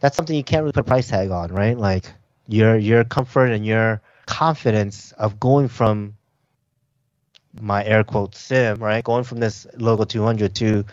that's 0.00 0.16
something 0.16 0.36
you 0.36 0.44
can't 0.44 0.62
really 0.62 0.72
put 0.72 0.80
a 0.80 0.84
price 0.84 1.08
tag 1.08 1.30
on, 1.30 1.52
right? 1.52 1.76
Like 1.76 2.12
your 2.46 2.76
your 2.76 3.04
comfort 3.04 3.52
and 3.52 3.64
your 3.64 4.00
confidence 4.26 5.12
of 5.12 5.40
going 5.40 5.68
from 5.68 6.14
my 7.60 7.84
air 7.84 8.04
quote 8.04 8.34
sim, 8.34 8.76
right? 8.78 9.02
Going 9.02 9.24
from 9.24 9.38
this 9.38 9.66
logo 9.76 10.04
200 10.04 10.54
to 10.56 10.84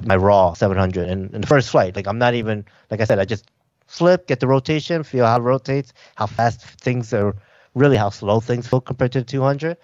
my 0.00 0.16
raw 0.16 0.52
700 0.54 1.08
and 1.08 1.34
in 1.34 1.40
the 1.40 1.46
first 1.46 1.70
flight. 1.70 1.96
Like 1.96 2.06
I'm 2.06 2.18
not 2.18 2.34
even 2.34 2.64
like 2.90 3.00
I 3.00 3.04
said, 3.04 3.18
I 3.18 3.24
just 3.24 3.50
flip, 3.86 4.26
get 4.26 4.40
the 4.40 4.46
rotation, 4.46 5.02
feel 5.02 5.26
how 5.26 5.36
it 5.38 5.42
rotates, 5.42 5.92
how 6.16 6.26
fast 6.26 6.60
things 6.60 7.12
are, 7.12 7.34
really 7.78 7.96
how 7.96 8.10
slow 8.10 8.40
things 8.40 8.68
feel 8.68 8.80
compared 8.80 9.12
to 9.12 9.20
the 9.20 9.24
200, 9.26 9.78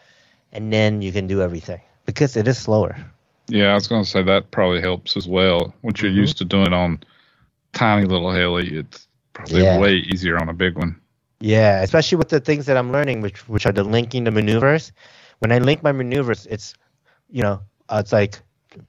and 0.53 0.73
then 0.73 1.03
you 1.03 1.13
can 1.13 1.27
do 1.27 1.43
everything 1.43 1.81
because 2.07 2.37
it 2.37 2.49
is 2.49 2.59
slower. 2.59 2.97
Yeah, 3.49 3.73
I 3.73 3.75
was 3.75 3.89
going 3.89 4.05
to 4.05 4.09
say 4.09 4.23
that 4.23 4.51
probably 4.51 4.81
helps 4.81 5.17
as 5.17 5.29
well. 5.29 5.75
Once 5.83 6.03
you're 6.03 6.11
Mhm. 6.13 6.25
used 6.25 6.39
to 6.39 6.45
doing 6.45 6.73
on 6.73 7.01
tiny 7.73 8.07
little 8.07 8.31
heli, 8.33 8.77
it's 8.79 9.09
probably 9.35 9.63
Yeah. 9.63 9.79
way 9.79 9.95
easier 9.97 10.39
on 10.39 10.49
a 10.49 10.55
big 10.55 10.77
one. 10.77 11.01
Yeah, 11.41 11.83
especially 11.83 12.19
with 12.19 12.29
the 12.29 12.41
things 12.41 12.67
that 12.67 12.77
I'm 12.77 12.93
learning, 12.93 13.21
which 13.21 13.49
which 13.49 13.67
are 13.67 13.73
the 13.73 13.85
linking 13.85 14.25
the 14.25 14.31
maneuvers. 14.31 14.93
When 15.41 15.53
I 15.53 15.59
link 15.59 15.83
my 15.83 15.93
maneuvers, 15.93 16.47
it's 16.47 16.75
you 17.31 17.43
know, 17.43 17.61
uh, 17.89 17.99
it's 18.01 18.13
like 18.13 18.41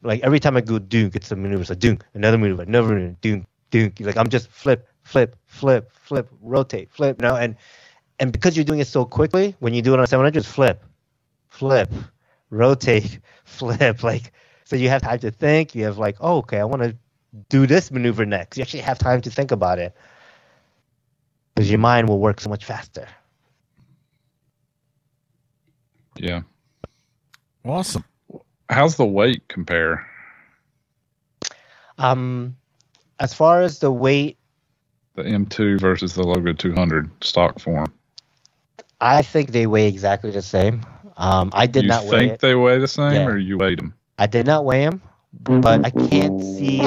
like 0.03 0.22
every 0.23 0.40
time 0.40 0.56
I 0.57 0.61
go 0.61 0.80
dunk, 0.80 1.15
it's 1.15 1.32
a 1.32 1.36
maneuver, 1.36 1.61
it's 1.61 1.69
a 1.72 1.76
dunk, 1.76 2.06
another 2.14 2.38
maneuver, 2.38 2.64
another 2.64 2.90
maneuver, 2.95 3.15
dunk, 3.22 3.45
dunk. 3.72 3.99
Like 4.02 4.18
I'm 4.18 4.30
just 4.30 4.49
flip, 4.49 4.88
flip, 5.03 5.36
flip, 5.45 5.91
flip, 5.94 6.30
rotate, 6.41 6.91
flip, 6.91 7.22
you 7.22 7.27
know, 7.27 7.36
and 7.36 7.56
and 8.20 8.32
because 8.32 8.56
you're 8.56 8.66
doing 8.66 8.80
it 8.80 8.88
so 8.88 9.06
quickly, 9.06 9.56
when 9.60 9.74
you 9.74 9.82
do 9.82 9.94
it 9.94 10.00
on 10.00 10.08
700, 10.08 10.38
it's 10.38 10.48
flip, 10.48 10.84
flip, 11.50 11.92
rotate, 12.50 13.20
flip. 13.46 14.04
Like 14.04 14.32
so, 14.66 14.76
you 14.76 14.90
have 14.90 15.02
time 15.02 15.20
to 15.20 15.32
think. 15.32 15.76
You 15.76 15.86
have 15.86 15.98
like, 15.98 16.18
oh, 16.20 16.38
okay, 16.38 16.60
I 16.60 16.64
want 16.64 16.84
to 16.84 16.96
do 17.50 17.68
this 17.68 17.92
maneuver 17.92 18.26
next. 18.26 18.58
You 18.58 18.62
actually 18.62 18.82
have 18.82 18.98
time 18.98 19.22
to 19.22 19.30
think 19.30 19.52
about 19.52 19.80
it 19.80 19.96
because 21.54 21.70
your 21.70 21.80
mind 21.80 22.10
will 22.10 22.20
work 22.20 22.40
so 22.42 22.50
much 22.50 22.66
faster. 22.66 23.08
Yeah. 26.18 26.42
Awesome. 27.64 28.04
How's 28.70 28.96
the 28.96 29.06
weight 29.06 29.48
compare? 29.48 30.08
Um, 31.98 32.56
as 33.20 33.34
far 33.34 33.62
as 33.62 33.80
the 33.80 33.92
weight, 33.92 34.38
The 35.16 35.24
M2 35.24 35.80
versus 35.80 36.14
the 36.14 36.24
Logo 36.24 36.54
200 36.54 37.10
stock 37.24 37.60
form. 37.60 37.94
I 39.01 39.22
think 39.22 39.51
they 39.51 39.67
weigh 39.67 39.88
exactly 39.88 40.31
the 40.31 40.41
same. 40.41 40.81
Um, 41.17 41.49
I 41.53 41.67
did 41.67 41.84
you 41.84 41.89
not 41.89 42.05
weigh 42.05 42.09
think 42.19 42.31
it. 42.34 42.39
they 42.39 42.55
weigh 42.55 42.80
the 42.80 42.88
same, 42.88 43.13
Yeah. 43.13 43.26
or 43.27 43.38
you 43.38 43.57
weighed 43.57 43.80
them? 43.80 43.93
I 44.17 44.27
did 44.27 44.45
not 44.45 44.65
weigh 44.65 44.85
them, 44.85 45.01
but 45.41 45.85
I 45.85 45.89
can't 45.89 46.41
see 46.41 46.77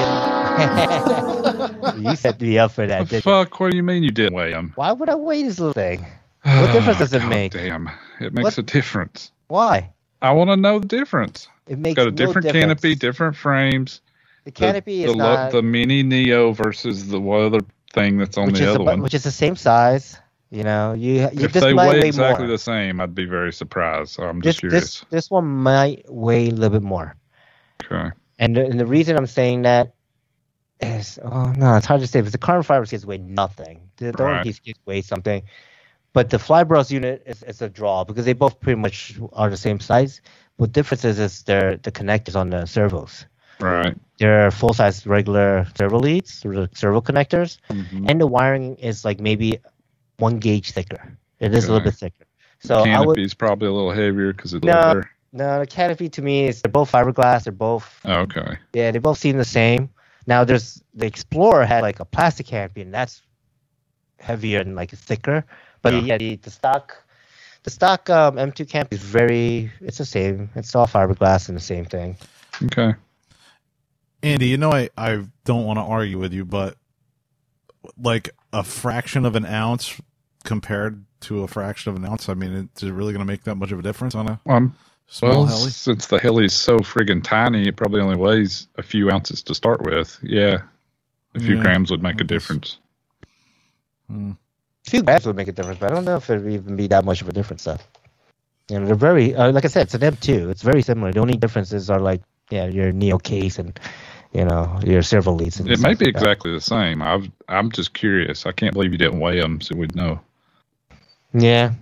you 1.98 2.16
set 2.16 2.40
me 2.40 2.58
up 2.58 2.72
for 2.72 2.86
that. 2.86 3.08
The 3.08 3.16
you? 3.16 3.22
fuck? 3.22 3.58
What 3.60 3.70
do 3.70 3.76
you 3.76 3.82
mean 3.82 4.02
you 4.02 4.10
didn't 4.10 4.34
weigh 4.34 4.52
them? 4.52 4.72
Why 4.76 4.92
would 4.92 5.08
I 5.08 5.14
weigh 5.14 5.42
this 5.42 5.58
little 5.58 5.72
thing? 5.72 6.04
What 6.44 6.72
difference 6.72 6.98
does 6.98 7.12
it 7.12 7.24
make? 7.26 7.52
Damn, 7.52 7.90
it 8.20 8.32
makes 8.32 8.44
What- 8.44 8.58
a 8.58 8.62
difference. 8.62 9.32
Why? 9.48 9.90
I 10.22 10.32
want 10.32 10.50
to 10.50 10.56
know 10.56 10.78
the 10.78 10.86
difference. 10.86 11.48
It 11.68 11.78
makes 11.78 11.96
Got 11.96 12.08
a 12.08 12.10
no 12.10 12.16
different 12.16 12.46
difference. 12.46 12.62
canopy, 12.64 12.94
different 12.94 13.36
frames. 13.36 14.00
The 14.44 14.50
The- 14.50 14.60
canopy 14.60 15.04
the, 15.04 15.10
is 15.10 15.16
lo- 15.16 15.34
not, 15.34 15.52
the 15.52 15.62
mini 15.62 16.02
Neo 16.02 16.52
versus 16.52 17.08
the 17.08 17.20
other 17.20 17.60
thing 17.94 18.18
that's 18.18 18.36
on 18.38 18.46
which 18.46 18.58
the 18.58 18.64
other 18.70 18.76
about, 18.82 18.86
one. 18.86 19.02
which 19.02 19.14
is 19.14 19.24
the 19.24 19.30
same 19.30 19.56
size. 19.56 20.18
You 20.50 20.64
know, 20.64 20.94
you, 20.94 21.28
you 21.32 21.46
if 21.46 21.52
this 21.52 21.62
they 21.62 21.72
might 21.74 21.88
weigh 21.90 22.00
exactly 22.00 22.46
more. 22.46 22.52
the 22.52 22.58
same, 22.58 23.00
I'd 23.00 23.14
be 23.14 23.26
very 23.26 23.52
surprised. 23.52 24.10
So 24.12 24.24
I'm 24.24 24.40
This, 24.40 24.56
just 24.56 24.60
curious. 24.60 25.00
this 25.00 25.04
this 25.10 25.30
one 25.30 25.46
might 25.46 26.04
weigh 26.08 26.48
a 26.48 26.52
little 26.52 26.70
bit 26.78 26.82
more. 26.82 27.16
Okay. 27.84 28.10
And 28.38 28.56
the, 28.56 28.64
and 28.64 28.78
the 28.80 28.86
reason 28.86 29.16
I'm 29.16 29.26
saying 29.26 29.62
that 29.62 29.94
is, 30.80 31.18
oh 31.22 31.52
no, 31.52 31.76
it's 31.76 31.86
hard 31.86 32.00
to 32.00 32.06
say 32.06 32.20
because 32.20 32.32
the 32.32 32.38
carbon 32.38 32.62
fiber 32.62 32.86
skids 32.86 33.04
weigh 33.06 33.18
nothing. 33.18 33.90
The, 33.96 34.12
Right. 34.12 34.54
skids 34.54 34.78
weigh 34.86 35.02
something, 35.02 35.42
but 36.12 36.30
the 36.30 36.38
flybarless 36.38 36.90
unit 36.90 37.22
is, 37.26 37.42
is 37.42 37.60
a 37.62 37.68
draw 37.68 38.04
because 38.04 38.24
they 38.24 38.32
both 38.32 38.60
pretty 38.60 38.80
much 38.80 39.18
are 39.32 39.50
the 39.50 39.56
same 39.56 39.80
size. 39.80 40.20
What 40.56 40.72
difference 40.72 41.04
is 41.04 41.18
is 41.18 41.42
they're 41.42 41.76
the 41.76 41.92
connectors 41.92 42.36
on 42.36 42.50
the 42.50 42.64
servos. 42.66 43.26
Right. 43.60 43.96
They're 44.18 44.50
full 44.50 44.72
size 44.72 45.06
regular 45.06 45.66
servo 45.76 45.98
leads, 45.98 46.40
the 46.42 46.68
servo 46.74 47.00
connectors, 47.00 47.58
Mhm. 47.70 48.08
and 48.10 48.20
the 48.20 48.26
wiring 48.26 48.76
is 48.76 49.04
like 49.04 49.20
maybe 49.20 49.58
one 50.18 50.38
gauge 50.38 50.72
thicker. 50.72 51.16
It 51.40 51.54
is 51.54 51.64
a 51.64 51.72
little 51.72 51.84
bit 51.84 51.94
thicker. 51.94 52.24
So 52.60 52.80
I 52.80 53.00
would 53.00 53.14
Canopy's 53.16 53.34
probably 53.34 53.68
a 53.68 53.72
little 53.72 53.92
heavier 53.92 54.32
because 54.32 54.52
it's 54.54 54.62
a 54.64 54.66
No. 54.66 54.72
little 54.74 54.94
better. 55.00 55.10
no 55.32 55.58
the 55.60 55.66
canopy 55.66 56.08
to 56.08 56.22
me 56.22 56.46
is 56.46 56.60
they're 56.60 56.70
both 56.72 56.90
fiberglass. 56.90 57.44
They're 57.44 57.52
both 57.52 58.00
Oh, 58.04 58.20
okay. 58.22 58.58
Yeah, 58.72 58.90
they 58.90 58.98
both 58.98 59.18
seem 59.18 59.36
the 59.38 59.44
same. 59.44 59.90
Now 60.26 60.44
there's 60.44 60.82
the 60.94 61.06
Explorer 61.06 61.64
had 61.64 61.82
like 61.82 62.00
a 62.00 62.04
plastic 62.04 62.46
canopy, 62.46 62.82
and 62.82 62.92
that's 62.92 63.22
heavier 64.18 64.60
and 64.60 64.74
like 64.74 64.90
thicker. 64.90 65.44
But 65.82 65.94
Yeah. 65.94 66.00
yeah, 66.00 66.18
the, 66.18 66.36
the 66.36 66.50
stock 66.50 66.96
the 67.62 67.70
stock 67.70 68.10
um, 68.10 68.36
M2 68.36 68.68
canopy 68.68 68.96
is 68.96 69.02
very 69.02 69.70
it's 69.80 69.98
the 69.98 70.04
same. 70.04 70.50
It's 70.56 70.74
all 70.74 70.86
fiberglass 70.86 71.48
and 71.48 71.56
the 71.56 71.62
same 71.62 71.84
thing. 71.84 72.16
Okay. 72.64 72.94
Andy, 74.24 74.46
you 74.48 74.56
know 74.56 74.72
I, 74.72 74.90
I 74.98 75.24
don't 75.44 75.64
want 75.64 75.78
to 75.78 75.82
argue 75.82 76.18
with 76.18 76.32
you, 76.32 76.44
but 76.44 76.76
like 77.96 78.30
a 78.52 78.64
fraction 78.64 79.24
of 79.24 79.36
an 79.36 79.46
ounce 79.46 80.00
compared 80.44 81.04
to 81.22 81.42
a 81.42 81.48
fraction 81.48 81.90
of 81.90 81.96
an 81.96 82.04
ounce, 82.04 82.28
I 82.28 82.34
mean, 82.34 82.68
is 82.76 82.82
it 82.82 82.92
really 82.92 83.12
going 83.12 83.26
to 83.26 83.30
make 83.30 83.44
that 83.44 83.56
much 83.56 83.72
of 83.72 83.78
a 83.78 83.82
difference 83.82 84.14
on 84.14 84.28
a 84.28 84.40
Well, 84.44 84.54
I'm- 84.54 84.74
small 85.08 85.30
well, 85.30 85.46
heli? 85.46 85.70
since 85.70 86.06
the 86.06 86.18
heli's 86.18 86.52
so 86.54 86.78
friggin' 86.78 87.22
tiny, 87.24 87.68
it 87.68 87.76
probably 87.76 88.00
only 88.00 88.16
weighs 88.16 88.68
a 88.76 88.82
few 88.82 89.10
ounces 89.10 89.42
to 89.44 89.54
start 89.54 89.82
with. 89.82 90.18
Yeah. 90.22 90.58
A 91.34 91.40
few 91.40 91.56
Yeah, 91.56 91.62
grams 91.62 91.90
would 91.90 92.02
make 92.02 92.20
a 92.20 92.24
difference. 92.24 92.78
Hmm. 94.08 94.32
A 94.86 94.90
few 94.90 95.02
grams 95.02 95.26
would 95.26 95.36
make 95.36 95.48
a 95.48 95.52
difference, 95.52 95.78
but 95.78 95.90
I 95.90 95.94
don't 95.94 96.04
know 96.04 96.16
if 96.16 96.30
it 96.30 96.42
would 96.42 96.52
even 96.52 96.76
be 96.76 96.86
that 96.88 97.04
much 97.04 97.20
of 97.20 97.28
a 97.28 97.32
difference 97.32 97.64
though. 97.64 97.76
You 98.70 98.80
know, 98.80 98.86
they're 98.86 98.94
very 98.94 99.34
uh, 99.34 99.52
like 99.52 99.64
I 99.64 99.68
said, 99.68 99.82
it's 99.82 99.94
an 99.94 100.00
M2. 100.00 100.50
It's 100.50 100.62
very 100.62 100.82
similar. 100.82 101.12
The 101.12 101.20
only 101.20 101.36
differences 101.36 101.90
are 101.90 102.00
like 102.00 102.22
yeah, 102.50 102.66
your 102.66 102.92
Neo 102.92 103.18
case 103.18 103.58
and 103.58 103.78
you 104.32 104.44
know 104.44 104.78
your 104.84 105.02
servo 105.02 105.32
leads. 105.32 105.60
And 105.60 105.70
It 105.70 105.80
may 105.80 105.94
be 105.94 106.06
like 106.06 106.14
that. 106.14 106.20
exactly 106.20 106.52
the 106.52 106.60
same. 106.60 107.02
I've, 107.02 107.30
I'm 107.48 107.70
just 107.70 107.92
curious. 107.92 108.46
I 108.46 108.52
can't 108.52 108.72
believe 108.72 108.92
you 108.92 108.98
didn't 108.98 109.20
weigh 109.20 109.40
them, 109.40 109.60
so 109.60 109.76
we'd 109.76 109.94
know. 109.94 110.20
Yeah, 111.32 111.72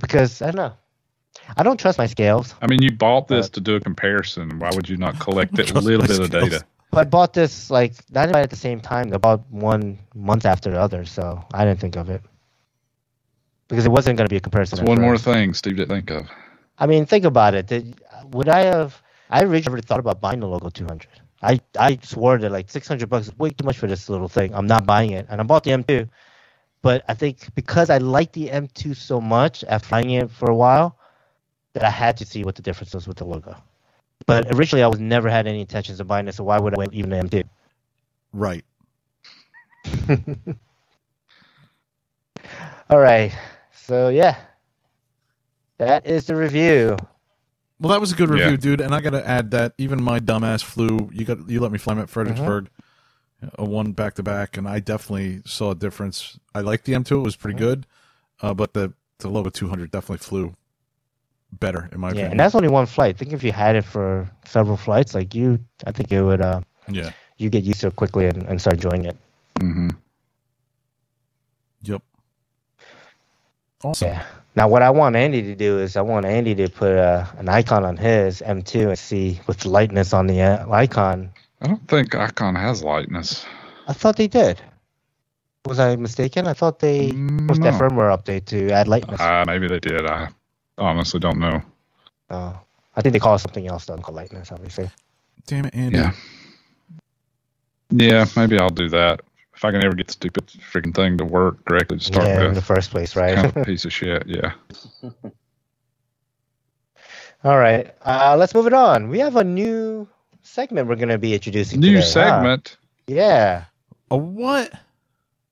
because 0.00 0.42
I 0.42 0.46
don't 0.46 0.56
know. 0.56 0.72
I 1.56 1.62
don't 1.62 1.78
trust 1.78 1.98
my 1.98 2.06
scales. 2.06 2.54
I 2.62 2.66
mean, 2.66 2.82
you 2.82 2.92
bought 2.92 3.28
this 3.28 3.46
Uh, 3.46 3.50
to 3.50 3.60
do 3.60 3.76
a 3.76 3.80
comparison. 3.80 4.58
Why 4.58 4.70
would 4.74 4.88
you 4.88 4.96
not 4.96 5.18
collect 5.20 5.58
a 5.58 5.78
little 5.80 6.00
my 6.00 6.06
bit 6.06 6.18
of 6.18 6.26
skills. 6.26 6.50
data? 6.50 6.66
I 6.92 7.04
bought 7.04 7.34
this 7.34 7.70
like 7.70 7.92
not 8.10 8.28
even 8.28 8.40
at 8.40 8.48
the 8.50 8.56
same 8.56 8.80
time. 8.80 9.12
I 9.12 9.18
bought 9.18 9.42
one 9.50 9.98
month 10.14 10.46
after 10.46 10.70
the 10.70 10.80
other, 10.80 11.04
so 11.04 11.44
I 11.52 11.64
didn't 11.64 11.78
think 11.80 11.96
of 11.96 12.08
it 12.08 12.22
because 13.68 13.84
it 13.84 13.90
wasn't 13.90 14.16
going 14.16 14.26
to 14.28 14.32
be 14.32 14.36
a 14.38 14.40
comparison. 14.40 14.78
It's 14.78 14.82
at 14.82 14.88
one 14.88 15.00
more 15.02 15.18
thing 15.18 15.52
Steve 15.52 15.76
didn't 15.76 15.90
think 15.90 16.10
of. 16.10 16.26
I 16.78 16.86
mean, 16.86 17.04
think 17.04 17.24
about 17.24 17.54
it. 17.54 17.66
Did, 17.66 18.00
would 18.30 18.48
I 18.48 18.60
have? 18.60 19.00
I 19.28 19.42
originally 19.42 19.82
thought 19.82 19.98
about 20.00 20.20
buying 20.20 20.40
the 20.40 20.46
Logo 20.46 20.70
200. 20.70 21.06
I 21.42 21.60
I 21.78 21.98
swore 22.02 22.38
that 22.38 22.50
like 22.50 22.70
600 22.70 23.08
bucks 23.10 23.26
is 23.26 23.38
way 23.38 23.50
too 23.50 23.64
much 23.64 23.76
for 23.76 23.86
this 23.88 24.08
little 24.08 24.28
thing. 24.28 24.54
I'm 24.54 24.66
not 24.66 24.86
buying 24.86 25.10
it, 25.10 25.26
and 25.28 25.40
I 25.40 25.44
bought 25.44 25.64
the 25.64 25.72
M2. 25.72 26.08
But 26.82 27.04
I 27.08 27.14
think 27.14 27.54
because 27.54 27.90
I 27.90 27.98
liked 27.98 28.34
the 28.34 28.48
M2 28.48 28.96
so 28.96 29.20
much 29.20 29.64
after 29.64 29.88
flying 29.88 30.10
it 30.10 30.30
for 30.30 30.50
a 30.50 30.54
while, 30.56 30.98
that 31.74 31.84
I 31.84 31.90
had 31.90 32.16
to 32.18 32.26
see 32.26 32.44
what 32.44 32.56
the 32.56 32.62
difference 32.62 32.94
was 32.94 33.06
with 33.08 33.18
the 33.18 33.24
logo. 33.24 33.56
But 34.26 34.46
originally, 34.54 34.82
I 34.82 34.88
was 34.88 35.00
never 35.00 35.28
had 35.30 35.46
any 35.46 35.60
intentions 35.60 36.00
of 36.00 36.06
buying 36.08 36.28
it, 36.28 36.34
so 36.34 36.44
why 36.44 36.58
would 36.58 36.74
I 36.74 36.78
wait 36.78 36.92
even 36.92 37.10
the 37.10 37.16
M2? 37.16 37.44
Right. 38.32 38.64
All 42.90 42.98
right. 43.00 43.32
So 43.72 44.08
yeah, 44.08 44.36
that 45.78 46.06
is 46.06 46.26
the 46.26 46.36
review. 46.36 46.96
Well, 47.80 47.92
that 47.92 48.00
was 48.00 48.12
a 48.12 48.16
good 48.16 48.30
Yeah. 48.30 48.30
review, 48.30 48.56
dude. 48.56 48.80
And 48.80 48.94
I 48.94 49.00
got 49.00 49.10
to 49.10 49.26
add 49.28 49.50
that 49.52 49.74
even 49.78 50.02
my 50.02 50.20
dumbass 50.20 50.62
flew. 50.64 51.10
You 51.12 51.24
got 51.24 51.48
you 51.48 51.60
let 51.60 51.72
me 51.72 51.78
fly 51.78 51.94
him 51.94 52.00
at 52.00 52.10
Fredericksburg, 52.10 52.64
mm-hmm. 52.64 52.85
A 53.58 53.64
one 53.64 53.92
back 53.92 54.14
to 54.14 54.22
back, 54.22 54.56
and 54.56 54.68
I 54.68 54.80
definitely 54.80 55.42
saw 55.44 55.72
a 55.72 55.74
difference. 55.74 56.38
I 56.54 56.60
liked 56.60 56.84
the 56.84 56.94
M2; 56.94 57.12
it 57.12 57.16
was 57.24 57.36
pretty 57.36 57.58
good, 57.58 57.86
uh, 58.42 58.54
but 58.54 58.72
the 58.74 58.92
the 59.18 59.28
Logo 59.28 59.50
200 59.50 59.90
definitely 59.90 60.18
flew 60.18 60.54
better 61.52 61.88
in 61.92 62.00
my 62.00 62.08
Yeah, 62.08 62.12
opinion. 62.12 62.30
and 62.32 62.40
that's 62.40 62.54
only 62.54 62.68
one 62.68 62.86
flight. 62.86 63.14
I 63.14 63.18
think 63.18 63.32
if 63.32 63.42
you 63.42 63.52
had 63.52 63.76
it 63.76 63.84
for 63.84 64.28
several 64.44 64.76
flights, 64.76 65.14
like 65.14 65.34
you, 65.34 65.58
I 65.86 65.92
think 65.92 66.12
it 66.12 66.22
would. 66.22 66.40
Uh, 66.40 66.60
yeah. 66.88 67.10
you 67.38 67.50
get 67.50 67.64
used 67.64 67.80
to 67.80 67.88
it 67.88 67.96
quickly 67.96 68.26
and, 68.26 68.42
and 68.44 68.60
start 68.60 68.74
enjoying 68.76 69.04
it. 69.06 69.16
Mm-hmm. 69.60 69.90
Yep. 71.82 72.02
Awesome. 73.84 74.08
Yeah. 74.08 74.24
Now, 74.54 74.68
what 74.68 74.82
I 74.82 74.90
want 74.90 75.16
Andy 75.16 75.42
to 75.42 75.54
do 75.54 75.78
is 75.78 75.96
I 75.96 76.00
want 76.00 76.24
Andy 76.26 76.54
to 76.54 76.68
put 76.68 76.96
uh, 76.96 77.26
an 77.38 77.48
icon 77.48 77.84
on 77.84 77.96
his 77.96 78.40
M2 78.40 78.88
and 78.88 78.98
see 78.98 79.40
with 79.46 79.58
the 79.58 79.68
lightness 79.68 80.12
on 80.14 80.26
the 80.26 80.40
uh, 80.40 80.70
icon. 80.70 81.30
I 81.60 81.68
don't 81.68 81.88
think 81.88 82.14
Icon 82.14 82.54
has 82.54 82.82
lightness. 82.82 83.46
I 83.88 83.92
thought 83.92 84.16
they 84.16 84.28
did. 84.28 84.60
Was 85.64 85.78
I 85.78 85.96
mistaken? 85.96 86.46
I 86.46 86.52
thought 86.52 86.78
they 86.78 87.08
pushed 87.08 87.62
that 87.62 87.74
firmware 87.74 88.16
update 88.16 88.44
to 88.46 88.70
add 88.70 88.88
lightness. 88.88 89.20
Uh, 89.20 89.44
maybe 89.46 89.66
they 89.66 89.80
did. 89.80 90.06
I 90.06 90.28
honestly 90.78 91.18
don't 91.18 91.38
know. 91.38 91.62
Oh, 92.30 92.58
I 92.94 93.00
think 93.00 93.12
they 93.12 93.18
call 93.18 93.34
it 93.34 93.40
something 93.40 93.66
else 93.66 93.86
though, 93.86 93.96
called 93.96 94.16
lightness, 94.16 94.52
obviously. 94.52 94.90
Damn 95.46 95.66
it, 95.66 95.74
Andy. 95.74 95.98
Yeah. 95.98 96.12
Yeah, 97.90 98.26
maybe 98.36 98.58
I'll 98.58 98.68
do 98.68 98.88
that. 98.90 99.22
If 99.54 99.64
I 99.64 99.70
can 99.70 99.82
ever 99.82 99.94
get 99.94 100.08
the 100.08 100.12
stupid 100.12 100.46
freaking 100.48 100.94
thing 100.94 101.16
to 101.18 101.24
work 101.24 101.64
correctly 101.64 101.98
to 101.98 102.04
start 102.04 102.26
yeah, 102.26 102.46
in 102.46 102.54
the 102.54 102.62
first 102.62 102.90
place, 102.90 103.16
right? 103.16 103.34
Kind 103.34 103.46
of 103.46 103.56
a 103.56 103.64
piece 103.64 103.84
of 103.84 103.92
shit, 103.92 104.24
yeah. 104.26 104.52
All 107.42 107.58
right. 107.58 107.94
Uh, 108.04 108.36
let's 108.38 108.54
move 108.54 108.66
it 108.66 108.72
on. 108.72 109.08
We 109.08 109.18
have 109.20 109.36
a 109.36 109.44
new 109.44 110.08
segment 110.46 110.88
we're 110.88 110.96
going 110.96 111.08
to 111.08 111.18
be 111.18 111.34
introducing. 111.34 111.80
New 111.80 111.88
today, 111.94 112.00
huh? 112.00 112.06
segment. 112.06 112.76
Yeah. 113.06 113.64
A 114.10 114.16
what? 114.16 114.72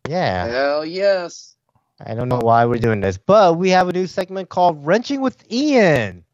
Yeah. 0.08 0.46
Hell 0.46 0.84
yes. 0.86 1.56
I 2.04 2.14
don't 2.14 2.28
know 2.28 2.38
why 2.40 2.64
we're 2.64 2.78
doing 2.80 3.00
this, 3.00 3.16
but 3.18 3.56
we 3.56 3.70
have 3.70 3.88
a 3.88 3.92
new 3.92 4.06
segment 4.06 4.48
called 4.48 4.84
Wrenching 4.84 5.20
with 5.20 5.50
Ian. 5.52 6.24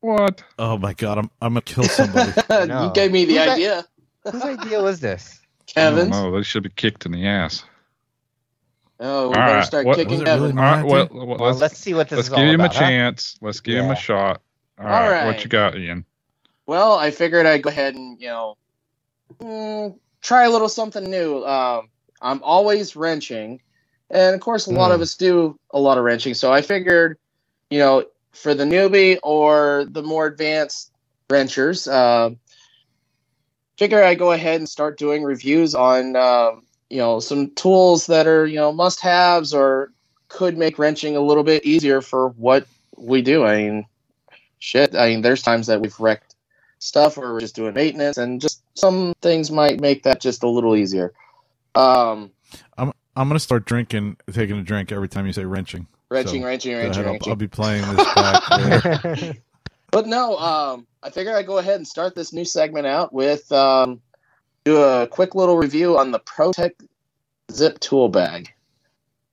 What? 0.00 0.42
Oh 0.58 0.78
my 0.78 0.94
god, 0.94 1.18
I'm 1.18 1.30
I'm 1.42 1.50
gonna 1.52 1.60
kill 1.60 1.84
somebody. 1.84 2.32
No. 2.68 2.86
you 2.86 2.92
gave 2.94 3.12
me 3.12 3.24
the 3.26 3.34
Who's 3.36 3.44
that? 3.44 3.48
idea, 3.54 3.84
Whose 4.30 4.42
idea 4.42 4.80
was 4.82 5.00
this? 5.00 5.40
Kevin's. 5.66 6.10
No, 6.10 6.30
they 6.34 6.42
should 6.42 6.62
be 6.62 6.70
kicked 6.70 7.04
in 7.04 7.12
the 7.12 7.26
ass. 7.26 7.64
Oh, 8.98 9.22
we 9.22 9.26
All 9.28 9.32
better 9.34 9.54
right. 9.56 9.64
start 9.64 9.86
What- 9.86 9.96
kicking 9.96 10.20
was 10.20 10.22
Kevin. 10.24 10.56
really 10.56 10.58
All 10.58 10.74
right, 10.76 10.84
well, 10.86 11.08
well, 11.12 11.26
Well, 11.26 11.38
let's 11.50 11.60
let's 11.60 11.78
see 11.78 11.92
what 11.92 12.08
this 12.08 12.16
let's 12.16 12.28
is 12.28 12.34
give 12.34 12.38
all 12.38 12.44
him 12.44 12.60
about, 12.60 12.74
a 12.74 12.78
huh? 12.78 12.80
chance. 12.84 13.38
Let's 13.42 13.60
give 13.60 13.84
him 13.84 13.90
a 13.90 13.96
shot. 13.96 14.40
All 14.78 14.86
All 14.86 14.90
right, 14.92 15.10
right. 15.10 15.26
what 15.26 15.42
you 15.44 15.50
got, 15.50 15.76
Ian? 15.76 16.06
Well, 16.70 16.94
I 16.94 17.10
figured 17.12 17.46
I'd 17.46 17.62
go 17.64 17.70
ahead 17.70 17.96
and 17.96 18.20
you 18.22 18.28
know 18.28 18.56
mm, 19.42 19.98
try 20.22 20.44
a 20.44 20.50
little 20.50 20.68
something 20.70 21.04
new. 21.10 21.44
Um, 21.44 21.90
I'm 22.22 22.42
always 22.42 22.96
wrenching, 22.96 23.60
and 24.10 24.34
of 24.34 24.40
course, 24.40 24.66
a 24.66 24.72
lot 24.72 24.90
Hmm. 24.90 24.92
of 24.92 25.02
us 25.02 25.16
do 25.16 25.56
a 25.72 25.80
lot 25.80 25.98
of 25.98 26.04
wrenching. 26.04 26.34
So 26.34 26.52
I 26.52 26.62
figured, 26.62 27.18
you 27.70 27.80
know, 27.80 28.06
for 28.34 28.54
the 28.54 28.64
newbie 28.64 29.18
or 29.22 29.86
the 29.90 30.02
more 30.02 30.26
advanced 30.26 30.92
wrenchers, 31.30 31.88
uh, 31.88 32.30
figure 33.78 34.02
I'd 34.04 34.18
go 34.20 34.32
ahead 34.32 34.60
and 34.60 34.68
start 34.68 34.98
doing 34.98 35.24
reviews 35.24 35.74
on 35.74 36.16
um, 36.16 36.64
you 36.90 36.98
know 36.98 37.20
some 37.20 37.52
tools 37.56 38.06
that 38.08 38.26
are 38.28 38.46
you 38.46 38.56
know 38.56 38.72
must 38.72 39.00
haves 39.00 39.54
or 39.54 39.92
could 40.28 40.58
make 40.58 40.78
wrenching 40.78 41.16
a 41.16 41.20
little 41.22 41.44
bit 41.44 41.64
easier 41.66 42.02
for 42.02 42.30
what 42.30 42.66
we 42.96 43.22
do. 43.22 43.44
I 43.44 43.56
mean, 43.58 43.86
shit. 44.60 44.96
I 44.96 45.08
mean, 45.10 45.22
there's 45.22 45.42
times 45.42 45.68
that 45.68 45.80
we've 45.82 45.98
wrecked 46.00 46.29
stuff 46.80 47.16
or 47.16 47.38
just 47.38 47.54
doing 47.54 47.74
maintenance, 47.74 48.18
and 48.18 48.40
just 48.40 48.62
some 48.74 49.14
things 49.22 49.50
might 49.52 49.80
make 49.80 50.02
that 50.02 50.20
just 50.20 50.42
a 50.42 50.48
little 50.48 50.74
easier. 50.74 51.12
Um, 51.76 52.32
I'm 52.76 52.92
I'm 53.16 53.28
gonna 53.28 53.38
start 53.38 53.64
drinking, 53.64 54.16
taking 54.32 54.58
a 54.58 54.62
drink 54.62 54.90
every 54.90 55.08
time 55.08 55.26
you 55.26 55.32
say 55.32 55.44
wrenching. 55.44 55.86
wrenching, 56.08 56.42
So, 56.42 56.46
wrenching, 56.46 56.74
wrenching, 56.74 56.90
ahead, 56.90 57.06
I'll, 57.06 57.12
wrenching. 57.12 57.30
I'll 57.30 57.36
be 57.36 57.48
playing 57.48 57.84
this 57.94 58.14
back. 58.14 59.36
But 59.90 60.06
no, 60.06 60.36
um, 60.38 60.86
I 61.02 61.10
figure 61.10 61.34
I'd 61.34 61.46
go 61.46 61.58
ahead 61.58 61.76
and 61.76 61.86
start 61.86 62.14
this 62.14 62.32
new 62.32 62.44
segment 62.44 62.86
out 62.86 63.12
with 63.12 63.50
um, 63.50 64.00
do 64.64 64.80
a 64.80 65.06
quick 65.06 65.34
little 65.34 65.56
review 65.56 65.98
on 65.98 66.12
the 66.12 66.20
ProTek 66.20 66.72
Zip 67.50 67.80
Tool 67.80 68.08
Bag. 68.08 68.52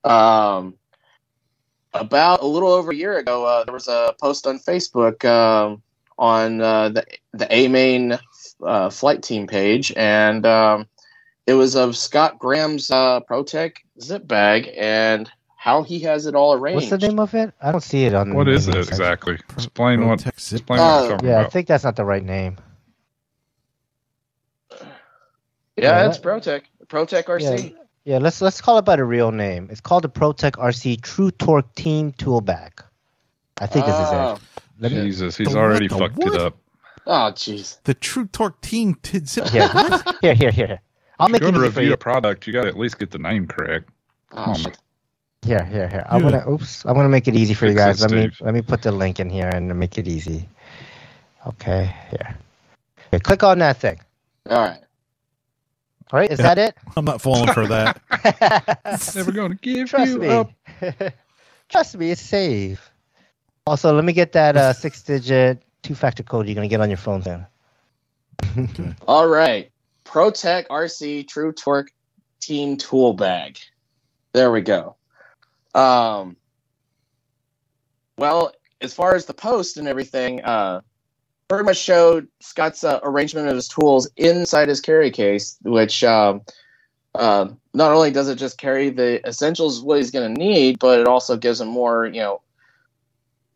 Um, 0.03 0.75
about 1.93 2.41
a 2.41 2.47
little 2.47 2.71
over 2.71 2.91
a 2.91 2.95
year 2.95 3.17
ago, 3.17 3.45
uh, 3.45 3.65
there 3.65 3.73
was 3.73 3.87
a 3.87 4.15
post 4.19 4.47
on 4.47 4.59
Facebook 4.59 5.23
um, 5.25 5.81
on 6.17 6.61
uh, 6.61 6.89
the 6.89 7.05
the 7.33 7.47
A 7.53 7.67
Main 7.67 8.17
uh, 8.63 8.89
flight 8.89 9.21
team 9.23 9.47
page, 9.47 9.93
and 9.95 10.45
um, 10.45 10.87
it 11.45 11.53
was 11.53 11.75
of 11.75 11.95
Scott 11.95 12.39
Graham's 12.39 12.89
uh, 12.91 13.19
ProTek 13.29 13.77
Zip 14.01 14.27
Bag 14.27 14.69
and 14.77 15.29
how 15.55 15.83
he 15.83 15.99
has 15.99 16.25
it 16.25 16.35
all 16.35 16.53
arranged. 16.53 16.89
What's 16.91 17.01
the 17.01 17.07
name 17.07 17.19
of 17.19 17.33
it? 17.33 17.53
I 17.61 17.71
don't 17.71 17.81
see 17.83 18.05
it 18.05 18.13
on. 18.13 18.33
What 18.33 18.45
the 18.45 18.51
is 18.51 18.67
it 18.67 18.73
section. 18.73 18.89
exactly? 18.93 19.33
Explain 19.51 20.07
what. 20.07 20.19
Protect 20.19 20.39
zip. 20.39 20.59
Explain 20.59 20.79
Uh, 20.79 20.99
you're 21.01 21.11
talking 21.11 21.29
Yeah, 21.29 21.39
I 21.41 21.49
think 21.49 21.67
that's 21.67 21.83
not 21.83 21.95
the 21.95 22.05
right 22.05 22.23
name. 22.23 22.57
Yeah, 24.71 24.85
Yeah, 25.75 26.07
it's 26.07 26.17
ProTek. 26.17 26.61
ProTek 26.87 27.23
RC. 27.25 27.75
Yeah, 28.05 28.19
let's 28.19 28.41
let's 28.41 28.61
call 28.61 28.77
it 28.77 28.85
by 28.85 28.95
the 28.95 29.03
real 29.03 29.31
name. 29.31 29.67
It's 29.69 29.81
called 29.81 30.03
the 30.03 30.09
ProTek 30.09 30.51
RC 30.53 31.01
True 31.01 31.31
Torque 31.31 31.73
Team 31.75 32.13
Tool 32.13 32.39
Bag. 32.41 32.81
I 33.59 33.67
think 33.67 33.85
this 33.85 33.95
is 33.95 34.07
Oh. 34.09 34.33
it. 34.35 34.63
Let 34.79 34.91
me- 34.91 35.01
Jesus, 35.03 35.37
he's 35.37 35.49
The 35.51 35.57
already 35.57 35.87
what? 35.87 35.99
Fucked 35.99 36.17
what? 36.17 36.35
it 36.35 36.41
up. 36.41 36.57
Oh, 37.05 37.31
jeez. 37.33 37.79
The 37.83 37.93
True 37.93 38.27
Torque 38.27 38.59
Team 38.61 38.95
Tid 38.95 39.27
Zip. 39.29 39.47
Yeah. 39.53 40.01
here, 40.21 40.33
here, 40.35 40.51
here. 40.51 40.81
I'll 41.19 41.27
If 41.27 41.31
make 41.31 41.41
you're 41.41 41.49
it 41.49 41.53
going 41.53 41.63
to 41.63 41.71
for 41.71 41.79
review 41.79 41.89
you. 41.89 41.93
a 41.93 41.97
product, 41.97 42.47
you 42.47 42.53
got 42.53 42.63
to 42.63 42.67
at 42.69 42.77
least 42.77 42.99
get 42.99 43.11
the 43.11 43.17
name 43.19 43.47
correct. 43.47 43.89
Oh, 44.33 44.45
Come 44.45 44.49
on, 44.49 44.55
shit. 44.55 44.77
Here, 45.45 45.63
here, 45.65 45.87
here. 45.87 46.05
I'm 46.09 46.23
Yeah. 46.23 46.31
gonna. 46.31 46.49
Oops. 46.51 46.85
I'm 46.85 46.95
gonna 46.95 47.09
make 47.09 47.27
it 47.27 47.35
easy 47.35 47.53
for 47.53 47.67
you 47.67 47.73
Fix 47.73 47.81
it, 47.81 47.85
guys. 47.85 48.01
Let 48.01 48.11
me 48.11 48.31
let 48.41 48.53
me 48.53 48.61
put 48.61 48.81
the 48.81 48.91
link 48.91 49.19
in 49.19 49.29
here 49.29 49.47
and 49.49 49.73
make 49.79 49.97
it 49.97 50.07
easy. 50.07 50.49
Okay. 51.45 51.93
Here. 52.11 52.37
Here, 53.11 53.19
click 53.21 53.43
on 53.43 53.59
that 53.59 53.77
thing. 53.77 53.99
All 54.49 54.57
right. 54.57 54.79
All 56.11 56.19
right. 56.19 56.31
Is 56.31 56.39
Yeah. 56.39 56.55
that 56.55 56.57
it? 56.57 56.77
I'm 56.97 57.05
not 57.05 57.21
falling 57.21 57.53
for 57.53 57.67
that. 57.67 58.01
Never 59.15 59.31
going 59.31 59.51
to 59.51 59.57
give 59.57 59.89
Trust 59.89 60.11
you 60.11 60.19
me. 60.19 60.27
up. 60.29 60.51
Trust 61.69 61.97
me, 61.97 62.11
it's 62.11 62.21
safe. 62.21 62.91
Also, 63.67 63.93
let 63.93 64.05
me 64.05 64.13
get 64.13 64.31
that 64.31 64.55
uh, 64.55 64.71
six-digit 64.85 65.61
two-factor 65.83 66.23
code 66.23 66.47
you're 66.47 66.55
gonna 66.55 66.69
get 66.69 66.79
on 66.79 66.89
your 66.89 66.97
phone 66.97 67.21
soon. 67.21 67.45
All 69.07 69.27
right. 69.27 69.69
ProTek 70.05 70.67
RC 70.67 71.27
True 71.27 71.51
Torque 71.51 71.91
Team 72.39 72.77
Tool 72.77 73.13
Bag. 73.13 73.59
There 74.31 74.51
we 74.51 74.61
go. 74.61 74.95
Um, 75.75 76.37
well, 78.17 78.53
as 78.79 78.93
far 78.93 79.15
as 79.15 79.25
the 79.25 79.33
post 79.33 79.75
and 79.75 79.85
everything, 79.85 80.41
uh, 80.45 80.79
pretty 81.49 81.65
much 81.65 81.77
showed 81.77 82.29
Scott's 82.39 82.85
uh, 82.85 83.01
arrangement 83.03 83.49
of 83.49 83.55
his 83.55 83.67
tools 83.67 84.09
inside 84.15 84.69
his 84.69 84.79
carry 84.79 85.11
case, 85.11 85.57
which 85.63 86.05
um, 86.05 86.41
uh, 87.15 87.49
not 87.73 87.91
only 87.91 88.11
does 88.11 88.29
it 88.29 88.35
just 88.35 88.57
carry 88.57 88.89
the 88.91 89.25
essentials 89.27 89.81
what 89.81 89.97
he's 89.97 90.11
going 90.11 90.33
to 90.33 90.39
need, 90.39 90.79
but 90.79 91.01
it 91.01 91.07
also 91.07 91.35
gives 91.35 91.59
him 91.59 91.67
more. 91.67 92.05
You 92.05 92.21
know, 92.21 92.41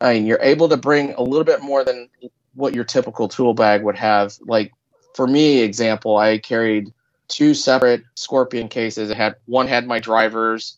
I 0.01 0.15
mean, 0.15 0.25
you're 0.25 0.41
able 0.41 0.67
to 0.69 0.77
bring 0.77 1.13
a 1.13 1.21
little 1.21 1.43
bit 1.43 1.61
more 1.61 1.83
than 1.83 2.09
what 2.55 2.73
your 2.73 2.83
typical 2.83 3.27
tool 3.27 3.53
bag 3.53 3.83
would 3.83 3.97
have. 3.97 4.37
Like 4.41 4.71
for 5.15 5.27
me, 5.27 5.61
example, 5.61 6.17
I 6.17 6.39
carried 6.39 6.91
two 7.27 7.53
separate 7.53 8.03
Scorpion 8.15 8.67
cases. 8.67 9.09
It 9.09 9.17
had 9.17 9.35
one 9.45 9.67
had 9.67 9.87
my 9.87 9.99
drivers 9.99 10.77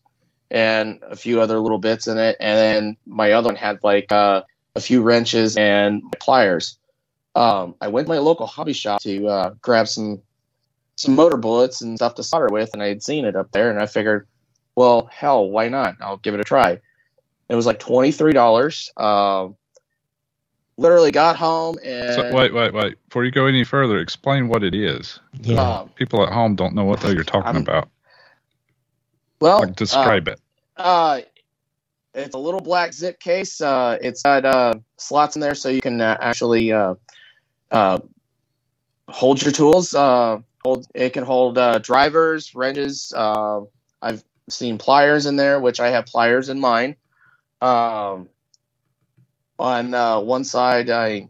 and 0.52 1.00
a 1.10 1.16
few 1.16 1.42
other 1.42 1.60
little 1.60 1.80
bits 1.80 2.08
in 2.08 2.18
it, 2.18 2.38
and 2.40 2.58
then 2.58 2.98
my 3.08 3.32
other 3.32 3.48
one 3.48 3.56
had 3.56 3.80
like 3.84 4.12
uh, 4.12 4.44
a 4.76 4.82
few 4.82 5.02
wrenches 5.02 5.58
and 5.58 6.04
pliers. 6.20 6.78
Um, 7.36 7.76
I 7.82 7.88
went 7.88 8.06
to 8.08 8.14
my 8.14 8.20
local 8.20 8.46
hobby 8.46 8.74
shop 8.74 9.02
to 9.02 9.28
uh, 9.28 9.54
grab 9.62 9.88
some 9.88 10.22
some 10.96 11.16
motor 11.16 11.38
bullets 11.38 11.82
and 11.82 11.98
stuff 11.98 12.16
to 12.16 12.24
solder 12.24 12.50
with, 12.52 12.72
and 12.74 12.84
I 12.84 12.88
had 12.88 13.02
seen 13.02 13.26
it 13.26 13.36
up 13.36 13.52
there, 13.52 13.72
and 13.72 13.80
I 13.80 13.88
figured, 13.88 14.28
well, 14.76 15.10
hell, 15.12 15.50
why 15.50 15.70
not? 15.70 15.96
I'll 16.02 16.18
give 16.18 16.36
it 16.36 16.40
a 16.40 16.44
try. 16.44 16.80
It 17.50 17.56
was 17.56 17.66
like 17.66 17.80
twenty 17.80 18.12
three 18.12 18.34
dollars. 18.34 18.92
Um, 18.98 19.56
literally 20.78 21.12
got 21.12 21.36
home 21.36 21.78
and 21.84 22.14
So, 22.16 22.34
wait, 22.34 22.54
wait, 22.54 22.74
wait. 22.74 22.96
Before 23.08 23.24
you 23.26 23.32
go 23.32 23.46
any 23.46 23.64
further, 23.64 24.00
explain 24.00 24.48
what 24.48 24.64
it 24.64 24.74
is. 24.74 25.20
Yeah. 25.42 25.62
um, 25.82 25.90
People 25.90 26.24
at 26.26 26.34
home 26.34 26.56
don't 26.56 26.74
know 26.74 26.84
what 26.84 27.00
the 27.00 27.08
hell 27.08 27.16
you're 27.16 27.24
talking 27.24 27.48
I'm- 27.56 27.62
about. 27.62 27.90
well, 29.40 29.60
Like, 29.62 29.76
describe 29.76 30.28
it. 30.28 30.40
Uh, 30.78 31.22
it's 32.16 32.34
a 32.34 32.40
little 32.40 32.60
black 32.60 32.94
zip 32.94 33.20
case. 33.20 33.62
Uh, 33.62 33.98
it's 34.02 34.24
got 34.24 34.46
uh, 34.46 34.76
slots 34.98 35.36
in 35.36 35.42
there 35.42 35.54
so 35.56 35.70
you 35.70 35.82
can 35.82 36.02
uh, 36.02 36.18
actually 36.20 36.72
uh, 36.72 36.96
uh, 37.72 38.00
hold 39.10 39.42
your 39.44 39.52
tools. 39.52 39.94
Uh, 39.94 40.40
hold 40.64 40.88
it 40.96 41.12
can 41.12 41.24
hold 41.24 41.58
uh, 41.58 41.78
drivers, 41.80 42.56
wrenches. 42.56 43.14
Uh, 43.16 43.62
I've 44.02 44.24
seen 44.50 44.78
pliers 44.80 45.26
in 45.28 45.36
there, 45.36 45.60
which 45.60 45.80
I 45.80 45.90
have 45.90 46.06
pliers 46.08 46.50
in 46.50 46.60
mine. 46.60 46.96
Um, 47.64 48.30
on 49.58 49.94
uh, 49.94 50.20
one 50.20 50.44
side, 50.44 50.90
I 50.90 51.30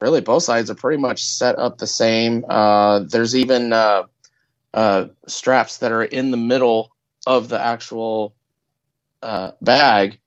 really 0.00 0.20
both 0.20 0.44
sides 0.44 0.70
are 0.70 0.76
pretty 0.76 1.00
much 1.00 1.24
set 1.24 1.58
up 1.58 1.78
the 1.78 1.86
same. 1.86 2.44
Uh, 2.48 3.00
there's 3.00 3.34
even 3.34 3.72
uh, 3.72 4.04
uh, 4.74 5.06
straps 5.26 5.78
that 5.78 5.90
are 5.92 6.04
in 6.04 6.30
the 6.30 6.36
middle 6.36 6.92
of 7.26 7.48
the 7.48 7.60
actual 7.60 8.34
uh, 9.22 9.52
bag 9.60 10.20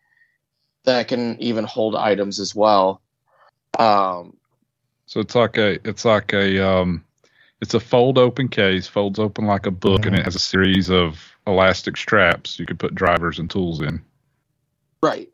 that 0.84 1.08
can 1.08 1.42
even 1.42 1.64
hold 1.66 1.96
items 1.96 2.40
as 2.40 2.54
well. 2.54 3.02
Um, 3.80 4.38
So 5.06 5.20
it's 5.22 5.36
like 5.36 5.58
a, 5.58 5.88
it's 5.88 6.06
like 6.06 6.34
a, 6.34 6.68
um, 6.68 7.06
it's 7.62 7.74
a 7.74 7.80
fold 7.80 8.18
open 8.18 8.50
case, 8.50 8.88
folds 8.88 9.20
open 9.20 9.46
like 9.46 9.66
a 9.66 9.72
book, 9.72 10.06
and 10.06 10.16
Mhm. 10.16 10.20
it 10.20 10.26
has 10.26 10.36
a 10.36 10.40
series 10.40 10.90
of 10.90 11.22
elastic 11.48 11.96
straps 11.98 12.60
you 12.60 12.66
could 12.66 12.80
put 12.80 12.96
drivers 12.96 13.40
and 13.40 13.50
tools 13.50 13.82
in. 13.82 14.04
Right. 15.02 15.30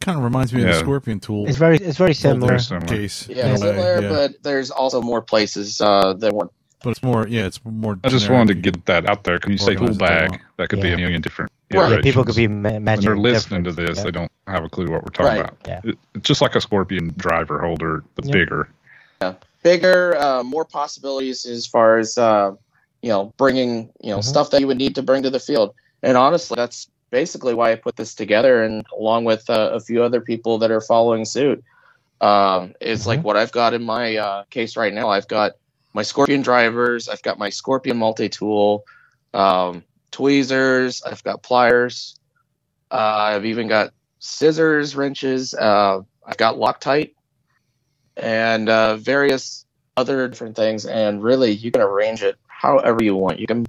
Kind 0.00 0.18
of 0.18 0.24
reminds 0.24 0.52
me 0.52 0.62
of 0.62 0.68
the 0.68 0.74
Scorpion 0.78 1.20
tool 1.20 1.46
It's 1.48 1.58
very 1.58 1.76
it's 1.76 1.98
very 1.98 2.14
similar. 2.14 2.48
Very 2.48 2.60
similar. 2.60 2.86
case. 2.86 3.28
Yeah, 3.28 3.46
in 3.46 3.48
a 3.48 3.52
way, 3.52 3.58
similar, 3.58 4.02
yeah. 4.02 4.08
but 4.08 4.42
there's 4.42 4.70
also 4.70 5.02
more 5.02 5.20
places 5.20 5.80
uh, 5.80 6.14
that 6.14 6.32
want. 6.34 6.50
but 6.82 6.90
it's 6.90 7.02
more. 7.02 7.26
Yeah, 7.28 7.46
it's 7.46 7.60
more. 7.64 7.98
I 8.04 8.08
just 8.08 8.30
wanted 8.30 8.54
to 8.54 8.60
get 8.70 8.86
that 8.86 9.06
out 9.06 9.24
there. 9.24 9.38
Can 9.38 9.52
you 9.52 9.58
say 9.58 9.72
Organize 9.72 9.98
tool 9.98 10.06
bag? 10.06 10.40
That 10.56 10.68
could 10.68 10.80
be 10.80 10.92
a 10.92 10.96
million 10.96 11.20
different. 11.20 11.50
Right. 11.72 11.92
Yeah, 11.92 12.00
people 12.00 12.24
could 12.24 12.36
be 12.36 12.48
ma- 12.48 12.68
when 12.70 12.76
imagining 12.76 13.06
they're 13.22 13.32
listening 13.32 13.64
to 13.64 13.72
this, 13.72 13.98
yeah. 13.98 14.04
they 14.04 14.10
don't 14.10 14.32
have 14.46 14.64
a 14.64 14.68
clue 14.70 14.86
what 14.88 15.02
we're 15.04 15.10
talking 15.10 15.26
Right. 15.26 15.40
about. 15.40 15.56
Yeah. 15.66 15.80
It- 15.84 15.98
it's 16.14 16.26
just 16.26 16.40
like 16.40 16.54
a 16.54 16.60
Scorpion 16.62 17.12
driver 17.18 17.60
holder, 17.60 18.04
but 18.14 18.24
bigger. 18.30 18.68
Yeah. 19.20 19.30
bigger. 19.32 19.38
bigger, 19.62 20.16
uh, 20.18 20.42
more 20.44 20.64
possibilities 20.64 21.44
as 21.44 21.66
far 21.66 21.98
as 21.98 22.16
uh, 22.16 22.52
you 23.02 23.10
know, 23.10 23.34
bringing 23.36 23.90
you 24.00 24.10
know 24.10 24.18
Mhm. 24.18 24.24
stuff 24.24 24.50
that 24.50 24.60
you 24.60 24.66
would 24.68 24.78
need 24.78 24.94
to 24.94 25.02
bring 25.02 25.22
to 25.24 25.30
the 25.30 25.40
field. 25.40 25.74
And 26.02 26.16
honestly, 26.16 26.54
that's 26.56 26.88
basically 27.10 27.54
why 27.54 27.72
I 27.72 27.76
put 27.76 27.96
this 27.96 28.14
together, 28.14 28.62
and 28.62 28.84
along 28.96 29.24
with 29.24 29.48
uh, 29.48 29.70
a 29.72 29.80
few 29.80 30.02
other 30.02 30.20
people 30.20 30.58
that 30.58 30.70
are 30.70 30.80
following 30.80 31.24
suit. 31.24 31.62
Um, 32.20 32.74
it's 32.80 33.06
like 33.06 33.22
what 33.22 33.36
I've 33.36 33.52
got 33.52 33.74
in 33.74 33.84
my 33.84 34.16
uh, 34.16 34.44
case 34.50 34.76
right 34.76 34.92
now. 34.92 35.08
I've 35.08 35.28
got 35.28 35.52
my 35.94 36.02
Scorpion 36.02 36.42
drivers. 36.42 37.08
I've 37.08 37.22
got 37.22 37.38
my 37.38 37.50
Scorpion 37.50 37.96
multi 37.96 38.28
tool, 38.28 38.84
um, 39.34 39.84
tweezers. 40.10 41.02
I've 41.02 41.22
got 41.24 41.42
pliers. 41.42 42.16
Uh, 42.90 43.34
I've 43.34 43.44
even 43.44 43.68
got 43.68 43.92
scissors, 44.18 44.96
wrenches. 44.96 45.54
Uh, 45.54 46.00
I've 46.26 46.36
got 46.36 46.56
Loctite 46.56 47.12
and 48.16 48.68
uh, 48.68 48.96
various 48.96 49.64
other 49.96 50.28
different 50.28 50.56
things. 50.56 50.86
And 50.86 51.22
really, 51.22 51.52
you 51.52 51.70
can 51.70 51.82
arrange 51.82 52.22
it 52.22 52.36
however 52.46 53.02
you 53.02 53.14
want. 53.14 53.38
You 53.38 53.46
can 53.46 53.66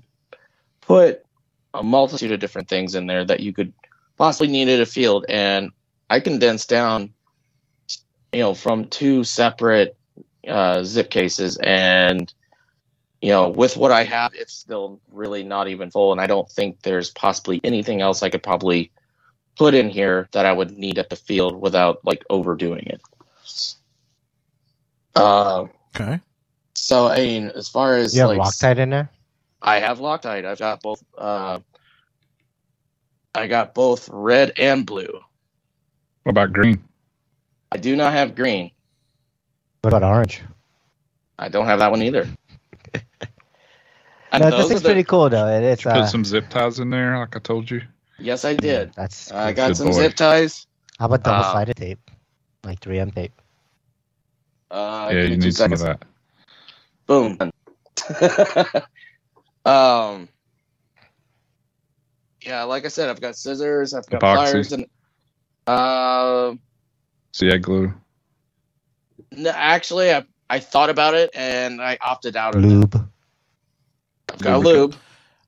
put 0.82 1.24
a 1.73 1.83
multitude 1.83 2.31
of 2.31 2.39
different 2.39 2.67
things 2.67 2.95
in 2.95 3.07
there 3.07 3.25
that 3.25 3.39
you 3.39 3.53
could 3.53 3.73
possibly 4.17 4.47
need 4.47 4.69
at 4.69 4.79
a 4.79 4.85
field. 4.85 5.25
And 5.29 5.71
I 6.09 6.19
condensed 6.19 6.69
down, 6.69 7.13
you 8.33 8.39
know, 8.39 8.53
from 8.53 8.85
two 8.85 9.23
separate 9.23 9.95
uh, 10.47 10.83
zip 10.83 11.09
cases. 11.09 11.57
And, 11.61 12.33
you 13.21 13.29
know, 13.29 13.49
with 13.49 13.77
what 13.77 13.91
I 13.91 14.03
have, 14.03 14.33
it's 14.33 14.53
still 14.53 14.99
really 15.11 15.43
not 15.43 15.67
even 15.67 15.91
full. 15.91 16.11
And 16.11 16.21
I 16.21 16.27
don't 16.27 16.49
think 16.49 16.81
there's 16.81 17.11
possibly 17.11 17.61
anything 17.63 18.01
else 18.01 18.23
I 18.23 18.29
could 18.29 18.43
probably 18.43 18.91
put 19.57 19.73
in 19.73 19.89
here 19.89 20.29
that 20.31 20.45
I 20.45 20.53
would 20.53 20.71
need 20.71 20.97
at 20.97 21.09
the 21.09 21.15
field 21.15 21.59
without 21.61 21.99
like 22.05 22.23
overdoing 22.29 22.87
it. 22.87 23.01
Uh, 25.15 25.67
Okay. 25.95 26.19
so 26.75 27.07
I 27.07 27.17
mean, 27.17 27.51
as 27.55 27.67
far 27.67 27.95
as 27.95 28.15
You 28.15 28.21
have 28.21 28.29
like, 28.29 28.39
Loctite 28.39 28.77
in 28.77 28.89
there? 28.89 29.09
I 29.61 29.80
have 29.80 29.99
Loctite. 29.99 30.45
I've 30.45 30.60
got 30.60 30.81
both. 30.81 31.03
Uh, 31.18 31.60
I 33.36 33.48
got 33.48 33.73
both 33.73 34.10
red 34.11 34.53
and 34.57 34.86
blue. 34.86 35.19
What 36.23 36.31
about 36.31 36.53
green? 36.53 36.84
I 37.72 37.77
do 37.77 37.95
not 37.95 38.14
have 38.14 38.36
green. 38.36 38.72
What 39.81 39.94
about 39.94 40.03
orange? 40.03 40.41
I 41.38 41.49
don't 41.49 41.65
have 41.65 41.80
that 41.80 41.91
one 41.91 42.02
either. 42.03 42.27
No, 44.31 44.52
this 44.52 44.65
are 44.65 44.68
thing's 44.69 44.81
the- 44.81 44.90
pretty 44.90 45.03
cool 45.03 45.27
though. 45.30 45.48
It, 45.48 45.64
it's 45.64 45.84
Put 45.84 45.91
uh, 45.94 46.06
some 46.06 46.23
zip 46.23 46.49
ties 46.49 46.80
in 46.80 46.91
there, 46.91 47.18
like 47.18 47.36
I 47.36 47.40
told 47.40 47.69
you. 47.72 47.81
yes, 48.19 48.45
I 48.45 48.53
did. 48.53 48.94
That's 48.94 49.31
I 49.31 49.53
got 49.53 49.76
some 49.76 49.88
boy. 49.88 49.94
zip 49.94 50.14
ties. 50.14 50.68
How 50.99 51.07
about 51.07 51.23
double 51.23 51.40
uh, 51.44 51.52
sided 51.52 51.77
tape, 51.77 51.99
like 52.64 52.80
3M 52.80 53.15
tape? 53.15 53.31
Uh, 54.69 55.10
yeah, 55.11 55.23
you 55.23 55.30
two 55.30 55.38
need 55.38 55.56
some 55.56 55.73
of 55.73 55.80
that. 55.80 56.03
Boom. 57.07 57.40
um. 59.65 60.27
Yeah, 62.41 62.64
like 62.64 62.86
I 62.86 62.88
said, 62.88 63.10
I've 63.10 63.19
got 63.19 63.36
scissors. 63.36 63.94
I've 63.94 64.06
got 64.07 64.22
Epoxy. 64.22 64.36
pliers, 64.36 64.72
and 64.72 64.86
uh, 65.68 66.53
CA 67.34 67.57
glue. 67.57 67.94
no, 69.34 69.49
actually, 69.53 70.11
I 70.14 70.23
I 70.49 70.60
thought 70.60 70.90
about 70.90 71.14
it 71.14 71.30
and 71.36 71.81
I 71.81 71.98
opted 72.02 72.36
out 72.38 72.56
of 72.56 72.64
it. 72.64 72.68
Lube. 72.68 73.10
I've 74.31 74.40
got 74.40 74.60
Lubricant. 74.60 74.91
lube. 74.94 74.95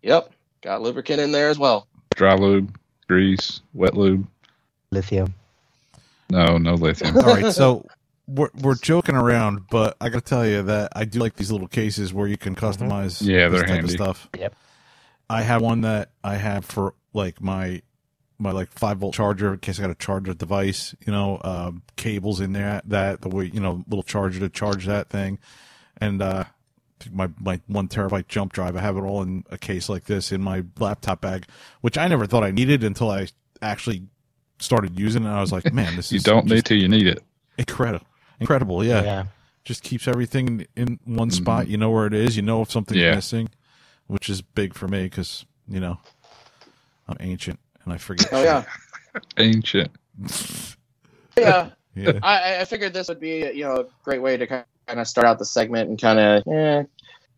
Yep, 0.03 0.31
got 0.61 0.81
lubricant 0.81 1.21
in 1.21 1.31
there 1.31 1.49
as 1.49 1.57
well. 1.57 1.87
Dry 2.15 2.35
lube, 2.35 2.77
grease, 3.07 3.61
wet 3.73 3.95
lube. 3.95 4.27
lithium. 4.91 5.33
No, 6.29 6.57
no 6.57 6.73
lithium. 6.75 7.15
All 7.23 7.23
right. 7.23 7.53
So 7.53 7.85
we're 8.35 8.49
we're 8.61 8.75
joking 8.75 9.15
around, 9.15 9.67
but 9.69 9.97
I 10.01 10.09
got 10.09 10.19
to 10.25 10.29
tell 10.29 10.45
you 10.47 10.63
that 10.63 10.91
I 10.95 11.05
do 11.05 11.19
like 11.19 11.35
these 11.35 11.51
little 11.51 11.67
cases 11.67 12.13
where 12.13 12.27
you 12.27 12.37
can 12.37 12.55
customize. 12.55 13.21
Yeah, 13.21 13.49
this 13.49 13.59
they're 13.59 13.67
type 13.67 13.69
handy. 13.75 13.85
Of 13.85 13.91
stuff. 13.91 14.29
Yep. 14.37 14.55
I 15.29 15.41
have 15.43 15.61
one 15.61 15.81
that 15.81 16.09
I 16.23 16.35
have 16.35 16.65
for 16.65 16.93
like 17.13 17.41
my 17.41 17.81
my 18.39 18.51
like 18.51 18.71
five 18.71 18.97
volt 18.97 19.13
charger 19.13 19.53
in 19.53 19.59
case 19.59 19.79
I 19.79 19.83
got 19.83 19.87
to 19.87 19.95
charge 20.05 20.27
a 20.29 20.33
device. 20.33 20.95
You 21.05 21.11
know, 21.13 21.39
um, 21.43 21.83
cables 21.95 22.39
in 22.39 22.53
there 22.53 22.81
that 22.85 23.21
the 23.21 23.29
way 23.29 23.45
you 23.53 23.59
know 23.59 23.83
little 23.87 24.03
charger 24.03 24.39
to 24.39 24.49
charge 24.49 24.85
that 24.87 25.09
thing, 25.09 25.39
and 25.97 26.21
uh, 26.21 26.45
my 27.11 27.29
my 27.39 27.59
one 27.67 27.87
terabyte 27.87 28.27
jump 28.27 28.53
drive. 28.53 28.75
I 28.75 28.81
have 28.81 28.97
it 28.97 29.01
all 29.01 29.21
in 29.21 29.43
a 29.49 29.57
case 29.57 29.89
like 29.89 30.05
this 30.05 30.31
in 30.31 30.41
my 30.41 30.63
laptop 30.79 31.21
bag, 31.21 31.45
which 31.81 31.97
I 31.97 32.07
never 32.07 32.25
thought 32.25 32.43
I 32.43 32.51
needed 32.51 32.83
until 32.83 33.09
I 33.11 33.27
actually 33.61 34.03
started 34.59 34.99
using 34.99 35.23
it. 35.23 35.27
And 35.27 35.35
I 35.35 35.41
was 35.41 35.51
like, 35.51 35.71
man, 35.73 35.95
this 35.95 36.11
You 36.11 36.17
is 36.17 36.23
don't 36.23 36.43
just 36.47 36.53
need 36.53 36.65
to, 36.65 36.75
you 36.75 36.87
need 36.87 37.07
it. 37.07 37.23
incredible, 37.57 38.05
incredible. 38.41 38.83
Yeah, 38.85 39.03
Yeah. 39.03 39.25
just 39.65 39.83
keeps 39.83 40.07
everything 40.07 40.67
in 40.77 40.99
one 41.05 41.31
Mhm. 41.31 41.33
spot. 41.33 41.69
You 41.69 41.77
know 41.77 41.91
where 41.91 42.07
it 42.07 42.15
is. 42.15 42.37
You 42.37 42.43
know 42.43 42.63
if 42.63 42.71
something's 42.71 42.99
Yeah. 43.01 43.15
missing, 43.15 43.49
which 44.07 44.29
is 44.29 44.41
big 44.41 44.75
for 44.75 44.87
me 44.89 45.03
because 45.05 45.45
you 45.67 45.79
know 45.81 45.99
I'm 47.07 47.17
ancient 47.21 47.59
and 47.85 47.93
I 47.93 47.97
forget. 47.97 48.33
Oh 48.33 48.43
yeah, 48.43 48.65
Ancient. 49.37 49.91
yeah. 51.37 51.71
yeah. 51.95 52.19
I, 52.21 52.61
I 52.61 52.65
figured 52.65 52.93
this 52.93 53.09
would 53.09 53.19
be 53.21 53.51
you 53.53 53.65
know 53.65 53.77
a 53.77 53.85
great 54.03 54.21
way 54.21 54.37
to 54.37 54.47
kind 54.47 54.65
of 54.89 55.07
start 55.07 55.27
out 55.27 55.39
the 55.39 55.45
segment 55.45 55.89
and 55.89 56.01
kind 56.01 56.19
of 56.19 56.43
yeah, 56.47 56.81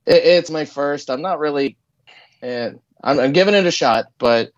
it, 0.06 0.24
it's 0.26 0.52
my 0.52 0.66
first. 0.66 1.10
I'm 1.12 1.22
not 1.24 1.40
really, 1.40 1.78
eh, 2.44 2.72
I'm, 3.04 3.20
I'm 3.20 3.34
giving 3.34 3.56
it 3.56 3.66
a 3.68 3.72
shot, 3.72 4.08
but 4.20 4.52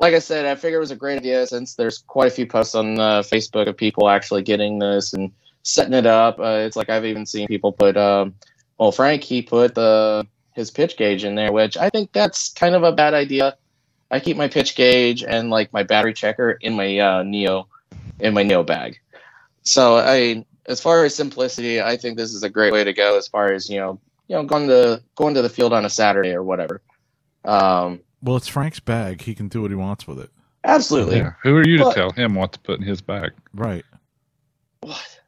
like 0.00 0.14
I 0.14 0.20
said, 0.20 0.46
I 0.46 0.56
figured 0.56 0.78
it 0.78 0.80
was 0.80 0.90
a 0.92 0.96
great 0.96 1.18
idea 1.18 1.46
since 1.46 1.74
there's 1.76 1.98
quite 1.98 2.28
a 2.28 2.34
few 2.34 2.46
posts 2.46 2.74
on 2.74 2.98
uh, 3.00 3.20
Facebook 3.22 3.68
of 3.68 3.76
people 3.76 4.08
actually 4.08 4.42
getting 4.42 4.78
this 4.78 5.12
and 5.14 5.32
setting 5.62 5.94
it 5.94 6.06
up. 6.06 6.38
Uh, 6.38 6.62
it's 6.66 6.76
like 6.76 6.90
I've 6.90 7.04
even 7.04 7.26
seen 7.26 7.46
people 7.46 7.72
put, 7.72 7.96
um, 7.96 8.34
well, 8.78 8.92
Frank 8.92 9.22
he 9.22 9.42
put 9.42 9.74
the 9.74 10.26
his 10.54 10.70
pitch 10.70 10.96
gauge 10.96 11.24
in 11.24 11.34
there, 11.34 11.52
which 11.52 11.76
I 11.76 11.88
think 11.88 12.12
that's 12.12 12.52
kind 12.52 12.74
of 12.74 12.82
a 12.82 12.92
bad 12.92 13.14
idea. 13.14 13.56
I 14.10 14.20
keep 14.20 14.36
my 14.36 14.48
pitch 14.48 14.74
gauge 14.76 15.22
and 15.24 15.48
like 15.50 15.72
my 15.72 15.82
battery 15.82 16.12
checker 16.12 16.52
in 16.60 16.74
my 16.76 16.98
uh, 16.98 17.22
Neo 17.22 17.66
in 18.20 18.34
my 18.34 18.42
Neo 18.42 18.62
bag. 18.62 18.98
So 19.62 19.96
I, 19.96 20.44
as 20.66 20.80
far 20.80 21.04
as 21.04 21.14
simplicity, 21.14 21.80
I 21.80 21.96
think 21.96 22.18
this 22.18 22.34
is 22.34 22.42
a 22.42 22.50
great 22.50 22.72
way 22.72 22.84
to 22.84 22.92
go. 22.92 23.16
As 23.16 23.28
far 23.28 23.52
as 23.52 23.70
you 23.70 23.78
know, 23.78 24.00
you 24.28 24.36
know, 24.36 24.42
going 24.44 24.68
to 24.68 25.02
going 25.14 25.34
to 25.34 25.42
the 25.42 25.48
field 25.48 25.72
on 25.72 25.84
a 25.84 25.90
Saturday 25.90 26.32
or 26.32 26.42
whatever. 26.42 26.82
Um, 27.44 28.00
Well, 28.22 28.36
it's 28.36 28.48
Frank's 28.48 28.80
bag. 28.80 29.22
He 29.22 29.34
can 29.34 29.48
do 29.48 29.62
what 29.62 29.70
he 29.70 29.76
wants 29.76 30.06
with 30.06 30.18
it. 30.18 30.30
absolutely. 30.64 31.16
Yeah. 31.16 31.32
Who 31.42 31.56
are 31.56 31.66
you 31.66 31.78
to 31.78 31.92
tell 31.94 32.10
him 32.10 32.34
what 32.34 32.52
to 32.52 32.58
put 32.60 32.80
in 32.80 32.86
his 32.86 33.00
bag? 33.00 33.32
Right. 33.54 33.84
What? 34.80 35.20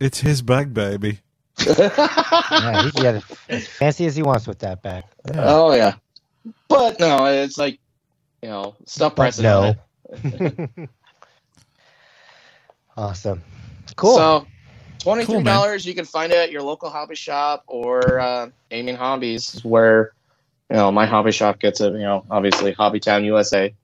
It's 0.00 0.20
his 0.20 0.42
bag, 0.42 0.72
baby. 0.74 1.20
Yeah, 1.66 2.82
he 2.84 2.90
can 2.90 3.02
get 3.02 3.22
as 3.50 3.66
fancy 3.68 4.06
as 4.06 4.16
he 4.16 4.22
wants 4.22 4.46
with 4.46 4.60
that 4.60 4.82
bag. 4.82 5.04
Yeah. 5.26 5.44
oh 5.46 5.74
yeah, 5.74 5.94
but 6.68 6.98
no, 6.98 7.26
it's 7.26 7.58
like 7.58 7.78
you 8.42 8.48
know, 8.48 8.74
stuff 8.86 9.14
But 9.14 9.22
pressing 9.22 9.42
no. 9.44 9.74
awesome. 12.96 13.42
Cool. 13.96 14.16
So, 14.16 14.46
twenty 14.98 15.24
three 15.24 15.34
Cool, 15.34 15.44
dollars. 15.44 15.84
you 15.84 15.94
can 15.94 16.04
find 16.06 16.32
it 16.32 16.36
at 16.38 16.50
your 16.50 16.62
local 16.62 16.88
hobby 16.90 17.14
shop 17.14 17.64
or 17.66 18.18
uh, 18.20 18.48
A 18.70 18.82
Main 18.82 18.96
Hobbies, 18.96 19.60
where 19.64 20.12
you 20.70 20.76
know 20.76 20.90
my 20.90 21.06
hobby 21.06 21.32
shop 21.32 21.58
gets 21.60 21.80
it. 21.80 21.92
You 21.92 21.98
know, 22.00 22.24
obviously 22.30 22.74
Hobbytown 22.74 23.24
USA. 23.24 23.74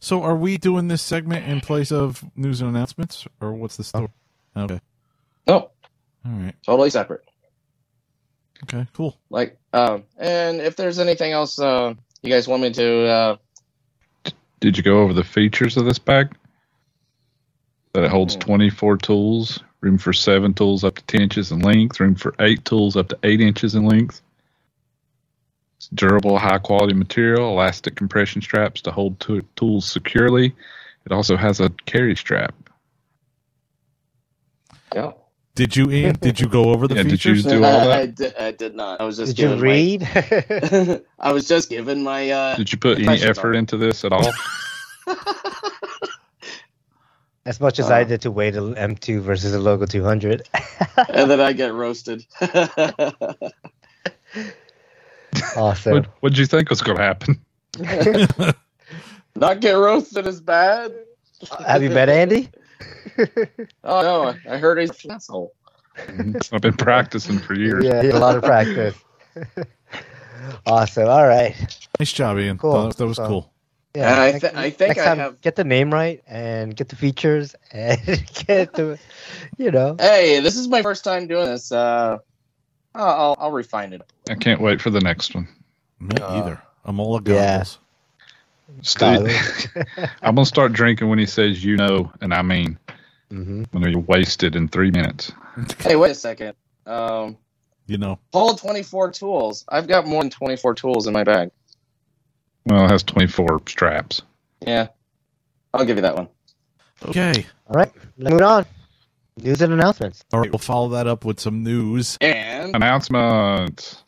So, 0.00 0.22
are 0.22 0.36
we 0.36 0.56
doing 0.58 0.88
this 0.88 1.02
segment 1.02 1.46
in 1.46 1.60
place 1.60 1.90
of 1.92 2.24
news 2.36 2.60
and 2.60 2.70
announcements, 2.70 3.26
or 3.40 3.52
what's 3.52 3.76
the 3.76 3.84
story? 3.84 4.08
Okay. 4.56 4.80
No, 5.46 5.70
All 6.26 6.32
right. 6.32 6.54
totally 6.64 6.90
separate. 6.90 7.22
Okay. 8.64 8.86
Cool. 8.94 9.16
Like, 9.30 9.58
um, 9.72 10.04
and 10.18 10.60
if 10.60 10.76
there's 10.76 10.98
anything 10.98 11.32
else 11.32 11.58
uh, 11.58 11.94
you 12.22 12.30
guys 12.30 12.48
want 12.48 12.62
me 12.62 12.72
to, 12.72 13.06
uh, 13.06 13.36
Did 14.60 14.76
you 14.76 14.82
go 14.82 15.00
over 15.00 15.12
the 15.14 15.24
features 15.24 15.76
of 15.76 15.84
this 15.86 15.98
bag? 16.00 16.34
That 17.94 18.04
it 18.04 18.10
holds 18.10 18.36
Hmm. 18.36 18.40
24 18.40 18.98
tools, 18.98 19.60
room 19.80 19.98
for 19.98 20.12
seven 20.12 20.54
tools 20.54 20.84
up 20.84 20.96
to 20.96 21.04
10 21.04 21.22
inches 21.22 21.52
in 21.52 21.60
length, 21.60 22.00
room 22.00 22.14
for 22.16 22.34
eight 22.40 22.64
tools 22.64 22.96
up 22.96 23.08
to 23.08 23.18
eight 23.24 23.40
inches 23.40 23.74
in 23.74 23.84
length. 23.86 24.22
It's 25.78 25.88
durable, 25.88 26.38
high 26.38 26.58
quality 26.58 26.94
material, 26.94 27.50
elastic 27.50 27.96
compression 27.96 28.42
straps 28.42 28.82
to 28.82 28.92
hold 28.92 29.20
to- 29.20 29.46
tools 29.56 29.90
securely. 29.90 30.54
It 31.06 31.12
also 31.12 31.36
has 31.36 31.60
a 31.60 31.70
carry 31.86 32.16
strap. 32.16 32.54
yeah. 34.94 35.12
Did 35.56 35.74
you, 35.74 35.90
Ian? 35.90 36.16
Did 36.20 36.38
you 36.38 36.46
go 36.48 36.64
over 36.70 36.86
the 36.86 36.94
Yeah, 36.96 37.02
did 37.04 37.24
you 37.24 37.34
features? 37.34 37.44
do 37.44 37.64
all 37.64 37.80
that? 37.80 37.90
I, 38.00 38.06
did, 38.06 38.36
I 38.36 38.50
did 38.52 38.74
not. 38.74 39.00
I 39.00 39.04
was 39.04 39.16
just 39.16 39.34
Did 39.36 39.42
you 39.50 39.56
read? 39.56 40.02
My, 40.02 41.00
I 41.18 41.32
was 41.32 41.48
just 41.48 41.70
giving 41.70 42.02
my. 42.04 42.30
Uh, 42.30 42.56
Did 42.56 42.70
you 42.72 42.78
put 42.78 42.98
any 43.00 43.22
effort 43.22 43.48
on 43.54 43.56
into 43.56 43.78
this 43.78 44.04
at 44.04 44.12
all? 44.12 44.32
As 47.46 47.58
much 47.60 47.78
as 47.78 47.90
I 47.92 48.02
Uh. 48.02 48.04
did 48.04 48.20
to 48.22 48.30
wait 48.32 48.56
a 48.56 48.60
M2 48.60 49.20
versus 49.20 49.54
a 49.54 49.58
Logo 49.60 49.86
200. 49.86 50.48
and 51.08 51.30
then 51.30 51.40
I 51.40 51.52
get 51.52 51.72
roasted. 51.72 52.26
awesome. 55.56 55.92
What 55.94 56.06
What'd 56.20 56.38
you 56.38 56.46
think 56.46 56.68
was 56.70 56.82
going 56.82 56.98
to 56.98 57.04
happen? 57.04 57.40
Not 59.36 59.60
get 59.60 59.72
roasted 59.74 60.26
is 60.26 60.40
bad. 60.40 60.92
Have 61.66 61.82
you 61.84 61.90
met 61.90 62.08
Andy? 62.08 62.48
Oh 63.84 64.02
no, 64.02 64.34
I 64.50 64.58
heard 64.58 64.78
he's 64.78 65.04
an 65.04 65.12
asshole. 65.12 65.52
I've 66.52 66.60
been 66.60 66.76
practicing 66.76 67.38
for 67.38 67.54
years. 67.54 67.84
yeah, 67.84 68.00
he 68.02 68.06
had 68.08 68.16
a 68.16 68.18
lot 68.18 68.36
of 68.36 68.42
practice. 68.42 68.94
awesome. 70.66 71.08
All 71.08 71.26
right. 71.26 71.54
nice 71.98 72.12
job, 72.12 72.38
Ian. 72.38 72.58
Cool. 72.58 72.88
That, 72.88 72.96
that 72.96 73.06
was 73.06 73.16
So- 73.16 73.26
cool. 73.26 73.52
Yeah, 73.94 74.10
And 74.12 74.20
I 74.20 74.30
next- 74.32 74.44
I 74.44 74.70
think 74.70 74.88
next 74.90 75.00
I 75.00 75.04
time, 75.06 75.18
have- 75.18 75.40
get 75.40 75.56
the 75.56 75.64
name 75.64 75.90
right 75.90 76.22
and 76.26 76.76
get 76.76 76.90
the 76.90 76.96
features 76.96 77.54
and 77.72 77.98
get 78.46 78.74
the, 78.74 78.98
you 79.56 79.70
know. 79.70 79.96
Hey, 79.98 80.40
this 80.40 80.54
is 80.58 80.68
my 80.68 80.82
first 80.82 81.02
time 81.02 81.26
doing 81.26 81.46
this. 81.46 81.72
Uh, 81.72 82.18
I'll 82.94 83.06
I'll, 83.06 83.36
I'll 83.38 83.52
refine 83.52 83.94
it. 83.94 84.02
I 84.28 84.34
can't 84.34 84.60
wait 84.60 84.82
for 84.82 84.90
the 84.90 85.00
next 85.00 85.34
one. 85.34 85.48
Me 85.98 86.14
Uh, 86.20 86.42
either. 86.42 86.62
I'm 86.84 87.00
all 87.00 87.22
yeah. 87.24 87.56
goggles. 87.56 87.78
Steve, 88.82 89.68
I'm 90.22 90.34
gonna 90.34 90.46
start 90.46 90.72
drinking 90.72 91.08
when 91.08 91.18
he 91.18 91.26
says 91.26 91.64
you 91.64 91.76
know, 91.76 92.12
and 92.20 92.34
I 92.34 92.42
mean 92.42 92.78
hmm 93.30 93.64
when 93.72 93.86
he 93.88 93.96
wasted 93.96 94.56
in 94.56 94.68
three 94.68 94.90
minutes. 94.90 95.32
Hey, 95.80 95.96
wait 95.96 96.12
a 96.12 96.14
second. 96.14 96.54
Um, 96.86 97.38
You 97.86 97.98
know. 97.98 98.18
hold 98.32 98.58
24 98.60 99.10
tools. 99.12 99.64
I've 99.68 99.88
got 99.88 100.06
more 100.06 100.22
than 100.22 100.30
24 100.30 100.74
tools 100.74 101.06
in 101.06 101.12
my 101.12 101.24
bag. 101.24 101.50
Well, 102.66 102.84
it 102.84 102.90
has 102.90 103.02
24 103.04 103.62
straps. 103.68 104.22
Yeah, 104.66 104.88
I'll 105.74 105.84
give 105.84 105.96
you 105.96 106.02
that 106.02 106.16
one. 106.16 106.28
Okay. 107.04 107.46
All 107.68 107.74
right. 107.74 107.92
Let's 108.18 108.32
move 108.32 108.42
on. 108.42 108.66
News 109.38 109.60
and 109.60 109.72
announcements. 109.72 110.24
All 110.32 110.40
right. 110.40 110.50
We'll 110.50 110.58
follow 110.58 110.88
that 110.90 111.06
up 111.06 111.24
with 111.24 111.40
some 111.40 111.62
news. 111.62 112.16
And 112.20 112.74
Announcements. 112.74 114.02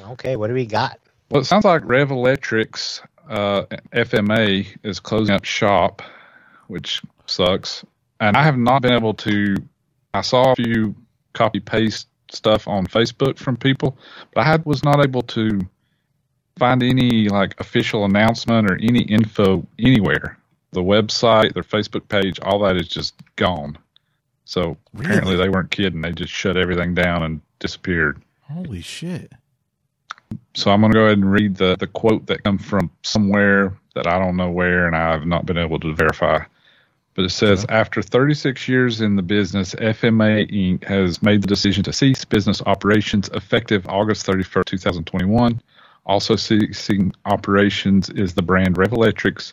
Okay. 0.00 0.36
What 0.36 0.48
do 0.48 0.54
we 0.54 0.66
got? 0.66 0.98
Well, 1.30 1.40
it 1.40 1.46
sounds 1.46 1.64
like 1.64 1.82
Revolectrix 1.82 3.00
uh, 3.28 3.64
FMA 3.92 4.66
is 4.82 5.00
closing 5.00 5.34
up 5.34 5.44
shop, 5.44 6.02
which 6.68 7.02
sucks. 7.26 7.84
And 8.20 8.36
I 8.36 8.42
have 8.42 8.58
not 8.58 8.82
been 8.82 8.92
able 8.92 9.14
to. 9.14 9.56
I 10.12 10.20
saw 10.20 10.52
a 10.52 10.56
few 10.56 10.94
copy 11.32 11.60
paste 11.60 12.08
stuff 12.30 12.68
on 12.68 12.86
Facebook 12.86 13.38
from 13.38 13.56
people, 13.56 13.96
but 14.32 14.42
I 14.42 14.44
had, 14.44 14.64
was 14.64 14.84
not 14.84 15.04
able 15.04 15.22
to 15.22 15.60
find 16.56 16.82
any 16.82 17.28
like 17.28 17.58
official 17.60 18.04
announcement 18.04 18.70
or 18.70 18.76
any 18.76 19.02
info 19.02 19.66
anywhere. 19.78 20.38
The 20.72 20.82
website, 20.82 21.54
their 21.54 21.62
Facebook 21.62 22.08
page, 22.08 22.38
all 22.40 22.60
that 22.60 22.76
is 22.76 22.88
just 22.88 23.14
gone. 23.36 23.78
So 24.44 24.76
apparently 24.96 25.36
they 25.36 25.48
weren't 25.48 25.70
kidding. 25.70 26.00
They 26.00 26.12
just 26.12 26.32
shut 26.32 26.56
everything 26.56 26.94
down 26.94 27.22
and 27.22 27.40
disappeared. 27.60 28.22
Holy 28.42 28.82
shit. 28.82 29.32
So 30.54 30.70
I'm 30.70 30.80
going 30.80 30.92
to 30.92 30.98
go 30.98 31.04
ahead 31.06 31.18
and 31.18 31.30
read 31.30 31.56
the, 31.56 31.76
the 31.78 31.86
quote 31.86 32.26
that 32.26 32.44
comes 32.44 32.64
from 32.64 32.90
somewhere 33.02 33.76
that 33.94 34.06
I 34.06 34.18
don't 34.18 34.36
know 34.36 34.50
where 34.50 34.86
and 34.86 34.96
I 34.96 35.12
have 35.12 35.26
not 35.26 35.46
been 35.46 35.58
able 35.58 35.80
to 35.80 35.94
verify. 35.94 36.44
But 37.14 37.24
it 37.24 37.30
says 37.30 37.64
After 37.68 38.02
36 38.02 38.66
years 38.68 39.00
in 39.00 39.16
the 39.16 39.22
business, 39.22 39.74
FMA 39.76 40.50
Inc. 40.50 40.84
has 40.84 41.22
made 41.22 41.42
the 41.42 41.46
decision 41.46 41.84
to 41.84 41.92
cease 41.92 42.24
business 42.24 42.60
operations 42.66 43.28
effective 43.34 43.86
August 43.88 44.26
31st, 44.26 44.64
2021. 44.64 45.60
Also 46.06 46.36
ceasing 46.36 47.12
operations 47.24 48.10
is 48.10 48.34
the 48.34 48.42
brand 48.42 48.76
Revolectrix, 48.76 49.52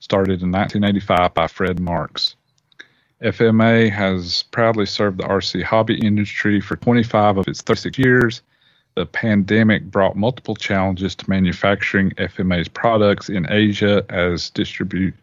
started 0.00 0.42
in 0.42 0.52
1985 0.52 1.34
by 1.34 1.46
Fred 1.46 1.80
Marks. 1.80 2.36
FMA 3.22 3.90
has 3.90 4.44
proudly 4.52 4.86
served 4.86 5.18
the 5.18 5.24
RC 5.24 5.62
hobby 5.64 5.98
industry 5.98 6.60
for 6.60 6.76
25 6.76 7.38
of 7.38 7.48
its 7.48 7.62
36 7.62 7.98
years. 7.98 8.42
The 8.98 9.06
pandemic 9.06 9.84
brought 9.84 10.16
multiple 10.16 10.56
challenges 10.56 11.14
to 11.14 11.30
manufacturing 11.30 12.10
FMA's 12.18 12.66
products 12.66 13.28
in 13.28 13.46
Asia 13.48 14.04
as 14.08 14.50
distribute 14.50 15.14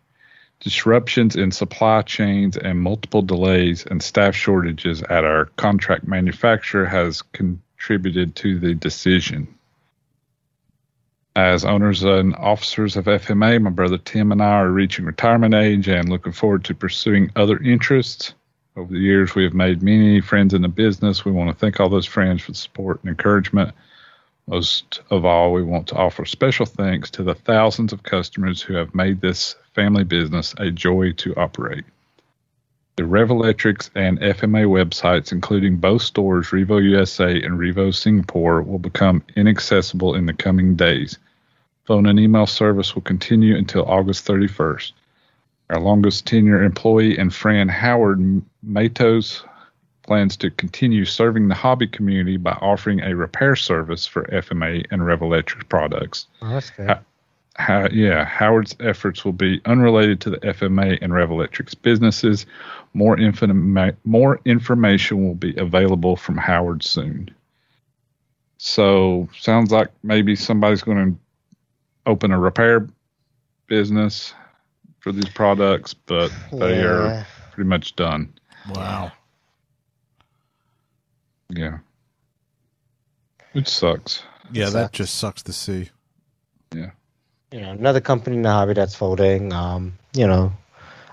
disruptions 0.62 1.36
in 1.36 1.52
supply 1.52 2.02
chains 2.04 2.56
and 2.56 2.80
multiple 2.80 3.22
delays 3.22 3.86
and 3.86 4.02
staff 4.02 4.34
shortages 4.34 5.04
at 5.04 5.26
our 5.26 5.48
contract 5.58 6.08
manufacturer 6.08 6.86
has 6.86 7.22
contributed 7.22 8.38
to 8.38 8.60
the 8.60 8.76
decision. 8.76 9.46
As 11.36 11.66
owners 11.66 12.02
and 12.02 12.34
officers 12.38 12.96
of 12.96 13.08
FMA, 13.08 13.62
my 13.62 13.72
brother 13.72 13.98
Tim 13.98 14.32
and 14.32 14.42
I 14.42 14.52
are 14.52 14.70
reaching 14.70 15.04
retirement 15.04 15.54
age 15.54 15.90
and 15.90 16.08
looking 16.08 16.32
forward 16.32 16.64
to 16.64 16.74
pursuing 16.74 17.30
other 17.36 17.58
interests. 17.58 18.36
Over 18.78 18.92
the 18.94 19.00
years, 19.00 19.34
we 19.36 19.44
have 19.46 19.54
made 19.54 19.82
many 19.82 20.20
friends 20.20 20.54
in 20.54 20.62
the 20.62 20.68
business. 20.68 21.24
We 21.24 21.32
want 21.32 21.50
to 21.50 21.56
thank 21.56 21.80
all 21.80 21.88
those 21.88 22.06
friends 22.06 22.42
for 22.42 22.52
the 22.52 22.58
support 22.58 23.00
and 23.02 23.10
encouragement. 23.10 23.74
Most 24.48 25.00
of 25.10 25.24
all, 25.24 25.54
we 25.54 25.64
want 25.64 25.88
to 25.88 25.96
offer 25.96 26.26
special 26.26 26.66
thanks 26.66 27.10
to 27.12 27.24
the 27.24 27.36
thousands 27.36 27.94
of 27.94 28.04
customers 28.04 28.62
who 28.62 28.74
have 28.74 28.94
made 28.94 29.22
this 29.22 29.56
family 29.74 30.04
business 30.04 30.54
a 30.58 30.72
joy 30.72 31.14
to 31.14 31.34
operate. 31.36 31.86
The 32.98 33.04
Revolectrix 33.04 33.90
and 33.96 34.20
FMA 34.20 34.68
websites, 34.68 35.32
including 35.32 35.78
both 35.78 36.02
stores 36.02 36.48
Revo 36.48 36.84
USA 36.84 37.42
and 37.42 37.58
Revo 37.58 37.96
Singapore, 37.96 38.62
will 38.62 38.80
become 38.80 39.24
inaccessible 39.38 40.16
in 40.16 40.26
the 40.26 40.34
coming 40.34 40.76
days. 40.76 41.18
Phone 41.86 42.08
and 42.08 42.20
email 42.20 42.46
service 42.46 42.94
will 42.94 43.04
continue 43.04 43.56
until 43.56 43.86
August 43.86 44.28
31st. 44.28 44.92
Our 45.70 45.80
longest 45.80 46.28
tenure 46.28 46.62
employee 46.62 47.18
and 47.18 47.34
friend 47.34 47.72
Howard 47.72 48.44
Matos 48.66 49.44
plans 50.04 50.38
to 50.38 50.52
continue 50.52 51.06
serving 51.06 51.48
the 51.48 51.56
hobby 51.56 51.88
community 51.88 52.38
by 52.38 52.52
offering 52.62 53.00
a 53.02 53.16
repair 53.16 53.56
service 53.56 54.06
for 54.06 54.24
FMA 54.26 54.86
and 54.92 55.02
Revolectrix 55.02 55.68
products. 55.70 56.28
Oh, 56.42 56.50
that's 56.50 56.70
good. 56.70 56.88
Ha- 56.90 57.00
How, 57.56 57.88
yeah, 57.92 58.24
Howard's 58.26 58.76
efforts 58.80 59.24
will 59.26 59.34
be 59.34 59.62
unrelated 59.66 60.20
to 60.22 60.30
the 60.32 60.38
FMA 60.38 61.00
and 61.02 61.12
Revolectrix 61.14 61.74
businesses. 61.82 62.46
More, 62.94 63.16
informa- 63.18 63.96
more 64.04 64.40
information 64.46 65.26
will 65.26 65.36
be 65.36 65.56
available 65.58 66.16
from 66.18 66.38
Howard 66.38 66.84
soon. 66.84 67.30
So, 68.58 69.28
sounds 69.38 69.72
like 69.72 69.90
maybe 70.04 70.36
somebody's 70.36 70.82
going 70.84 71.14
to 71.14 71.20
open 72.06 72.32
a 72.32 72.40
repair 72.40 72.88
business 73.68 74.34
for 75.00 75.12
these 75.12 75.30
products, 75.30 75.94
but 75.94 76.32
they 76.52 76.82
are 76.84 77.08
pretty 77.52 77.68
much 77.68 77.96
done. 77.96 78.32
Wow. 78.74 79.12
Yeah. 81.50 81.80
Which 83.54 83.68
sucks. 83.68 84.24
Yeah, 84.52 84.66
that 84.66 84.72
Sucks. 84.72 84.98
just 84.98 85.16
sucks 85.16 85.44
to 85.44 85.54
see. 85.54 85.90
Yeah. 86.74 86.92
You 87.52 87.62
know, 87.62 87.72
another 87.72 88.02
company 88.02 88.36
in 88.38 88.42
the 88.42 88.50
hobby 88.50 88.74
that's 88.74 88.96
folding. 88.96 89.54
Um, 89.54 89.98
you 90.14 90.28
know, 90.28 90.52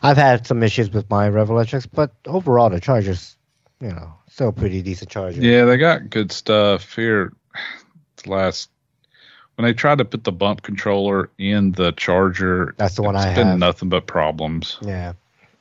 I've 0.03 0.17
had 0.17 0.47
some 0.47 0.63
issues 0.63 0.91
with 0.91 1.09
my 1.09 1.29
Revolectrix, 1.29 1.87
but 1.93 2.13
overall 2.27 2.69
the 2.71 2.81
chargers, 2.81 3.37
you 3.81 3.89
know, 3.91 4.13
still 4.29 4.49
a 4.49 4.53
pretty 4.53 4.83
decent 4.83 5.11
charger. 5.11 5.41
Yeah, 5.41 5.65
they 5.65 5.77
got 5.77 6.11
good 6.11 6.33
stuff 6.33 6.95
here. 6.95 7.33
the 8.23 8.31
Last 8.31 8.71
when 9.57 9.65
they 9.67 9.75
tried 9.75 9.99
to 9.99 10.05
put 10.05 10.25
the 10.25 10.33
pump 10.33 10.63
controller 10.63 11.31
in 11.39 11.73
the 11.73 11.93
charger, 11.93 12.75
That's 12.79 12.97
the 12.97 13.03
one 13.03 13.15
it's 13.17 13.25
I 13.27 13.35
been 13.35 13.47
have. 13.49 13.59
nothing 13.59 13.89
but 13.91 14.07
problems. 14.07 14.79
Yeah. 14.83 15.13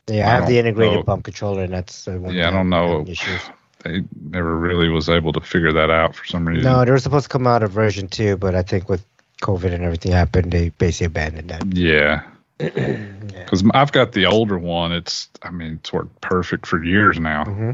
Yeah, 0.07 0.27
I 0.27 0.31
I 0.31 0.35
have 0.35 0.47
the 0.47 0.57
integrated 0.57 0.93
know. 0.99 1.03
pump 1.03 1.25
controller, 1.25 1.63
and 1.63 1.73
that's 1.73 2.05
the 2.05 2.19
one. 2.19 2.33
Yeah, 2.33 2.47
I 2.47 2.51
don't 2.51 2.69
know. 2.69 3.05
Issues. 3.07 3.41
They 3.83 4.03
never 4.29 4.55
really 4.55 4.89
was 4.89 5.09
able 5.09 5.33
to 5.33 5.41
figure 5.41 5.73
that 5.73 5.89
out 5.89 6.15
for 6.15 6.25
some 6.25 6.47
reason. 6.47 6.63
No, 6.63 6.85
they 6.85 6.91
were 6.91 6.99
supposed 6.99 7.25
to 7.25 7.29
come 7.29 7.47
out 7.47 7.63
of 7.63 7.71
version 7.71 8.07
two, 8.07 8.37
but 8.37 8.53
I 8.53 8.61
think 8.61 8.87
with 8.89 9.03
COVID 9.41 9.73
and 9.73 9.83
everything 9.83 10.11
happened, 10.11 10.51
they 10.51 10.69
basically 10.69 11.07
abandoned 11.07 11.49
that. 11.49 11.65
Yeah, 11.75 12.23
yeah. 12.59 13.43
because 13.43 13.63
I've 13.73 13.91
got 13.91 14.11
the 14.11 14.27
older 14.27 14.57
one. 14.57 14.91
It's, 14.91 15.29
I 15.41 15.49
mean, 15.49 15.73
it's 15.73 15.91
worked 15.91 16.21
perfect 16.21 16.65
for 16.67 16.83
years 16.83 17.19
now. 17.19 17.45
hmm 17.45 17.71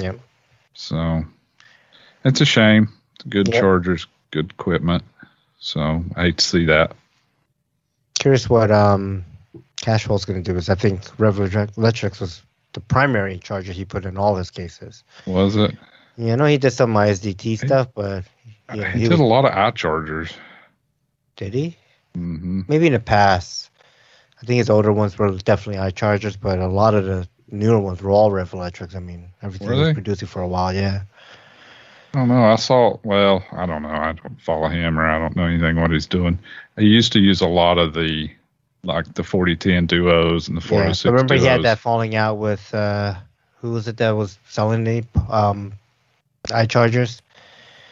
Yeah. 0.00 0.12
So 0.74 1.24
it's 2.24 2.40
a 2.40 2.44
shame. 2.44 2.88
Good 3.28 3.48
Yep. 3.48 3.60
chargers, 3.60 4.06
good 4.30 4.50
equipment. 4.50 5.02
So 5.58 6.04
I 6.14 6.22
hate 6.24 6.38
to 6.38 6.44
see 6.44 6.66
that. 6.66 6.94
Curious 8.18 8.48
what 8.48 8.70
um 8.70 9.24
Cashwell's 9.80 10.24
going 10.24 10.42
to 10.42 10.52
do 10.52 10.56
is 10.56 10.68
I 10.68 10.74
think 10.74 11.02
Revolectrix 11.18 12.20
was 12.20 12.42
the 12.72 12.80
primary 12.80 13.38
charger 13.38 13.72
he 13.72 13.84
put 13.84 14.04
in 14.04 14.16
all 14.16 14.34
his 14.36 14.50
cases. 14.50 15.04
Was 15.26 15.56
it? 15.56 15.74
Yeah, 16.16 16.32
I 16.32 16.36
know 16.36 16.46
he 16.46 16.58
did 16.58 16.70
some 16.72 16.94
ISDT 16.94 17.58
stuff, 17.66 17.88
but 17.94 18.24
yeah, 18.74 18.90
he, 18.92 18.98
he 19.00 19.04
did 19.04 19.12
was- 19.12 19.20
a 19.20 19.24
lot 19.24 19.44
of 19.44 19.52
iChargers. 19.52 20.32
did 21.36 21.54
he? 21.54 21.76
hmm 22.14 22.62
Maybe 22.68 22.86
in 22.86 22.92
the 22.94 23.00
past. 23.00 23.70
I 24.42 24.46
think 24.46 24.58
his 24.58 24.68
older 24.70 24.92
ones 24.92 25.18
were 25.18 25.30
definitely 25.38 25.80
iChargers, 25.90 26.36
but 26.40 26.58
a 26.58 26.66
lot 26.68 26.94
of 26.94 27.04
the 27.04 27.26
newer 27.50 27.78
ones 27.80 28.02
were 28.02 28.10
all 28.10 28.30
Revolectrix. 28.30 28.94
I 28.94 28.98
mean, 28.98 29.28
everything 29.42 29.68
was 29.68 29.92
producing 29.94 30.28
for 30.28 30.42
a 30.42 30.48
while. 30.48 30.74
Yeah. 30.74 31.02
I 32.14 32.18
don't 32.20 32.28
know. 32.28 32.44
I 32.44 32.56
saw. 32.56 32.98
Well, 33.02 33.44
I 33.52 33.66
don't 33.66 33.82
know. 33.82 33.88
I 33.90 34.12
don't 34.12 34.40
follow 34.40 34.68
him, 34.68 34.98
or 34.98 35.06
I 35.06 35.18
don't 35.18 35.36
know 35.36 35.44
anything 35.44 35.76
what 35.80 35.90
he's 35.90 36.06
doing. 36.06 36.38
He 36.78 36.86
used 36.86 37.12
to 37.12 37.20
use 37.20 37.40
a 37.42 37.46
lot 37.48 37.76
of 37.78 37.92
the 37.94 38.30
like 38.86 39.12
the 39.14 39.22
4010 39.24 39.86
duos 39.86 40.48
and 40.48 40.56
the 40.56 40.62
Yeah. 40.62 40.68
406 40.68 41.04
Remember 41.06 41.34
he 41.34 41.44
had 41.44 41.62
that 41.64 41.78
falling 41.78 42.14
out 42.14 42.36
with 42.38 42.72
uh, 42.74 43.14
who 43.60 43.72
was 43.72 43.88
it 43.88 43.96
that 43.98 44.10
was 44.12 44.38
selling 44.48 44.84
the 44.84 45.04
um, 45.28 45.72
iChargers? 46.48 47.20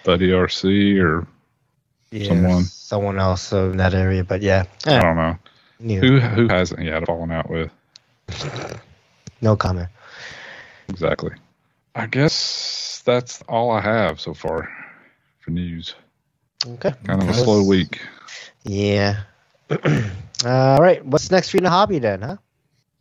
Buddy 0.05 0.29
RC 0.31 1.03
or 1.03 1.27
Yeah, 2.11 2.29
Someone. 2.29 2.63
someone 2.65 3.19
else 3.19 3.53
in 3.53 3.77
that 3.79 3.95
area. 3.95 4.23
But 4.25 4.43
yeah, 4.43 4.65
I 4.87 5.01
don't 5.01 5.17
know 5.17 5.39
who 6.01 6.21
who 6.21 6.49
hasn't 6.49 6.83
yet 6.83 7.05
fallen 7.07 7.31
out 7.33 7.51
with 7.51 7.71
no 9.41 9.57
comment. 9.57 9.89
exactly. 10.89 11.33
I 11.95 12.07
guess 12.07 13.03
that's 13.05 13.43
all 13.49 13.71
I 13.71 13.81
have 13.81 14.21
so 14.21 14.35
far 14.35 14.69
for 15.41 15.51
news. 15.51 15.95
Okay. 16.67 16.93
Kind 17.05 17.23
of 17.23 17.29
a 17.29 17.35
slow 17.35 17.63
week. 17.67 18.01
Yeah. 18.65 19.23
All 20.45 20.79
right. 20.79 21.05
What's 21.05 21.31
next 21.31 21.51
for 21.51 21.57
you 21.57 21.61
in 21.61 21.65
the 21.65 21.71
hobby 21.71 21.99
then, 21.99 22.23
huh? 22.23 22.37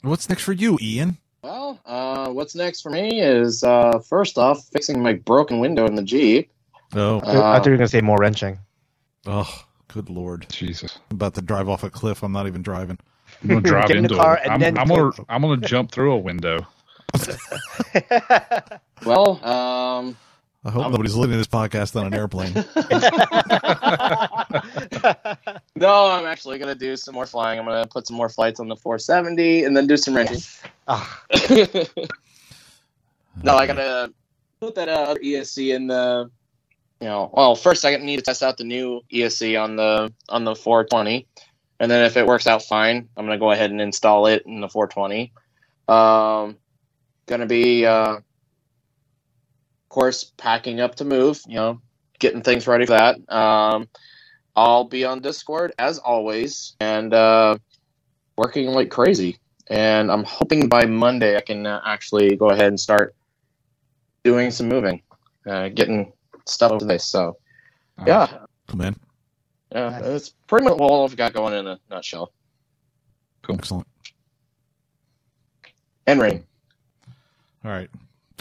What's 0.01 0.29
next 0.29 0.43
for 0.43 0.53
you, 0.53 0.77
Ian? 0.81 1.17
Well, 1.43 1.79
uh, 1.85 2.29
what's 2.29 2.55
next 2.55 2.81
for 2.81 2.89
me 2.89 3.21
is 3.21 3.63
uh, 3.63 3.99
first 3.99 4.37
off 4.37 4.65
fixing 4.71 5.01
my 5.01 5.13
broken 5.13 5.59
window 5.59 5.85
in 5.85 5.95
the 5.95 6.03
Jeep. 6.03 6.51
Oh, 6.95 7.17
I 7.17 7.19
thought- 7.19 7.27
I 7.35 7.57
thought 7.57 7.65
you 7.65 7.71
Uh, 7.71 7.73
were 7.73 7.77
gonna 7.77 7.87
say 7.87 8.01
more 8.01 8.17
wrenching. 8.17 8.59
oh, 9.25 9.63
good 9.87 10.09
lord! 10.09 10.45
Jesus. 10.49 10.99
I'm 11.11 11.15
about 11.15 11.33
to 11.35 11.41
drive 11.41 11.67
off 11.69 11.83
a 11.83 11.89
cliff. 11.89 12.23
I'm 12.23 12.31
not 12.31 12.47
even 12.47 12.61
driving. 12.61 12.97
I'm 13.41 13.49
gonna 13.49 13.61
drive 13.61 13.87
Get 13.87 13.97
in 13.97 14.05
into 14.05 14.15
car 14.15 14.37
it. 14.37 14.43
and 14.43 14.53
I'm, 14.53 14.59
then 14.59 14.77
I'm 14.77 14.87
gonna. 14.87 15.11
I'm 15.29 15.41
gonna 15.41 15.57
jump 15.67 15.91
through 15.91 16.13
a 16.13 16.17
window. 16.17 16.65
well, 19.05 19.43
um, 19.45 20.15
I 20.65 20.72
hope 20.72 20.84
I'm- 20.84 20.91
nobody's 20.91 21.15
listening 21.15 21.34
to 21.34 21.38
this 21.38 21.48
podcast 21.48 21.99
on 21.99 22.07
an 22.07 22.14
airplane. 22.14 22.53
no, 25.76 26.10
I'm 26.10 26.26
actually 26.26 26.57
gonna 26.57 26.76
do 26.76 26.95
some 26.95 27.14
more 27.14 27.26
flying. 27.26 27.60
I'm 27.60 27.65
gonna 27.65 27.88
put 27.88 28.07
some 28.07 28.15
more 28.15 28.30
flights 28.30 28.60
on 28.60 28.69
the 28.69 28.76
470 28.76 29.65
and 29.65 29.76
then 29.76 29.88
do 29.88 29.98
some 29.98 30.15
wrenching. 30.15 30.40
Ah, 30.88 31.22
no, 33.44 33.56
I 33.56 33.68
gotta 33.68 34.14
put 34.61 34.76
that 34.76 34.88
uh, 34.88 35.06
other 35.10 35.19
ESC 35.19 35.76
in 35.76 35.88
the. 35.88 36.30
You 37.02 37.10
know, 37.10 37.30
well, 37.34 37.56
first 37.56 37.84
I 37.84 37.98
need 37.98 38.15
to 38.18 38.22
test 38.22 38.41
out 38.41 38.57
the 38.57 38.64
new 38.64 39.02
ESC 39.11 39.61
on 39.61 39.76
the 39.76 40.14
on 40.30 40.45
the 40.45 40.56
420, 40.56 41.27
and 41.81 41.91
then 41.91 42.06
if 42.06 42.15
it 42.15 42.26
works 42.26 42.48
out 42.48 42.64
fine, 42.64 43.10
I'm 43.18 43.26
gonna 43.26 43.38
go 43.38 43.52
ahead 43.52 43.72
and 43.72 43.81
install 43.81 44.27
it 44.27 44.44
in 44.45 44.61
the 44.61 44.69
420. 44.69 45.34
Um, 45.90 46.56
gonna 47.26 47.45
be, 47.45 47.85
uh, 47.85 48.15
of 48.15 48.23
course, 49.93 50.33
packing 50.37 50.81
up 50.81 50.95
to 50.97 51.05
move. 51.05 51.41
You 51.47 51.57
know, 51.57 51.81
getting 52.19 52.43
things 52.43 52.67
ready 52.67 52.87
for 52.87 52.93
that. 52.93 53.17
Um, 53.35 53.89
I'll 54.55 54.85
be 54.85 55.05
on 55.05 55.21
Discord 55.21 55.73
as 55.79 55.99
always, 55.99 56.75
and 56.81 57.13
uh, 57.13 57.57
working 58.37 58.67
like 58.69 58.91
crazy. 58.91 59.39
And 59.69 60.11
I'm 60.11 60.25
hoping 60.25 60.69
by 60.69 60.85
Monday 60.85 61.37
I 61.37 61.41
can 61.41 61.65
uh, 61.67 61.81
actually 61.85 62.35
go 62.37 62.51
ahead 62.51 62.67
and 62.67 62.79
start 62.79 63.15
doing 64.23 64.51
some 64.51 64.69
moving, 64.69 65.01
uh, 65.47 65.69
getting 65.69 66.13
stuff 66.47 66.71
over 66.73 66.85
this. 66.85 67.07
So 67.07 67.37
yeah, 68.05 68.27
Come 68.69 68.81
in. 68.81 68.95
yeah, 69.73 69.91
Nice. 69.91 70.03
that's 70.03 70.33
pretty 70.47 70.65
much 70.65 70.79
all 70.79 71.05
I've 71.05 71.17
got 71.17 71.33
going 71.33 71.55
in 71.55 71.67
a 71.67 71.79
nutshell. 71.89 72.33
Excellent. 73.49 73.87
And 76.07 76.21
rain. 76.21 76.45
All 77.65 77.71
right. 77.71 77.89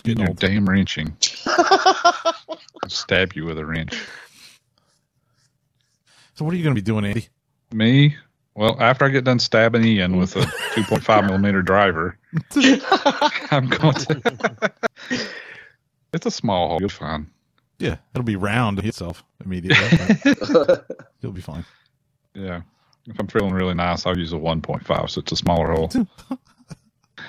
It's 0.04 0.08
getting 0.08 0.20
You're 0.22 0.30
old. 0.30 0.38
damn 0.40 0.68
wrenching. 0.68 1.16
I'll 1.46 2.88
stab 2.88 3.34
you 3.34 3.44
with 3.44 3.56
a 3.58 3.64
wrench. 3.64 3.94
So 6.34 6.44
what 6.44 6.54
are 6.54 6.56
you 6.56 6.64
going 6.64 6.74
to 6.74 6.80
be 6.80 6.84
doing, 6.84 7.04
Andy? 7.04 7.28
Me? 7.72 8.16
Well, 8.54 8.76
after 8.80 9.04
I 9.04 9.10
get 9.10 9.22
done 9.24 9.38
stabbing 9.38 9.84
Ian 9.84 10.16
with 10.16 10.34
a 10.36 10.40
2.5 10.74 11.26
millimeter 11.26 11.62
driver, 11.62 12.18
I'm 13.52 13.68
going 13.68 13.94
to. 13.94 14.72
it's 16.12 16.26
a 16.26 16.30
small 16.32 16.68
hole. 16.68 16.80
You'll 16.80 16.88
be 16.88 16.94
fine. 16.94 17.30
Yeah, 17.78 17.96
it'll 18.12 18.24
be 18.24 18.36
round 18.36 18.80
itself 18.80 19.22
immediately. 19.44 20.16
but 20.52 20.86
You'll 21.20 21.32
be 21.32 21.40
fine. 21.40 21.64
Yeah. 22.34 22.62
If 23.06 23.18
I'm 23.20 23.26
feeling 23.28 23.52
really 23.54 23.74
nice, 23.74 24.04
I'll 24.04 24.18
use 24.18 24.32
a 24.32 24.36
1.5, 24.36 25.10
so 25.10 25.20
it's 25.20 25.32
a 25.32 25.36
smaller 25.36 25.72
hole. 25.72 25.90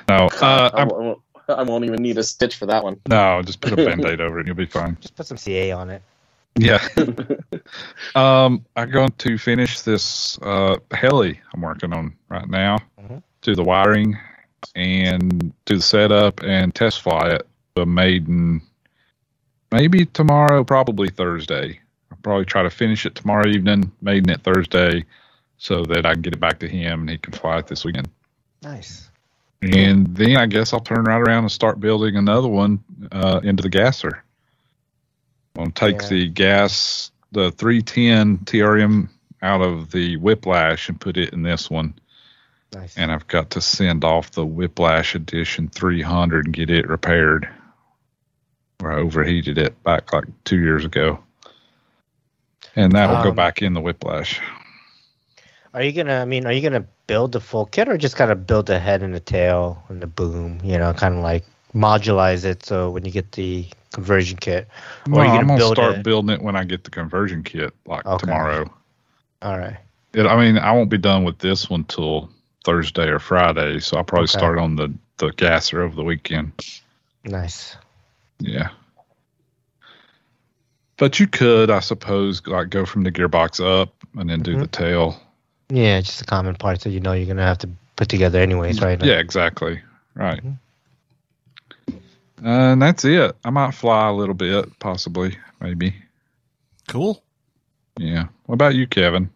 No, 0.10 0.28
uh, 0.42 0.70
I, 0.74 0.82
I'm, 0.82 0.88
won't, 0.90 1.20
I 1.50 1.64
won't 1.64 1.86
even 1.86 2.02
need 2.02 2.18
a 2.18 2.24
stitch 2.24 2.56
for 2.56 2.66
that 2.68 2.84
one. 2.84 3.00
no, 3.08 3.42
just 3.44 3.62
put 3.62 3.74
a 3.74 3.76
band 3.76 4.06
aid 4.06 4.22
over 4.22 4.38
it 4.38 4.42
and 4.42 4.48
you'll 4.48 4.56
be 4.56 4.66
fine. 4.66 4.98
just 5.02 5.16
put 5.16 5.26
some 5.26 5.38
CA 5.38 5.72
on 5.72 5.90
it. 5.90 6.02
Yeah. 6.56 6.88
um, 8.16 8.66
I'm 8.76 8.92
going 8.92 9.12
to 9.18 9.38
finish 9.38 9.82
this 9.82 10.38
uh, 10.42 10.78
heli 10.92 11.40
I'm 11.54 11.62
working 11.62 11.94
on 11.94 12.14
right 12.30 12.48
now. 12.48 12.78
Mhm. 13.02 13.24
Do 13.42 13.56
the 13.56 13.64
wiring 13.64 14.18
and 14.76 15.52
do 15.66 15.76
the 15.78 15.82
setup 15.82 16.44
and 16.44 16.74
test 16.74 17.02
fly 17.02 17.30
it. 17.30 17.48
The 17.76 17.86
maiden, 17.86 18.62
maybe 19.72 20.06
tomorrow, 20.06 20.64
probably 20.64 21.10
Thursday. 21.10 21.80
I'll 22.12 22.18
probably 22.22 22.46
try 22.46 22.62
to 22.62 22.70
finish 22.70 23.06
it 23.08 23.16
tomorrow 23.16 23.48
evening, 23.48 23.92
maiden 24.02 24.30
it 24.30 24.42
Thursday, 24.44 25.06
so 25.58 25.84
that 25.86 26.06
I 26.06 26.14
can 26.14 26.22
get 26.22 26.34
it 26.34 26.40
back 26.40 26.60
to 26.60 26.68
him 26.68 27.02
and 27.02 27.10
he 27.10 27.18
can 27.18 27.34
fly 27.34 27.58
it 27.58 27.68
this 27.68 27.84
weekend. 27.84 28.10
Nice. 28.62 29.10
And 29.72 30.16
then 30.16 30.38
I 30.38 30.46
guess 30.46 30.74
I'll 30.74 30.80
turn 30.80 31.04
right 31.06 31.20
around 31.22 31.44
and 31.44 31.52
start 31.52 31.80
building 31.80 32.16
another 32.16 32.48
one 32.48 32.84
uh, 33.12 33.40
into 33.44 33.64
the 33.64 33.70
gasser. 33.70 34.24
I'll 35.58 35.70
take 35.72 36.02
Yeah. 36.02 36.08
the 36.10 36.28
gas, 36.30 37.12
the 37.32 37.52
310 37.52 38.40
TRM 38.46 39.10
out 39.42 39.62
of 39.62 39.92
the 39.92 40.18
Whiplash 40.18 40.90
and 40.90 41.00
put 41.00 41.18
it 41.18 41.32
in 41.34 41.44
this 41.44 41.70
one. 41.70 41.94
Nice. 42.74 42.98
And 42.98 43.12
I've 43.12 43.28
got 43.28 43.52
to 43.52 43.62
send 43.62 44.04
off 44.04 44.32
the 44.32 44.46
Whiplash 44.46 45.14
Edition 45.16 45.70
300 45.70 46.46
and 46.46 46.54
get 46.54 46.70
it 46.72 46.88
repaired. 46.88 47.48
Where 48.80 48.92
I 48.92 48.96
overheated 48.98 49.58
it 49.60 49.82
back 49.84 50.12
like 50.12 50.26
two 50.44 50.60
years 50.60 50.84
ago. 50.84 51.24
And 52.76 52.92
that'll 52.94 53.22
go 53.24 53.30
Um, 53.30 53.36
back 53.36 53.62
in 53.62 53.74
the 53.74 53.82
Whiplash. 53.82 54.42
Are 55.74 55.82
you 55.82 55.92
gonna? 55.92 56.16
I 56.22 56.26
mean, 56.26 56.46
are 56.46 56.52
you 56.52 56.62
gonna 56.62 56.86
build 57.08 57.32
the 57.32 57.40
full 57.40 57.66
kit, 57.66 57.90
or 57.90 57.98
just 57.98 58.16
kind 58.16 58.32
of 58.32 58.46
build 58.46 58.68
the 58.68 58.80
head 58.80 59.02
and 59.02 59.14
the 59.14 59.20
tail 59.20 59.84
and 59.90 60.02
the 60.02 60.08
boom? 60.08 60.60
You 60.64 60.78
know, 60.78 60.94
kind 60.94 61.16
of 61.16 61.22
like 61.22 61.44
modulize 61.74 62.46
it 62.46 62.64
so 62.66 62.92
when 62.92 63.06
you 63.06 63.12
get 63.12 63.32
the 63.32 63.66
conversion 63.92 64.38
kit. 64.38 64.68
No, 65.08 65.18
you 65.24 65.30
gonna 65.30 65.40
I'm 65.40 65.48
to 65.48 65.58
build 65.58 65.78
start 65.78 65.96
it? 65.98 66.04
building 66.04 66.30
it 66.30 66.42
when 66.42 66.56
I 66.56 66.64
get 66.64 66.84
the 66.84 66.92
conversion 66.92 67.44
kit, 67.44 67.74
like 67.88 68.06
Okay. 68.06 68.20
tomorrow. 68.26 68.72
All 69.42 69.58
right. 69.58 69.78
It, 70.14 70.28
I 70.28 70.40
mean, 70.40 70.60
I 70.60 70.72
won't 70.72 70.90
be 70.92 70.98
done 71.00 71.24
with 71.24 71.40
this 71.40 71.70
one 71.70 71.86
till 71.86 72.30
Thursday 72.64 73.08
or 73.08 73.18
Friday, 73.20 73.80
so 73.80 73.98
I'll 73.98 74.04
probably 74.04 74.26
Okay. 74.26 74.38
start 74.38 74.60
on 74.60 74.76
the 74.76 74.94
the 75.18 75.32
gasser 75.32 75.82
over 75.82 75.96
the 75.96 76.04
weekend. 76.04 76.52
Nice. 77.24 77.76
Yeah. 78.40 78.70
But 80.98 81.20
you 81.20 81.28
could, 81.28 81.70
I 81.72 81.80
suppose, 81.80 82.46
like 82.46 82.70
go 82.70 82.86
from 82.86 83.04
the 83.04 83.12
gearbox 83.12 83.60
up 83.64 83.94
and 84.16 84.30
then 84.30 84.42
do 84.42 84.56
Mhm. 84.56 84.62
the 84.62 84.68
tail. 84.68 85.20
Yeah, 85.70 86.02
just 86.02 86.20
the 86.20 86.26
common 86.26 86.56
parts 86.56 86.84
that 86.84 86.92
you 86.92 87.00
know 87.00 87.14
you're 87.14 87.28
gonna 87.28 87.44
have 87.44 87.60
to 87.60 87.70
put 87.96 88.10
together 88.10 88.40
anyways, 88.40 88.82
right? 88.82 89.02
Yeah, 89.04 89.16
exactly. 89.20 89.82
Right. 90.16 90.42
Mhm. 90.44 90.58
and 92.44 92.82
that's 92.82 93.06
it. 93.06 93.36
I 93.44 93.50
might 93.50 93.74
fly 93.74 94.10
a 94.10 94.14
little 94.14 94.36
bit, 94.36 94.78
possibly, 94.80 95.38
maybe. 95.62 95.96
Cool. 96.88 97.24
Yeah. 97.98 98.28
What 98.46 98.56
about 98.56 98.76
you, 98.76 98.86
Kevin? 98.88 99.30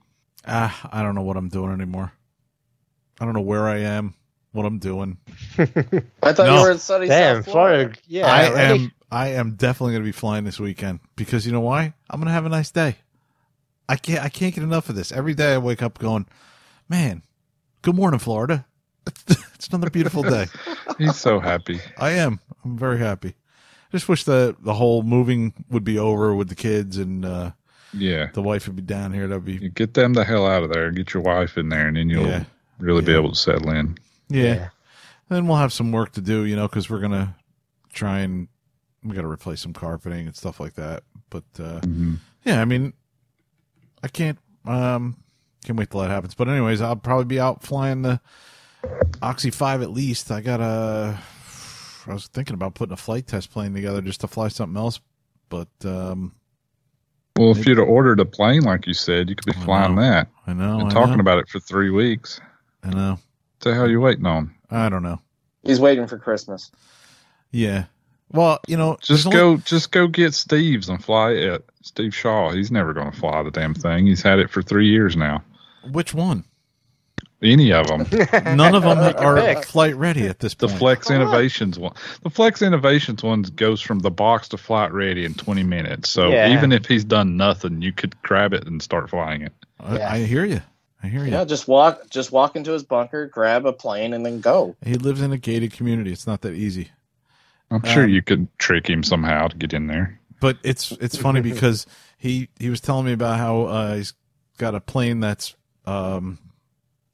Ah, 0.45 0.89
I 0.91 1.01
don't 1.03 1.15
know 1.15 1.21
what 1.21 1.37
I'm 1.37 1.49
doing 1.49 1.71
anymore. 1.71 2.11
I 3.19 3.25
don't 3.25 3.33
know 3.33 3.41
where 3.41 3.67
I 3.67 3.79
am, 3.79 4.13
what 4.51 4.65
I'm 4.65 4.79
doing. 4.79 5.17
I 5.57 6.33
thought 6.33 6.45
No. 6.45 6.57
you 6.57 6.61
were 6.63 6.71
in 6.71 6.77
sunny 6.79 7.07
Damn, 7.07 7.37
South 7.37 7.45
Florida. 7.45 7.83
Florida. 7.83 7.99
Yeah, 8.07 8.27
I 8.27 8.51
right? 8.53 8.71
am 8.71 8.91
I 9.11 9.27
am 9.29 9.51
definitely 9.55 9.93
going 9.93 10.03
to 10.03 10.07
be 10.07 10.11
flying 10.11 10.43
this 10.43 10.59
weekend 10.59 10.99
because 11.15 11.45
you 11.45 11.51
know 11.53 11.61
why? 11.61 11.93
I'm 12.09 12.19
going 12.19 12.27
to 12.27 12.33
have 12.33 12.45
a 12.45 12.49
nice 12.49 12.71
day. 12.71 12.97
I 13.89 13.95
can't 13.95 14.23
I 14.23 14.29
can't 14.29 14.53
get 14.53 14.63
enough 14.63 14.89
of 14.89 14.95
this. 14.95 15.11
Every 15.11 15.33
day 15.33 15.53
I 15.53 15.57
wake 15.57 15.81
up 15.81 15.97
going, 15.99 16.27
"Man, 16.89 17.23
good 17.81 17.95
morning 17.95 18.19
Florida." 18.19 18.65
it's 19.27 19.67
another 19.69 19.89
beautiful 19.89 20.23
day. 20.23 20.47
He's 20.97 21.15
so 21.15 21.39
happy. 21.39 21.79
I 21.97 22.11
am. 22.11 22.39
I'm 22.65 22.77
very 22.77 22.99
happy. 22.99 23.35
Just 23.91 24.09
wish 24.09 24.23
the 24.25 24.55
the 24.59 24.73
whole 24.73 25.03
moving 25.03 25.53
would 25.69 25.83
be 25.85 25.97
over 25.97 26.35
with 26.35 26.49
the 26.49 26.55
kids 26.55 26.97
and 26.97 27.23
uh, 27.23 27.51
Yeah. 27.93 28.27
the 28.33 28.41
wife 28.41 28.67
would 28.67 28.75
be 28.75 28.81
down 28.81 29.13
here. 29.13 29.27
That'd 29.27 29.45
be 29.45 29.53
You 29.53 29.69
get 29.69 29.93
them 29.93 30.13
the 30.13 30.25
hell 30.25 30.45
out 30.45 30.63
of 30.63 30.73
there. 30.73 30.91
Get 30.91 31.13
your 31.13 31.23
wife 31.23 31.57
in 31.57 31.69
there, 31.69 31.87
and 31.87 31.95
then 31.95 32.09
you'll 32.09 32.27
Yeah. 32.27 32.43
really 32.79 33.01
be 33.01 33.13
able 33.15 33.29
to 33.29 33.35
settle 33.37 33.69
in. 33.71 33.97
yeah. 34.29 34.69
Then 35.29 35.47
we'll 35.47 35.57
have 35.57 35.73
some 35.73 35.91
work 35.91 36.13
to 36.13 36.21
do, 36.21 36.45
you 36.45 36.55
know, 36.55 36.67
because 36.69 36.89
we're 36.89 36.99
gonna 37.01 37.35
try 37.93 38.19
and 38.19 38.47
we 39.03 39.13
got 39.15 39.21
to 39.21 39.27
replace 39.29 39.61
some 39.61 39.73
carpeting 39.73 40.25
and 40.27 40.35
stuff 40.35 40.59
like 40.59 40.73
that. 40.75 41.03
But 41.29 41.43
uh, 41.59 41.79
Mhm. 41.81 42.17
yeah, 42.45 42.61
I 42.61 42.65
mean, 42.65 42.93
I 44.03 44.07
can't 44.07 44.37
um 44.65 45.17
can't 45.65 45.77
wait 45.77 45.89
till 45.89 46.01
that 46.01 46.09
happens. 46.09 46.35
But 46.35 46.47
anyways, 46.49 46.81
I'll 46.81 46.95
probably 46.95 47.25
be 47.25 47.39
out 47.39 47.63
flying 47.63 48.01
the 48.03 48.19
Oxy 49.21 49.49
Five 49.51 49.81
at 49.81 49.91
least. 49.91 50.31
I 50.31 50.41
got 50.41 50.61
a. 50.61 51.19
I 52.07 52.13
was 52.13 52.27
thinking 52.27 52.53
about 52.53 52.73
putting 52.75 52.93
a 52.93 52.97
flight 52.97 53.27
test 53.27 53.51
plane 53.51 53.73
together 53.73 54.01
just 54.01 54.21
to 54.21 54.27
fly 54.27 54.47
something 54.47 54.77
else, 54.77 55.01
but 55.49 55.67
um, 55.83 56.33
Well, 57.37 57.51
if 57.51 57.65
you'd 57.67 57.79
have 57.79 57.87
ordered 57.89 58.21
a 58.21 58.25
plane 58.25 58.61
like 58.61 58.87
you 58.87 58.93
said, 58.93 59.27
you 59.29 59.35
could 59.35 59.45
be 59.53 59.59
I 59.61 59.65
flying 59.65 59.95
know. 59.95 60.01
that. 60.03 60.29
I 60.45 60.53
know. 60.53 60.77
Been 60.77 60.87
I 60.87 60.89
talking 60.91 61.15
know. 61.15 61.19
about 61.21 61.39
it 61.39 61.49
for 61.49 61.59
three 61.59 61.89
weeks. 61.89 62.39
I 62.81 62.91
know. 62.91 63.19
the 63.59 63.73
hell 63.73 63.89
you 63.89 63.99
waiting 63.99 64.25
on? 64.25 64.55
I 64.71 64.87
don't 64.87 65.03
know. 65.03 65.19
He's 65.63 65.81
waiting 65.81 66.07
for 66.07 66.17
Christmas. 66.17 66.71
Yeah. 67.51 67.85
Well, 68.31 68.59
you 68.67 68.75
know, 68.77 68.97
Just 69.01 69.23
there's 69.23 69.25
only- 69.27 69.37
go, 69.37 69.57
just 69.57 69.91
go 69.91 70.07
get 70.07 70.33
Steve's 70.33 70.89
and 70.89 71.03
fly 71.03 71.31
it. 71.31 71.65
Steve 71.81 72.13
Shaw. 72.13 72.51
He's 72.51 72.71
never 72.71 72.93
going 72.93 73.11
to 73.11 73.17
fly 73.17 73.41
the 73.43 73.51
damn 73.51 73.73
thing. 73.73 74.05
He's 74.07 74.21
had 74.21 74.39
it 74.39 74.49
for 74.49 74.61
three 74.61 74.89
years 74.89 75.15
now. 75.15 75.41
Which 75.91 76.13
one? 76.13 76.43
Any 77.41 77.71
of 77.71 77.87
them. 77.87 78.05
None 78.57 78.73
of 78.75 78.81
them 78.83 78.97
are 78.97 79.35
pick. 79.39 79.63
flight 79.63 79.95
ready 79.95 80.25
at 80.27 80.39
this 80.39 80.55
The. 80.55 80.67
Flex 80.67 81.07
Come 81.07 81.17
on. 81.17 81.21
Innovations 81.21 81.77
one. 81.77 81.93
The 82.23 82.31
Flex 82.31 82.61
Innovations 82.63 83.21
one 83.23 83.43
goes 83.43 83.79
from 83.79 83.99
the 83.99 84.09
box 84.09 84.49
to 84.49 84.57
flight 84.57 84.91
ready 84.91 85.23
in 85.23 85.35
20 85.35 85.63
minutes. 85.63 86.09
So 86.09 86.29
Yeah. 86.29 86.51
even 86.57 86.71
if 86.71 86.87
he's 86.87 87.03
done 87.05 87.37
nothing, 87.37 87.81
you 87.81 87.91
could 87.93 88.19
grab 88.23 88.53
it 88.53 88.65
and 88.65 88.81
start 88.81 89.09
flying 89.11 89.43
it. 89.43 89.53
I, 89.79 90.01
I 90.01 90.23
hear 90.23 90.45
you. 90.45 90.61
I 91.03 91.07
hear 91.07 91.23
you. 91.23 91.31
Yeah, 91.31 91.45
just 91.45 91.67
walk, 91.67 92.09
just 92.09 92.31
walk 92.31 92.55
into 92.55 92.71
his 92.71 92.81
bunker, 92.83 93.27
grab 93.27 93.67
a 93.67 93.71
plane, 93.71 94.13
and 94.13 94.25
then 94.25 94.41
go. 94.41 94.75
He 94.83 94.95
lives 94.95 95.21
in 95.21 95.31
a 95.31 95.37
gated 95.37 95.71
community. 95.73 96.11
It's 96.11 96.25
not 96.25 96.41
that 96.41 96.53
easy. 96.55 96.89
I'm 97.71 97.83
sure 97.83 98.03
Um, 98.03 98.09
you 98.09 98.21
could 98.21 98.47
trick 98.59 98.87
him 98.89 99.03
somehow 99.03 99.47
to 99.47 99.57
get 99.57 99.73
in 99.73 99.87
there. 99.87 100.19
But 100.39 100.57
it's 100.63 100.91
it's 100.93 101.17
funny 101.17 101.41
because 101.41 101.85
he 102.17 102.49
he 102.59 102.69
was 102.69 102.79
telling 102.81 103.05
me 103.05 103.13
about 103.13 103.37
how 103.37 103.61
uh, 103.63 103.95
he's 103.95 104.13
got 104.57 104.75
a 104.75 104.79
plane 104.79 105.19
that's 105.19 105.55
um 105.85 106.39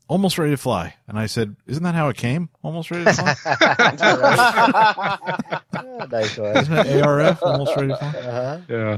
almost 0.08 0.38
ready 0.38 0.52
to 0.52 0.58
fly, 0.58 0.96
and 1.08 1.18
I 1.18 1.28
said, 1.28 1.56
"Isn't 1.66 1.84
that 1.84 1.96
how 1.96 2.10
it 2.10 2.18
came? 2.18 2.50
Almost 2.62 2.92
ready 2.92 3.06
to 3.06 3.14
fly? 3.14 3.36
nice 6.12 6.38
one. 6.38 6.58
Isn't 6.58 6.74
it 6.88 7.04
ARF? 7.06 7.44
Almost 7.44 7.76
ready 7.76 7.88
to 7.90 7.98
fly? 7.98 8.08
Uh-huh. 8.10 8.60
Yeah. 8.70 8.98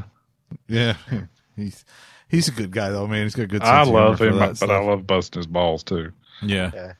Yeah, 0.68 0.96
he's 1.56 1.86
he's 2.28 2.48
a 2.48 2.52
good 2.52 2.72
guy 2.72 2.90
though, 2.90 3.08
man. 3.08 3.24
He's 3.24 3.36
got 3.36 3.50
good. 3.50 3.62
Sense 3.62 3.70
I 3.70 3.82
of 3.82 3.88
humor 3.88 4.02
love 4.10 4.22
him, 4.22 4.40
but 4.40 4.58
stuff. 4.58 4.70
I 4.70 4.80
love 4.80 5.08
busting 5.08 5.40
his 5.40 5.48
balls 5.48 5.84
too. 5.84 6.12
Yeah. 6.42 6.72
Yeah. 6.74 6.94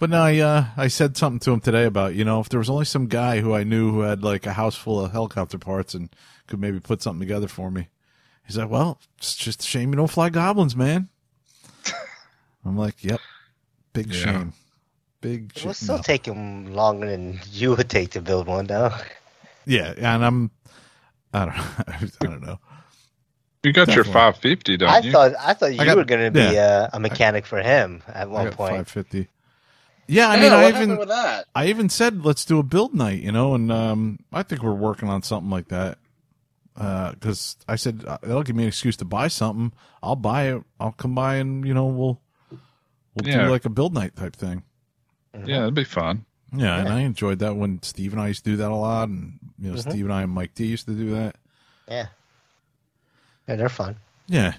But 0.00 0.08
no, 0.08 0.22
I 0.22 0.38
uh, 0.38 0.64
I 0.78 0.88
said 0.88 1.18
something 1.18 1.40
to 1.40 1.50
him 1.52 1.60
today 1.60 1.84
about 1.84 2.14
you 2.14 2.24
know 2.24 2.40
if 2.40 2.48
there 2.48 2.58
was 2.58 2.70
only 2.70 2.86
some 2.86 3.06
guy 3.06 3.40
who 3.40 3.54
I 3.54 3.64
knew 3.64 3.92
who 3.92 4.00
had 4.00 4.22
like 4.22 4.46
a 4.46 4.54
house 4.54 4.74
full 4.74 5.04
of 5.04 5.12
helicopter 5.12 5.58
parts 5.58 5.92
and 5.92 6.08
could 6.46 6.58
maybe 6.58 6.80
put 6.80 7.02
something 7.02 7.20
together 7.20 7.48
for 7.48 7.70
me. 7.70 7.88
He's 8.46 8.56
like, 8.56 8.70
well, 8.70 8.98
it's 9.18 9.36
just 9.36 9.60
a 9.60 9.66
shame 9.66 9.90
you 9.90 9.96
don't 9.96 10.08
fly 10.10 10.30
goblins, 10.30 10.74
man. 10.74 11.10
I'm 12.64 12.78
like, 12.78 13.04
yep, 13.04 13.20
big 13.92 14.06
Yeah. 14.12 14.24
shame, 14.24 14.52
big 15.20 15.52
It 15.54 15.58
shame. 15.58 15.66
will 15.68 15.74
still 15.74 15.96
No. 15.98 16.02
take 16.02 16.24
him 16.26 16.72
longer 16.74 17.06
than 17.10 17.38
you 17.52 17.74
would 17.74 17.90
take 17.90 18.10
to 18.12 18.22
build 18.22 18.46
one, 18.46 18.66
though. 18.68 18.92
Yeah, 19.66 19.92
and 19.98 20.24
I'm, 20.24 20.50
I 21.34 21.44
don't, 21.44 21.54
I 22.22 22.26
don't 22.26 22.42
know. 22.42 22.58
You 23.62 23.74
got 23.74 23.94
your 23.94 24.04
550, 24.04 24.78
don't 24.78 24.88
I 24.88 24.98
you? 25.00 25.12
thought 25.12 25.32
I 25.38 25.52
thought 25.52 25.72
you 25.74 25.84
got- 25.84 25.96
were 25.98 26.04
going 26.04 26.24
to 26.24 26.30
be 26.30 26.40
yeah. 26.54 26.88
uh, 26.90 26.90
a 26.94 27.00
mechanic 27.00 27.44
for 27.44 27.60
him 27.60 28.02
at 28.08 28.22
I 28.22 28.24
one 28.30 28.44
got 28.46 28.54
point. 28.54 28.70
550. 28.88 29.28
Yeah, 30.10 30.28
I 30.28 30.40
mean, 30.40 30.50
what 30.50 30.60
I 30.64 30.68
even 30.68 30.96
with 30.98 31.08
that? 31.08 31.46
I 31.54 31.66
even 31.68 31.88
said 31.88 32.24
let's 32.24 32.44
do 32.44 32.58
a 32.58 32.62
build 32.62 32.94
night, 32.94 33.20
you 33.22 33.30
know, 33.32 33.54
and 33.54 33.70
um, 33.70 34.18
I 34.32 34.42
think 34.42 34.62
we're 34.62 34.72
working 34.74 35.08
on 35.08 35.22
something 35.22 35.50
like 35.50 35.68
that. 35.68 35.98
Because 36.74 37.56
I 37.68 37.76
said 37.76 38.04
uh, 38.06 38.18
that'll 38.22 38.42
give 38.42 38.56
me 38.56 38.62
an 38.64 38.68
excuse 38.68 38.96
to 38.98 39.04
buy 39.04 39.28
something. 39.28 39.72
I'll 40.02 40.16
buy 40.16 40.44
it. 40.54 40.62
I'll 40.80 40.92
come 40.92 41.14
by 41.14 41.36
and 41.36 41.66
you 41.66 41.74
know 41.74 41.86
we'll 41.86 42.20
we'll 43.14 43.28
Yeah. 43.28 43.44
do 43.44 43.50
like 43.50 43.64
a 43.66 43.70
build 43.70 43.92
night 43.94 44.16
type 44.16 44.34
thing. 44.34 44.62
yeah, 45.46 45.62
it'd 45.62 45.74
be 45.74 45.84
fun. 45.84 46.24
Yeah, 46.56 46.78
and 46.80 46.88
I 46.88 47.00
enjoyed 47.02 47.38
that 47.40 47.54
when 47.56 47.80
Steve 47.82 48.12
and 48.12 48.20
I 48.20 48.28
used 48.28 48.44
to 48.44 48.50
do 48.50 48.56
that 48.56 48.70
a 48.70 48.74
lot, 48.74 49.08
and 49.08 49.38
you 49.60 49.70
know 49.70 49.76
Mhm. 49.76 49.90
Steve 49.90 50.04
and 50.06 50.12
I 50.12 50.22
and 50.22 50.32
Mike 50.32 50.54
D 50.54 50.66
used 50.66 50.86
to 50.86 50.94
do 50.94 51.10
that. 51.10 51.36
Yeah. 51.86 52.06
Yeah, 53.46 53.56
they're 53.56 53.68
fun. 53.68 53.96
Yeah, 54.26 54.54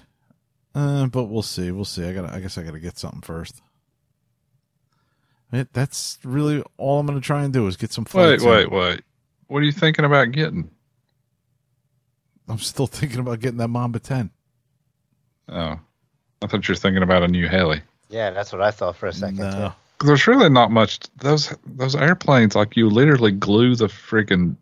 uh, 0.74 1.06
but 1.06 1.24
we'll 1.24 1.42
see. 1.42 1.70
We'll 1.70 1.84
see. 1.84 2.06
I 2.06 2.12
got. 2.14 2.28
to 2.28 2.34
I 2.34 2.40
guess 2.40 2.56
I 2.56 2.62
got 2.62 2.72
to 2.72 2.80
get 2.80 2.98
something 2.98 3.20
first. 3.22 3.60
It, 5.52 5.72
that's 5.72 6.18
really 6.24 6.62
all 6.78 6.98
I'm 7.00 7.06
going 7.06 7.20
to 7.20 7.24
try 7.24 7.44
and 7.44 7.52
do 7.52 7.66
is 7.66 7.76
get 7.76 7.92
some 7.92 8.04
Wait, 8.04 8.10
flights. 8.10 8.42
in. 8.42 8.48
wait, 8.50 8.70
wait. 8.70 9.02
What 9.48 9.58
are 9.58 9.66
you 9.66 9.72
thinking 9.72 10.04
about 10.06 10.32
getting? 10.32 10.70
I'm 12.48 12.58
still 12.58 12.86
thinking 12.88 13.20
about 13.20 13.40
getting 13.40 13.58
that 13.58 13.68
Mamba 13.68 13.98
10. 13.98 14.30
Oh, 15.48 15.78
I 16.40 16.46
thought 16.46 16.66
you 16.66 16.72
were 16.72 16.76
thinking 16.76 17.02
about 17.02 17.22
a 17.22 17.28
new 17.28 17.46
heli. 17.48 17.82
Yeah, 18.08 18.30
that's 18.30 18.52
what 18.52 18.62
I 18.62 18.70
thought 18.70 18.96
for 18.96 19.06
a 19.06 19.12
second. 19.12 19.36
No. 19.38 19.50
Too. 19.50 19.74
'Cause 19.98 20.08
There's 20.08 20.26
really 20.26 20.48
not 20.48 20.70
much. 20.72 20.98
Those 21.18 21.54
those 21.64 21.94
airplanes, 21.94 22.56
like 22.56 22.76
you 22.76 22.90
literally 22.90 23.30
glue 23.30 23.76
the 23.76 23.86
friggin' 23.86 24.56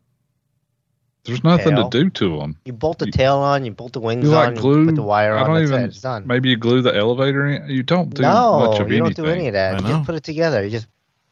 There's 1.30 1.44
nothing 1.44 1.76
Tail. 1.76 1.88
to 1.88 2.04
do 2.04 2.10
to 2.10 2.38
them. 2.38 2.56
You 2.64 2.72
bolt 2.72 2.98
the 2.98 3.06
You- 3.06 3.12
tail 3.12 3.36
on, 3.36 3.64
you 3.64 3.70
bolt 3.72 3.92
the 3.94 4.00
wings 4.00 4.24
You 4.24 4.30
like 4.30 4.48
on, 4.48 4.54
glue? 4.54 4.80
you 4.80 4.86
put 4.86 4.94
the 4.96 5.02
wire 5.02 5.34
I 5.36 5.40
on. 5.42 5.46
don't 5.46 5.54
That's 5.58 5.70
even- 5.70 5.82
it. 5.82 5.86
It's 5.86 6.00
done. 6.00 6.26
Maybe 6.26 6.48
you 6.50 6.56
glue 6.56 6.82
the 6.82 6.94
elevator 6.94 7.46
in. 7.46 7.70
You 7.70 7.82
don't 7.82 8.12
do 8.12 8.22
no, 8.22 8.60
much 8.70 8.80
of 8.80 8.90
you 8.90 8.98
don't 8.98 9.06
anything. 9.06 9.24
do 9.24 9.30
any 9.30 9.46
of 9.48 9.52
that. 9.54 9.80
You 9.80 9.86
just 9.88 10.04
put 10.06 10.14
it 10.14 10.24
together. 10.24 10.62
You 10.64 10.70
just 10.70 10.86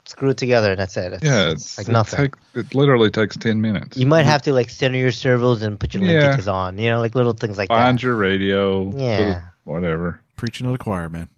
screw 0.06 0.30
it 0.30 0.36
together, 0.38 0.70
and 0.70 0.80
that's 0.80 0.96
it. 0.96 1.12
It's, 1.12 1.22
Yeah, 1.24 1.50
it's 1.50 1.62
it's 1.64 1.78
like 1.78 1.88
it 1.88 1.92
nothing. 1.92 2.18
Take, 2.18 2.34
it 2.54 2.74
literally 2.74 3.10
takes 3.10 3.36
ten 3.36 3.60
minutes. 3.60 3.96
you 3.96 4.06
might 4.06 4.24
have 4.24 4.40
to 4.42 4.52
like 4.52 4.70
center 4.70 4.96
your 4.98 5.12
servos 5.12 5.62
and 5.62 5.78
put 5.78 5.92
your 5.94 6.02
Yeah. 6.04 6.36
linkages 6.36 6.50
on. 6.52 6.78
You 6.78 6.90
know, 6.90 7.00
like 7.00 7.14
little 7.14 7.34
things 7.34 7.58
like 7.58 7.68
find 7.68 7.98
that. 7.98 8.02
your 8.02 8.14
radio. 8.14 8.90
Yeah. 8.96 9.18
little- 9.18 9.42
whatever. 9.64 10.20
Preaching 10.36 10.66
to 10.66 10.72
the 10.72 10.78
choir, 10.78 11.08
man, 11.10 11.28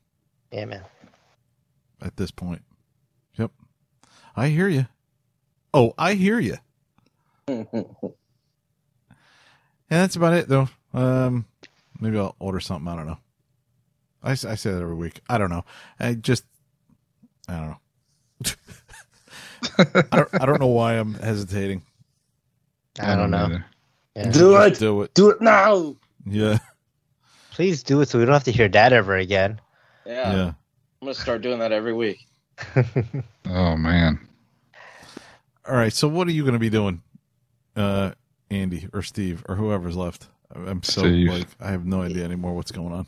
Yeah, 0.53 0.67
man. 0.67 0.83
at 2.03 2.17
this 2.17 2.31
point. 2.31 2.63
Yep. 3.39 3.51
I 4.37 4.49
hear 4.49 4.69
you. 4.69 4.87
Oh, 5.75 5.95
I 5.99 6.13
hear 6.15 6.39
you. 6.39 6.57
Yeah, 9.91 10.01
that's 10.03 10.17
about 10.17 10.35
it, 10.35 10.49
though. 10.49 10.69
Um, 10.95 11.47
maybe 12.01 12.19
I'll 12.19 12.37
order 12.39 12.61
something. 12.61 12.89
I 12.89 12.97
don't 12.97 13.07
know. 13.07 13.19
I 14.23 14.35
say 14.35 14.71
that 14.71 14.83
every 14.83 14.95
week. 14.95 15.21
I 15.29 15.39
don't 15.39 15.51
know. 15.51 15.65
I 15.99 16.15
just, 16.15 16.45
I 17.49 17.53
don't 17.59 17.69
know. 17.69 17.77
I, 20.13 20.17
don't, 20.17 20.43
I 20.43 20.47
don't 20.47 20.61
know 20.61 20.67
why 20.67 20.95
I'm 20.95 21.15
hesitating. 21.15 21.83
I 23.01 23.17
don't 23.17 23.31
know. 23.31 23.59
Yeah. 24.15 24.31
Do 24.31 24.57
it. 24.57 24.79
Do 24.79 25.03
it. 25.03 25.15
Do 25.15 25.31
it 25.31 25.41
now. 25.41 25.97
Yeah. 26.27 26.59
Please 27.53 27.83
do 27.83 28.01
it 28.01 28.09
so 28.09 28.19
we 28.19 28.25
don't 28.25 28.35
have 28.35 28.45
to 28.45 28.53
hear 28.53 28.69
that 28.69 28.93
ever 28.93 29.17
again. 29.17 29.61
Yeah. 30.07 30.33
Yeah. 30.33 30.47
I'm 31.01 31.07
gonna 31.07 31.15
start 31.15 31.41
doing 31.43 31.59
that 31.61 31.73
every 31.73 31.93
week. 31.93 32.27
Oh 33.47 33.77
man. 33.77 34.21
All 35.67 35.75
right. 35.75 35.93
So 35.93 36.07
what 36.07 36.29
are 36.29 36.31
you 36.31 36.43
going 36.43 36.53
to 36.53 36.61
be 36.61 36.71
doing, 36.71 37.03
uh, 37.75 38.13
Andy 38.51 38.89
or 38.93 39.03
Steve 39.03 39.45
or 39.49 39.57
whoever's 39.57 39.97
left? 39.97 40.29
I'm 40.55 40.83
so 40.83 41.03
Steve. 41.03 41.29
like 41.29 41.47
I 41.61 41.71
have 41.71 41.87
no 41.87 42.03
idea 42.03 42.25
anymore 42.25 42.55
what's 42.55 42.73
going 42.73 42.93
on. 42.93 43.07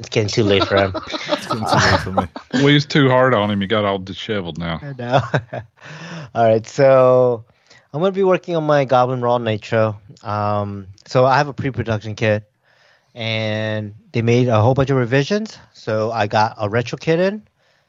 It's 0.00 0.08
getting 0.08 0.28
too 0.28 0.44
late 0.44 0.64
for 0.66 0.76
him. 0.76 0.92
It's 1.12 1.46
getting 1.46 1.64
too 1.64 1.74
late 1.74 2.00
for 2.00 2.12
me. 2.12 2.24
We 2.64 2.74
was 2.74 2.86
too 2.86 3.08
hard 3.08 3.34
on 3.34 3.50
him. 3.50 3.60
He 3.60 3.66
got 3.66 3.84
all 3.84 3.98
disheveled 3.98 4.58
now. 4.58 4.80
I 4.82 4.92
know. 4.94 5.20
All 6.34 6.44
right, 6.44 6.66
so 6.66 7.44
I'm 7.92 8.00
gonna 8.00 8.12
be 8.12 8.22
working 8.22 8.56
on 8.56 8.64
my 8.64 8.84
Goblin 8.84 9.20
Raw 9.20 9.38
Nitro. 9.38 10.00
Um, 10.22 10.86
so 11.06 11.26
I 11.26 11.36
have 11.36 11.48
a 11.48 11.52
pre-production 11.52 12.14
kit, 12.14 12.50
and 13.14 13.94
they 14.12 14.22
made 14.22 14.48
a 14.48 14.60
whole 14.60 14.74
bunch 14.74 14.90
of 14.90 14.96
revisions. 14.96 15.58
So 15.72 16.10
I 16.12 16.26
got 16.26 16.54
a 16.58 16.68
retro 16.68 16.98
kit 16.98 17.18
in, 17.18 17.42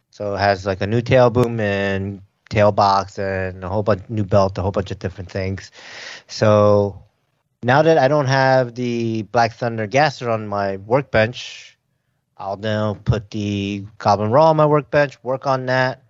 so 0.09 0.35
it 0.35 0.39
has 0.39 0.65
like 0.65 0.81
a 0.81 0.87
new 0.87 1.01
tail 1.01 1.29
boom 1.29 1.59
and 1.59 2.21
tail 2.51 2.71
box 2.71 3.17
and 3.17 3.63
a 3.63 3.69
whole 3.69 3.81
bunch 3.81 4.03
new 4.09 4.23
belt, 4.23 4.57
a 4.57 4.61
whole 4.61 4.71
bunch 4.71 4.91
of 4.91 4.99
different 4.99 5.31
things. 5.31 5.71
So 6.27 7.03
now 7.63 7.81
that 7.81 7.97
I 7.97 8.07
don't 8.07 8.27
have 8.27 8.75
the 8.75 9.23
Black 9.23 9.53
Thunder 9.53 9.87
gasser 9.87 10.29
on 10.29 10.47
my 10.47 10.77
workbench, 10.77 11.77
I'll 12.37 12.57
now 12.57 12.95
put 13.05 13.31
the 13.31 13.85
Goblin 13.97 14.31
Raw 14.31 14.49
on 14.49 14.57
my 14.57 14.65
workbench, 14.65 15.23
work 15.23 15.47
on 15.47 15.67
that. 15.67 16.03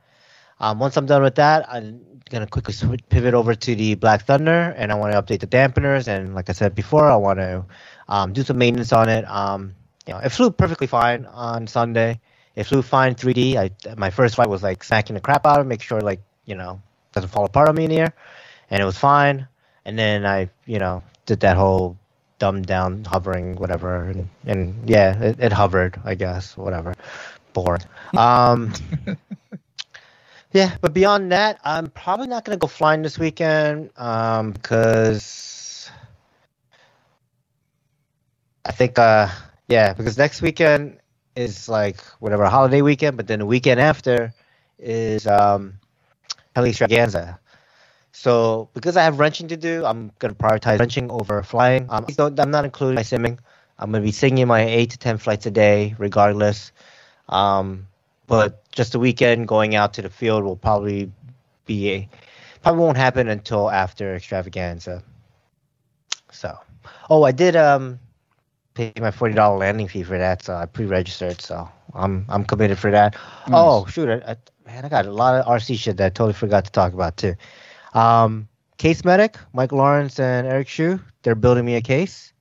Um, 0.59 0.79
once 0.79 0.97
I'm 0.97 1.05
done 1.05 1.23
with 1.23 1.35
that, 1.35 1.71
I'm 1.71 2.01
gonna 2.29 2.47
quickly 2.47 2.73
sw- 2.73 3.03
pivot 3.09 3.33
over 3.33 3.53
to 3.53 3.75
the 3.75 3.95
Black 3.95 4.25
Thunder, 4.25 4.73
and 4.77 4.91
I 4.91 4.95
want 4.95 5.13
to 5.13 5.21
update 5.21 5.41
the 5.41 5.47
dampeners. 5.47 6.07
And 6.07 6.33
like 6.33 6.49
I 6.49 6.53
said 6.53 6.73
before, 6.73 7.09
I 7.09 7.15
want 7.15 7.39
to 7.39 7.65
um, 8.07 8.33
do 8.33 8.43
some 8.43 8.57
maintenance 8.57 8.93
on 8.93 9.09
it. 9.09 9.25
Um, 9.29 9.75
you 10.07 10.13
know, 10.13 10.19
it 10.19 10.29
flew 10.29 10.51
perfectly 10.51 10.87
fine 10.87 11.25
on 11.25 11.67
Sunday. 11.67 12.19
It 12.55 12.63
flew 12.63 12.81
fine 12.81 13.15
3D. 13.15 13.55
I 13.57 13.95
my 13.95 14.09
first 14.09 14.35
flight 14.35 14.49
was 14.49 14.63
like 14.63 14.83
smacking 14.83 15.15
the 15.15 15.21
crap 15.21 15.45
out 15.45 15.59
of 15.59 15.65
it, 15.65 15.69
make 15.69 15.81
sure 15.81 16.01
like 16.01 16.21
you 16.45 16.55
know 16.55 16.81
doesn't 17.13 17.29
fall 17.29 17.45
apart 17.45 17.69
on 17.69 17.75
me 17.75 17.85
in 17.85 17.89
the 17.91 17.99
air, 17.99 18.13
and 18.69 18.81
it 18.81 18.85
was 18.85 18.97
fine. 18.97 19.47
And 19.85 19.97
then 19.97 20.25
I 20.25 20.49
you 20.65 20.79
know 20.79 21.03
did 21.25 21.39
that 21.41 21.57
whole 21.57 21.97
dumbed 22.39 22.65
down 22.67 23.05
hovering 23.05 23.55
whatever, 23.55 24.05
and, 24.09 24.29
and 24.45 24.89
yeah, 24.89 25.19
it, 25.21 25.39
it 25.39 25.53
hovered. 25.53 25.99
I 26.05 26.15
guess 26.15 26.57
whatever, 26.57 26.93
boring. 27.53 27.81
Um, 28.15 28.73
yeah, 30.53 30.75
but 30.81 30.93
beyond 30.93 31.31
that, 31.31 31.59
I'm 31.63 31.89
probably 31.91 32.27
not 32.27 32.45
gonna 32.45 32.57
go 32.57 32.67
flying 32.67 33.01
this 33.03 33.19
weekend 33.19 33.91
um, 33.97 34.51
because 34.51 35.89
I 38.65 38.71
think, 38.71 38.99
uh, 38.99 39.29
yeah, 39.67 39.93
because 39.93 40.17
next 40.17 40.41
weekend 40.41 40.99
is 41.35 41.69
like 41.69 42.01
whatever 42.19 42.45
holiday 42.47 42.81
weekend, 42.81 43.17
but 43.17 43.27
then 43.27 43.39
the 43.39 43.45
weekend 43.45 43.79
after 43.79 44.33
is 44.79 45.27
um, 45.27 45.75
Heli 46.55 46.69
Extravaganza. 46.69 47.39
So 48.11 48.69
because 48.73 48.97
I 48.97 49.03
have 49.03 49.19
wrenching 49.19 49.47
to 49.49 49.57
do, 49.57 49.85
I'm 49.85 50.11
gonna 50.19 50.33
prioritize 50.33 50.79
wrenching 50.79 51.09
over 51.09 51.41
flying. 51.43 51.87
Um, 51.89 52.05
so 52.09 52.33
I'm 52.37 52.51
not 52.51 52.65
including 52.65 52.95
my 52.95 53.03
simming. 53.03 53.39
I'm 53.79 53.91
gonna 53.91 54.03
be 54.03 54.11
singing 54.11 54.47
my 54.47 54.61
eight 54.61 54.91
to 54.91 54.97
ten 54.97 55.17
flights 55.17 55.45
a 55.45 55.51
day, 55.51 55.95
regardless. 55.97 56.71
Um, 57.29 57.87
but 58.27 58.69
just 58.71 58.91
the 58.91 58.99
weekend 58.99 59.47
going 59.47 59.75
out 59.75 59.93
to 59.95 60.01
the 60.01 60.09
field 60.09 60.43
will 60.43 60.57
probably 60.57 61.11
be 61.65 61.91
a, 61.91 62.09
probably 62.61 62.81
won't 62.81 62.97
happen 62.97 63.27
until 63.27 63.69
after 63.71 64.15
extravaganza. 64.15 65.03
So, 66.31 66.57
oh, 67.09 67.23
I 67.23 67.31
did 67.31 67.55
um 67.55 67.99
pay 68.73 68.93
my 68.99 69.11
forty 69.11 69.33
dollar 69.33 69.57
landing 69.57 69.87
fee 69.87 70.03
for 70.03 70.17
that, 70.17 70.43
so 70.43 70.53
I 70.53 70.65
pre-registered, 70.65 71.41
so 71.41 71.69
I'm 71.93 72.25
I'm 72.29 72.43
committed 72.43 72.77
for 72.77 72.91
that. 72.91 73.15
Oh 73.47 73.85
shoot, 73.85 74.09
I, 74.09 74.31
I, 74.31 74.35
man, 74.71 74.85
I 74.85 74.89
got 74.89 75.05
a 75.05 75.11
lot 75.11 75.35
of 75.35 75.45
RC 75.45 75.77
shit 75.77 75.97
that 75.97 76.05
I 76.05 76.09
totally 76.09 76.33
forgot 76.33 76.65
to 76.65 76.71
talk 76.71 76.93
about 76.93 77.17
too. 77.17 77.35
Um, 77.93 78.47
Case 78.77 79.03
Medic, 79.03 79.37
Mike 79.53 79.71
Lawrence 79.71 80.19
and 80.19 80.47
Eric 80.47 80.67
Shu, 80.67 80.99
they're 81.23 81.35
building 81.35 81.65
me 81.65 81.75
a 81.75 81.81
case. 81.81 82.33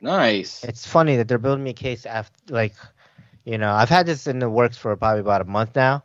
Nice. 0.00 0.64
It's 0.64 0.86
funny 0.86 1.16
that 1.16 1.28
they're 1.28 1.38
building 1.38 1.64
me 1.64 1.70
a 1.70 1.74
case 1.74 2.06
after 2.06 2.34
like, 2.52 2.74
you 3.44 3.58
know, 3.58 3.72
I've 3.72 3.88
had 3.88 4.06
this 4.06 4.26
in 4.26 4.38
the 4.38 4.48
works 4.50 4.76
for 4.76 4.96
probably 4.96 5.20
about 5.20 5.42
a 5.42 5.44
month 5.44 5.76
now, 5.76 6.02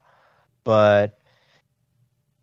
but 0.63 1.17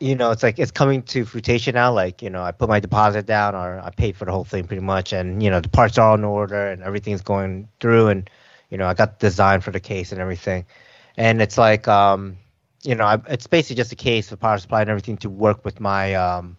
you 0.00 0.14
know, 0.14 0.30
it's 0.30 0.42
like 0.42 0.58
it's 0.58 0.70
coming 0.70 1.02
to 1.02 1.24
fruition 1.24 1.74
now. 1.74 1.92
Like, 1.92 2.22
you 2.22 2.30
know, 2.30 2.42
I 2.42 2.52
put 2.52 2.68
my 2.68 2.80
deposit 2.80 3.26
down 3.26 3.54
or 3.54 3.80
I 3.80 3.90
paid 3.90 4.16
for 4.16 4.24
the 4.24 4.32
whole 4.32 4.44
thing 4.44 4.66
pretty 4.66 4.82
much, 4.82 5.12
and 5.12 5.42
you 5.42 5.50
know, 5.50 5.60
the 5.60 5.68
parts 5.68 5.98
are 5.98 6.10
all 6.10 6.14
in 6.14 6.24
order 6.24 6.68
and 6.68 6.82
everything's 6.82 7.22
going 7.22 7.68
through, 7.80 8.08
and 8.08 8.30
you 8.70 8.78
know, 8.78 8.86
I 8.86 8.94
got 8.94 9.18
the 9.18 9.26
design 9.26 9.60
for 9.60 9.72
the 9.72 9.80
case 9.80 10.12
and 10.12 10.20
everything, 10.20 10.66
and 11.16 11.42
it's 11.42 11.58
like, 11.58 11.88
um, 11.88 12.36
you 12.88 12.94
know, 12.94 13.04
I, 13.04 13.20
it's 13.28 13.46
basically 13.46 13.76
just 13.76 13.92
a 13.92 13.96
case 13.96 14.30
for 14.30 14.36
power 14.36 14.56
supply 14.56 14.80
and 14.80 14.88
everything 14.88 15.18
to 15.18 15.28
work 15.28 15.62
with 15.62 15.78
my 15.78 16.14
um, 16.14 16.56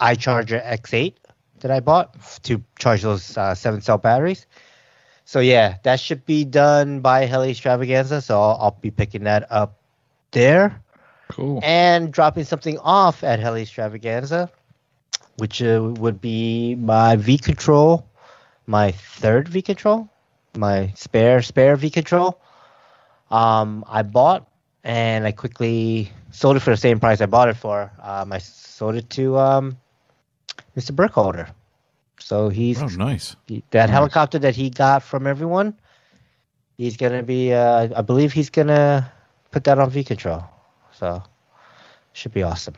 iCharger 0.00 0.64
X8 0.64 1.14
that 1.58 1.72
I 1.72 1.80
bought 1.80 2.14
to 2.44 2.62
charge 2.78 3.02
those 3.02 3.36
uh, 3.36 3.56
seven 3.56 3.80
cell 3.80 3.98
batteries. 3.98 4.46
So 5.24 5.40
yeah, 5.40 5.78
that 5.82 5.98
should 5.98 6.24
be 6.24 6.44
done 6.44 7.00
by 7.00 7.24
Heli 7.24 7.50
Extravaganza. 7.50 8.22
So 8.22 8.40
I'll, 8.40 8.58
I'll 8.60 8.78
be 8.80 8.92
picking 8.92 9.24
that 9.24 9.50
up 9.50 9.76
there 10.30 10.80
Cool. 11.26 11.58
and 11.64 12.12
dropping 12.12 12.44
something 12.44 12.78
off 12.78 13.24
at 13.24 13.40
Heli 13.40 13.62
Extravaganza, 13.62 14.48
which 15.38 15.60
uh, 15.60 15.94
would 15.98 16.20
be 16.20 16.76
my 16.76 17.16
V 17.16 17.38
Control, 17.38 18.06
my 18.68 18.92
third 18.92 19.48
V 19.48 19.62
Control, 19.62 20.08
my 20.56 20.92
spare 20.94 21.42
spare 21.42 21.74
V 21.74 21.90
Control. 21.90 22.40
Um, 23.32 23.84
I 23.88 24.04
bought 24.04 24.48
and 24.88 25.26
I 25.26 25.32
quickly 25.32 26.10
sold 26.30 26.56
it 26.56 26.60
for 26.60 26.70
the 26.70 26.76
same 26.76 26.98
price 26.98 27.20
I 27.20 27.26
bought 27.26 27.48
it 27.50 27.56
for. 27.56 27.92
Um, 28.02 28.32
I 28.32 28.38
sold 28.38 28.94
it 28.96 29.08
to 29.10 29.36
um, 29.38 29.76
Mr. 30.76 30.96
Burkholder. 30.96 31.48
So 32.18 32.48
he's 32.48 32.82
Oh, 32.82 32.86
nice. 32.86 33.36
he- 33.46 33.62
that 33.70 33.86
Nice. 33.86 33.90
helicopter 33.90 34.38
that 34.40 34.56
he 34.56 34.70
got 34.70 35.02
from 35.02 35.26
everyone. 35.26 35.74
He's 36.78 36.96
gonna 36.96 37.22
be. 37.22 37.52
Uh, 37.52 37.88
I 37.96 38.02
believe 38.02 38.32
he's 38.32 38.50
gonna 38.50 39.12
put 39.50 39.64
that 39.64 39.78
on 39.78 39.90
V 39.90 40.04
Control. 40.04 40.44
So 40.92 41.22
should 42.12 42.32
be 42.32 42.42
awesome. 42.42 42.74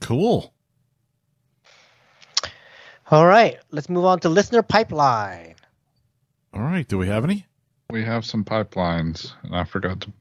Cool. 0.00 0.52
All 3.10 3.26
right, 3.26 3.58
let's 3.70 3.88
move 3.88 4.04
on 4.04 4.20
to 4.20 4.28
listener 4.28 4.62
pipeline. 4.62 5.54
All 6.54 6.62
right. 6.62 6.86
Do 6.86 6.98
we 6.98 7.06
have 7.08 7.24
any? 7.24 7.46
We 7.90 8.04
have 8.04 8.24
some 8.24 8.44
pipelines, 8.44 9.32
and 9.42 9.54
I 9.54 9.64
forgot 9.64 10.00
to 10.02 10.06
p- 10.08 10.14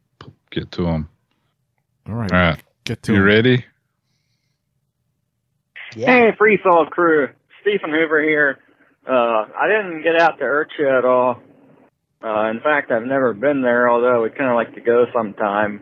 get 0.52 0.72
to 0.73 0.84
them. 0.84 1.10
All 2.07 2.15
right. 2.15 2.32
All 2.32 2.40
right. 2.40 2.64
Get 2.84 3.02
to 3.03 3.14
You 3.14 3.19
it. 3.22 3.26
ready? 3.26 3.65
Yeah. 5.95 6.07
Hey, 6.07 6.32
Free 6.38 6.57
Fall 6.61 6.86
crew. 6.86 7.30
Stephen 7.61 7.91
Hoover 7.91 8.22
here. 8.22 8.60
Uh, 9.07 9.45
I 9.57 9.68
didn't 9.68 10.03
get 10.03 10.19
out 10.19 10.38
to 10.40 10.44
IRCHA 10.44 10.99
at 10.99 11.06
all. 11.06 11.40
Uh, 12.23 12.49
in 12.49 12.60
fact, 12.61 12.91
I've 12.91 13.03
never 13.06 13.34
been 13.34 13.61
there, 13.61 13.90
although 13.90 14.23
I'd 14.26 14.36
kind 14.38 14.49
of 14.49 14.56
like 14.56 14.76
to 14.76 14.82
go 14.82 15.06
sometime. 15.14 15.82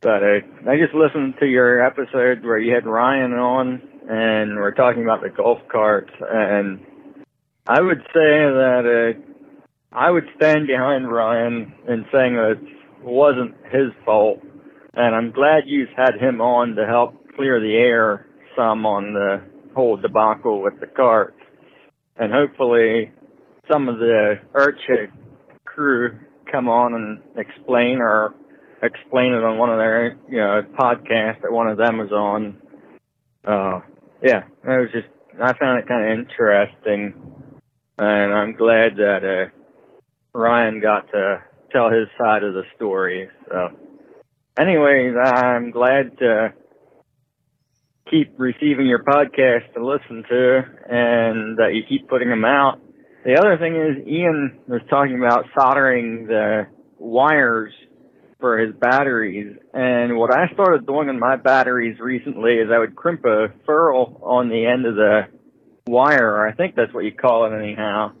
But 0.00 0.22
uh, 0.22 0.40
I 0.68 0.76
just 0.78 0.94
listened 0.94 1.34
to 1.40 1.46
your 1.46 1.84
episode 1.84 2.44
where 2.44 2.58
you 2.58 2.74
had 2.74 2.86
Ryan 2.86 3.32
on, 3.34 3.82
and 4.08 4.56
we're 4.56 4.74
talking 4.74 5.02
about 5.02 5.22
the 5.22 5.30
golf 5.30 5.58
carts. 5.70 6.12
And 6.20 6.80
I 7.66 7.80
would 7.80 8.00
say 8.12 8.12
that 8.14 9.14
uh, 9.16 9.96
I 9.96 10.10
would 10.10 10.28
stand 10.36 10.66
behind 10.66 11.10
Ryan 11.10 11.72
in 11.88 12.06
saying 12.12 12.34
that 12.36 12.52
it 12.52 12.58
wasn't 13.02 13.54
his 13.70 13.92
fault. 14.04 14.40
And 14.94 15.14
I'm 15.14 15.30
glad 15.30 15.64
you've 15.66 15.90
had 15.96 16.14
him 16.20 16.40
on 16.40 16.74
to 16.76 16.86
help 16.86 17.14
clear 17.36 17.60
the 17.60 17.74
air 17.74 18.26
some 18.56 18.86
on 18.86 19.12
the 19.12 19.42
whole 19.74 19.96
debacle 19.96 20.62
with 20.62 20.80
the 20.80 20.86
carts. 20.86 21.36
And 22.16 22.32
hopefully 22.32 23.12
some 23.70 23.88
of 23.88 23.98
the 23.98 24.36
IRCHA 24.54 25.10
crew 25.64 26.18
come 26.50 26.68
on 26.68 26.94
and 26.94 27.20
explain 27.36 27.98
or 28.00 28.34
explain 28.82 29.32
it 29.32 29.44
on 29.44 29.58
one 29.58 29.70
of 29.70 29.78
their, 29.78 30.16
you 30.28 30.38
know, 30.38 30.62
podcasts 30.78 31.42
that 31.42 31.52
one 31.52 31.68
of 31.68 31.76
them 31.76 31.98
was 31.98 32.12
on. 32.12 32.60
Uh, 33.44 33.80
yeah, 34.22 34.44
it 34.64 34.80
was 34.80 34.88
just, 34.92 35.08
I 35.42 35.52
found 35.58 35.78
it 35.78 35.88
kind 35.88 36.10
of 36.10 36.18
interesting. 36.18 37.14
And 37.98 38.32
I'm 38.32 38.54
glad 38.54 38.96
that, 38.96 39.20
uh, 39.24 40.38
Ryan 40.38 40.80
got 40.80 41.10
to 41.12 41.42
tell 41.76 41.90
his 41.90 42.08
side 42.18 42.42
of 42.42 42.54
the 42.54 42.62
story. 42.74 43.28
So, 43.48 43.68
anyways, 44.58 45.14
I'm 45.22 45.70
glad 45.70 46.18
to 46.18 46.54
keep 48.10 48.34
receiving 48.38 48.86
your 48.86 49.02
podcast 49.02 49.72
to 49.74 49.84
listen 49.84 50.24
to 50.28 50.62
and 50.88 51.58
that 51.58 51.74
you 51.74 51.82
keep 51.88 52.08
putting 52.08 52.30
them 52.30 52.44
out. 52.44 52.80
The 53.24 53.34
other 53.38 53.58
thing 53.58 53.74
is 53.74 54.06
Ian 54.06 54.60
was 54.68 54.80
talking 54.88 55.16
about 55.16 55.46
soldering 55.58 56.26
the 56.28 56.68
wires 56.98 57.72
for 58.38 58.58
his 58.58 58.74
batteries. 58.74 59.56
And 59.74 60.16
what 60.16 60.32
I 60.32 60.52
started 60.54 60.86
doing 60.86 61.08
in 61.08 61.18
my 61.18 61.36
batteries 61.36 61.98
recently 61.98 62.54
is 62.54 62.70
I 62.72 62.78
would 62.78 62.94
crimp 62.94 63.24
a 63.24 63.48
ferrule 63.66 64.20
on 64.22 64.48
the 64.48 64.66
end 64.66 64.86
of 64.86 64.94
the 64.94 65.22
wire, 65.88 66.46
I 66.46 66.52
think 66.52 66.74
that's 66.74 66.92
what 66.92 67.04
you 67.04 67.12
call 67.12 67.46
it 67.46 67.56
anyhow. 67.56 68.12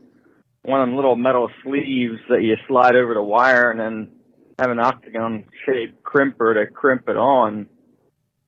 One 0.66 0.80
of 0.80 0.88
them 0.88 0.96
little 0.96 1.14
metal 1.14 1.48
sleeves 1.62 2.18
that 2.28 2.42
you 2.42 2.56
slide 2.66 2.96
over 2.96 3.14
the 3.14 3.22
wire 3.22 3.70
and 3.70 3.78
then 3.78 4.10
have 4.58 4.68
an 4.68 4.80
octagon 4.80 5.44
shaped 5.64 6.02
crimper 6.02 6.54
to 6.54 6.66
crimp 6.66 7.08
it 7.08 7.16
on. 7.16 7.68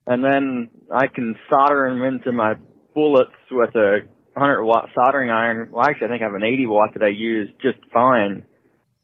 And 0.05 0.25
then 0.25 0.69
I 0.93 1.07
can 1.07 1.37
solder 1.49 1.89
them 1.89 2.03
into 2.03 2.33
my 2.33 2.55
bullets 2.93 3.31
with 3.53 3.73
a 3.77 4.01
100 4.33 4.65
watt 4.65 4.89
soldering 4.97 5.31
iron. 5.31 5.69
Well, 5.71 5.85
actually, 5.85 6.09
I 6.09 6.11
think 6.11 6.23
I 6.23 6.25
have 6.25 6.35
an 6.35 6.43
80 6.43 6.67
watt 6.67 6.95
that 6.95 7.05
I 7.05 7.09
use 7.09 7.51
just 7.63 7.79
fine. 7.93 8.43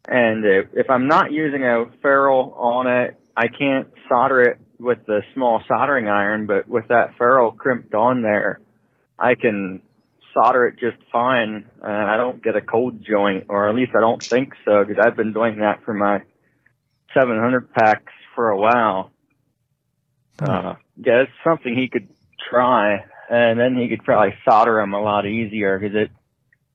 And 0.09 0.45
if, 0.45 0.67
if 0.73 0.91
I'm 0.91 1.07
not 1.07 1.31
using 1.31 1.63
a 1.63 1.85
ferrule 2.03 2.53
on 2.59 2.89
it, 2.89 3.17
I 3.37 3.47
can't 3.47 3.87
solder 4.09 4.43
it 4.43 4.59
with 4.81 4.99
the 5.07 5.21
small 5.35 5.63
soldering 5.69 6.09
iron, 6.09 6.47
but 6.47 6.67
with 6.69 6.89
that 6.89 7.17
ferrule 7.17 7.53
crimped 7.53 7.95
on 7.95 8.23
there, 8.23 8.61
I 9.21 9.37
can 9.37 9.83
solder 10.35 10.67
it 10.67 10.79
just 10.79 10.97
fine, 11.11 11.65
and 11.83 12.11
I 12.11 12.17
don't 12.17 12.43
get 12.43 12.57
a 12.57 12.61
cold 12.61 13.03
joint, 13.03 13.47
or 13.49 13.69
at 13.69 13.75
least 13.75 13.93
I 13.97 14.01
don't 14.01 14.23
think 14.29 14.53
so, 14.65 14.85
because 14.85 15.03
I've 15.03 15.17
been 15.17 15.33
doing 15.33 15.61
that 15.61 15.85
for 15.85 15.95
my 15.95 16.21
700 17.15 17.73
packs 17.73 18.13
for 18.35 18.51
a 18.51 18.59
while. 18.59 19.13
Uh, 20.41 20.75
yeah, 20.97 21.23
it's 21.23 21.33
something 21.45 21.77
he 21.77 21.89
could 21.89 22.09
try, 22.51 23.05
and 23.31 23.59
then 23.59 23.77
he 23.77 23.89
could 23.89 24.05
probably 24.05 24.35
solder 24.45 24.77
them 24.77 24.93
a 24.93 25.01
lot 25.01 25.27
easier 25.27 25.79
because 25.79 25.97
it 25.97 26.11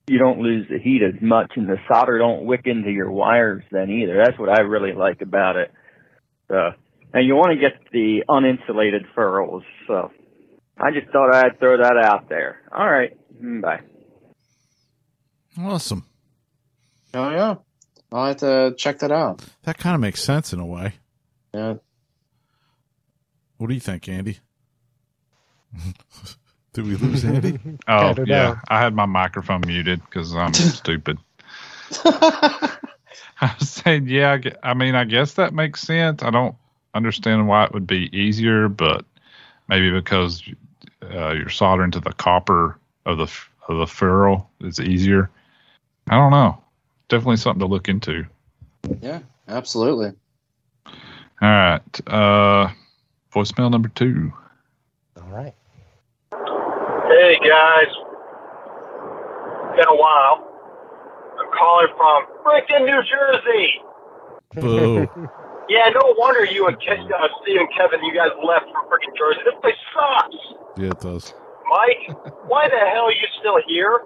you 0.10 0.18
don't 0.18 0.40
lose 0.40 0.68
the 0.68 0.80
heat 0.80 1.04
as 1.04 1.22
much, 1.22 1.52
and 1.56 1.70
the 1.70 1.78
solder 1.88 2.18
don't 2.18 2.46
wick 2.46 2.62
into 2.66 2.90
your 2.90 3.12
wires 3.12 3.64
then 3.72 3.92
either. 3.92 4.18
That's 4.18 4.40
what 4.40 4.50
I 4.50 4.62
really 4.62 4.94
like 4.94 5.22
about 5.22 5.56
it. 5.56 5.72
So, 6.48 6.72
and 7.14 7.28
you 7.28 7.36
want 7.36 7.52
to 7.52 7.58
get 7.58 7.74
the 7.92 8.24
uninsulated 8.28 9.06
ferrules. 9.14 9.64
So, 9.86 10.12
I 10.80 10.92
just 10.92 11.08
thought 11.12 11.34
I'd 11.34 11.60
throw 11.60 11.78
that 11.78 11.98
out 11.98 12.30
there. 12.30 12.62
All 12.72 12.90
right, 12.90 13.16
bye. 13.42 13.82
Awesome. 15.60 16.06
Oh 17.14 17.30
yeah, 17.32 17.56
I'll 18.12 18.28
have 18.28 18.38
to 18.38 18.74
check 18.78 19.00
that 19.00 19.12
out. 19.12 19.44
That 19.64 19.78
kind 19.78 19.96
of 19.96 20.02
makes 20.02 20.22
sense 20.24 20.54
in 20.54 20.60
a 20.60 20.66
way. 20.66 20.94
Yeah, 21.54 21.76
What 23.58 23.68
do 23.68 23.74
you 23.74 23.80
think, 23.80 24.08
Andy? 24.08 24.38
Did 26.74 26.86
we 26.86 26.96
lose 26.96 27.26
Andy? 27.26 27.60
Oh, 27.88 28.14
don't 28.14 28.28
yeah. 28.28 28.36
know. 28.50 28.56
I 28.70 28.80
had 28.80 28.94
my 28.94 29.08
microphone 29.08 29.62
muted 29.66 30.02
because 30.06 30.36
I'm 30.36 30.54
stupid. 30.54 31.18
I 32.06 33.56
was 33.60 33.70
saying, 33.70 34.08
yeah, 34.08 34.38
I 34.62 34.74
mean, 34.76 34.94
I 34.96 35.06
guess 35.06 35.34
that 35.34 35.54
makes 35.54 35.82
sense. 35.82 36.22
I 36.22 36.30
don't 36.30 36.56
understand 36.94 37.48
why 37.48 37.66
it 37.66 37.74
would 37.74 37.88
be 37.88 38.16
easier, 38.16 38.70
but 38.70 39.06
maybe 39.68 39.90
because 39.92 40.44
uh, 41.10 41.32
you're 41.34 41.50
soldering 41.50 41.92
to 41.92 42.00
the 42.00 42.14
copper 42.14 42.78
of 43.06 43.18
the 43.18 43.24
f- 43.24 43.50
of 43.68 43.78
the 43.78 43.88
ferrule 43.88 44.50
is 44.62 44.80
easier. 44.80 45.30
I 46.10 46.16
don't 46.16 46.32
know. 46.32 46.62
Definitely 47.08 47.38
something 47.38 47.60
to 47.60 47.66
look 47.68 47.88
into. 47.90 48.26
yeah, 49.02 49.20
absolutely. 49.48 50.14
All 51.42 51.50
right. 51.50 51.82
Uh, 52.08 52.70
voicemail 53.34 53.72
number 53.72 53.90
two. 53.90 54.34
All 55.18 55.30
right. 55.30 55.54
Hey 56.32 57.38
guys, 57.48 57.88
been 59.76 59.88
a 59.88 59.96
while. 59.96 60.46
I'm 61.40 61.50
calling 61.58 61.88
from 61.98 62.26
freaking 62.46 62.86
New 62.86 63.02
Jersey. 63.04 63.82
Boo. 65.08 65.30
Yeah, 65.70 65.90
no 65.94 66.16
wonder 66.18 66.46
you 66.46 66.68
and 66.68 66.78
Ke- 66.78 66.98
uh, 67.06 67.28
Steve 67.44 67.60
and 67.62 67.70
Kevin, 67.78 68.04
you 68.04 68.14
guys 68.14 68.34
left 68.44 68.66
for 68.74 68.82
freaking 68.90 69.14
Jersey. 69.18 69.42
This 69.46 69.54
place 69.62 69.78
sucks. 69.94 70.36
Yeah, 70.78 70.90
it 70.92 71.00
does. 71.00 71.34
Mike, 71.70 72.18
why 72.50 72.68
the 72.68 72.82
hell 72.90 73.06
are 73.06 73.14
you 73.14 73.28
still 73.40 73.62
here? 73.68 74.02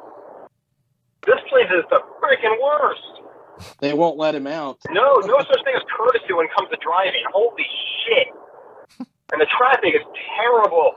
This 1.26 1.40
place 1.50 1.72
is 1.72 1.86
the 1.90 2.02
freaking 2.20 2.60
worst. 2.62 3.80
They 3.80 3.94
won't 3.94 4.18
let 4.18 4.36
him 4.36 4.48
out. 4.48 4.80
No, 4.92 5.24
no 5.24 5.38
such 5.40 5.64
thing 5.64 5.76
as 5.76 5.84
courtesy 5.96 6.34
when 6.34 6.48
it 6.48 6.52
comes 6.58 6.70
to 6.70 6.78
driving. 6.84 7.24
Holy 7.32 7.64
shit. 8.04 8.28
And 9.32 9.40
the 9.40 9.48
traffic 9.58 9.96
is 9.96 10.04
terrible. 10.36 10.92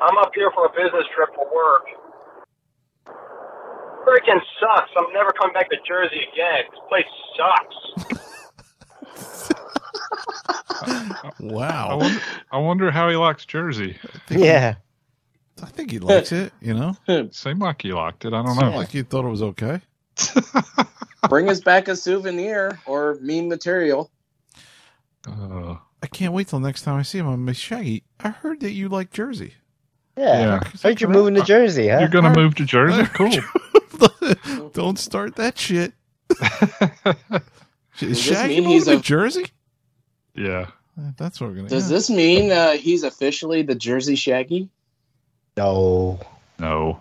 I'm 0.00 0.18
up 0.18 0.32
here 0.34 0.50
for 0.54 0.66
a 0.66 0.70
business 0.70 1.06
trip 1.14 1.30
for 1.34 1.46
work. 1.54 1.86
Freaking 4.06 4.40
sucks. 4.58 4.90
I'm 4.96 5.12
never 5.14 5.30
coming 5.32 5.54
back 5.54 5.70
to 5.70 5.76
Jersey 5.86 6.20
again. 6.32 6.64
This 6.70 6.80
place 6.88 7.10
sucks. 7.38 8.26
I 10.82 11.32
Wow. 11.40 11.98
wonder, 11.98 12.20
I 12.52 12.58
wonder 12.58 12.90
how 12.90 13.08
he 13.08 13.16
likes 13.16 13.44
Jersey. 13.44 13.96
Yeah. 14.30 14.74
I 15.62 15.66
think 15.66 15.90
he 15.90 15.98
likes 15.98 16.32
it, 16.32 16.52
you 16.60 16.74
know? 16.74 16.96
Seemed 17.32 17.60
like 17.60 17.82
he 17.82 17.92
liked 17.92 18.24
it. 18.24 18.32
I 18.34 18.42
don't 18.42 18.54
Seemed 18.56 18.72
know. 18.72 18.76
like 18.76 18.90
he 18.90 19.02
thought 19.02 19.24
it 19.24 19.30
was 19.30 19.42
okay. 19.42 19.80
Bring 21.28 21.48
us 21.48 21.60
back 21.60 21.88
a 21.88 21.96
souvenir 21.96 22.78
or 22.86 23.18
meme 23.20 23.48
material. 23.48 24.10
Uh, 25.26 25.76
I 26.02 26.06
can't 26.08 26.32
wait 26.32 26.48
till 26.48 26.60
next 26.60 26.82
time 26.82 26.96
I 26.98 27.02
see 27.02 27.18
him. 27.18 27.26
I'm 27.26 27.46
like, 27.46 27.56
Shaggy, 27.56 28.04
I 28.20 28.28
heard 28.28 28.60
that 28.60 28.72
you 28.72 28.88
like 28.88 29.10
Jersey. 29.12 29.54
Yeah. 30.16 30.60
Yeah. 30.62 30.70
Heard 30.82 31.00
you're 31.00 31.10
moving 31.10 31.34
to 31.34 31.42
Jersey, 31.42 31.88
huh? 31.88 31.98
you're 32.00 32.08
gonna 32.08 32.34
move 32.34 32.54
to 32.56 32.64
Jersey? 32.64 33.04
Cool. 33.14 34.70
Don't 34.72 34.98
start 34.98 35.36
that 35.36 35.58
shit. 35.58 35.92
Is 38.00 38.08
this 38.08 38.20
Shaggy 38.22 38.54
mean 38.56 38.64
moving 38.64 38.72
he's 38.72 38.84
to 38.86 38.96
a- 38.96 39.00
Jersey? 39.00 39.46
yeah. 40.34 40.66
That's 41.18 41.40
what 41.40 41.50
we're 41.50 41.56
gonna. 41.56 41.68
Does 41.68 41.90
yeah. 41.90 41.96
this 41.96 42.08
mean 42.10 42.50
uh, 42.52 42.72
he's 42.72 43.02
officially 43.02 43.60
the 43.62 43.74
Jersey 43.74 44.14
Shaggy? 44.16 44.70
No. 45.56 46.18
No. 46.58 46.98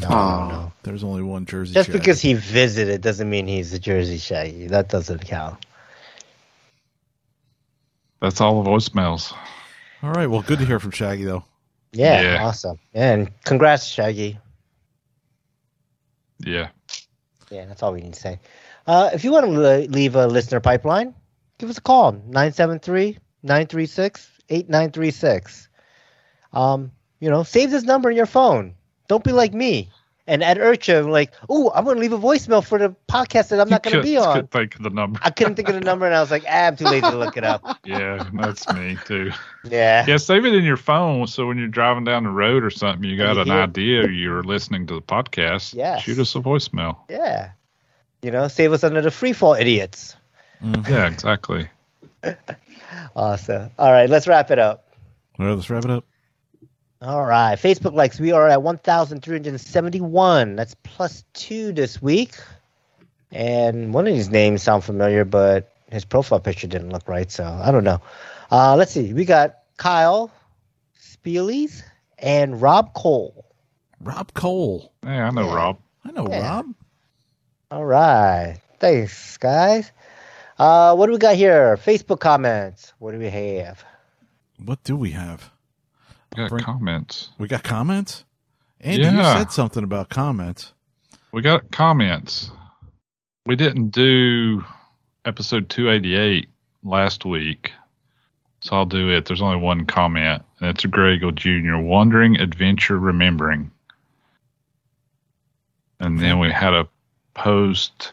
No, 0.00 0.08
Aw. 0.08 0.48
no. 0.48 0.72
There's 0.84 1.02
only 1.04 1.22
one 1.22 1.44
Jersey. 1.44 1.74
Just 1.74 1.88
Shaggy. 1.88 1.98
because 1.98 2.20
he 2.20 2.34
visited 2.34 3.00
doesn't 3.02 3.28
mean 3.28 3.46
he's 3.48 3.72
a 3.72 3.78
Jersey 3.80 4.18
Shaggy. 4.18 4.68
That 4.68 4.88
doesn't 4.88 5.24
count. 5.26 5.66
That's 8.20 8.40
all 8.40 8.62
the 8.62 8.70
voicemails. 8.70 9.34
All 10.02 10.12
right. 10.12 10.26
Well, 10.28 10.42
good 10.42 10.60
to 10.60 10.64
hear 10.64 10.78
from 10.78 10.92
Shaggy 10.92 11.24
though. 11.24 11.44
Yeah, 11.92 12.22
Yeah. 12.22 12.44
awesome. 12.46 12.78
And 12.94 13.30
congrats, 13.44 13.84
Shaggy. 13.86 14.38
Yeah. 16.38 16.68
Yeah, 17.50 17.66
that's 17.66 17.82
all 17.82 17.92
we 17.92 18.00
need 18.00 18.14
to 18.14 18.20
say. 18.20 18.38
Uh, 18.86 19.10
if 19.12 19.24
you 19.24 19.32
want 19.32 19.46
to 19.46 19.50
leave 19.88 20.16
a 20.16 20.26
listener 20.26 20.60
pipeline, 20.60 21.14
give 21.58 21.70
us 21.70 21.78
a 21.78 21.82
call 21.82 22.12
973 22.12 23.18
936 23.42 24.30
8936. 24.48 25.68
Um, 26.52 26.92
you 27.20 27.30
know, 27.30 27.42
save 27.42 27.70
this 27.70 27.84
number 27.84 28.10
in 28.10 28.16
your 28.16 28.26
phone. 28.26 28.74
Don't 29.08 29.24
be 29.24 29.32
like 29.32 29.54
me. 29.54 29.90
And 30.26 30.44
at 30.44 30.56
IRCHA, 30.56 31.10
like, 31.10 31.32
oh, 31.48 31.72
I'm 31.74 31.84
going 31.84 31.96
to 31.96 32.00
leave 32.00 32.12
a 32.12 32.18
voicemail 32.18 32.64
for 32.64 32.78
the 32.78 32.94
podcast 33.08 33.48
that 33.48 33.60
I'm 33.60 33.68
not 33.68 33.82
going 33.82 33.96
to 33.96 34.02
be 34.02 34.16
on. 34.16 34.34
Could 34.36 34.50
think 34.52 34.76
of 34.76 34.82
the 34.84 34.90
number. 34.90 35.18
I 35.22 35.30
couldn't 35.30 35.56
think 35.56 35.68
of 35.68 35.74
the 35.74 35.80
number, 35.80 36.06
and 36.06 36.14
I 36.14 36.20
was 36.20 36.30
like, 36.30 36.44
ah, 36.48 36.68
I'm 36.68 36.76
too 36.76 36.84
lazy 36.84 37.00
to 37.00 37.16
look 37.16 37.36
it 37.36 37.44
up. 37.44 37.78
Yeah, 37.84 38.28
that's 38.32 38.72
me 38.72 38.96
too. 39.04 39.32
Yeah. 39.64 40.06
Yeah, 40.06 40.16
save 40.18 40.44
it 40.44 40.54
in 40.54 40.62
your 40.62 40.76
phone 40.76 41.26
so 41.26 41.46
when 41.48 41.58
you're 41.58 41.66
driving 41.66 42.04
down 42.04 42.22
the 42.22 42.30
road 42.30 42.62
or 42.62 42.70
something, 42.70 43.08
you 43.08 43.16
got 43.16 43.34
You 43.34 43.42
an 43.42 43.50
idea 43.50 44.08
you're 44.08 44.44
listening 44.44 44.86
to 44.86 44.94
the 44.94 45.02
podcast. 45.02 45.74
Yes. 45.74 46.02
Shoot 46.02 46.20
us 46.20 46.34
a 46.36 46.40
voicemail. 46.40 46.98
Yeah. 47.10 47.50
You 48.22 48.30
know, 48.30 48.48
save 48.48 48.72
us 48.72 48.84
under 48.84 49.00
the 49.02 49.10
free 49.10 49.32
fall 49.32 49.54
idiots. 49.54 50.16
Yeah, 50.88 51.06
exactly. 51.08 51.68
Awesome. 53.16 53.70
All 53.78 53.90
right, 53.90 54.08
let's 54.08 54.26
wrap 54.26 54.50
it 54.50 54.58
up. 54.58 54.86
All 55.38 55.46
right. 55.46 55.54
Let's 55.54 55.68
wrap 55.70 55.84
it 55.84 55.90
up. 55.90 56.04
All 57.00 57.24
right. 57.24 57.58
Facebook 57.58 57.94
likes, 57.94 58.20
we 58.20 58.32
are 58.32 58.48
at 58.48 58.62
1,371. 58.62 60.56
That's 60.56 60.74
plus 60.82 61.24
two 61.32 61.72
this 61.72 62.00
week. 62.00 62.34
And 63.30 63.92
one 63.92 64.06
of 64.06 64.14
these 64.14 64.30
names 64.30 64.62
sound 64.62 64.84
familiar, 64.84 65.24
but 65.24 65.72
his 65.90 66.04
profile 66.04 66.38
picture 66.40 66.66
didn't 66.66 66.90
look 66.90 67.08
right, 67.08 67.30
so 67.30 67.44
I 67.44 67.70
don't 67.70 67.84
know. 67.84 68.00
Uh, 68.50 68.76
let's 68.76 68.92
see. 68.92 69.12
We 69.14 69.24
got 69.24 69.56
Kyle 69.78 70.30
Spielies 71.00 71.82
and 72.18 72.60
Rob 72.62 72.92
Cole. 72.94 73.46
Rob 74.00 74.32
Cole. 74.34 74.92
Yeah, 75.04 75.26
I 75.28 75.30
know 75.30 75.46
Yeah. 75.48 75.54
Rob. 75.54 75.78
I 76.04 76.10
know 76.12 76.28
Yeah. 76.30 76.48
Rob. 76.48 76.66
All 77.72 77.86
right. 77.86 78.58
Thanks, 78.80 79.38
guys. 79.38 79.90
Uh, 80.58 80.94
what 80.94 81.06
do 81.06 81.12
we 81.12 81.18
got 81.18 81.36
here? 81.36 81.78
Facebook 81.78 82.20
comments. 82.20 82.92
What 82.98 83.12
do 83.12 83.18
we 83.18 83.30
have? 83.30 83.82
What 84.62 84.84
do 84.84 84.94
we 84.94 85.12
have? 85.12 85.50
We 86.36 86.42
got 86.42 86.50
Bring- 86.50 86.64
comments. 86.64 87.30
We 87.38 87.48
got 87.48 87.62
comments. 87.62 88.24
Andy, 88.78 89.04
you 89.06 89.10
Yeah. 89.10 89.38
said 89.38 89.52
something 89.52 89.84
about 89.84 90.10
comments. 90.10 90.74
We 91.32 91.40
got 91.40 91.70
comments. 91.70 92.50
We 93.46 93.56
didn't 93.56 93.88
do 93.88 94.62
episode 95.24 95.70
288 95.70 96.50
last 96.84 97.24
week, 97.24 97.72
so 98.60 98.76
I'll 98.76 98.84
do 98.84 99.08
it. 99.08 99.24
There's 99.24 99.40
only 99.40 99.56
one 99.56 99.86
comment, 99.86 100.42
and 100.60 100.68
it's 100.68 100.84
a 100.84 100.88
Grego 100.88 101.30
Jr. 101.30 101.78
Wandering 101.78 102.38
Adventure 102.38 102.98
Remembering. 102.98 103.70
And 106.00 106.18
then 106.18 106.38
we 106.38 106.50
had 106.52 106.74
a 106.74 106.86
post 107.34 108.12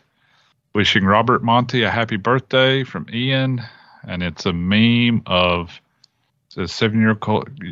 wishing 0.73 1.03
Robert 1.03 1.43
Monty 1.43 1.83
a 1.83 1.89
happy 1.89 2.17
birthday 2.17 2.83
from 2.83 3.07
Ian, 3.13 3.61
and 4.07 4.23
it's 4.23 4.45
a 4.45 4.53
meme 4.53 5.21
of 5.25 5.81
says 6.49 6.71
seven 6.71 6.99
year 6.99 7.17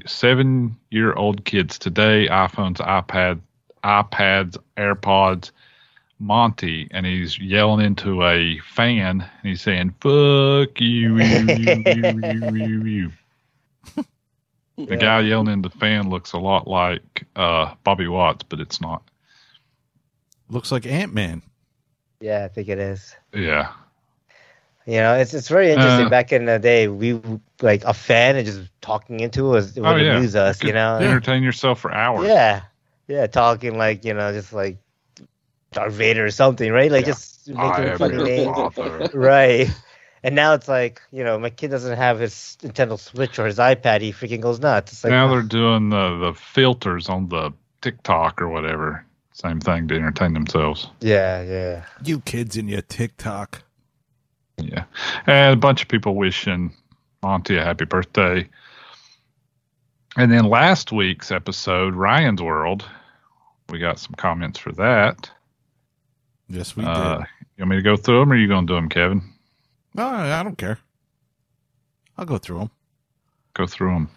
seven 0.05 0.77
year 0.91 1.13
old 1.13 1.45
kids 1.45 1.79
today, 1.79 2.27
iPhones, 2.27 2.77
iPad, 2.77 3.39
iPads, 3.83 4.57
AirPods, 4.77 5.51
Monty, 6.19 6.87
and 6.91 7.05
he's 7.05 7.39
yelling 7.39 7.85
into 7.85 8.23
a 8.23 8.59
fan, 8.59 9.21
and 9.21 9.49
he's 9.49 9.61
saying 9.61 9.93
"fuck 9.99 10.79
you, 10.79 11.17
you, 11.17 11.45
you, 11.47 11.83
you, 11.85 12.55
you, 12.55 12.83
you." 12.83 13.11
The 14.77 14.95
guy 14.95 15.21
yelling 15.21 15.47
into 15.47 15.69
the 15.69 15.77
fan 15.77 16.09
looks 16.09 16.33
a 16.33 16.37
lot 16.37 16.67
like 16.67 17.23
uh, 17.35 17.73
Bobby 17.83 18.07
Watts, 18.07 18.43
but 18.43 18.59
it's 18.59 18.79
not. 18.79 19.01
Looks 20.49 20.71
like 20.71 20.85
Ant 20.85 21.13
Man. 21.13 21.41
Yeah, 22.19 22.45
I 22.45 22.47
think 22.47 22.69
it 22.69 22.79
is. 22.79 23.15
Yeah, 23.33 23.71
You 24.85 24.97
know, 24.97 25.15
it's 25.15 25.33
it's 25.33 25.49
very 25.49 25.71
interesting. 25.71 26.05
Uh, 26.05 26.09
Back 26.09 26.31
in 26.31 26.45
the 26.45 26.59
day, 26.59 26.87
we 26.87 27.19
like 27.61 27.83
a 27.83 27.93
fan 27.93 28.37
and 28.37 28.45
just 28.45 28.61
talking 28.81 29.19
into 29.19 29.55
us 29.57 29.75
it 29.75 29.81
would 29.81 29.89
Oh, 29.89 29.95
yeah. 29.97 30.13
amuse 30.13 30.35
us. 30.35 30.63
You 30.63 30.69
You 30.69 30.73
know, 30.73 30.99
entertain 31.01 31.43
yourself 31.43 31.79
for 31.81 31.91
hours. 31.93 32.27
yeah, 32.27 32.63
yeah, 33.07 33.27
talking 33.27 33.77
like 33.77 34.05
you 34.05 34.13
know, 34.13 34.31
just 34.31 34.53
like 34.53 34.77
Darth 35.73 35.93
Vader 35.93 36.25
or 36.25 36.31
something, 36.31 36.71
right? 36.71 36.91
Like 36.91 37.05
Yeah. 37.05 37.11
just 37.13 37.49
making 37.49 37.85
am 37.85 37.97
funny 37.97 38.15
your 38.15 38.23
names, 38.23 38.57
right? 39.13 39.69
And 40.23 40.35
now 40.35 40.53
it's 40.53 40.67
like 40.69 41.01
you 41.11 41.23
know, 41.25 41.37
my 41.37 41.49
kid 41.49 41.69
doesn't 41.71 41.97
have 41.97 42.19
his 42.19 42.57
Nintendo 42.61 42.99
Switch 42.99 43.39
or 43.39 43.45
his 43.45 43.59
iPad. 43.59 44.01
He 44.01 44.13
freaking 44.13 44.41
goes 44.41 44.59
nuts. 44.59 44.93
It's 44.93 45.03
like 45.03 45.11
now 45.11 45.27
they're 45.27 45.41
doing 45.41 45.89
the, 45.89 46.17
the 46.19 46.33
filters 46.33 47.09
on 47.09 47.29
the 47.29 47.51
TikTok 47.81 48.41
or 48.41 48.49
whatever. 48.49 49.05
Same 49.37 49.59
thing 49.59 49.87
to 49.87 49.95
entertain 49.95 50.33
themselves. 50.33 50.87
yeah, 50.99 51.43
yeah. 51.43 51.85
You 52.03 52.21
kids 52.21 52.57
in 52.57 52.67
your 52.67 52.81
TikTok. 52.81 53.61
Yeah. 54.57 54.85
And 55.27 55.53
a 55.53 55.57
bunch 55.57 55.83
of 55.83 55.87
people 55.87 56.15
wishing 56.15 56.73
Monty 57.21 57.55
a 57.55 57.63
happy 57.63 57.85
birthday. 57.85 58.49
And 60.17 60.31
then 60.31 60.45
last 60.45 60.91
week's 60.91 61.29
episode, 61.31 61.93
Ryan's 61.93 62.41
World, 62.41 62.83
we 63.69 63.77
got 63.77 63.99
some 63.99 64.13
comments 64.17 64.57
for 64.57 64.71
that. 64.71 65.29
Yes, 66.49 66.75
we 66.75 66.83
Uh, 66.83 67.17
did. 67.19 67.25
you 67.57 67.61
want 67.61 67.69
me 67.69 67.75
to 67.75 67.83
go 67.83 67.95
through 67.95 68.21
them 68.21 68.31
or 68.31 68.35
are 68.35 68.37
you 68.39 68.47
going 68.47 68.65
to 68.65 68.71
do 68.73 68.75
them, 68.75 68.89
Kevin? 68.89 69.21
No, 69.93 70.07
I 70.07 70.41
don't 70.41 70.57
care. 70.57 70.79
I'll 72.17 72.25
go 72.25 72.39
through 72.39 72.57
them. 72.57 72.71
Go 73.53 73.67
through 73.67 73.93
them. 73.93 74.09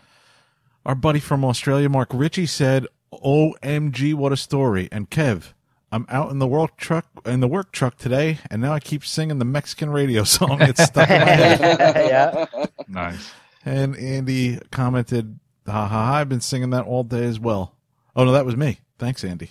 Our 0.86 0.94
buddy 0.94 1.20
from 1.20 1.44
Australia, 1.44 1.90
Mark 1.90 2.08
Ritchie, 2.14 2.46
said, 2.46 2.86
"OMG, 3.12 4.14
what 4.14 4.32
a 4.32 4.36
story!" 4.36 4.88
And 4.92 5.10
Kev, 5.10 5.52
I'm 5.92 6.06
out 6.08 6.30
in 6.30 6.38
the 6.38 6.46
work 6.46 6.76
truck 6.76 7.06
in 7.24 7.40
the 7.40 7.48
work 7.48 7.72
truck 7.72 7.96
today, 7.98 8.38
and 8.50 8.62
now 8.62 8.72
I 8.72 8.80
keep 8.80 9.04
singing 9.04 9.38
the 9.38 9.44
Mexican 9.44 9.90
radio 9.90 10.24
song. 10.24 10.58
It's 10.62 10.82
stuck 10.82 11.10
in 11.10 11.20
my 11.20 11.26
head. 11.26 11.60
yeah. 12.08 12.64
Nice. 12.88 13.30
And 13.64 13.96
Andy 13.96 14.58
commented, 14.70 15.38
"Ha 15.66 15.72
ha! 15.72 15.88
ha, 15.88 16.14
I've 16.14 16.28
been 16.28 16.40
singing 16.40 16.70
that 16.70 16.84
all 16.86 17.02
day 17.04 17.24
as 17.24 17.38
well." 17.40 17.74
Oh 18.16 18.24
no, 18.24 18.32
that 18.32 18.46
was 18.46 18.56
me. 18.56 18.78
Thanks, 18.98 19.24
Andy. 19.24 19.50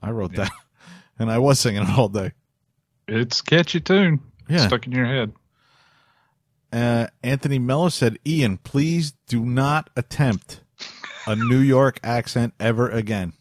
I 0.00 0.10
wrote 0.10 0.32
Yeah. 0.32 0.44
that, 0.44 0.52
and 1.18 1.30
I 1.30 1.38
was 1.38 1.58
singing 1.60 1.82
it 1.82 1.98
all 1.98 2.08
day. 2.08 2.32
It's 3.08 3.40
catchy 3.40 3.80
tune. 3.80 4.20
Yeah. 4.48 4.66
Stuck 4.66 4.86
in 4.86 4.92
your 4.92 5.06
head. 5.06 5.32
Uh, 6.72 7.06
Anthony 7.22 7.58
Mello 7.58 7.88
said, 7.88 8.18
"Ian, 8.26 8.56
please 8.58 9.12
do 9.28 9.44
not 9.44 9.90
attempt 9.96 10.61
a 11.26 11.36
New 11.36 11.60
York 11.60 11.98
accent 12.02 12.54
ever 12.60 12.88
again. 12.88 13.32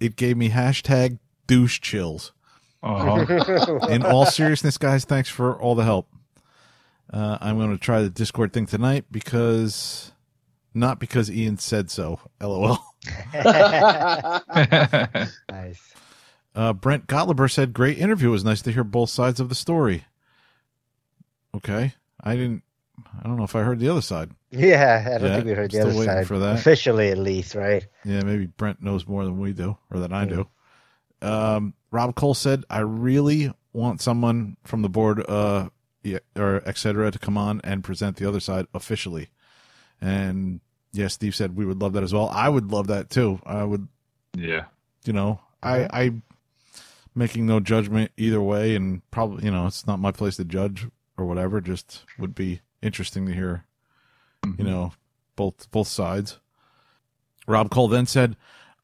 It 0.00 0.16
gave 0.16 0.36
me 0.36 0.50
hashtag 0.50 1.18
douche 1.46 1.80
chills." 1.80 2.32
Uh-huh. 2.82 3.78
In 3.90 4.04
all 4.04 4.26
seriousness, 4.26 4.78
guys, 4.78 5.04
thanks 5.04 5.28
for 5.28 5.60
all 5.60 5.74
the 5.74 5.84
help. 5.84 6.08
Uh, 7.12 7.38
I'm 7.40 7.56
going 7.56 7.70
to 7.70 7.78
try 7.78 8.02
the 8.02 8.10
Discord 8.10 8.52
thing 8.52 8.66
tonight 8.66 9.06
because, 9.10 10.12
not 10.74 10.98
because 10.98 11.30
Ian 11.30 11.58
said 11.58 11.90
so. 11.90 12.20
LOL. 12.40 12.78
nice. 13.34 14.42
Uh, 16.54 16.72
Brent 16.72 17.06
Gottliber 17.06 17.50
said, 17.50 17.72
"Great 17.74 17.98
interview. 17.98 18.28
It 18.28 18.32
was 18.32 18.44
nice 18.44 18.62
to 18.62 18.72
hear 18.72 18.84
both 18.84 19.10
sides 19.10 19.40
of 19.40 19.48
the 19.48 19.54
story." 19.54 20.04
Okay, 21.54 21.94
I 22.22 22.34
didn't. 22.34 22.62
I 23.18 23.26
don't 23.26 23.36
know 23.36 23.44
if 23.44 23.54
I 23.56 23.62
heard 23.62 23.78
the 23.78 23.88
other 23.88 24.00
side. 24.02 24.30
Yeah, 24.50 25.02
I 25.04 25.18
don't 25.18 25.28
Yeah, 25.28 25.34
think 25.36 25.46
we 25.46 25.52
heard 25.52 25.70
the 25.70 25.80
other 25.80 26.04
side 26.04 26.26
for 26.26 26.38
that. 26.38 26.58
officially, 26.58 27.10
at 27.10 27.18
least, 27.18 27.54
right? 27.54 27.86
Yeah, 28.04 28.22
maybe 28.22 28.46
Brent 28.46 28.82
knows 28.82 29.06
more 29.06 29.24
than 29.24 29.38
we 29.38 29.52
do, 29.52 29.76
or 29.90 30.00
than 30.00 30.12
I 30.12 30.24
do. 30.24 30.48
Um, 31.22 31.74
Rob 31.90 32.14
Cole 32.14 32.34
said, 32.34 32.64
"I 32.70 32.80
really 32.80 33.52
want 33.72 34.00
someone 34.00 34.56
from 34.64 34.82
the 34.82 34.88
board, 34.88 35.24
uh, 35.28 35.68
yeah, 36.02 36.18
or 36.36 36.62
etc., 36.66 37.10
to 37.10 37.18
come 37.18 37.36
on 37.38 37.60
and 37.64 37.82
present 37.84 38.16
the 38.16 38.28
other 38.28 38.40
side 38.40 38.66
officially." 38.74 39.28
And 40.00 40.60
yeah, 40.92 41.08
Steve 41.08 41.34
said 41.34 41.56
we 41.56 41.66
would 41.66 41.80
love 41.80 41.92
that 41.94 42.02
as 42.02 42.12
well. 42.12 42.28
I 42.28 42.48
would 42.48 42.70
love 42.70 42.86
that 42.88 43.10
too. 43.10 43.40
I 43.44 43.64
would, 43.64 43.88
yeah. 44.34 44.66
you 45.04 45.12
know, 45.12 45.40
I, 45.62 45.88
I 45.92 46.12
making 47.14 47.46
no 47.46 47.60
judgment 47.60 48.10
either 48.16 48.40
way, 48.40 48.74
and 48.76 49.08
probably, 49.10 49.44
you 49.44 49.50
know, 49.50 49.66
it's 49.66 49.86
not 49.86 49.98
my 49.98 50.12
place 50.12 50.36
to 50.36 50.44
judge 50.44 50.86
or 51.16 51.24
whatever. 51.26 51.60
Just 51.60 52.04
would 52.18 52.34
be 52.34 52.60
interesting 52.86 53.26
to 53.26 53.32
hear 53.34 53.64
you 54.58 54.64
know, 54.64 54.92
both 55.34 55.70
both 55.70 55.88
sides. 55.88 56.38
Rob 57.48 57.70
Cole 57.70 57.88
then 57.88 58.06
said, 58.06 58.36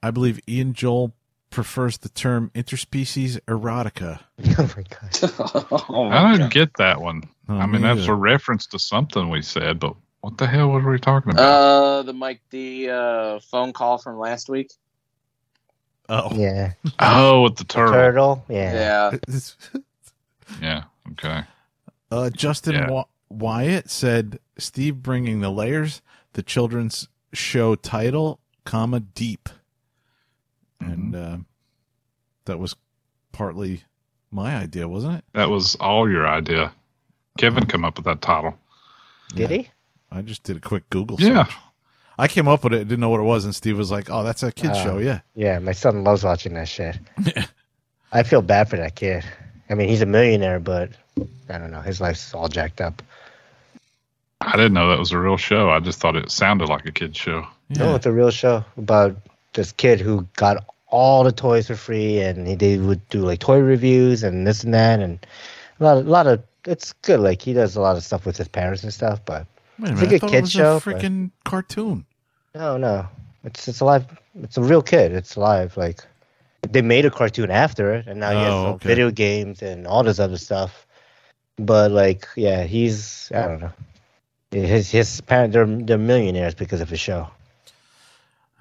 "I 0.02 0.10
believe 0.10 0.40
Ian 0.48 0.72
Joel 0.74 1.14
prefers 1.50 1.98
the 1.98 2.08
term 2.08 2.50
interspecies 2.54 3.38
erotica." 3.46 4.20
oh 4.58 4.70
my 4.76 4.84
god. 4.84 5.84
oh 5.88 6.08
my 6.10 6.16
I 6.18 6.30
don't 6.32 6.38
God. 6.40 6.50
get 6.50 6.74
that 6.78 7.00
one. 7.00 7.22
Oh, 7.48 7.56
I 7.56 7.66
mean, 7.66 7.82
me 7.82 7.88
that's 7.88 8.00
either. 8.02 8.12
a 8.12 8.16
reference 8.16 8.66
to 8.68 8.78
something 8.78 9.30
we 9.30 9.42
said, 9.42 9.78
but 9.80 9.94
what 10.20 10.38
the 10.38 10.46
hell 10.46 10.68
were 10.68 10.88
we 10.90 10.98
talking 10.98 11.32
about? 11.32 11.42
Uh, 11.42 12.02
the 12.02 12.12
Mike 12.12 12.40
D 12.50 12.88
uh, 12.88 13.40
phone 13.50 13.72
call 13.72 13.98
from 13.98 14.18
last 14.18 14.48
week. 14.48 14.70
Oh, 16.08 16.30
Yeah. 16.34 16.72
oh, 17.00 17.42
with 17.42 17.56
the 17.56 17.64
turtle. 17.64 17.92
Turtle. 17.94 18.44
Yeah. 18.48 19.16
Yeah. 19.32 19.40
Yeah. 20.60 20.82
Okay. 21.12 21.42
uh, 22.10 22.30
Justin 22.30 22.74
Yeah. 22.74 22.90
Wa- 22.90 23.04
Wyatt 23.32 23.90
said, 23.90 24.38
"Steve 24.58 24.96
bringing 25.02 25.40
the 25.40 25.50
layers, 25.50 26.02
the 26.34 26.42
children's 26.42 27.08
show 27.32 27.74
title, 27.74 28.40
comma 28.64 29.00
deep," 29.00 29.48
and 30.80 31.14
uh, 31.14 31.36
that 32.44 32.58
was 32.58 32.76
partly 33.32 33.82
my 34.30 34.56
idea, 34.56 34.88
wasn't 34.88 35.18
it? 35.18 35.24
That 35.34 35.50
was 35.50 35.74
all 35.76 36.08
your 36.10 36.26
idea. 36.26 36.72
Kevin 37.38 37.66
come 37.66 37.84
up 37.84 37.96
with 37.96 38.04
that 38.04 38.20
title. 38.20 38.58
Did 39.34 39.50
he? 39.50 39.68
I 40.10 40.20
just 40.22 40.42
did 40.42 40.58
a 40.58 40.60
quick 40.60 40.88
Google 40.90 41.16
Yeah. 41.20 41.46
I 42.18 42.28
came 42.28 42.46
up 42.46 42.62
with 42.62 42.74
it, 42.74 42.86
didn't 42.88 43.00
know 43.00 43.08
what 43.08 43.20
it 43.20 43.24
was, 43.24 43.46
and 43.46 43.54
Steve 43.54 43.78
was 43.78 43.90
like, 43.90 44.10
"Oh, 44.10 44.22
that's 44.22 44.42
a 44.42 44.52
kid 44.52 44.72
Oh. 44.74 44.84
show, 44.84 44.98
yeah." 44.98 45.20
Yeah, 45.34 45.58
my 45.58 45.72
son 45.72 46.04
loves 46.04 46.22
watching 46.24 46.52
that 46.54 46.68
shit. 46.68 46.98
I 48.12 48.22
feel 48.22 48.42
bad 48.42 48.68
for 48.68 48.76
that 48.76 48.94
kid. 48.94 49.24
I 49.70 49.74
mean, 49.74 49.88
he's 49.88 50.02
a 50.02 50.06
millionaire, 50.06 50.60
but 50.60 50.90
I 51.48 51.56
don't 51.56 51.70
know. 51.70 51.80
His 51.80 52.00
life's 52.02 52.34
all 52.34 52.48
jacked 52.48 52.82
up. 52.82 53.02
I 54.46 54.56
didn't 54.56 54.72
know 54.74 54.88
that 54.88 54.98
was 54.98 55.12
a 55.12 55.18
real 55.18 55.36
show. 55.36 55.70
I 55.70 55.80
just 55.80 55.98
thought 56.00 56.16
it 56.16 56.30
sounded 56.30 56.68
like 56.68 56.86
a 56.86 56.92
kid's 56.92 57.16
show. 57.18 57.46
No, 57.70 57.94
it's 57.94 58.06
a 58.06 58.12
real 58.12 58.30
show 58.30 58.64
about 58.76 59.16
this 59.54 59.72
kid 59.72 60.00
who 60.00 60.26
got 60.36 60.64
all 60.88 61.24
the 61.24 61.32
toys 61.32 61.66
for 61.68 61.74
free, 61.76 62.20
and 62.20 62.46
he 62.46 62.54
they 62.54 62.76
would 62.78 63.06
do 63.08 63.20
like 63.22 63.40
toy 63.40 63.58
reviews 63.60 64.22
and 64.22 64.46
this 64.46 64.62
and 64.64 64.74
that, 64.74 65.00
and 65.00 65.24
a 65.80 65.84
lot, 65.84 65.96
of, 65.98 66.06
lot 66.06 66.26
of. 66.26 66.42
It's 66.64 66.92
good. 67.02 67.20
Like 67.20 67.42
he 67.42 67.52
does 67.52 67.74
a 67.76 67.80
lot 67.80 67.96
of 67.96 68.04
stuff 68.04 68.24
with 68.26 68.36
his 68.36 68.48
parents 68.48 68.82
and 68.84 68.92
stuff. 68.92 69.20
But 69.24 69.46
Wait 69.78 69.90
a 69.90 69.92
It's 69.94 70.02
like 70.02 70.12
I 70.12 70.14
a 70.14 70.18
thought 70.18 70.30
kid 70.30 70.48
show, 70.50 70.76
a 70.76 70.80
but- 70.80 70.84
freaking 70.84 71.30
cartoon. 71.44 72.04
no, 72.54 72.76
no, 72.76 73.06
it's 73.44 73.66
it's 73.68 73.80
a 73.80 73.84
live. 73.84 74.06
It's 74.42 74.56
a 74.56 74.62
real 74.62 74.82
kid. 74.82 75.12
It's 75.12 75.36
live. 75.36 75.76
Like 75.76 76.00
they 76.70 76.82
made 76.82 77.04
a 77.04 77.10
cartoon 77.10 77.50
after 77.50 77.92
it, 77.94 78.06
and 78.06 78.20
now 78.20 78.30
he 78.30 78.36
has 78.38 78.52
Oh, 78.52 78.66
okay. 78.74 78.88
video 78.88 79.10
games 79.10 79.62
and 79.62 79.86
all 79.86 80.02
this 80.04 80.18
other 80.20 80.36
stuff. 80.38 80.86
But 81.56 81.90
like, 81.90 82.28
yeah, 82.36 82.64
he's 82.64 83.30
I 83.34 83.42
don't 83.48 83.60
know. 83.60 83.72
His 84.52 84.90
his 84.90 85.20
parents 85.22 85.54
they're 85.54 85.66
they're 85.66 85.98
millionaires 85.98 86.54
because 86.54 86.80
of 86.80 86.88
his 86.90 87.00
show. 87.00 87.28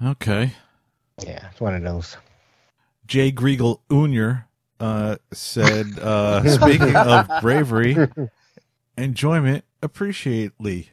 Okay. 0.03 0.53
Yeah, 1.23 1.49
it's 1.51 1.61
one 1.61 1.75
of 1.75 1.83
those. 1.83 2.17
Jay 3.05 3.31
Griegel 3.31 3.81
Unier 3.89 4.47
uh, 4.79 5.17
said, 5.31 5.99
uh, 5.99 6.43
speaking 6.49 6.95
of 6.95 7.29
bravery, 7.41 7.95
enjoyment, 8.97 9.63
appreciately. 9.83 10.89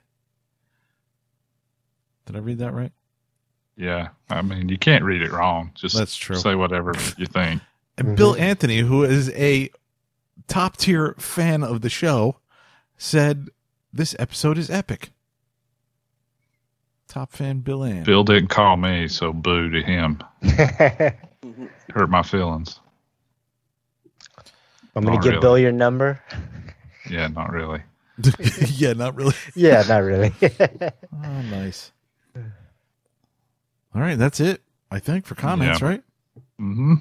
Did 2.27 2.37
I 2.37 2.41
read 2.41 2.59
that 2.59 2.75
right? 2.75 2.93
Yeah. 3.77 4.09
I 4.29 4.43
mean, 4.43 4.69
you 4.69 4.77
can't 4.77 5.05
read 5.05 5.23
it 5.23 5.31
wrong. 5.33 5.71
Just 5.75 5.97
That's 5.97 6.17
true. 6.17 6.37
say 6.37 6.55
whatever 6.55 6.93
you 7.17 7.25
think. 7.27 7.63
And 7.97 8.09
Mhm. 8.09 8.17
Bill 8.17 8.37
Anthony, 8.37 8.79
who 8.81 9.05
is 9.05 9.31
a 9.31 9.71
top 10.49 10.77
tier 10.77 11.15
fan 11.19 11.63
of 11.63 11.81
the 11.81 11.89
show, 11.89 12.41
said 12.99 13.49
this 13.93 14.15
episode 14.19 14.59
is 14.59 14.71
epic. 14.71 15.11
Top 17.09 17.33
fan 17.33 17.61
Bill 17.61 17.85
Ann. 17.85 18.05
Bill 18.05 18.23
didn't 18.25 18.49
call 18.49 18.77
me, 18.77 19.09
so 19.09 19.33
boo 19.33 19.71
to 19.71 19.83
him. 19.83 20.21
Hurt 21.95 22.11
my 22.11 22.23
feelings. 22.23 22.81
I'm 24.95 25.05
gonna 25.05 25.15
Not 25.17 25.23
give 25.23 25.31
really. 25.33 25.41
Bill 25.41 25.59
your 25.59 25.73
number. 25.73 26.23
Yeah, 27.11 27.29
not 27.29 27.51
really. 27.51 27.83
yeah, 28.67 28.93
not 28.93 29.15
really. 29.15 29.33
Yeah, 29.55 29.83
not 29.89 30.03
really. 30.03 30.31
Oh, 31.25 31.41
nice. 31.43 31.91
All 32.37 32.43
right, 34.03 34.19
that's 34.19 34.41
it. 34.41 34.61
I 34.91 34.99
think 34.99 35.25
for 35.25 35.35
comments, 35.35 35.81
Yeah. 35.81 35.89
right? 35.89 36.03
hmm 36.59 36.95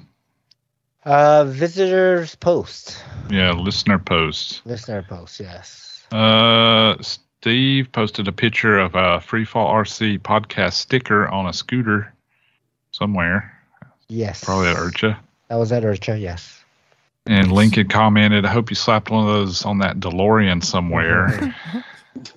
uh, 1.04 1.44
visitors 1.44 2.36
post, 2.36 3.02
Yeah, 3.28 3.50
listener 3.52 3.98
post. 3.98 4.62
listener 4.64 5.02
post. 5.02 5.40
Yes. 5.40 5.87
Uh, 6.12 6.96
Steve 7.00 7.90
posted 7.92 8.28
a 8.28 8.32
picture 8.32 8.78
of 8.78 8.94
a 8.94 9.18
Freefall 9.20 9.70
RC 9.70 10.18
podcast 10.20 10.74
sticker 10.74 11.28
on 11.28 11.46
a 11.46 11.52
scooter 11.52 12.12
somewhere, 12.92 13.54
Yes. 14.08 14.42
probably 14.44 14.68
at 14.68 14.76
IRCHA. 14.76 15.16
That 15.48 15.56
was 15.56 15.70
at 15.72 15.82
IRCHA. 15.82 16.20
Yes. 16.20 16.62
And 17.26 17.52
Lincoln 17.52 17.88
commented, 17.88 18.46
I 18.46 18.50
hope 18.50 18.70
you 18.70 18.76
slapped 18.76 19.10
one 19.10 19.26
of 19.26 19.32
those 19.32 19.64
on 19.64 19.78
that 19.78 20.00
DeLorean 20.00 20.64
somewhere. 20.64 21.54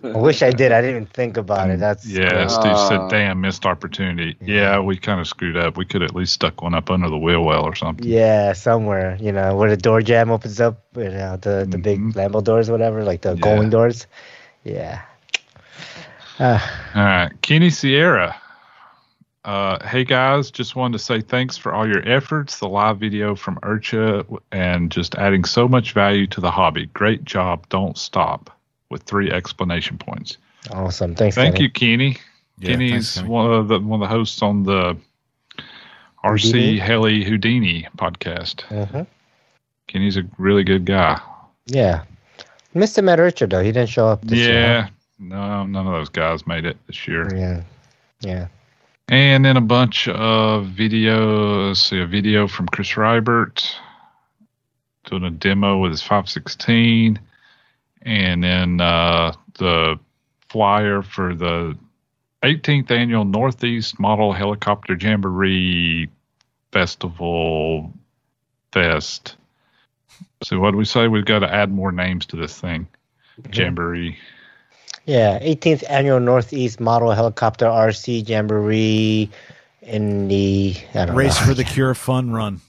I 0.03 0.18
wish 0.18 0.41
I 0.41 0.52
did. 0.52 0.72
I 0.72 0.82
didn't 0.82 0.95
even 0.95 1.06
think 1.08 1.38
about 1.38 1.70
it. 1.70 1.80
That's 1.80 2.06
yeah, 2.06 2.26
Uh, 2.45 2.48
Steve 2.48 2.78
said, 2.78 3.10
damn, 3.10 3.41
missed 3.41 3.66
opportunity. 3.66 4.36
Yeah. 4.41 4.56
Yeah, 4.56 4.80
we 4.80 4.98
kind 4.98 5.20
of 5.20 5.28
screwed 5.28 5.58
up. 5.58 5.78
We 5.78 5.86
could 5.86 6.02
at 6.03 6.16
least 6.16 6.34
stuck 6.34 6.62
one 6.62 6.74
up 6.74 6.90
under 6.90 7.10
the 7.10 7.18
wheel 7.18 7.44
well 7.44 7.64
or 7.64 7.76
something. 7.76 8.06
Yeah, 8.08 8.53
somewhere, 8.53 9.18
you 9.20 9.32
know, 9.32 9.56
where 9.56 9.70
the 9.70 9.78
door 9.78 10.02
jam 10.02 10.32
opens 10.32 10.60
up, 10.60 10.82
you 10.95 11.10
know, 11.10 11.38
the 11.38 11.68
the 11.70 11.78
big 11.78 11.99
Mhm. 11.99 12.14
Lambo 12.14 12.44
doors, 12.44 12.70
whatever, 12.70 13.03
like 13.03 13.22
the 13.22 13.30
Yeah. 13.36 13.41
going 13.41 13.70
doors. 13.70 14.08
Yeah. 14.64 15.02
Uh, 16.40 16.60
All 16.95 17.03
right, 17.03 17.32
Kenny 17.41 17.70
Sierra. 17.70 18.36
Uh, 19.44 19.84
hey 19.88 20.03
guys, 20.03 20.52
just 20.52 20.76
wanted 20.76 20.98
to 20.98 21.03
say 21.03 21.20
thanks 21.20 21.58
for 21.58 21.74
all 21.74 21.88
your 21.88 22.08
efforts. 22.08 22.60
The 22.60 22.68
live 22.70 22.99
video 22.99 23.36
from 23.36 23.56
IRCHA 23.64 24.38
and 24.52 24.91
just 24.91 25.16
adding 25.16 25.45
so 25.45 25.68
much 25.68 25.94
value 25.94 26.28
to 26.28 26.41
the 26.41 26.52
hobby. 26.52 26.86
Great 26.88 27.24
job. 27.26 27.68
Don't 27.70 27.98
stop. 27.98 28.56
With 28.91 29.03
three 29.03 29.31
explanation 29.31 29.97
points. 29.97 30.38
awesome. 30.72 31.15
Thanks. 31.15 31.35
Thank 31.35 31.55
Kenny. 31.55 31.63
you, 31.65 31.72
Kenny. 31.72 32.18
Yeah, 32.59 32.72
Kenny's 32.72 32.91
thanks, 32.91 33.15
Kenny. 33.15 33.27
one 33.30 33.51
of 33.51 33.68
the 33.69 33.80
one 33.80 34.01
of 34.03 34.07
the 34.07 34.13
hosts 34.15 34.41
on 34.43 34.61
the 34.63 34.95
RC 36.23 36.51
Houdini? 36.51 36.77
Heli 36.77 37.23
Houdini 37.23 37.88
podcast. 37.97 38.57
Mhm. 38.65 39.07
Kenny's 39.88 40.18
a 40.18 40.23
really 40.38 40.63
good 40.63 40.85
guy. 40.85 41.19
Yeah. 41.65 42.03
Missed 42.73 42.97
him 42.97 43.09
at 43.09 43.18
IRCHA 43.19 43.49
though. 43.49 43.63
He 43.63 43.72
didn't 43.72 43.89
show 43.89 44.07
up 44.07 44.22
this 44.22 44.38
year. 44.39 44.53
yeah, 44.53 44.88
no, 45.19 45.65
none 45.65 45.88
of 45.88 45.93
those 45.93 46.09
guys 46.09 46.45
made 46.45 46.65
it 46.65 46.77
this 46.88 47.07
year. 47.07 47.27
Yeah. 47.35 47.61
Yeah. 48.22 48.47
And 49.09 49.43
then 49.43 49.57
a 49.57 49.61
bunch 49.61 50.07
of 50.07 50.68
videos. 50.68 51.77
See 51.77 51.99
a 51.99 52.05
video 52.05 52.47
from 52.47 52.68
Chris 52.68 52.89
Rybert 52.91 53.73
doing 55.05 55.23
a 55.23 55.31
demo 55.31 55.80
with 55.80 55.91
his 55.91 56.01
516, 56.01 57.19
and 58.03 58.44
then 58.44 58.82
uh, 58.82 59.34
the 59.57 59.99
flyer 60.49 61.02
for 61.02 61.34
the 61.36 61.78
18th 62.44 62.91
annual 62.91 63.26
Northeast 63.26 63.99
Model 63.99 64.34
Helicopter 64.34 64.98
Jamboree 64.99 66.10
Festival 66.72 67.94
Fest. 68.72 69.36
So 70.44 70.60
what 70.60 70.72
do 70.72 70.78
we 70.78 70.86
say? 70.86 71.07
We've 71.07 71.26
got 71.26 71.40
to 71.40 71.53
add 71.53 71.72
more 71.72 71.91
names 71.91 72.26
to 72.28 72.36
this 72.36 72.60
thing. 72.60 72.88
Jamboree. 73.53 74.18
Yeah. 75.06 75.40
18th 75.40 75.84
annual 75.90 76.19
Northeast 76.19 76.80
Model 76.80 77.11
Helicopter 77.11 77.65
RC 77.65 78.28
Jamboree 78.28 79.30
in 79.82 80.28
the 80.28 80.76
I 80.94 81.06
don't 81.06 81.15
Race 81.15 81.40
know. 81.41 81.48
for 81.48 81.53
the 81.53 81.64
Cure 81.64 81.94
Fun 81.94 82.32
Run. 82.32 82.61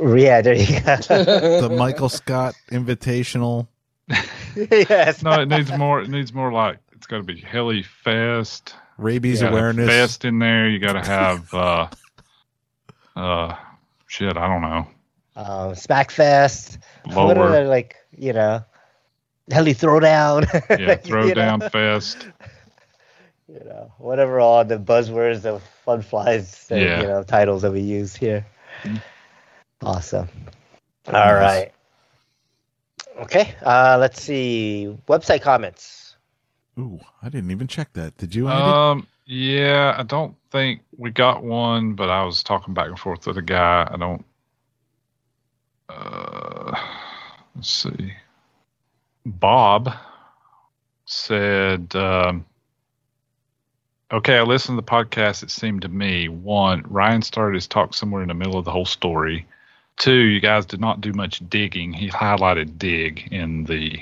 Yeah, 0.00 0.42
there 0.42 0.54
you 0.54 0.80
go. 0.80 0.96
The 1.68 1.74
Michael 1.76 2.08
Scott 2.10 2.54
Invitational 2.70 3.68
yes. 4.70 5.22
No, 5.22 5.40
it 5.40 5.46
needs 5.48 5.70
more. 5.76 6.00
It 6.02 6.08
needs 6.08 6.32
more 6.32 6.52
like 6.52 6.78
it's 6.92 7.06
got 7.06 7.18
to 7.18 7.22
be 7.22 7.40
heli 7.40 7.82
fest. 7.82 8.74
Rabies 8.98 9.40
You 9.40 9.48
awareness. 9.48 9.88
fest 9.88 10.24
in 10.24 10.38
there. 10.38 10.68
You 10.68 10.78
got 10.78 10.92
to 10.92 11.04
have 11.04 11.54
uh, 11.54 11.88
uh, 13.16 13.56
shit. 14.06 14.36
I 14.36 14.46
don't 14.48 14.62
know. 14.62 14.86
Um, 15.34 15.72
Smackfest. 15.72 16.78
What 17.12 17.36
are 17.38 17.50
Lower, 17.50 17.64
like 17.64 17.96
you 18.16 18.32
know, 18.32 18.64
heli 19.50 19.74
throwdown. 19.74 20.46
yeah, 20.78 20.96
throw 20.96 21.22
you 21.22 21.28
know? 21.28 21.34
down 21.34 21.60
fest. 21.70 22.28
you 23.48 23.60
know, 23.64 23.92
whatever 23.98 24.40
all 24.40 24.64
the 24.64 24.78
buzzwords 24.78 25.44
of 25.44 25.62
fun 25.84 26.02
flies, 26.02 26.66
and, 26.70 26.80
Yeah. 26.80 27.00
you 27.00 27.06
know, 27.08 27.22
titles 27.22 27.62
that 27.62 27.72
we 27.72 27.80
use 27.80 28.14
here. 28.14 28.46
Awesome. 29.82 30.28
All 31.06 31.12
Nice. 31.14 31.40
right. 31.42 31.72
Okay. 33.20 33.54
Uh, 33.62 33.96
let's 34.00 34.20
see. 34.20 34.96
Website 35.08 35.42
comments. 35.42 36.16
Ooh, 36.78 37.00
I 37.22 37.28
didn't 37.28 37.50
even 37.50 37.66
check 37.66 37.92
that. 37.92 38.16
Did 38.16 38.34
you? 38.34 38.48
Andy? 38.48 38.62
Um, 38.62 39.06
yeah, 39.26 39.94
I 39.96 40.02
don't 40.02 40.34
think 40.50 40.80
we 40.96 41.10
got 41.10 41.44
one, 41.44 41.94
but 41.94 42.08
I 42.08 42.24
was 42.24 42.42
talking 42.42 42.74
back 42.74 42.88
and 42.88 42.98
forth 42.98 43.26
with 43.26 43.36
a 43.36 43.42
guy. 43.42 43.88
I 43.90 43.96
don't. 43.96 44.24
Uh, 45.88 46.76
let's 47.54 47.68
see. 47.68 48.14
Bob 49.26 49.92
said, 51.04 51.94
um, 51.94 52.46
"Okay, 54.10 54.38
I 54.38 54.42
listened 54.42 54.78
to 54.78 54.82
the 54.82 54.90
podcast. 54.90 55.42
It 55.42 55.50
seemed 55.50 55.82
to 55.82 55.88
me 55.88 56.28
one, 56.28 56.84
Ryan 56.88 57.22
started 57.22 57.54
his 57.54 57.66
talk 57.66 57.94
somewhere 57.94 58.22
in 58.22 58.28
the 58.28 58.34
middle 58.34 58.58
of 58.58 58.64
the 58.64 58.72
whole 58.72 58.86
story. 58.86 59.46
Two, 59.98 60.14
you 60.14 60.40
guys 60.40 60.66
did 60.66 60.80
not 60.80 61.00
do 61.00 61.12
much 61.12 61.42
digging. 61.48 61.92
He 61.92 62.08
highlighted 62.08 62.78
dig 62.78 63.28
in 63.32 63.64
the 63.64 64.00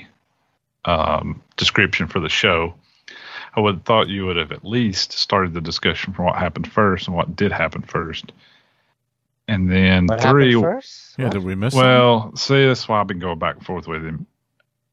um, 0.85 1.41
description 1.57 2.07
for 2.07 2.19
the 2.19 2.29
show." 2.29 2.75
I 3.53 3.59
would 3.59 3.75
have 3.75 3.83
thought 3.83 4.07
you 4.07 4.25
would 4.27 4.37
have 4.37 4.53
at 4.53 4.63
least 4.63 5.11
started 5.11 5.53
the 5.53 5.59
discussion 5.59 6.13
from 6.13 6.23
what 6.23 6.37
happened 6.37 6.71
first 6.71 7.07
and 7.07 7.17
what 7.17 7.35
did 7.35 7.51
happen 7.51 7.81
first. 7.81 8.31
And 9.49 9.69
then 9.69 10.05
What 10.07 10.21
three, 10.21 10.53
happened 10.53 10.75
first? 10.75 11.15
yeah, 11.19 11.27
did 11.29 11.43
we 11.43 11.55
miss? 11.55 11.73
something? 11.73 11.85
well, 11.89 12.33
see, 12.37 12.65
that's 12.65 12.87
why 12.87 13.01
I've 13.01 13.07
been 13.07 13.19
going 13.19 13.39
back 13.39 13.57
and 13.57 13.65
forth 13.65 13.87
with 13.89 14.05
him. 14.05 14.25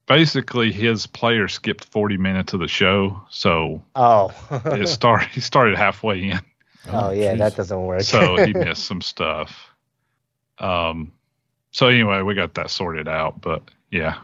Basically, 0.06 0.72
his 0.72 1.06
player 1.06 1.46
skipped 1.46 1.84
40 1.84 2.16
minutes 2.16 2.52
of 2.52 2.58
the 2.58 2.66
show, 2.66 3.22
so 3.30 3.80
Oh. 3.94 4.32
it 4.64 4.88
started. 4.88 5.28
He 5.32 5.40
started 5.40 5.76
halfway 5.76 6.30
in, 6.30 6.40
oh 6.90 7.10
yeah, 7.10 7.34
jeez. 7.34 7.38
that 7.38 7.54
doesn't 7.56 7.80
work. 7.84 8.00
so 8.00 8.44
he 8.44 8.52
missed 8.54 8.84
some 8.86 9.02
stuff. 9.02 9.67
Um, 10.60 11.12
so 11.70 11.88
anyway, 11.88 12.22
we 12.22 12.34
got 12.34 12.54
that 12.54 12.70
sorted 12.70 13.08
out. 13.08 13.40
But 13.40 13.62
yeah, 13.90 14.18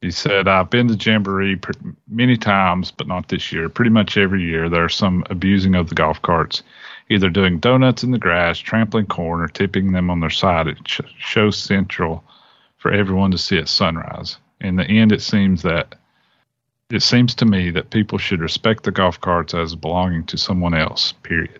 he 0.00 0.10
said 0.10 0.48
I've 0.48 0.70
been 0.70 0.88
to 0.88 0.94
Jamboree 0.94 1.56
pr- 1.56 1.72
many 2.08 2.36
times, 2.36 2.90
but 2.90 3.06
not 3.06 3.28
this 3.28 3.52
year. 3.52 3.68
Pretty 3.68 3.90
much 3.90 4.16
every 4.16 4.42
year, 4.42 4.68
there's 4.68 4.94
some 4.94 5.24
abusing 5.30 5.74
of 5.74 5.88
the 5.88 5.94
golf 5.94 6.20
carts, 6.22 6.62
either 7.08 7.28
doing 7.28 7.58
donuts 7.58 8.02
in 8.02 8.10
the 8.10 8.18
grass, 8.18 8.58
trampling 8.58 9.06
corn, 9.06 9.40
or 9.40 9.48
tipping 9.48 9.92
them 9.92 10.10
on 10.10 10.20
their 10.20 10.30
side 10.30 10.68
at 10.68 10.88
Sh- 10.88 11.00
Show 11.18 11.50
Central 11.50 12.24
for 12.78 12.90
everyone 12.92 13.30
to 13.30 13.38
see 13.38 13.58
at 13.58 13.68
sunrise. 13.68 14.38
In 14.60 14.76
the 14.76 14.84
end, 14.84 15.12
it 15.12 15.22
seems 15.22 15.62
that 15.62 15.94
it 16.90 17.02
seems 17.02 17.34
to 17.36 17.44
me 17.44 17.70
that 17.70 17.90
people 17.90 18.18
should 18.18 18.40
respect 18.40 18.82
the 18.82 18.90
golf 18.90 19.20
carts 19.20 19.54
as 19.54 19.76
belonging 19.76 20.24
to 20.24 20.36
someone 20.36 20.74
else. 20.74 21.12
Period. 21.12 21.59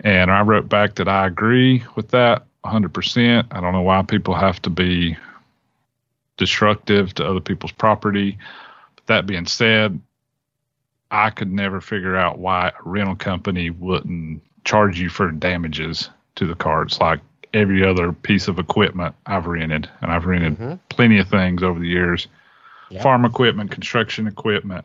And 0.00 0.30
I 0.30 0.42
wrote 0.42 0.68
back 0.68 0.94
that 0.96 1.08
I 1.08 1.26
agree 1.26 1.82
with 1.96 2.08
that 2.10 2.44
100%. 2.64 3.46
I 3.50 3.60
don't 3.60 3.72
know 3.72 3.82
why 3.82 4.02
people 4.02 4.34
have 4.34 4.60
to 4.62 4.70
be 4.70 5.16
destructive 6.36 7.14
to 7.14 7.26
other 7.26 7.40
people's 7.40 7.72
property. 7.72 8.38
But 8.96 9.06
that 9.06 9.26
being 9.26 9.46
said, 9.46 10.00
I 11.10 11.30
could 11.30 11.50
never 11.50 11.80
figure 11.80 12.16
out 12.16 12.38
why 12.38 12.68
a 12.68 12.88
rental 12.88 13.16
company 13.16 13.70
wouldn't 13.70 14.42
charge 14.64 15.00
you 15.00 15.08
for 15.08 15.30
damages 15.30 16.10
to 16.36 16.46
the 16.46 16.54
carts 16.54 17.00
like 17.00 17.20
every 17.54 17.84
other 17.84 18.12
piece 18.12 18.46
of 18.46 18.58
equipment 18.58 19.14
I've 19.26 19.46
rented. 19.46 19.88
And 20.02 20.12
I've 20.12 20.26
rented 20.26 20.58
Mhm. 20.58 20.78
plenty 20.90 21.18
of 21.18 21.28
things 21.28 21.62
over 21.62 21.80
the 21.80 21.88
years 21.88 22.28
Yeah. 22.90 23.02
farm 23.02 23.24
equipment, 23.24 23.70
construction 23.70 24.26
equipment, 24.26 24.84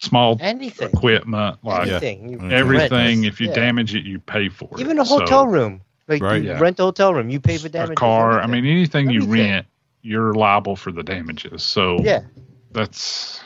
small 0.00 0.36
Anything. 0.40 0.88
equipment, 0.88 1.58
like 1.62 1.88
Anything. 1.88 2.28
You 2.30 2.36
Yeah. 2.38 2.42
rent. 2.42 2.52
everything. 2.52 3.24
If 3.24 3.40
you 3.40 3.48
Yeah. 3.48 3.54
damage 3.54 3.94
it, 3.94 4.04
you 4.04 4.18
pay 4.18 4.48
for 4.48 4.68
it. 4.72 4.80
Even 4.80 4.98
a 4.98 5.04
So, 5.04 5.18
hotel 5.20 5.46
room. 5.46 5.82
Like 6.08 6.22
Right. 6.22 6.42
you 6.42 6.48
Yeah. 6.50 6.58
rent 6.58 6.80
a 6.80 6.82
hotel 6.82 7.14
room, 7.14 7.30
you 7.30 7.38
pay 7.38 7.56
for 7.58 7.66
a 7.68 7.70
damages. 7.70 7.96
car. 7.96 8.40
I 8.40 8.46
mean, 8.46 8.66
anything 8.66 9.10
you 9.10 9.22
Everything. 9.22 9.50
rent, 9.50 9.66
you're 10.02 10.34
liable 10.34 10.74
for 10.74 10.90
the 10.90 11.02
damages. 11.02 11.62
So 11.62 11.98
yeah. 12.00 12.22
that's 12.72 13.40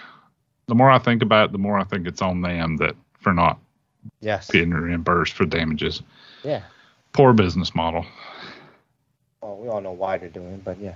the 0.66 0.74
more 0.74 0.90
I 0.90 0.98
think 0.98 1.22
about 1.22 1.46
it, 1.50 1.52
the 1.52 1.58
more 1.58 1.78
I 1.78 1.84
think 1.84 2.06
it's 2.06 2.22
on 2.22 2.40
them 2.40 2.76
that 2.78 2.94
for 3.20 3.34
not 3.34 3.58
Yes. 4.20 4.50
getting 4.50 4.70
reimbursed 4.70 5.32
for 5.34 5.44
damages. 5.44 6.02
Yeah. 6.42 6.62
Poor 7.12 7.32
business 7.32 7.74
model. 7.74 8.06
Well, 9.42 9.56
we 9.56 9.68
all 9.68 9.80
know 9.80 9.92
why 9.92 10.16
they're 10.18 10.28
doing 10.28 10.54
it, 10.54 10.64
but 10.64 10.78
yeah. 10.78 10.94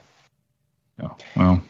Yeah. 1.00 1.10
Well, 1.36 1.62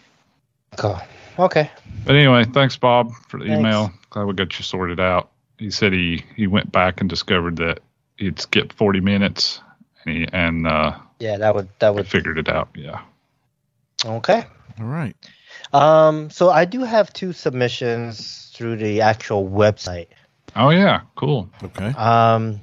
Cool. 0.77 0.99
Okay. 1.39 1.70
but 2.05 2.15
anyway, 2.16 2.45
thanks 2.45 2.77
Bob 2.77 3.12
for 3.28 3.39
the 3.39 3.47
Thanks. 3.47 3.59
email. 3.61 3.93
Glad 4.11 4.24
we 4.27 4.35
got 4.35 4.59
you 4.59 4.65
sorted 4.65 5.01
out. 5.01 5.31
He 5.59 5.70
said 5.70 5.93
he 5.93 6.24
he 6.36 6.47
went 6.47 6.70
back 6.73 7.01
and 7.01 7.09
discovered 7.11 7.57
that 7.57 7.81
he'd 8.16 8.39
skipped 8.40 8.73
40 8.74 9.01
minutes 9.01 9.61
and 10.05 10.16
he, 10.16 10.28
and 10.32 10.66
uh, 10.66 10.97
Yeah, 11.19 11.39
that 11.39 11.55
would 11.55 11.69
that 11.78 11.95
we 11.95 11.99
would. 12.01 12.09
figured 12.09 12.39
it 12.39 12.49
out. 12.49 12.69
Yeah. 12.74 13.01
Okay. 14.05 14.45
All 14.81 14.86
right. 14.86 15.16
Um. 15.73 16.31
So 16.31 16.51
I 16.51 16.65
do 16.65 16.82
have 16.85 17.12
two 17.12 17.32
submissions 17.32 18.51
through 18.55 18.77
the 18.77 19.01
actual 19.03 19.49
website. 19.49 20.07
Oh 20.57 20.70
yeah. 20.70 21.01
Cool. 21.16 21.51
Okay. 21.62 21.86
Um. 21.89 22.61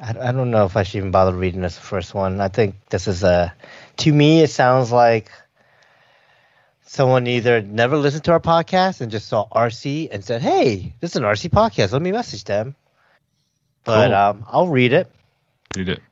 I, 0.00 0.10
I 0.28 0.32
don't 0.32 0.50
know 0.50 0.64
if 0.66 0.76
I 0.76 0.82
should 0.82 0.98
even 0.98 1.10
bother 1.12 1.32
reading 1.32 1.60
this 1.60 1.78
first 1.78 2.12
one. 2.14 2.40
I 2.40 2.48
think 2.48 2.74
this 2.90 3.06
is 3.06 3.22
a. 3.22 3.54
To 3.98 4.12
me, 4.12 4.42
it 4.42 4.50
sounds 4.50 4.90
like 4.92 5.30
someone 6.86 7.26
either 7.26 7.60
never 7.60 7.96
listened 7.96 8.24
to 8.24 8.32
our 8.32 8.40
podcast 8.40 9.00
and 9.00 9.10
just 9.10 9.28
saw 9.28 9.46
RC 9.48 10.08
and 10.10 10.24
said, 10.24 10.40
"Hey, 10.40 10.94
this 11.00 11.10
is 11.12 11.16
an 11.16 11.24
RC 11.24 11.50
podcast. 11.50 11.92
Let 11.92 12.00
me 12.02 12.12
message 12.12 12.44
them." 12.44 12.74
But 13.84 14.06
Cool. 14.08 14.14
um, 14.14 14.46
I'll 14.48 14.68
read 14.68 14.92
it. 14.92 15.10
Did 15.72 15.88
it. 15.88 16.02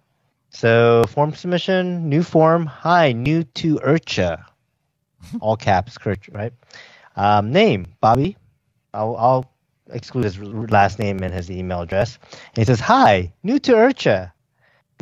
So 0.51 1.05
form 1.09 1.34
submission, 1.34 2.09
new 2.09 2.22
form. 2.22 2.66
Hi, 2.66 3.12
new 3.12 3.42
to 3.44 3.76
IRCHA. 3.76 4.44
All 5.40 5.56
caps, 5.56 5.96
right? 6.30 6.52
Um, 7.16 7.51
name 7.52 7.86
Bobby. 8.01 8.36
I'll, 8.92 9.16
I'll 9.16 9.51
exclude 9.90 10.24
his 10.24 10.38
last 10.38 10.98
name 10.98 11.20
and 11.22 11.32
his 11.34 11.51
email 11.51 11.80
address. 11.80 12.18
And 12.30 12.59
he 12.59 12.64
says, 12.64 12.80
"Hi, 12.80 13.32
new 13.42 13.59
to 13.60 13.72
IRCHA." 13.72 14.32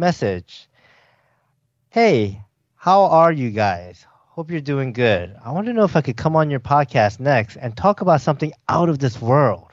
Message. 0.01 0.69
Hey, 1.91 2.41
how 2.77 3.03
are 3.03 3.31
you 3.31 3.51
guys? 3.51 4.07
Hope 4.35 4.51
you're 4.51 4.63
doing 4.63 4.95
good. 4.95 5.37
I 5.45 5.51
want 5.53 5.67
to 5.67 5.75
know 5.75 5.85
if 5.85 5.95
I 5.95 6.01
could 6.01 6.17
come 6.17 6.37
on 6.37 6.49
your 6.49 6.59
podcast 6.59 7.21
next 7.21 7.57
and 7.57 7.77
talk 7.77 8.01
about 8.01 8.23
something 8.23 8.55
out 8.67 8.89
of 8.89 8.99
this 8.99 9.21
world. 9.21 9.69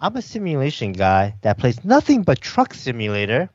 I'm 0.00 0.16
a 0.16 0.22
simulation 0.22 0.92
guy 0.92 1.34
that 1.42 1.58
plays 1.58 1.84
nothing 1.84 2.22
but 2.22 2.40
Truck 2.40 2.72
Simulator. 2.72 3.50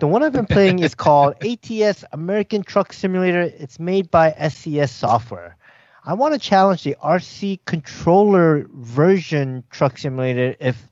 The 0.00 0.08
one 0.08 0.24
I've 0.24 0.32
been 0.32 0.46
playing 0.46 0.80
is 0.80 0.94
called 0.96 1.36
ATS 1.40 2.04
American 2.10 2.64
Truck 2.64 2.92
Simulator. 2.92 3.42
It's 3.42 3.78
made 3.78 4.10
by 4.10 4.32
SCS 4.32 4.88
Software. 4.88 5.56
I 6.04 6.14
want 6.14 6.34
to 6.34 6.40
challenge 6.40 6.82
the 6.82 6.96
RC 7.00 7.60
controller 7.64 8.66
version 8.72 9.62
Truck 9.70 9.98
Simulator 9.98 10.56
if 10.58 10.84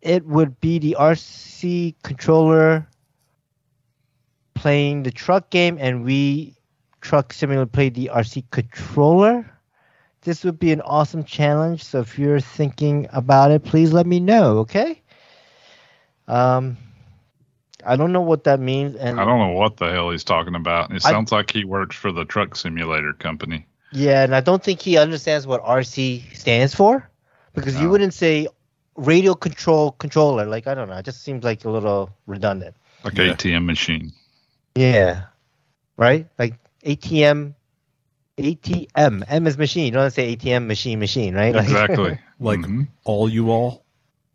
it 0.00 0.24
would 0.24 0.60
be 0.60 0.78
the 0.78 0.96
RC 0.96 1.96
controller 2.04 2.86
playing 4.54 5.02
the 5.02 5.10
truck 5.10 5.50
game 5.50 5.76
and 5.80 6.04
we 6.04 6.54
Truck 7.02 7.32
Simulator 7.32 7.66
play 7.66 7.90
the 7.90 8.10
RC 8.14 8.44
controller. 8.50 9.44
This 10.22 10.44
would 10.44 10.58
be 10.58 10.72
an 10.72 10.80
awesome 10.82 11.24
challenge. 11.24 11.84
So 11.84 12.00
if 12.00 12.18
you're 12.18 12.40
thinking 12.40 13.08
about 13.12 13.50
it, 13.50 13.64
please 13.64 13.92
let 13.92 14.06
me 14.06 14.20
know, 14.20 14.58
okay? 14.60 15.02
Um, 16.28 16.76
I 17.84 17.96
don't 17.96 18.12
know 18.12 18.20
what 18.20 18.44
that 18.44 18.60
means, 18.60 18.94
and 18.94 19.20
I 19.20 19.24
don't 19.24 19.40
know 19.40 19.52
what 19.58 19.76
the 19.76 19.90
hell 19.90 20.10
he's 20.10 20.22
talking 20.24 20.54
about. 20.54 20.90
It 20.92 21.04
I- 21.04 21.10
sounds 21.10 21.32
like 21.32 21.50
he 21.50 21.64
works 21.64 21.96
for 21.96 22.12
the 22.12 22.24
truck 22.24 22.54
simulator 22.56 23.12
company. 23.12 23.66
yeah, 23.90 24.22
and 24.22 24.34
I 24.34 24.40
don't 24.40 24.62
think 24.62 24.80
he 24.80 24.96
understands 24.96 25.46
what 25.46 25.62
RC 25.64 26.34
stands 26.34 26.74
for, 26.74 27.10
because 27.54 27.78
you 27.80 27.90
wouldn't 27.90 28.14
say 28.14 28.46
radio 28.96 29.34
control 29.34 29.90
controller. 29.92 30.46
Like 30.46 30.68
I 30.68 30.74
don't 30.74 30.88
know, 30.88 30.96
it 30.96 31.04
just 31.04 31.22
seems 31.24 31.42
like 31.42 31.64
a 31.64 31.70
little 31.70 32.10
redundant. 32.26 32.76
Like 33.02 33.18
Yeah. 33.18 33.32
ATM 33.34 33.64
machine. 33.66 34.12
Yeah, 34.76 35.24
right? 35.96 36.28
Like 36.38 36.54
ATM, 36.84 37.54
ATM, 38.38 39.24
M 39.28 39.46
is 39.46 39.56
machine. 39.58 39.86
You 39.86 39.90
don't 39.92 40.02
want 40.02 40.14
to 40.14 40.20
say 40.20 40.36
ATM 40.36 40.66
machine 40.66 40.98
machine, 40.98 41.34
right? 41.34 41.54
Like, 41.54 41.64
Exactly. 41.64 42.18
Like 42.40 42.58
Mhm. 42.60 42.88
all 43.04 43.28
you 43.28 43.50
all. 43.52 43.84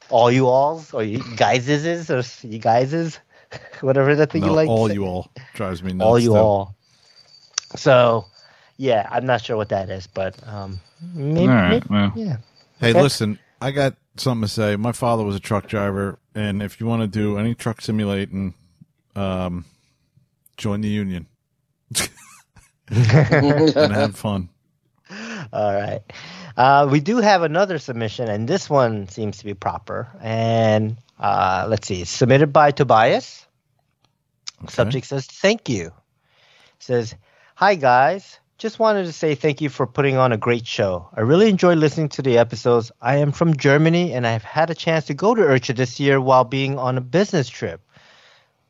all 0.09 0.31
you 0.31 0.47
alls 0.47 0.93
or 0.93 1.03
you 1.03 1.19
guyses 1.35 2.09
or 2.09 2.23
you 2.47 2.57
guyses, 2.59 3.19
whatever 3.81 4.15
that 4.15 4.31
thing 4.31 4.41
No, 4.41 4.47
you 4.47 4.53
like. 4.53 4.69
all 4.69 4.89
you 4.91 5.05
all 5.05 5.29
drives 5.53 5.83
me 5.83 5.91
nuts. 5.91 6.07
all 6.07 6.17
you 6.19 6.33
though. 6.33 6.45
all. 6.45 6.75
So, 7.75 8.25
yeah, 8.77 9.09
I'm 9.11 9.25
not 9.25 9.41
sure 9.41 9.57
what 9.57 9.67
that 9.69 9.89
is, 9.89 10.07
but 10.07 10.35
um, 10.47 10.79
maybe, 11.13 11.41
All 11.41 11.47
right. 11.55 11.69
maybe- 11.71 11.87
Well, 11.89 12.13
yeah. 12.15 12.37
Hey, 12.79 12.91
Okay. 12.91 13.01
listen, 13.01 13.39
I 13.59 13.71
got 13.71 13.95
something 14.15 14.43
to 14.43 14.53
say. 14.53 14.77
My 14.77 14.93
father 14.93 15.25
was 15.25 15.35
a 15.35 15.39
truck 15.41 15.67
driver, 15.67 16.17
and 16.33 16.63
if 16.63 16.79
you 16.79 16.85
want 16.85 17.01
to 17.01 17.07
do 17.09 17.37
any 17.37 17.53
truck 17.55 17.81
simulating, 17.81 18.53
um, 19.17 19.65
join 20.55 20.79
the 20.79 20.87
union 20.87 21.27
and 22.89 23.93
have 23.93 24.15
fun. 24.15 24.49
All 25.53 25.73
right. 25.73 26.01
Uh, 26.55 26.87
we 26.91 26.99
do 26.99 27.17
have 27.17 27.43
another 27.43 27.77
submission, 27.79 28.27
and 28.29 28.47
this 28.47 28.69
one 28.69 29.07
seems 29.07 29.37
to 29.37 29.45
be 29.45 29.53
proper. 29.53 30.07
And 30.21 30.97
uh, 31.19 31.67
let's 31.69 31.87
see, 31.87 32.03
submitted 32.03 32.51
by 32.51 32.71
Tobias. 32.71 33.45
Okay. 34.63 34.73
Subject 34.73 35.05
says, 35.05 35.25
Thank 35.27 35.69
you. 35.69 35.91
Says, 36.79 37.15
Hi, 37.55 37.75
guys. 37.75 38.39
Just 38.57 38.79
wanted 38.79 39.05
to 39.05 39.13
say 39.13 39.35
thank 39.35 39.61
you 39.61 39.69
for 39.69 39.85
putting 39.85 40.17
on 40.17 40.31
a 40.31 40.37
great 40.37 40.65
show. 40.65 41.07
I 41.13 41.21
really 41.21 41.47
enjoy 41.47 41.75
listening 41.75 42.09
to 42.09 42.23
the 42.23 42.39
episodes. 42.39 42.91
I 42.99 43.17
am 43.17 43.31
from 43.31 43.55
Germany, 43.55 44.13
and 44.13 44.25
I've 44.25 44.43
had 44.43 44.71
a 44.71 44.75
chance 44.75 45.05
to 45.05 45.13
go 45.13 45.35
to 45.35 45.43
IRCHA 45.43 45.75
this 45.75 45.99
year 45.99 46.19
while 46.19 46.43
being 46.43 46.79
on 46.79 46.97
a 46.97 47.01
business 47.01 47.47
trip. 47.49 47.81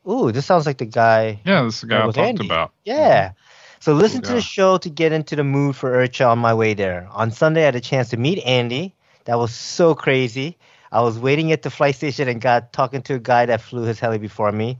Ooh, 0.06 0.34
this 0.34 0.45
sounds 0.45 0.65
like 0.65 0.77
the 0.77 0.85
guy 0.85 1.39
yeah, 1.45 1.64
this 1.64 1.76
is 1.76 1.81
the 1.81 1.88
guy 1.88 1.99
I 2.02 2.06
with 2.06 2.15
talked 2.15 2.27
Andy. 2.27 2.45
about. 2.48 2.73
yeah. 2.84 3.31
So 3.79 3.93
listen 3.93 4.21
to 4.23 4.33
the 4.33 4.41
show 4.41 4.77
to 4.77 4.89
get 4.89 5.11
into 5.11 5.35
the 5.35 5.43
mood 5.43 5.75
for 5.75 5.91
IRCHA 5.91 6.29
on 6.29 6.39
my 6.39 6.53
way 6.53 6.73
there. 6.73 7.07
On 7.11 7.31
Sunday, 7.31 7.61
I 7.61 7.65
had 7.65 7.75
a 7.75 7.81
chance 7.81 8.09
to 8.09 8.17
meet 8.17 8.39
Andy. 8.43 8.93
That 9.25 9.37
was 9.37 9.53
so 9.53 9.93
crazy. 9.95 10.57
I 10.91 11.01
was 11.01 11.19
waiting 11.19 11.51
at 11.51 11.61
the 11.61 11.69
flight 11.69 11.95
station 11.95 12.27
and 12.27 12.41
got 12.41 12.73
talking 12.73 13.01
to 13.03 13.15
a 13.15 13.19
guy 13.19 13.45
that 13.45 13.61
flew 13.61 13.83
his 13.83 13.99
heli 13.99 14.17
before 14.17 14.51
me. 14.51 14.79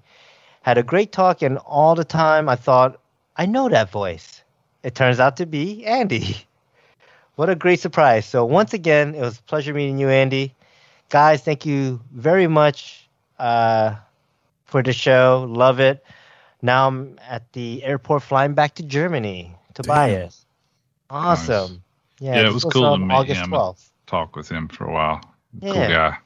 Had 0.62 0.78
a 0.78 0.84
great 0.84 1.12
talk, 1.12 1.42
and 1.42 1.58
all 1.60 1.96
the 1.96 2.06
time 2.06 2.50
I 2.50 2.56
thought, 2.56 3.00
I 3.36 3.46
know 3.46 3.70
that 3.70 3.90
voice. 3.92 4.42
It 4.84 4.96
turns 4.96 5.20
out 5.20 5.38
to 5.38 5.46
be 5.46 5.86
Andy. 5.86 6.38
What 7.36 7.50
a 7.50 7.56
great 7.56 7.80
surprise. 7.80 8.26
So 8.26 8.46
once 8.46 8.74
again, 8.74 9.14
it 9.14 9.22
was 9.22 9.38
a 9.38 9.44
pleasure 9.44 9.74
meeting 9.74 10.00
you, 10.00 10.10
Andy. 10.10 10.56
Guys, 11.10 11.44
thank 11.44 11.66
you 11.66 12.02
very 12.12 12.48
much 12.48 13.08
uh, 13.38 13.96
for 14.66 14.82
the 14.82 14.92
show. 14.92 15.46
Love 15.48 15.80
it. 15.80 16.04
Now 16.62 16.88
I'm 16.88 17.20
at 17.28 17.52
the 17.54 17.84
airport 17.84 18.24
flying 18.24 18.54
back 18.54 18.76
to 18.76 18.84
Germany. 18.84 19.54
to 19.76 19.84
Tobias. 19.84 20.46
Awesome. 21.10 21.84
Yeah, 22.20 22.36
Yeah, 22.36 22.42
it 22.50 22.54
was 22.54 22.66
was 22.66 22.74
cool 22.74 22.98
to 22.98 22.98
meet 23.06 23.14
August 23.14 23.42
him. 23.42 23.52
12th. 23.52 23.90
Talk 24.08 24.36
with 24.36 24.50
him 24.50 24.68
for 24.68 24.86
a 24.86 24.92
while. 24.92 25.22
Cool 25.62 25.76
Yeah. 25.76 25.88
guy. 25.90 26.18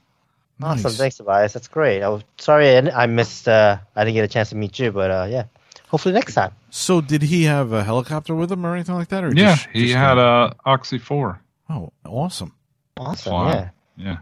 Awesome. 0.63 0.83
Nice. 0.83 0.97
Thanks, 0.97 1.17
Tobias. 1.17 1.53
That's 1.53 1.67
great. 1.67 2.01
I 2.01 2.09
was 2.09 2.23
sorry 2.37 2.77
I, 2.77 3.03
I 3.03 3.05
missed. 3.07 3.47
Uh, 3.47 3.77
I 3.95 4.03
didn't 4.03 4.15
get 4.15 4.23
a 4.23 4.27
chance 4.27 4.49
to 4.49 4.55
meet 4.55 4.77
you, 4.79 4.91
but 4.91 5.09
uh, 5.11 5.27
yeah, 5.29 5.43
hopefully 5.89 6.13
next 6.13 6.35
time. 6.35 6.51
So, 6.69 7.01
did 7.01 7.23
he 7.23 7.43
have 7.45 7.71
a 7.73 7.83
helicopter 7.83 8.33
with 8.35 8.51
him 8.51 8.65
or 8.65 8.73
anything 8.75 8.95
like 8.95 9.09
that? 9.09 9.23
Or 9.23 9.29
Yeah, 9.33 9.55
just- 9.55 9.67
he 9.73 9.85
just 9.87 9.95
had 9.97 10.17
a 10.17 10.55
Oxy 10.65 10.97
Four. 10.99 11.41
Oh, 11.69 11.91
awesome! 12.05 12.53
Awesome. 12.97 13.31
Fly. 13.31 13.51
Yeah, 13.53 13.69
Yeah, 13.97 14.17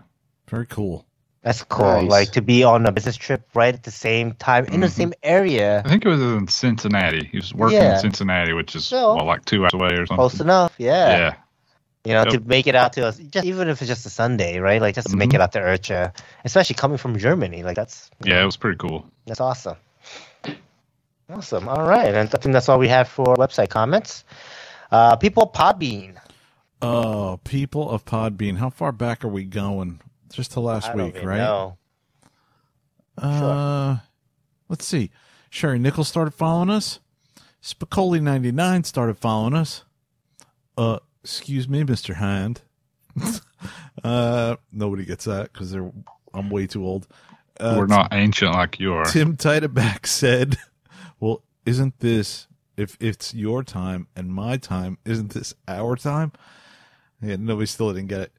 Very 0.47 0.65
cool. 0.65 1.05
That's 1.49 1.63
cool. 1.63 2.03
Nice. 2.03 2.11
Like 2.11 2.31
to 2.33 2.43
be 2.43 2.63
on 2.63 2.85
a 2.85 2.91
business 2.91 3.17
trip 3.17 3.41
right 3.55 3.73
at 3.73 3.81
the 3.81 3.89
same 3.89 4.33
time 4.33 4.65
in 4.65 4.81
the 4.81 4.87
Mhm. 4.87 4.91
same 4.91 5.13
area. 5.23 5.81
I 5.83 5.89
think 5.89 6.05
it 6.05 6.07
was 6.07 6.21
in 6.21 6.47
Cincinnati. 6.47 7.25
He 7.25 7.37
was 7.37 7.55
working 7.55 7.79
Yeah. 7.79 7.95
in 7.95 7.99
Cincinnati, 8.01 8.53
which 8.53 8.75
is 8.75 8.85
So- 8.85 9.15
well, 9.15 9.25
like 9.25 9.45
two 9.45 9.63
hours 9.63 9.73
away 9.73 9.87
or 9.93 10.05
something. 10.05 10.17
Close 10.17 10.39
enough. 10.39 10.73
Yeah. 10.77 11.17
Yeah, 11.17 11.33
You 12.05 12.13
know, 12.13 12.23
to 12.25 12.39
make 12.41 12.67
it 12.67 12.75
out 12.75 12.93
to 12.93 13.07
us, 13.07 13.17
just 13.17 13.47
even 13.47 13.67
if 13.67 13.81
it's 13.81 13.89
just 13.89 14.05
a 14.05 14.11
Sunday, 14.11 14.59
right? 14.59 14.79
Like 14.79 14.93
just 14.93 15.09
to 15.09 15.15
make 15.17 15.31
Mhm. 15.31 15.35
it 15.35 15.41
out 15.41 15.51
to 15.53 15.59
IRCHA, 15.59 16.11
especially 16.45 16.75
coming 16.75 16.99
from 16.99 17.17
Germany. 17.17 17.63
Like 17.63 17.75
that's 17.75 18.11
yeah, 18.23 18.43
it 18.43 18.45
was 18.45 18.55
pretty 18.55 18.77
cool. 18.77 19.05
That's 19.25 19.41
awesome. 19.41 19.77
Awesome. 21.33 21.67
All 21.67 21.83
right. 21.83 22.13
And 22.13 22.17
I 22.17 22.37
think 22.37 22.53
that's 22.53 22.69
all 22.69 22.77
we 22.79 22.87
have 22.89 23.07
for 23.07 23.25
website 23.37 23.69
comments. 23.69 24.23
Uh, 24.91 25.15
people 25.15 25.47
Podbean. 25.53 26.13
Oh, 26.81 27.39
people 27.43 27.89
of 27.89 28.05
Podbean, 28.05 28.57
how 28.57 28.69
far 28.69 28.91
back 28.91 29.23
are 29.25 29.27
we 29.27 29.43
going? 29.45 29.99
Just 30.31 30.51
to 30.53 30.59
last 30.59 30.89
I 30.89 30.95
don't 30.95 31.05
week, 31.07 31.15
even 31.15 31.27
right? 31.27 31.37
know. 31.37 31.77
Uh, 33.17 33.97
let's 34.67 34.85
see. 34.85 35.11
Sherry 35.49 35.79
Nichols 35.79 36.07
started 36.07 36.31
following 36.31 36.69
us. 36.69 36.99
Spicoli 37.61 38.21
ninety 38.21 38.51
nine 38.51 38.83
started 38.83 39.17
following 39.17 39.53
us. 39.53 39.83
Uh, 40.77 40.99
excuse 41.23 41.67
me, 41.67 41.83
Mister 41.83 42.13
Hind. 42.15 42.61
uh, 44.03 44.55
nobody 44.71 45.03
gets 45.05 45.25
that 45.25 45.51
because 45.51 45.71
they're 45.71 45.91
I'm 46.33 46.49
way 46.49 46.67
too 46.67 46.85
old. 46.85 47.07
Uh, 47.59 47.75
We're 47.77 47.87
not 47.87 48.13
ancient 48.13 48.53
like 48.53 48.79
you 48.79 48.93
are. 48.93 49.05
Tim 49.05 49.35
Titeback 49.35 50.05
said, 50.05 50.57
"Well, 51.19 51.43
isn't 51.65 51.99
this 51.99 52.47
if 52.77 52.95
it's 53.01 53.33
your 53.33 53.63
time 53.63 54.07
and 54.15 54.31
my 54.31 54.55
time? 54.57 54.97
Isn't 55.03 55.31
this 55.31 55.53
our 55.67 55.95
time?" 55.95 56.31
Yeah, 57.21 57.35
nobody 57.37 57.65
still 57.65 57.91
didn't 57.91 58.07
get 58.07 58.21
it. 58.21 58.31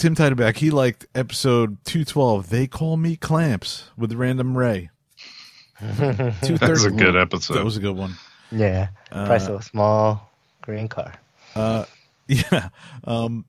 Tim 0.00 0.14
Titeback, 0.14 0.56
he 0.56 0.70
liked 0.70 1.04
episode 1.14 1.76
two 1.84 2.06
twelve. 2.06 2.48
They 2.48 2.66
call 2.66 2.96
me 2.96 3.16
clamps 3.16 3.90
with 3.98 4.14
Random 4.14 4.56
Ray. 4.56 4.88
that 5.78 6.58
was 6.62 6.86
a 6.86 6.90
good 6.90 7.16
episode. 7.16 7.52
That 7.52 7.66
was 7.66 7.76
a 7.76 7.80
good 7.80 7.94
one. 7.94 8.14
yeah. 8.50 8.88
Uh, 9.12 9.26
Price 9.26 9.46
of 9.46 9.60
a 9.60 9.62
small 9.62 10.32
green 10.62 10.88
car. 10.88 11.12
Uh, 11.54 11.84
yeah. 12.28 12.70
Um, 13.04 13.44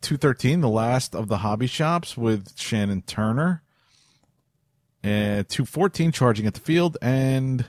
two 0.00 0.16
thirteen, 0.16 0.60
the 0.60 0.68
last 0.68 1.12
of 1.16 1.26
the 1.26 1.38
hobby 1.38 1.66
shops 1.66 2.16
with 2.16 2.56
Shannon 2.56 3.02
Turner. 3.02 3.64
And 5.02 5.48
two 5.48 5.64
fourteen, 5.64 6.12
charging 6.12 6.46
at 6.46 6.54
the 6.54 6.60
field, 6.60 6.96
and 7.02 7.68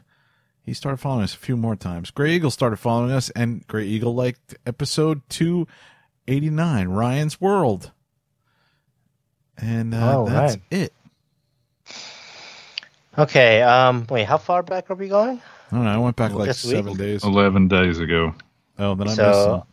he 0.61 0.76
started 0.76 0.97
following 0.97 1.23
us 1.23 1.34
a 1.34 1.39
few 1.39 1.57
more 1.57 1.76
times. 1.76 2.11
Gray 2.11 2.35
Eagle 2.35 2.51
started 2.51 2.77
following 2.77 3.11
us, 3.11 3.31
and 3.31 3.65
Gray 3.65 3.88
Eagle 3.88 4.14
liked 4.14 4.53
episode 4.68 5.23
two 5.27 5.68
eighty 6.27 6.51
nine, 6.51 6.89
Ryan's 6.89 7.41
World. 7.41 7.93
And 9.57 9.93
uh, 9.93 10.19
Oh, 10.19 10.29
that's 10.29 10.55
right. 10.55 10.61
it. 10.71 10.93
Okay. 13.17 13.61
Um. 13.61 14.05
Wait. 14.09 14.25
How 14.25 14.38
far 14.38 14.63
back 14.63 14.89
are 14.91 14.95
we 14.95 15.07
going? 15.07 15.41
I 15.71 15.75
don't 15.75 15.85
know. 15.85 15.91
I 15.91 15.97
went 15.97 16.15
back 16.15 16.34
like 16.34 16.47
This 16.47 16.63
week? 16.63 16.75
seven 16.75 16.95
days. 16.95 17.23
Eleven 17.23 17.67
days 17.67 17.99
ago. 17.99 18.34
Oh, 18.79 18.95
then 18.95 19.07
I 19.07 19.11
missed 19.11 19.15
So 19.17 19.31
some. 19.34 19.63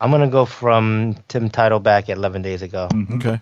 I'm 0.00 0.10
gonna 0.10 0.28
go 0.28 0.44
from 0.44 1.16
Tim 1.28 1.50
Title 1.50 1.80
Titleback 1.80 2.08
11 2.08 2.42
days 2.42 2.62
ago. 2.62 2.88
Mhm. 2.90 3.16
Okay. 3.16 3.40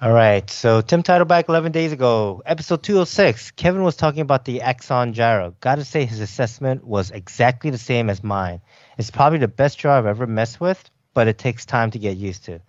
All 0.00 0.12
right. 0.12 0.48
So 0.50 0.80
Tim 0.80 1.02
Titleback 1.02 1.48
11 1.48 1.70
days 1.72 1.92
ago, 1.92 2.42
episode 2.44 2.82
206. 2.82 3.52
Kevin 3.52 3.82
was 3.82 3.94
talking 3.96 4.20
about 4.20 4.44
the 4.44 4.62
Axon 4.62 5.12
gyro. 5.12 5.54
Got 5.60 5.76
to 5.76 5.84
say 5.84 6.04
his 6.04 6.20
assessment 6.20 6.84
was 6.84 7.10
exactly 7.12 7.70
the 7.70 7.78
same 7.78 8.10
as 8.10 8.22
mine. 8.24 8.60
It's 8.98 9.10
probably 9.12 9.38
the 9.38 9.48
best 9.48 9.78
gyro 9.78 9.96
I've 9.98 10.06
ever 10.06 10.26
messed 10.26 10.60
with, 10.60 10.82
but 11.14 11.28
it 11.28 11.38
takes 11.38 11.64
time 11.66 11.92
to 11.92 11.98
get 12.00 12.16
used 12.16 12.44
to. 12.46 12.60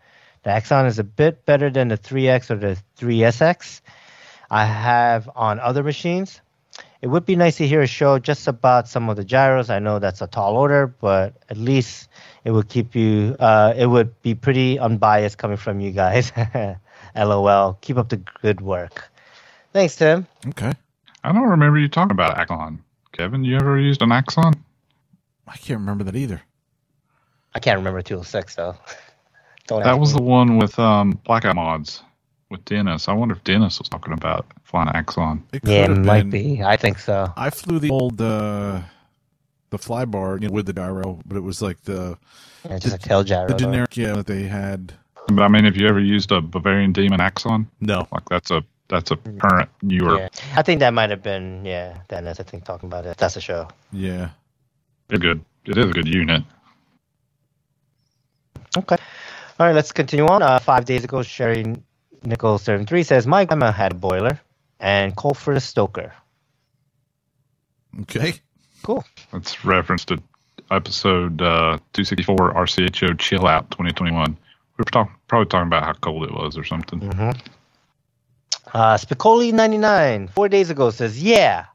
The 0.43 0.49
Axon 0.51 0.85
is 0.85 0.99
a 0.99 1.03
bit 1.03 1.45
better 1.45 1.69
than 1.69 1.87
the 1.87 1.97
3X 1.97 2.51
or 2.51 2.55
the 2.55 2.77
3SX 2.99 3.81
I 4.51 4.65
have 4.65 5.29
on 5.35 5.59
other 5.59 5.83
machines. 5.83 6.41
It 7.01 7.07
would 7.07 7.25
be 7.25 7.35
nice 7.35 7.57
to 7.57 7.67
hear 7.67 7.81
a 7.81 7.87
show 7.87 8.19
just 8.19 8.47
about 8.47 8.87
some 8.87 9.09
of 9.09 9.17
the 9.17 9.25
gyros. 9.25 9.69
I 9.69 9.79
know 9.79 9.99
that's 9.99 10.21
a 10.21 10.27
tall 10.27 10.55
order, 10.55 10.87
but 10.87 11.33
at 11.49 11.57
least 11.57 12.07
it 12.45 12.51
would 12.51 12.69
keep 12.69 12.95
you. 12.95 13.35
Uh, 13.39 13.73
it 13.75 13.87
would 13.87 14.21
be 14.21 14.35
pretty 14.35 14.79
unbiased 14.79 15.37
coming 15.37 15.57
from 15.57 15.81
you 15.81 15.91
guys. 15.91 16.31
LOL. 17.15 17.77
Keep 17.81 17.97
up 17.97 18.09
the 18.09 18.17
good 18.41 18.61
work. 18.61 19.09
Thanks, 19.73 19.95
Tim. 19.95 20.27
Okay. 20.47 20.71
I 21.23 21.31
don't 21.31 21.49
remember 21.49 21.77
you 21.79 21.87
talking 21.87 22.11
about 22.11 22.37
Axon. 22.37 22.83
Kevin, 23.11 23.43
you 23.43 23.55
ever 23.55 23.79
used 23.79 24.01
an 24.01 24.11
Axon? 24.11 24.53
I 25.47 25.57
can't 25.57 25.79
remember 25.79 26.03
that 26.05 26.15
either. 26.15 26.41
I 27.53 27.59
can't 27.59 27.77
remember 27.77 28.01
206 28.01 28.55
though. 28.55 28.75
Don't 29.67 29.83
That 29.83 29.99
was 29.99 30.13
me. 30.13 30.15
the 30.15 30.23
one 30.23 30.57
with 30.57 30.79
um, 30.79 31.11
Blackout 31.25 31.55
Mods 31.55 32.03
with 32.51 32.65
Dennis. 32.65 33.07
I 33.09 33.13
wonder 33.13 33.35
if 33.35 33.43
Dennis 33.45 33.79
was 33.79 33.89
talking 33.89 34.13
about 34.13 34.47
flying 34.63 34.89
Axon. 34.89 35.43
It 35.53 35.63
could 35.65 35.73
Yeah, 35.73 35.85
it 35.85 35.95
might 36.05 36.29
been. 36.29 36.31
be. 36.31 36.63
I 36.63 36.77
think 36.77 36.99
so. 36.99 37.33
I 37.35 37.49
flew 37.51 37.79
the 37.79 37.89
old 37.91 38.21
uh 38.21 38.81
the 39.71 39.79
fly 39.79 40.05
bar 40.05 40.37
you 40.41 40.47
know, 40.49 40.53
with 40.53 40.67
the 40.67 40.73
gyro, 40.73 41.19
but 41.25 41.37
it 41.37 41.41
was 41.41 41.61
like 41.61 41.81
the 41.83 42.17
Yeah, 42.69 42.79
just 42.79 42.95
a 42.95 42.99
tail 42.99 43.23
gyro. 43.23 43.47
the 43.47 43.53
though. 43.59 43.59
generic 43.65 43.97
yeah 43.97 44.13
that 44.15 44.27
they 44.27 44.43
had. 44.43 44.93
But 45.27 45.43
I 45.43 45.47
mean, 45.49 45.65
have 45.65 45.77
you 45.77 45.87
ever 45.87 45.99
used 46.01 46.31
a 46.31 46.41
Bavarian 46.41 46.93
Demon 46.93 47.21
Axon? 47.21 47.69
No, 47.81 48.07
Like 48.11 48.29
that's 48.29 48.51
a 48.51 48.63
that's 48.89 49.11
a 49.11 49.17
current 49.39 49.69
newer. 49.83 50.19
Yeah, 50.19 50.29
I 50.55 50.63
think 50.63 50.79
that 50.81 50.93
might 50.93 51.11
have 51.11 51.23
been 51.23 51.65
yeah. 51.65 51.99
Dennis, 52.09 52.39
I 52.39 52.43
think 52.43 52.65
talking 52.65 52.87
about 52.89 53.05
it. 53.05 53.17
That's 53.17 53.37
a 53.37 53.41
show. 53.41 53.69
yeah, 53.91 54.31
It's 55.09 55.21
good. 55.21 55.43
It 55.65 55.77
is 55.77 55.87
a 55.89 55.93
good 55.93 56.07
unit. 56.07 56.43
Okay. 58.77 58.97
All 59.59 59.67
right, 59.67 59.75
let's 59.75 59.91
continue 59.91 60.25
on. 60.25 60.41
Uh, 60.41 60.59
five 60.59 60.85
days 60.85 61.03
ago, 61.03 61.21
Sherry 61.21 61.75
Nichols 62.23 62.63
seven 62.63 62.85
three 62.85 63.03
says 63.03 63.27
my 63.27 63.45
grandma 63.45 63.71
had 63.71 63.91
a 63.93 63.95
boiler 63.95 64.39
and 64.79 65.15
called 65.15 65.37
for 65.37 65.53
a 65.53 65.59
stoker. 65.59 66.13
okay, 68.01 68.33
Cool. 68.83 69.03
That's 69.31 69.63
reference 69.63 70.05
to 70.05 70.21
episode 70.71 71.41
uh, 71.41 71.77
264 71.93 72.53
RCHO 72.53 73.17
Chill 73.19 73.45
Out 73.47 73.69
2021. 73.71 74.31
We 74.31 74.37
were 74.77 74.83
talk- 74.85 75.11
probably 75.27 75.45
talking 75.47 75.67
about 75.67 75.83
how 75.83 75.93
cold 75.93 76.23
it 76.23 76.31
was 76.33 76.57
or 76.57 76.63
something. 76.63 76.99
Mm-hmm. 76.99 77.39
Uh, 78.73 78.97
Spicoli 78.97 79.53
ninety 79.53 79.77
nine 79.77 80.27
four 80.29 80.49
days 80.49 80.69
ago 80.71 80.89
says 80.89 81.21
yeah, 81.21 81.65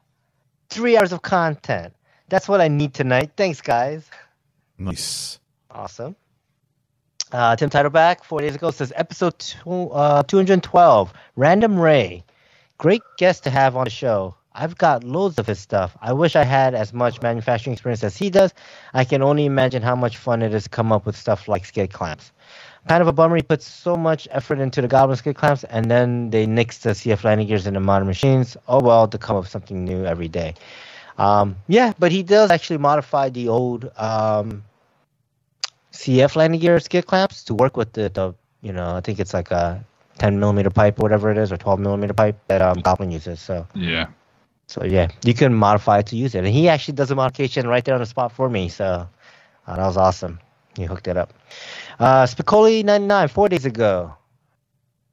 three 0.69 0.97
hours 0.97 1.13
of 1.13 1.21
content. 1.21 1.93
That's 2.27 2.47
what 2.47 2.59
I 2.61 2.67
need 2.67 2.93
tonight. 2.93 3.31
Thanks, 3.37 3.61
guys. 3.61 4.07
Nice. 4.77 5.39
Awesome. 5.71 6.15
Uh, 7.31 7.55
Tim 7.55 7.69
Titleback, 7.69 8.23
four 8.23 8.41
days 8.41 8.55
ago, 8.55 8.71
says 8.71 8.91
episode 8.95 9.37
two, 9.37 9.91
uh, 9.91 10.23
212, 10.23 11.13
Random 11.35 11.79
Ray. 11.79 12.23
Great 12.79 13.03
guest 13.17 13.43
to 13.43 13.51
have 13.51 13.75
on 13.75 13.83
the 13.83 13.91
show. 13.91 14.33
I've 14.55 14.77
got 14.77 15.03
loads 15.03 15.37
of 15.37 15.45
his 15.45 15.59
stuff. 15.59 15.95
I 16.01 16.11
wish 16.11 16.35
I 16.35 16.43
had 16.43 16.73
as 16.73 16.91
much 16.91 17.21
manufacturing 17.21 17.73
experience 17.73 18.03
as 18.03 18.17
he 18.17 18.31
does. 18.31 18.51
I 18.95 19.03
can 19.03 19.21
only 19.21 19.45
imagine 19.45 19.83
how 19.83 19.95
much 19.95 20.17
fun 20.17 20.41
it 20.41 20.55
is 20.55 20.63
to 20.63 20.69
come 20.69 20.91
up 20.91 21.05
with 21.05 21.15
stuff 21.15 21.47
like 21.47 21.65
skid 21.65 21.93
clamps. 21.93 22.31
Kind 22.87 23.01
of 23.01 23.07
a 23.07 23.13
bummer 23.13 23.35
he 23.35 23.43
puts 23.43 23.67
so 23.67 23.95
much 23.95 24.27
effort 24.31 24.59
into 24.59 24.81
the 24.81 24.87
Goblin 24.87 25.15
skid 25.15 25.35
clamps 25.35 25.63
and 25.65 25.91
then 25.91 26.31
they 26.31 26.47
nix 26.47 26.79
the 26.79 26.91
CF 26.91 27.23
landing 27.23 27.47
gears 27.47 27.67
in 27.67 27.75
the 27.75 27.79
modern 27.79 28.07
machines. 28.07 28.57
Oh 28.67 28.81
well, 28.81 29.07
to 29.07 29.17
come 29.19 29.35
up 29.35 29.43
with 29.43 29.51
something 29.51 29.85
new 29.85 30.03
every 30.03 30.27
day. 30.27 30.55
Um, 31.19 31.57
yeah, 31.67 31.93
but 31.99 32.11
he 32.11 32.23
does 32.23 32.49
actually 32.49 32.77
modify 32.79 33.29
the 33.29 33.49
old 33.49 33.91
um, 33.97 34.63
CF 35.91 36.35
landing 36.35 36.59
gear 36.59 36.79
skid 36.79 37.05
clamps 37.05 37.43
to 37.45 37.53
work 37.53 37.75
with 37.77 37.93
the, 37.93 38.09
the 38.09 38.33
you 38.61 38.73
know 38.73 38.95
I 38.95 39.01
think 39.01 39.19
it's 39.19 39.33
like 39.33 39.51
a 39.51 39.83
10 40.19 40.39
millimeter 40.39 40.69
pipe 40.69 40.99
or 40.99 41.03
whatever 41.03 41.31
it 41.31 41.37
is 41.37 41.51
or 41.51 41.57
12 41.57 41.79
millimeter 41.79 42.13
pipe 42.13 42.37
that 42.47 42.61
um, 42.61 42.79
Goblin 42.81 43.11
uses. 43.11 43.39
So 43.41 43.65
Yeah. 43.73 44.07
so 44.67 44.83
yeah, 44.83 45.07
you 45.23 45.33
can 45.33 45.53
modify 45.53 45.99
it 45.99 46.07
to 46.07 46.15
use 46.15 46.35
it, 46.35 46.39
and 46.39 46.47
he 46.47 46.69
actually 46.69 46.95
does 46.95 47.09
a 47.11 47.15
modification 47.15 47.67
right 47.67 47.83
there 47.83 47.95
on 47.95 48.01
the 48.01 48.05
spot 48.05 48.31
for 48.31 48.49
me. 48.49 48.69
So 48.69 48.85
uh, 49.65 49.75
that 49.75 49.85
was 49.85 49.97
awesome. 49.97 50.39
He 50.75 50.83
hooked 50.85 51.07
it 51.07 51.17
up. 51.17 51.33
Uh, 51.99 52.23
Spicoli 52.25 52.83
ninety 52.83 53.07
nine 53.07 53.27
four 53.27 53.49
days 53.49 53.65
ago 53.65 54.13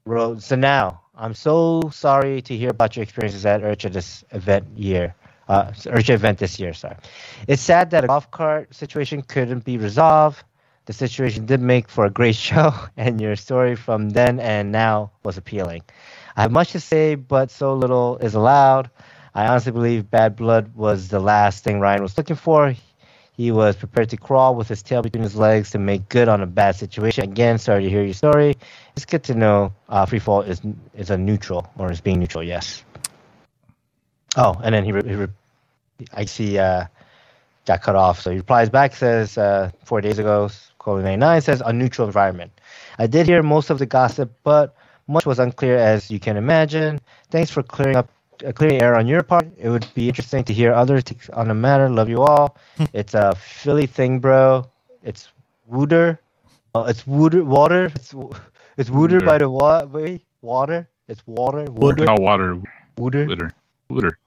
wrote. 0.04 0.42
So 0.42 0.56
now 0.56 1.00
I'm 1.16 1.34
so 1.34 1.88
sorry 1.92 2.42
to 2.42 2.56
hear 2.56 2.70
about 2.70 2.96
your 2.96 3.02
experiences 3.04 3.46
at 3.46 3.62
IRCHA 3.62 3.92
this 3.92 4.24
event 4.32 4.66
year. 4.76 5.14
Uh, 5.48 5.70
IRCHA 5.70 6.14
event 6.14 6.38
this 6.38 6.58
year. 6.60 6.74
Sorry, 6.74 6.96
it's 7.46 7.62
sad 7.62 7.90
that 7.90 8.04
a 8.04 8.08
golf 8.08 8.30
cart 8.30 8.74
situation 8.74 9.22
couldn't 9.22 9.64
be 9.64 9.78
resolved. 9.78 10.42
The 10.86 10.92
situation 10.92 11.46
did 11.46 11.60
make 11.60 11.88
for 11.88 12.04
a 12.06 12.10
great 12.10 12.36
show, 12.48 12.72
and 12.96 13.20
your 13.20 13.36
story 13.36 13.76
from 13.76 14.10
then 14.10 14.40
and 14.40 14.72
now 14.72 15.10
was 15.24 15.36
appealing. 15.36 15.82
I 16.36 16.42
have 16.42 16.52
much 16.52 16.72
to 16.72 16.80
say, 16.80 17.14
but 17.14 17.50
so 17.50 17.74
little 17.74 18.18
is 18.18 18.34
allowed. 18.34 18.90
I 19.34 19.46
honestly 19.48 19.72
believe 19.72 20.10
Bad 20.10 20.36
Blood 20.36 20.74
was 20.74 21.08
the 21.08 21.20
last 21.20 21.64
thing 21.64 21.80
Ryan 21.80 22.02
was 22.02 22.16
looking 22.16 22.36
for. 22.36 22.74
He 23.36 23.50
was 23.50 23.76
prepared 23.76 24.08
to 24.10 24.16
crawl 24.16 24.54
with 24.54 24.68
his 24.68 24.82
tail 24.82 25.02
between 25.02 25.22
his 25.22 25.36
legs 25.36 25.70
to 25.72 25.78
make 25.78 26.08
good 26.08 26.26
on 26.28 26.40
a 26.40 26.46
bad 26.46 26.74
situation. 26.76 27.24
Again, 27.24 27.58
sorry 27.58 27.82
to 27.82 27.90
hear 27.90 28.02
your 28.02 28.14
story. 28.14 28.56
It's 28.96 29.04
good 29.04 29.24
to 29.24 29.34
know 29.34 29.72
uh, 29.90 30.06
Freefall 30.06 30.46
is 30.46 30.62
is 30.94 31.10
a 31.10 31.18
neutral 31.18 31.68
or 31.76 31.92
is 31.92 32.00
being 32.00 32.18
neutral. 32.18 32.42
Yes. 32.42 32.82
Oh, 34.36 34.58
and 34.64 34.74
then 34.74 34.84
he, 34.84 34.92
re- 34.92 35.06
he 35.06 35.14
re- 35.14 35.28
I 36.14 36.24
see 36.24 36.58
uh, 36.58 36.86
got 37.66 37.82
cut 37.82 37.96
off. 37.96 38.22
So 38.22 38.30
he 38.30 38.38
replies 38.38 38.70
back 38.70 38.94
says 38.94 39.36
uh, 39.36 39.70
four 39.84 40.00
days 40.00 40.18
ago, 40.18 40.48
Colin 40.86 41.02
99 41.02 41.40
says 41.40 41.62
a 41.66 41.72
neutral 41.72 42.06
environment. 42.06 42.52
I 43.00 43.08
did 43.08 43.26
hear 43.26 43.42
most 43.42 43.70
of 43.70 43.80
the 43.80 43.86
gossip, 43.86 44.30
but 44.44 44.76
much 45.08 45.26
was 45.26 45.40
unclear 45.40 45.76
as 45.76 46.12
you 46.12 46.20
can 46.20 46.36
imagine. 46.36 47.00
Thanks 47.32 47.50
for 47.50 47.64
clearing 47.64 47.96
up 47.96 48.08
uh, 48.46 48.52
clearing 48.52 48.80
air 48.80 48.94
on 48.94 49.08
your 49.08 49.24
part. 49.24 49.48
It 49.58 49.68
would 49.68 49.86
be 49.94 50.06
interesting 50.08 50.44
to 50.44 50.52
hear 50.54 50.72
others 50.72 51.02
t- 51.02 51.16
on 51.32 51.48
the 51.48 51.54
matter. 51.54 51.88
Love 51.90 52.08
you 52.08 52.22
all. 52.22 52.56
it's 52.92 53.14
a 53.14 53.34
Philly 53.34 53.86
thing, 53.86 54.20
bro. 54.20 54.64
It's 55.02 55.28
Wooder. 55.66 56.20
Uh, 56.72 56.84
it's 56.88 57.04
Wooder 57.04 57.42
water. 57.44 57.86
It's 57.96 58.10
w- 58.12 58.30
it's 58.76 58.88
Wooder 58.90 59.20
by 59.20 59.38
the 59.38 59.50
wa- 59.50 59.84
way 59.86 60.20
water. 60.40 60.88
It's 61.08 61.26
water. 61.26 61.64
Wooder. 61.64 62.06
Hot 62.06 62.20
water. 62.20 62.62
Wooder. 62.96 63.26
Wooder. 63.26 63.50
Wooder. 63.90 64.18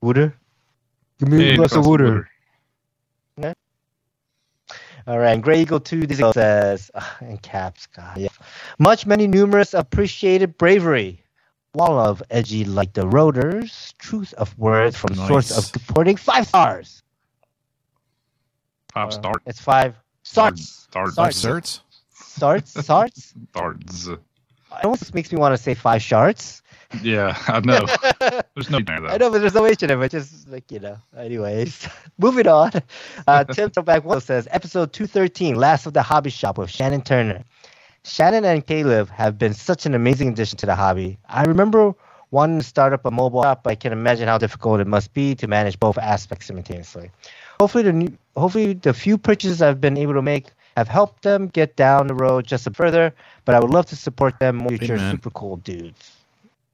Wooder. 0.00 0.34
Give 1.18 1.28
me 1.28 1.44
Hey, 1.44 1.52
a 1.52 1.58
glass 1.58 1.76
of 1.76 1.84
glass 1.84 1.86
of 1.86 1.86
water. 1.86 2.28
All 5.06 5.18
right, 5.18 5.32
and 5.32 5.42
Grey 5.42 5.62
Eagle 5.62 5.78
2 5.78 6.06
this 6.06 6.18
eagle 6.18 6.32
says, 6.32 6.90
ah, 6.94 7.16
in 7.20 7.38
caps, 7.38 7.86
God. 7.86 8.18
Yeah. 8.18 8.28
Much, 8.78 9.06
many, 9.06 9.26
numerous, 9.28 9.72
appreciated 9.72 10.58
bravery. 10.58 11.22
Wall 11.74 11.98
of 12.00 12.22
edgy 12.30 12.64
like 12.64 12.94
the 12.94 13.06
rotors. 13.06 13.94
Truth 13.98 14.32
of 14.34 14.58
words 14.58 14.96
from 14.96 15.14
source 15.14 15.56
of 15.56 15.70
reporting. 15.74 16.16
Five 16.16 16.46
stars. 16.46 17.02
Five 18.92 19.08
Uh, 19.08 19.10
start. 19.10 19.42
It's 19.46 19.60
five. 19.60 19.94
Starts. 20.22 20.86
Starts. 20.90 21.14
Five 21.14 21.34
Starts. 21.34 21.80
Starts. 22.10 22.70
Starts. 22.70 23.34
Starts. 23.50 24.06
It 24.08 24.84
almost 24.84 25.14
makes 25.14 25.30
me 25.30 25.38
want 25.38 25.54
to 25.56 25.62
say 25.62 25.74
five 25.74 26.02
shards. 26.02 26.62
Yeah, 27.02 27.36
I 27.48 27.60
know. 27.60 27.86
There's 28.54 28.70
no 28.70 28.80
there 28.86 29.06
I 29.06 29.16
know, 29.16 29.30
but 29.30 29.40
there's 29.40 29.54
no 29.54 29.66
H 29.66 29.82
in 29.82 29.90
it, 29.90 29.96
but 29.96 30.10
just 30.10 30.48
like, 30.48 30.70
you 30.70 30.80
know. 30.80 30.98
Anyways, 31.16 31.88
moving 32.18 32.46
on. 32.46 32.72
Uh, 33.26 33.44
Tim 33.44 33.70
back 33.84 34.04
one 34.04 34.20
says, 34.20 34.48
episode 34.50 34.92
213, 34.92 35.56
Last 35.56 35.86
of 35.86 35.92
the 35.92 36.02
Hobby 36.02 36.30
Shop 36.30 36.58
with 36.58 36.70
Shannon 36.70 37.02
Turner. 37.02 37.44
Shannon 38.04 38.44
and 38.44 38.64
Caleb 38.64 39.08
have 39.10 39.36
been 39.36 39.52
such 39.52 39.84
an 39.84 39.94
amazing 39.94 40.28
addition 40.28 40.56
to 40.58 40.66
the 40.66 40.76
hobby. 40.76 41.18
I 41.28 41.42
remember 41.42 41.92
wanting 42.30 42.58
to 42.58 42.64
start 42.64 42.92
up 42.92 43.04
a 43.04 43.10
mobile 43.10 43.44
app, 43.44 43.64
but 43.64 43.70
I 43.70 43.74
can 43.74 43.92
imagine 43.92 44.28
how 44.28 44.38
difficult 44.38 44.80
it 44.80 44.86
must 44.86 45.12
be 45.12 45.34
to 45.34 45.48
manage 45.48 45.78
both 45.80 45.98
aspects 45.98 46.46
simultaneously. 46.46 47.10
Hopefully, 47.58 47.82
the 47.82 47.92
new, 47.92 48.16
hopefully 48.36 48.74
the 48.74 48.94
few 48.94 49.18
purchases 49.18 49.62
I've 49.62 49.80
been 49.80 49.96
able 49.96 50.14
to 50.14 50.22
make 50.22 50.46
have 50.76 50.88
helped 50.88 51.22
them 51.22 51.48
get 51.48 51.76
down 51.76 52.06
the 52.06 52.14
road 52.14 52.46
just 52.46 52.66
a 52.66 52.70
further. 52.70 53.14
But 53.44 53.54
I 53.54 53.60
would 53.60 53.70
love 53.70 53.86
to 53.86 53.96
support 53.96 54.38
them 54.38 54.56
more 54.56 54.68
future 54.68 54.94
Amen. 54.94 55.12
super 55.12 55.30
cool 55.30 55.56
dudes. 55.56 56.15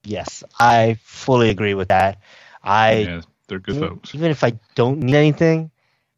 Yes, 0.05 0.43
I 0.59 0.97
fully 1.03 1.51
agree 1.51 1.75
with 1.75 1.89
that. 1.89 2.19
I 2.63 3.11
Yeah, 3.11 3.23
they're 3.49 3.59
good 3.59 3.77
even, 3.77 3.91
folks. 3.91 4.13
even 4.13 4.31
if 4.31 4.43
I 4.45 4.53
don't 4.75 5.01
need 5.01 5.15
anything, 5.17 5.71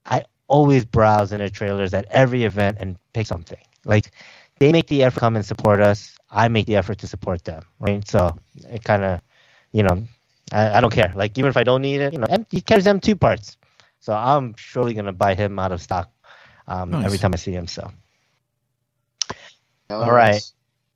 I 0.07 0.25
always 0.49 0.85
browse 0.85 1.33
in 1.33 1.39
their 1.39 1.49
trailers 1.51 1.95
at 1.95 2.07
every 2.11 2.45
event 2.45 2.79
and 2.81 2.97
pick 3.13 3.27
something. 3.27 3.59
Like 3.85 4.11
they 4.59 4.73
make 4.73 4.87
the 4.89 5.03
effort 5.03 5.15
to 5.15 5.21
come 5.21 5.37
and 5.37 5.45
support 5.45 5.81
us. 5.81 6.17
I 6.31 6.49
make 6.49 6.67
the 6.67 6.77
effort 6.77 6.99
to 6.99 7.07
support 7.07 7.45
them. 7.45 7.63
Right. 7.81 8.07
So 8.07 8.37
it 8.69 8.85
kind 8.85 9.05
of, 9.05 9.21
you 9.73 9.83
know, 9.83 10.03
I, 10.53 10.79
I 10.79 10.81
don't 10.81 10.93
care. 10.93 11.13
Like 11.15 11.39
even 11.39 11.49
if 11.49 11.57
I 11.57 11.65
don't 11.65 11.83
need 11.83 12.01
it, 12.01 12.13
you 12.13 12.19
know, 12.19 12.27
M- 12.29 12.47
he 12.51 12.61
carries 12.61 12.85
them 12.85 13.01
two 13.01 13.17
parts. 13.17 13.57
So 14.01 14.13
I'm 14.15 14.55
surely 14.57 14.95
gonna 14.95 15.13
buy 15.13 15.35
him 15.35 15.59
out 15.59 15.73
of 15.73 15.83
stock 15.83 16.11
um, 16.69 16.99
Nice. 16.99 17.17
every 17.17 17.19
time 17.19 17.33
I 17.35 17.37
see 17.37 17.53
him. 17.53 17.67
So. 17.67 17.91
All 19.91 20.11
All 20.11 20.13
right. 20.13 20.43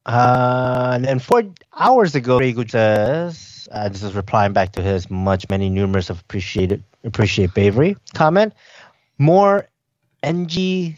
Uh, 0.08 0.92
and 0.94 1.04
then 1.04 1.18
four 1.20 1.44
hours 1.78 2.14
ago, 2.16 2.38
Ray 2.38 2.52
Good 2.54 2.70
says, 2.70 3.68
uh, 3.72 3.90
this 3.90 4.02
is 4.02 4.14
replying 4.14 4.54
back 4.54 4.72
to 4.72 4.82
his 4.82 5.10
much, 5.10 5.46
many, 5.50 5.70
numerous 5.70 6.10
of 6.10 6.20
appreciated, 6.20 6.82
appreciate 7.04 7.54
bravery 7.54 7.96
comment. 8.14 8.54
More 9.18 9.68
NG, 10.22 10.96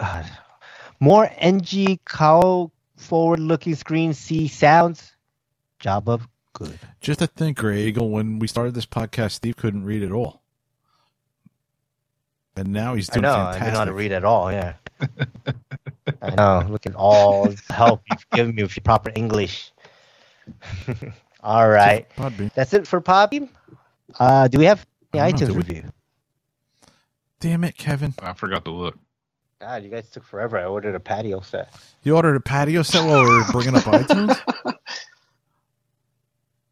God, 0.00 0.26
more 1.00 1.30
NG 1.38 2.00
cow 2.04 2.72
forward 2.96 3.40
looking 3.40 3.76
screen 3.76 4.12
C 4.14 4.48
sounds. 4.48 5.16
Job 5.78 6.08
of 6.08 6.28
good. 6.52 6.78
Just 7.00 7.20
to 7.20 7.28
think, 7.28 7.58
Grey 7.58 7.84
Eagle, 7.84 8.10
when 8.10 8.40
we 8.40 8.48
started 8.48 8.74
this 8.74 8.86
podcast, 8.86 9.32
Steve 9.32 9.56
couldn't 9.56 9.84
read 9.84 10.02
at 10.02 10.12
all. 10.12 10.42
And 12.56 12.72
now 12.72 12.94
he's 12.96 13.08
I 13.10 13.14
doing 13.14 13.22
know, 13.22 13.32
I 13.34 13.52
fantastic. 13.52 13.62
didn't 13.62 13.72
know 13.74 13.78
how 13.78 13.84
to 13.86 13.94
read 13.94 14.12
at 14.12 14.24
all, 14.24 14.52
yeah. 14.52 14.74
I 16.22 16.30
know, 16.34 16.66
look 16.68 16.86
at 16.86 16.94
all 16.94 17.48
the 17.48 17.74
help 17.74 18.02
you've 18.10 18.30
given 18.30 18.54
me 18.54 18.62
with 18.62 18.76
your 18.76 18.82
proper 18.82 19.10
English. 19.14 19.72
all 21.42 21.68
right. 21.68 22.08
Podbean. 22.16 22.52
That's 22.54 22.72
it 22.74 22.86
for 22.86 23.00
Poppy. 23.00 23.48
Uh, 24.18 24.48
do 24.48 24.58
we 24.58 24.64
have 24.64 24.86
the 25.12 25.20
I 25.20 25.32
iTunes 25.32 25.46
do 25.46 25.52
we? 25.52 25.58
review? 25.58 25.84
Damn 27.40 27.64
it, 27.64 27.76
Kevin. 27.76 28.14
I 28.20 28.32
forgot 28.32 28.64
to 28.66 28.70
look. 28.70 28.98
God, 29.60 29.82
you 29.82 29.90
guys 29.90 30.08
took 30.10 30.24
forever. 30.24 30.58
I 30.58 30.64
ordered 30.64 30.94
a 30.94 31.00
patio 31.00 31.40
set. 31.40 31.72
You 32.02 32.16
ordered 32.16 32.34
a 32.36 32.40
patio 32.40 32.82
set 32.82 33.06
while 33.06 33.22
we 33.22 33.30
were 33.30 33.44
bringing 33.52 33.76
up 33.76 33.84
iTunes? 33.84 34.74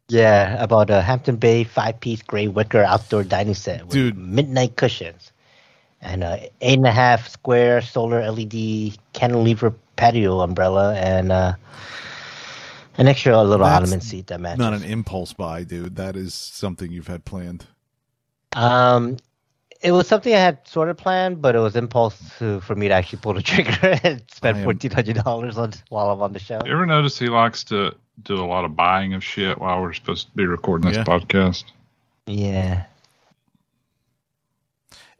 Yeah, 0.09 0.61
about 0.63 0.89
a 0.89 1.01
Hampton 1.01 1.35
Bay 1.35 1.63
five-piece 1.63 2.23
gray 2.23 2.47
wicker 2.47 2.81
outdoor 2.83 3.23
dining 3.23 3.53
set 3.53 3.83
with 3.83 3.91
Dude. 3.91 4.17
midnight 4.17 4.75
cushions 4.75 5.31
and 6.01 6.23
a 6.23 6.49
eight 6.61 6.77
and 6.77 6.87
a 6.87 6.91
half 6.91 7.27
square 7.27 7.81
solar 7.81 8.29
LED 8.31 8.97
cantilever 9.13 9.73
patio 9.95 10.39
umbrella 10.39 10.95
and 10.95 11.31
uh, 11.31 11.53
an 12.97 13.07
extra 13.07 13.41
little 13.41 13.65
That's 13.65 13.83
ottoman 13.83 14.01
seat 14.01 14.27
that 14.27 14.39
matches. 14.39 14.59
Not 14.59 14.73
an 14.73 14.83
impulse 14.83 15.33
buy, 15.33 15.63
dude. 15.63 15.95
That 15.95 16.15
is 16.15 16.33
something 16.33 16.91
you've 16.91 17.07
had 17.07 17.25
planned. 17.25 17.65
Um, 18.53 19.17
it 19.81 19.91
was 19.91 20.07
something 20.07 20.33
I 20.33 20.39
had 20.39 20.67
sort 20.67 20.89
of 20.89 20.97
planned, 20.97 21.41
but 21.41 21.55
it 21.55 21.59
was 21.59 21.75
impulse 21.75 22.17
to, 22.39 22.59
for 22.61 22.75
me 22.75 22.87
to 22.89 22.93
actually 22.93 23.19
pull 23.19 23.33
the 23.33 23.41
trigger 23.41 23.99
and 24.03 24.21
spend 24.31 24.63
fourteen 24.63 24.91
hundred 24.91 25.17
dollars 25.23 25.57
on 25.57 25.73
while 25.89 26.09
I'm 26.09 26.21
on 26.21 26.33
the 26.33 26.39
show. 26.39 26.59
You 26.65 26.73
ever 26.73 26.85
notice 26.85 27.17
he 27.17 27.29
likes 27.29 27.63
to 27.65 27.95
do 28.23 28.35
a 28.35 28.45
lot 28.45 28.65
of 28.65 28.75
buying 28.75 29.13
of 29.13 29.23
shit 29.23 29.57
while 29.57 29.81
we're 29.81 29.93
supposed 29.93 30.27
to 30.29 30.35
be 30.35 30.45
recording 30.45 30.89
this 30.89 30.97
Yeah. 30.97 31.03
podcast? 31.05 31.63
Yeah, 32.27 32.83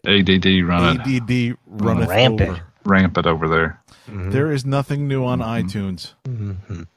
ADD 0.10 0.64
running 0.68 1.00
ADD 1.02 1.58
runneth 1.68 2.10
Rampant. 2.10 2.50
over. 2.50 2.62
rampant 2.86 3.28
over 3.28 3.48
there. 3.48 3.82
Mhm. 4.08 4.32
There 4.32 4.52
is 4.52 4.66
nothing 4.66 5.08
new 5.08 5.24
on 5.26 5.40
Mhm. 5.40 5.64
iTunes. 5.64 6.14
Mhm. 6.28 6.88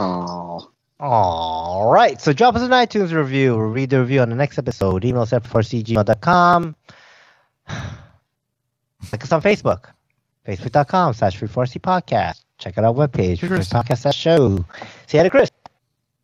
Oh, 0.00 0.70
All 1.00 1.90
right, 1.92 2.20
so 2.20 2.32
drop 2.32 2.54
us 2.54 2.62
an 2.62 2.70
iTunes 2.70 3.12
review. 3.12 3.56
We'll 3.56 3.66
read 3.66 3.90
the 3.90 4.00
review 4.00 4.20
on 4.20 4.28
the 4.30 4.36
next 4.36 4.58
episode. 4.58 5.04
Email 5.04 5.22
us 5.22 5.32
at 5.32 5.42
4cgmail.com. 5.44 6.74
Like 9.12 9.22
us 9.24 9.32
on 9.32 9.42
Facebook, 9.42 9.86
facebook.com 10.46 11.12
slash 11.14 11.36
Free 11.36 11.48
Fall 11.48 11.64
RC 11.64 11.80
podcast. 11.80 12.40
Check 12.58 12.78
out 12.78 12.84
our 12.84 12.94
webpage, 12.94 13.40
free 13.40 13.48
Chris. 13.48 13.68
podcast 13.68 13.98
slash 13.98 14.16
show. 14.16 14.64
Say 15.06 15.18
hi 15.18 15.24
to 15.24 15.30
Chris. 15.30 15.50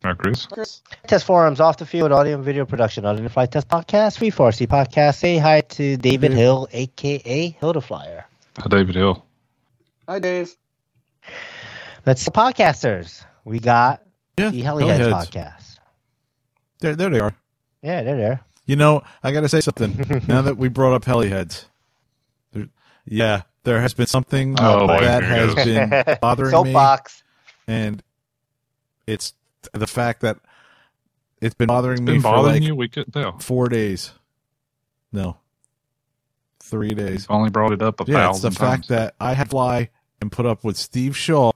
All 0.03 0.11
right, 0.11 0.17
Chris. 0.17 0.45
Chris. 0.47 0.81
Test 1.05 1.25
forums, 1.25 1.59
off 1.59 1.77
the 1.77 1.85
field, 1.85 2.11
audio 2.11 2.35
and 2.35 2.43
video 2.43 2.65
production, 2.65 3.05
audio 3.05 3.21
and 3.23 3.31
flight 3.31 3.51
test 3.51 3.67
podcast, 3.67 4.17
Free 4.17 4.31
Fall 4.31 4.47
RC 4.51 4.67
podcast. 4.67 5.15
Say 5.17 5.37
hi 5.37 5.61
to 5.61 5.95
David 5.97 6.31
Hill, 6.33 6.67
aka 6.71 7.49
Hill 7.49 7.73
the 7.73 7.81
Flyer. 7.81 8.25
Hi, 8.57 8.67
David 8.67 8.95
Hill. 8.95 9.23
Hi, 10.07 10.17
Dave. 10.17 10.55
Let's 12.05 12.27
podcasters. 12.29 13.23
We 13.45 13.59
got 13.59 14.01
Yeah, 14.37 14.49
the 14.49 14.63
Heliheads 14.63 14.99
Heliheads. 14.99 15.29
podcast. 15.29 15.77
There, 16.79 16.95
there 16.95 17.09
they 17.11 17.19
are. 17.19 17.35
Yeah, 17.83 18.01
they're 18.01 18.17
there. 18.17 18.41
You 18.65 18.75
know, 18.77 19.03
I 19.23 19.31
got 19.31 19.41
to 19.41 19.49
say 19.49 19.61
something. 19.61 20.23
now 20.27 20.41
that 20.41 20.57
we 20.57 20.67
brought 20.67 20.93
up 20.93 21.05
heliheads, 21.05 21.65
there, 22.53 22.67
yeah, 23.05 23.41
there 23.65 23.81
has 23.81 23.93
been 23.93 24.07
something 24.07 24.55
Oh, 24.59 24.87
that 24.87 25.23
here 25.23 25.31
has 25.47 25.55
been 25.55 26.17
bothering 26.21 26.47
me, 26.49 26.51
Soapbox. 26.71 27.23
and 27.67 28.01
it's 29.05 29.33
the 29.73 29.87
fact 29.87 30.21
that 30.21 30.37
it's 31.41 31.55
been 31.55 31.67
bothering 31.67 31.99
It's 31.99 32.01
me 32.01 32.13
been 32.13 32.21
for 32.21 32.31
bothering 32.31 32.53
like 32.55 32.63
you? 32.63 32.75
We 32.75 32.87
couldn't 32.89 33.11
tell. 33.13 33.37
four 33.39 33.67
days. 33.69 34.11
No, 35.11 35.37
three 36.59 36.89
days. 36.89 37.23
You've 37.23 37.31
only 37.31 37.49
brought 37.49 37.71
it 37.73 37.81
up 37.81 37.99
a 37.99 38.05
Yeah, 38.09 38.29
it's 38.29 38.41
the 38.41 38.49
thousand 38.51 38.65
fact 38.67 38.87
that 38.89 39.15
I 39.19 39.33
had 39.33 39.45
to 39.45 39.49
fly 39.51 39.89
and 40.21 40.31
put 40.31 40.45
up 40.45 40.63
with 40.63 40.77
Steve 40.77 41.17
Shaw 41.17 41.51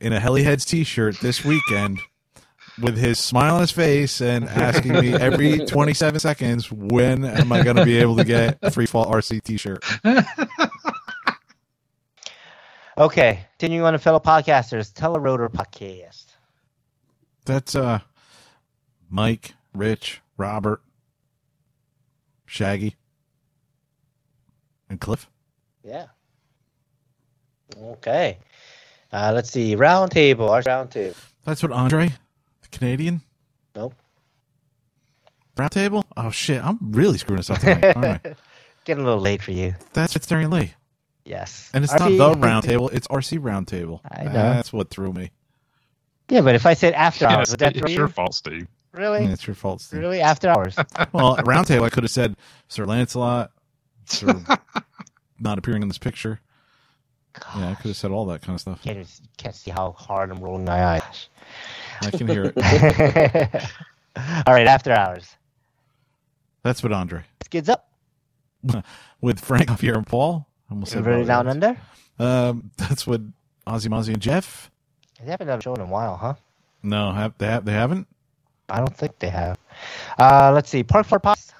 in 0.00 0.12
a 0.12 0.20
Heliheads 0.20 0.66
t-shirt 0.66 1.18
this 1.20 1.44
weekend 1.44 1.98
with 2.80 2.98
his 2.98 3.18
smile 3.18 3.54
on 3.54 3.62
his 3.62 3.70
face 3.70 4.20
and 4.20 4.44
asking 4.44 4.92
me 4.92 5.14
every 5.14 5.58
27 5.66 6.20
seconds 6.20 6.70
when 6.70 7.24
am 7.24 7.50
I 7.50 7.62
going 7.64 7.76
to 7.76 7.84
be 7.86 7.96
able 7.98 8.16
to 8.16 8.24
get 8.24 8.58
a 8.60 8.70
free 8.70 8.84
fall 8.86 9.06
RC 9.06 9.42
t-shirt. 9.42 9.82
Okay, 12.98 13.40
continuing 13.58 13.84
on 13.86 13.92
to 13.92 13.98
fellow 13.98 14.20
podcasters, 14.20 14.90
Telerotor 14.90 15.50
Podcast. 15.50 16.25
That's 17.46 17.74
uh 17.74 18.00
Mike, 19.08 19.54
Rich, 19.72 20.20
Robert, 20.36 20.82
Shaggy, 22.44 22.96
and 24.90 25.00
Cliff. 25.00 25.28
Yeah. 25.84 26.06
Okay. 27.80 28.38
Uh, 29.12 29.32
let's 29.34 29.50
see. 29.50 29.76
Round 29.76 30.10
table. 30.10 30.48
Our 30.50 30.62
round 30.62 30.90
table. 30.90 31.14
That's 31.44 31.62
what 31.62 31.72
Andre, 31.72 32.08
the 32.62 32.68
Canadian. 32.68 33.22
Nope. 33.74 33.94
Round 35.56 35.72
table? 35.72 36.04
Oh 36.16 36.30
shit, 36.30 36.62
I'm 36.62 36.78
really 36.80 37.18
screwing 37.18 37.38
this 37.38 37.50
up 37.50 37.60
tonight. 37.60 37.96
Right. 37.96 38.36
Getting 38.84 39.02
a 39.02 39.06
little 39.06 39.22
late 39.22 39.42
for 39.42 39.52
you. 39.52 39.74
That's 39.92 40.12
Fitzgerald 40.12 40.52
Lee. 40.52 40.74
Yes. 41.24 41.70
And 41.74 41.82
it's 41.82 41.92
not 41.92 42.10
the 42.10 42.34
round 42.38 42.64
table, 42.64 42.88
it's 42.90 43.08
RC 43.08 43.38
round 43.40 43.68
table. 43.68 44.00
I 44.10 44.24
know. 44.24 44.32
That's 44.32 44.72
what 44.72 44.90
threw 44.90 45.12
me. 45.12 45.30
Yeah, 46.28 46.40
but 46.40 46.54
if 46.54 46.66
I 46.66 46.74
said 46.74 46.94
after 46.94 47.24
Yeah, 47.24 47.36
hours, 47.36 47.42
it's, 47.44 47.50
would 47.52 47.60
that 47.60 47.74
throw 47.74 47.84
it's 47.84 47.92
you? 47.92 47.98
your 47.98 48.08
fault, 48.08 48.34
Steve. 48.34 48.66
Really? 48.92 49.24
Yeah, 49.24 49.32
it's 49.32 49.46
your 49.46 49.54
fault, 49.54 49.80
Steve. 49.80 50.00
Really? 50.00 50.20
After 50.20 50.48
hours? 50.48 50.76
Well, 51.12 51.36
at 51.38 51.46
round 51.46 51.66
table, 51.66 51.84
I 51.84 51.90
could 51.90 52.02
have 52.02 52.10
said 52.10 52.36
Sir 52.68 52.84
Lancelot, 52.86 53.50
Sir 54.06 54.42
not 55.40 55.58
appearing 55.58 55.82
in 55.82 55.88
this 55.88 55.98
picture. 55.98 56.40
Yeah, 57.56 57.70
I 57.70 57.74
could 57.74 57.88
have 57.88 57.96
said 57.96 58.10
all 58.10 58.24
that 58.26 58.40
kind 58.42 58.54
of 58.54 58.60
stuff. 58.62 58.82
Can't, 58.82 58.96
even- 58.98 59.08
can't 59.36 59.54
see 59.54 59.70
how 59.70 59.92
hard 59.92 60.30
I'm 60.30 60.40
rolling 60.40 60.64
my 60.64 60.82
eyes. 60.84 61.28
I 62.02 62.10
can 62.10 62.26
hear 62.26 62.52
it. 62.54 62.56
All 64.46 64.54
right, 64.54 64.66
after 64.66 64.92
hours. 64.92 65.28
That's 66.62 66.82
what 66.82 66.92
Andre. 66.92 67.22
Skids 67.44 67.68
up. 67.68 67.88
With 69.20 69.38
Frank 69.40 69.68
Javier 69.68 69.94
and 69.96 70.06
Paul. 70.06 70.46
I 70.70 70.72
almost 70.74 70.92
said 70.92 70.98
Inverted 70.98 71.28
Robert 71.28 71.48
down 71.50 71.62
Evans. 71.64 71.80
under. 72.18 72.24
Um, 72.58 72.70
that's 72.78 73.06
what 73.06 73.20
Ozzy 73.66 73.88
Mozzie 73.88 74.12
and 74.14 74.20
Jeff. 74.22 74.70
They 75.22 75.30
haven't 75.30 75.46
done 75.46 75.58
a 75.58 75.62
show 75.62 75.74
in 75.74 75.80
a 75.80 75.86
while, 75.86 76.16
huh? 76.16 76.34
No, 76.82 77.12
have 77.12 77.34
they 77.38 77.46
have 77.46 77.64
they 77.64 77.72
haven't? 77.72 78.06
I 78.68 78.78
don't 78.78 78.96
think 78.96 79.18
they 79.18 79.28
have. 79.28 79.58
Uh, 80.18 80.52
let's 80.52 80.68
see. 80.68 80.82
Park 80.82 81.06
for 81.06 81.18
Post. 81.18 81.54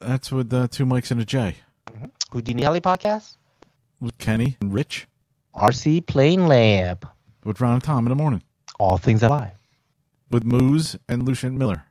That's 0.00 0.32
with 0.32 0.52
uh, 0.52 0.68
two 0.68 0.84
mics 0.84 1.10
and 1.10 1.20
a 1.20 1.24
J. 1.24 1.56
Houdini 2.32 2.62
Heli 2.62 2.80
Podcast. 2.80 3.36
With 4.00 4.16
Kenny 4.18 4.56
and 4.60 4.72
Rich. 4.72 5.06
RC 5.54 6.06
Plane 6.06 6.46
Lab. 6.46 7.08
With 7.44 7.60
Ron 7.60 7.74
and 7.74 7.82
Tom 7.82 8.06
in 8.06 8.10
the 8.10 8.16
morning. 8.16 8.42
All 8.78 8.98
things 8.98 9.22
alive. 9.22 9.52
With 10.30 10.44
Moose 10.44 10.96
and 11.08 11.26
Lucian 11.26 11.58
Miller. 11.58 11.84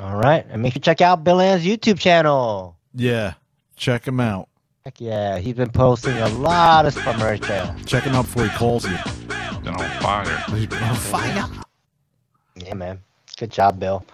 All 0.00 0.16
right. 0.16 0.44
And 0.48 0.62
make 0.62 0.72
sure 0.72 0.78
you 0.78 0.82
check 0.82 1.00
out 1.00 1.24
Bill 1.24 1.40
Ann's 1.40 1.64
YouTube 1.64 1.98
channel. 1.98 2.76
Yeah, 2.94 3.34
check 3.76 4.06
him 4.06 4.20
out. 4.20 4.48
Heck 4.84 5.00
yeah. 5.00 5.38
He's 5.38 5.54
been 5.54 5.70
posting 5.70 6.16
a 6.16 6.28
lot 6.28 6.86
of 6.86 6.94
stuff. 6.94 7.16
Check 7.86 8.04
him 8.04 8.14
out 8.14 8.24
before 8.24 8.44
he 8.44 8.50
calls 8.50 8.88
you. 8.88 8.96
Been 9.66 9.74
on 9.74 9.90
fire. 10.00 10.44
He's 10.54 10.66
been 10.66 10.80
on 10.80 10.94
fire. 10.94 11.44
Yeah, 12.54 12.74
man. 12.74 13.00
Good 13.36 13.50
job, 13.50 13.80
Bill. 13.80 14.04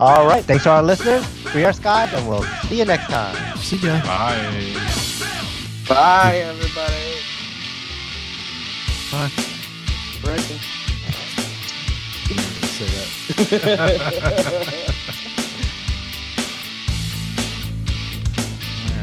All 0.00 0.26
right. 0.26 0.44
Thanks 0.44 0.64
to 0.64 0.70
our 0.70 0.82
listeners. 0.82 1.24
We 1.54 1.64
are 1.64 1.72
Scott, 1.72 2.12
and 2.12 2.28
we'll 2.28 2.42
see 2.66 2.78
you 2.78 2.84
next 2.84 3.06
time. 3.06 3.56
See 3.58 3.76
ya. 3.76 4.02
Bye. 4.02 4.74
Bye, 5.88 6.38
everybody. 6.38 7.14
Bye. 9.12 9.30
Breaking. 10.22 10.58
Say 12.74 12.90
that. 13.60 14.10
All 18.90 18.96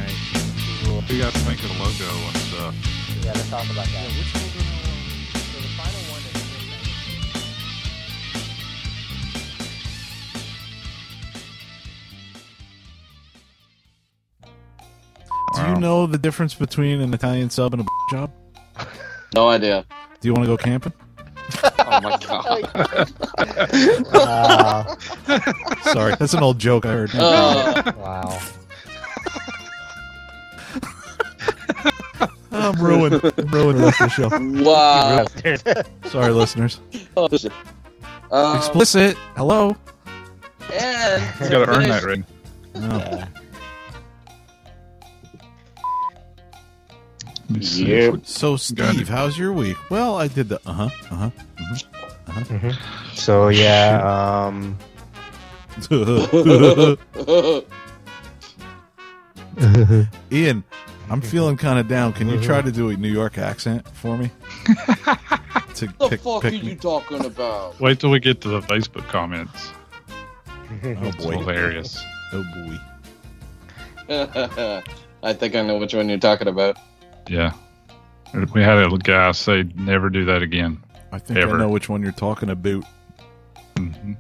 right. 0.99 1.09
You 1.09 1.21
guys 1.21 1.33
think 1.47 1.63
of 1.63 1.69
the 1.69 1.77
logo 1.81 2.09
and 2.27 2.37
stuff. 2.37 2.75
Yeah, 3.23 3.31
let's 3.31 3.49
talk 3.49 3.63
about 3.71 3.87
that. 3.87 4.11
So 4.33 4.46
Do 15.67 15.73
you 15.73 15.79
know 15.79 16.07
the 16.07 16.17
difference 16.17 16.53
between 16.53 17.01
an 17.01 17.13
Italian 17.13 17.49
sub 17.49 17.73
and 17.73 17.83
a 17.83 17.85
job? 18.11 18.31
No 19.35 19.49
idea. 19.49 19.85
Do 20.21 20.27
you 20.27 20.33
want 20.33 20.45
to 20.45 20.47
go 20.47 20.57
camping? 20.57 20.93
Oh 21.63 22.01
my 22.01 22.17
god. 22.27 23.11
Wow. 24.13 24.97
Sorry, 25.93 26.15
that's 26.19 26.33
an 26.33 26.43
old 26.43 26.59
joke 26.59 26.85
I 26.85 26.91
heard. 26.91 27.11
Uh, 27.15 27.93
wow. 27.97 28.39
I'm 32.51 32.81
ruined. 32.83 33.21
I'm 33.37 33.47
ruined 33.47 33.81
with 33.83 33.97
the 33.97 34.09
show. 34.09 34.29
wow. 34.63 35.25
Sorry, 36.09 36.31
listeners. 36.33 36.79
Oh, 37.15 37.27
shit. 37.29 37.51
Um, 38.31 38.57
Explicit. 38.57 39.15
Hello. 39.35 39.75
and 40.73 41.23
You 41.41 41.49
gotta 41.49 41.69
earn 41.71 41.87
that 41.89 42.03
ring. 42.03 42.25
No. 42.75 42.97
yeah. 42.97 43.27
Yep. 47.49 48.21
So, 48.25 48.57
Steve, 48.57 49.01
it. 49.01 49.07
how's 49.07 49.37
your 49.37 49.53
week? 49.53 49.77
Well, 49.89 50.17
I 50.17 50.27
did 50.27 50.49
the 50.49 50.59
uh 50.65 50.89
huh, 50.89 50.89
uh 51.11 51.29
huh. 52.41 52.73
So 53.13 53.47
yeah, 53.49 54.01
um, 54.47 54.77
huh. 55.89 57.65
Ian, 60.31 60.63
I'm 61.09 61.21
feeling 61.21 61.57
kind 61.57 61.79
of 61.79 61.87
down. 61.87 62.13
Can 62.13 62.27
you 62.29 62.39
try 62.41 62.61
to 62.61 62.71
do 62.71 62.89
a 62.89 62.97
New 62.97 63.11
York 63.11 63.37
accent 63.37 63.87
for 63.89 64.17
me? 64.17 64.29
to 65.75 65.87
the 65.87 66.09
pick, 66.09 66.19
fuck 66.21 66.41
pick 66.41 66.53
are 66.53 66.55
you 66.55 66.75
talking 66.75 67.25
about? 67.25 67.79
Wait 67.79 67.99
till 67.99 68.09
we 68.11 68.19
get 68.19 68.41
to 68.41 68.49
the 68.49 68.61
Facebook 68.61 69.07
comments. 69.07 69.71
Oh 70.83 71.07
It's 71.07 71.23
boy. 71.25 71.31
hilarious. 71.37 72.03
Oh 72.33 72.43
boy. 72.53 72.77
I 75.23 75.33
think 75.33 75.55
I 75.55 75.61
know 75.61 75.77
which 75.77 75.93
one 75.93 76.09
you're 76.09 76.19
talking 76.19 76.47
about. 76.47 76.77
Yeah. 77.29 77.53
We 78.53 78.61
had 78.61 78.77
a 78.77 78.97
guy 78.97 79.31
say, 79.31 79.63
never 79.75 80.09
do 80.09 80.25
that 80.25 80.41
again. 80.41 80.83
I 81.11 81.19
think 81.19 81.39
Ever. 81.39 81.55
I 81.55 81.59
know 81.59 81.69
which 81.69 81.89
one 81.89 82.01
you're 82.01 82.11
talking 82.11 82.49
about. 82.49 82.83
hmm 83.77 84.13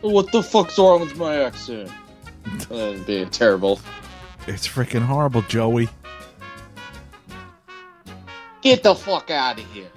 What 0.00 0.30
the 0.30 0.42
fuck's 0.42 0.78
wrong 0.78 1.00
with 1.00 1.16
my 1.16 1.42
accent? 1.42 1.90
That'd 2.68 3.06
be 3.06 3.24
terrible. 3.26 3.80
It's 4.46 4.66
freaking 4.68 5.02
horrible, 5.02 5.42
Joey. 5.42 5.88
Get 8.62 8.82
the 8.82 8.94
fuck 8.94 9.30
out 9.30 9.58
of 9.58 9.66
here. 9.72 9.90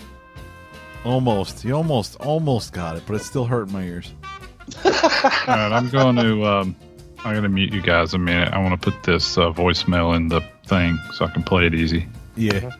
Almost. 1.03 1.63
You 1.63 1.75
almost, 1.75 2.15
almost 2.17 2.73
got 2.73 2.95
it, 2.95 3.03
but 3.05 3.15
it 3.15 3.23
still 3.23 3.45
hurt 3.45 3.69
my 3.69 3.83
ears. 3.83 4.13
All 4.85 4.91
right, 4.91 5.71
I'm 5.71 5.89
going 5.89 6.15
to, 6.17 6.45
um, 6.45 6.75
I'm 7.23 7.33
going 7.33 7.43
to 7.43 7.49
mute 7.49 7.71
you 7.71 7.81
guys 7.81 8.13
a 8.15 8.17
minute. 8.17 8.51
I 8.51 8.57
want 8.57 8.81
to 8.81 8.91
put 8.91 9.03
this 9.03 9.37
uh, 9.37 9.51
voicemail 9.51 10.15
in 10.15 10.27
the 10.27 10.41
thing 10.65 10.97
so 11.13 11.25
I 11.25 11.29
can 11.29 11.43
play 11.43 11.67
it 11.67 11.75
easy. 11.75 12.07
Yeah. 12.35 12.71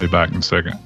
Be 0.00 0.06
back 0.06 0.30
in 0.30 0.36
a 0.36 0.42
second. 0.42 0.78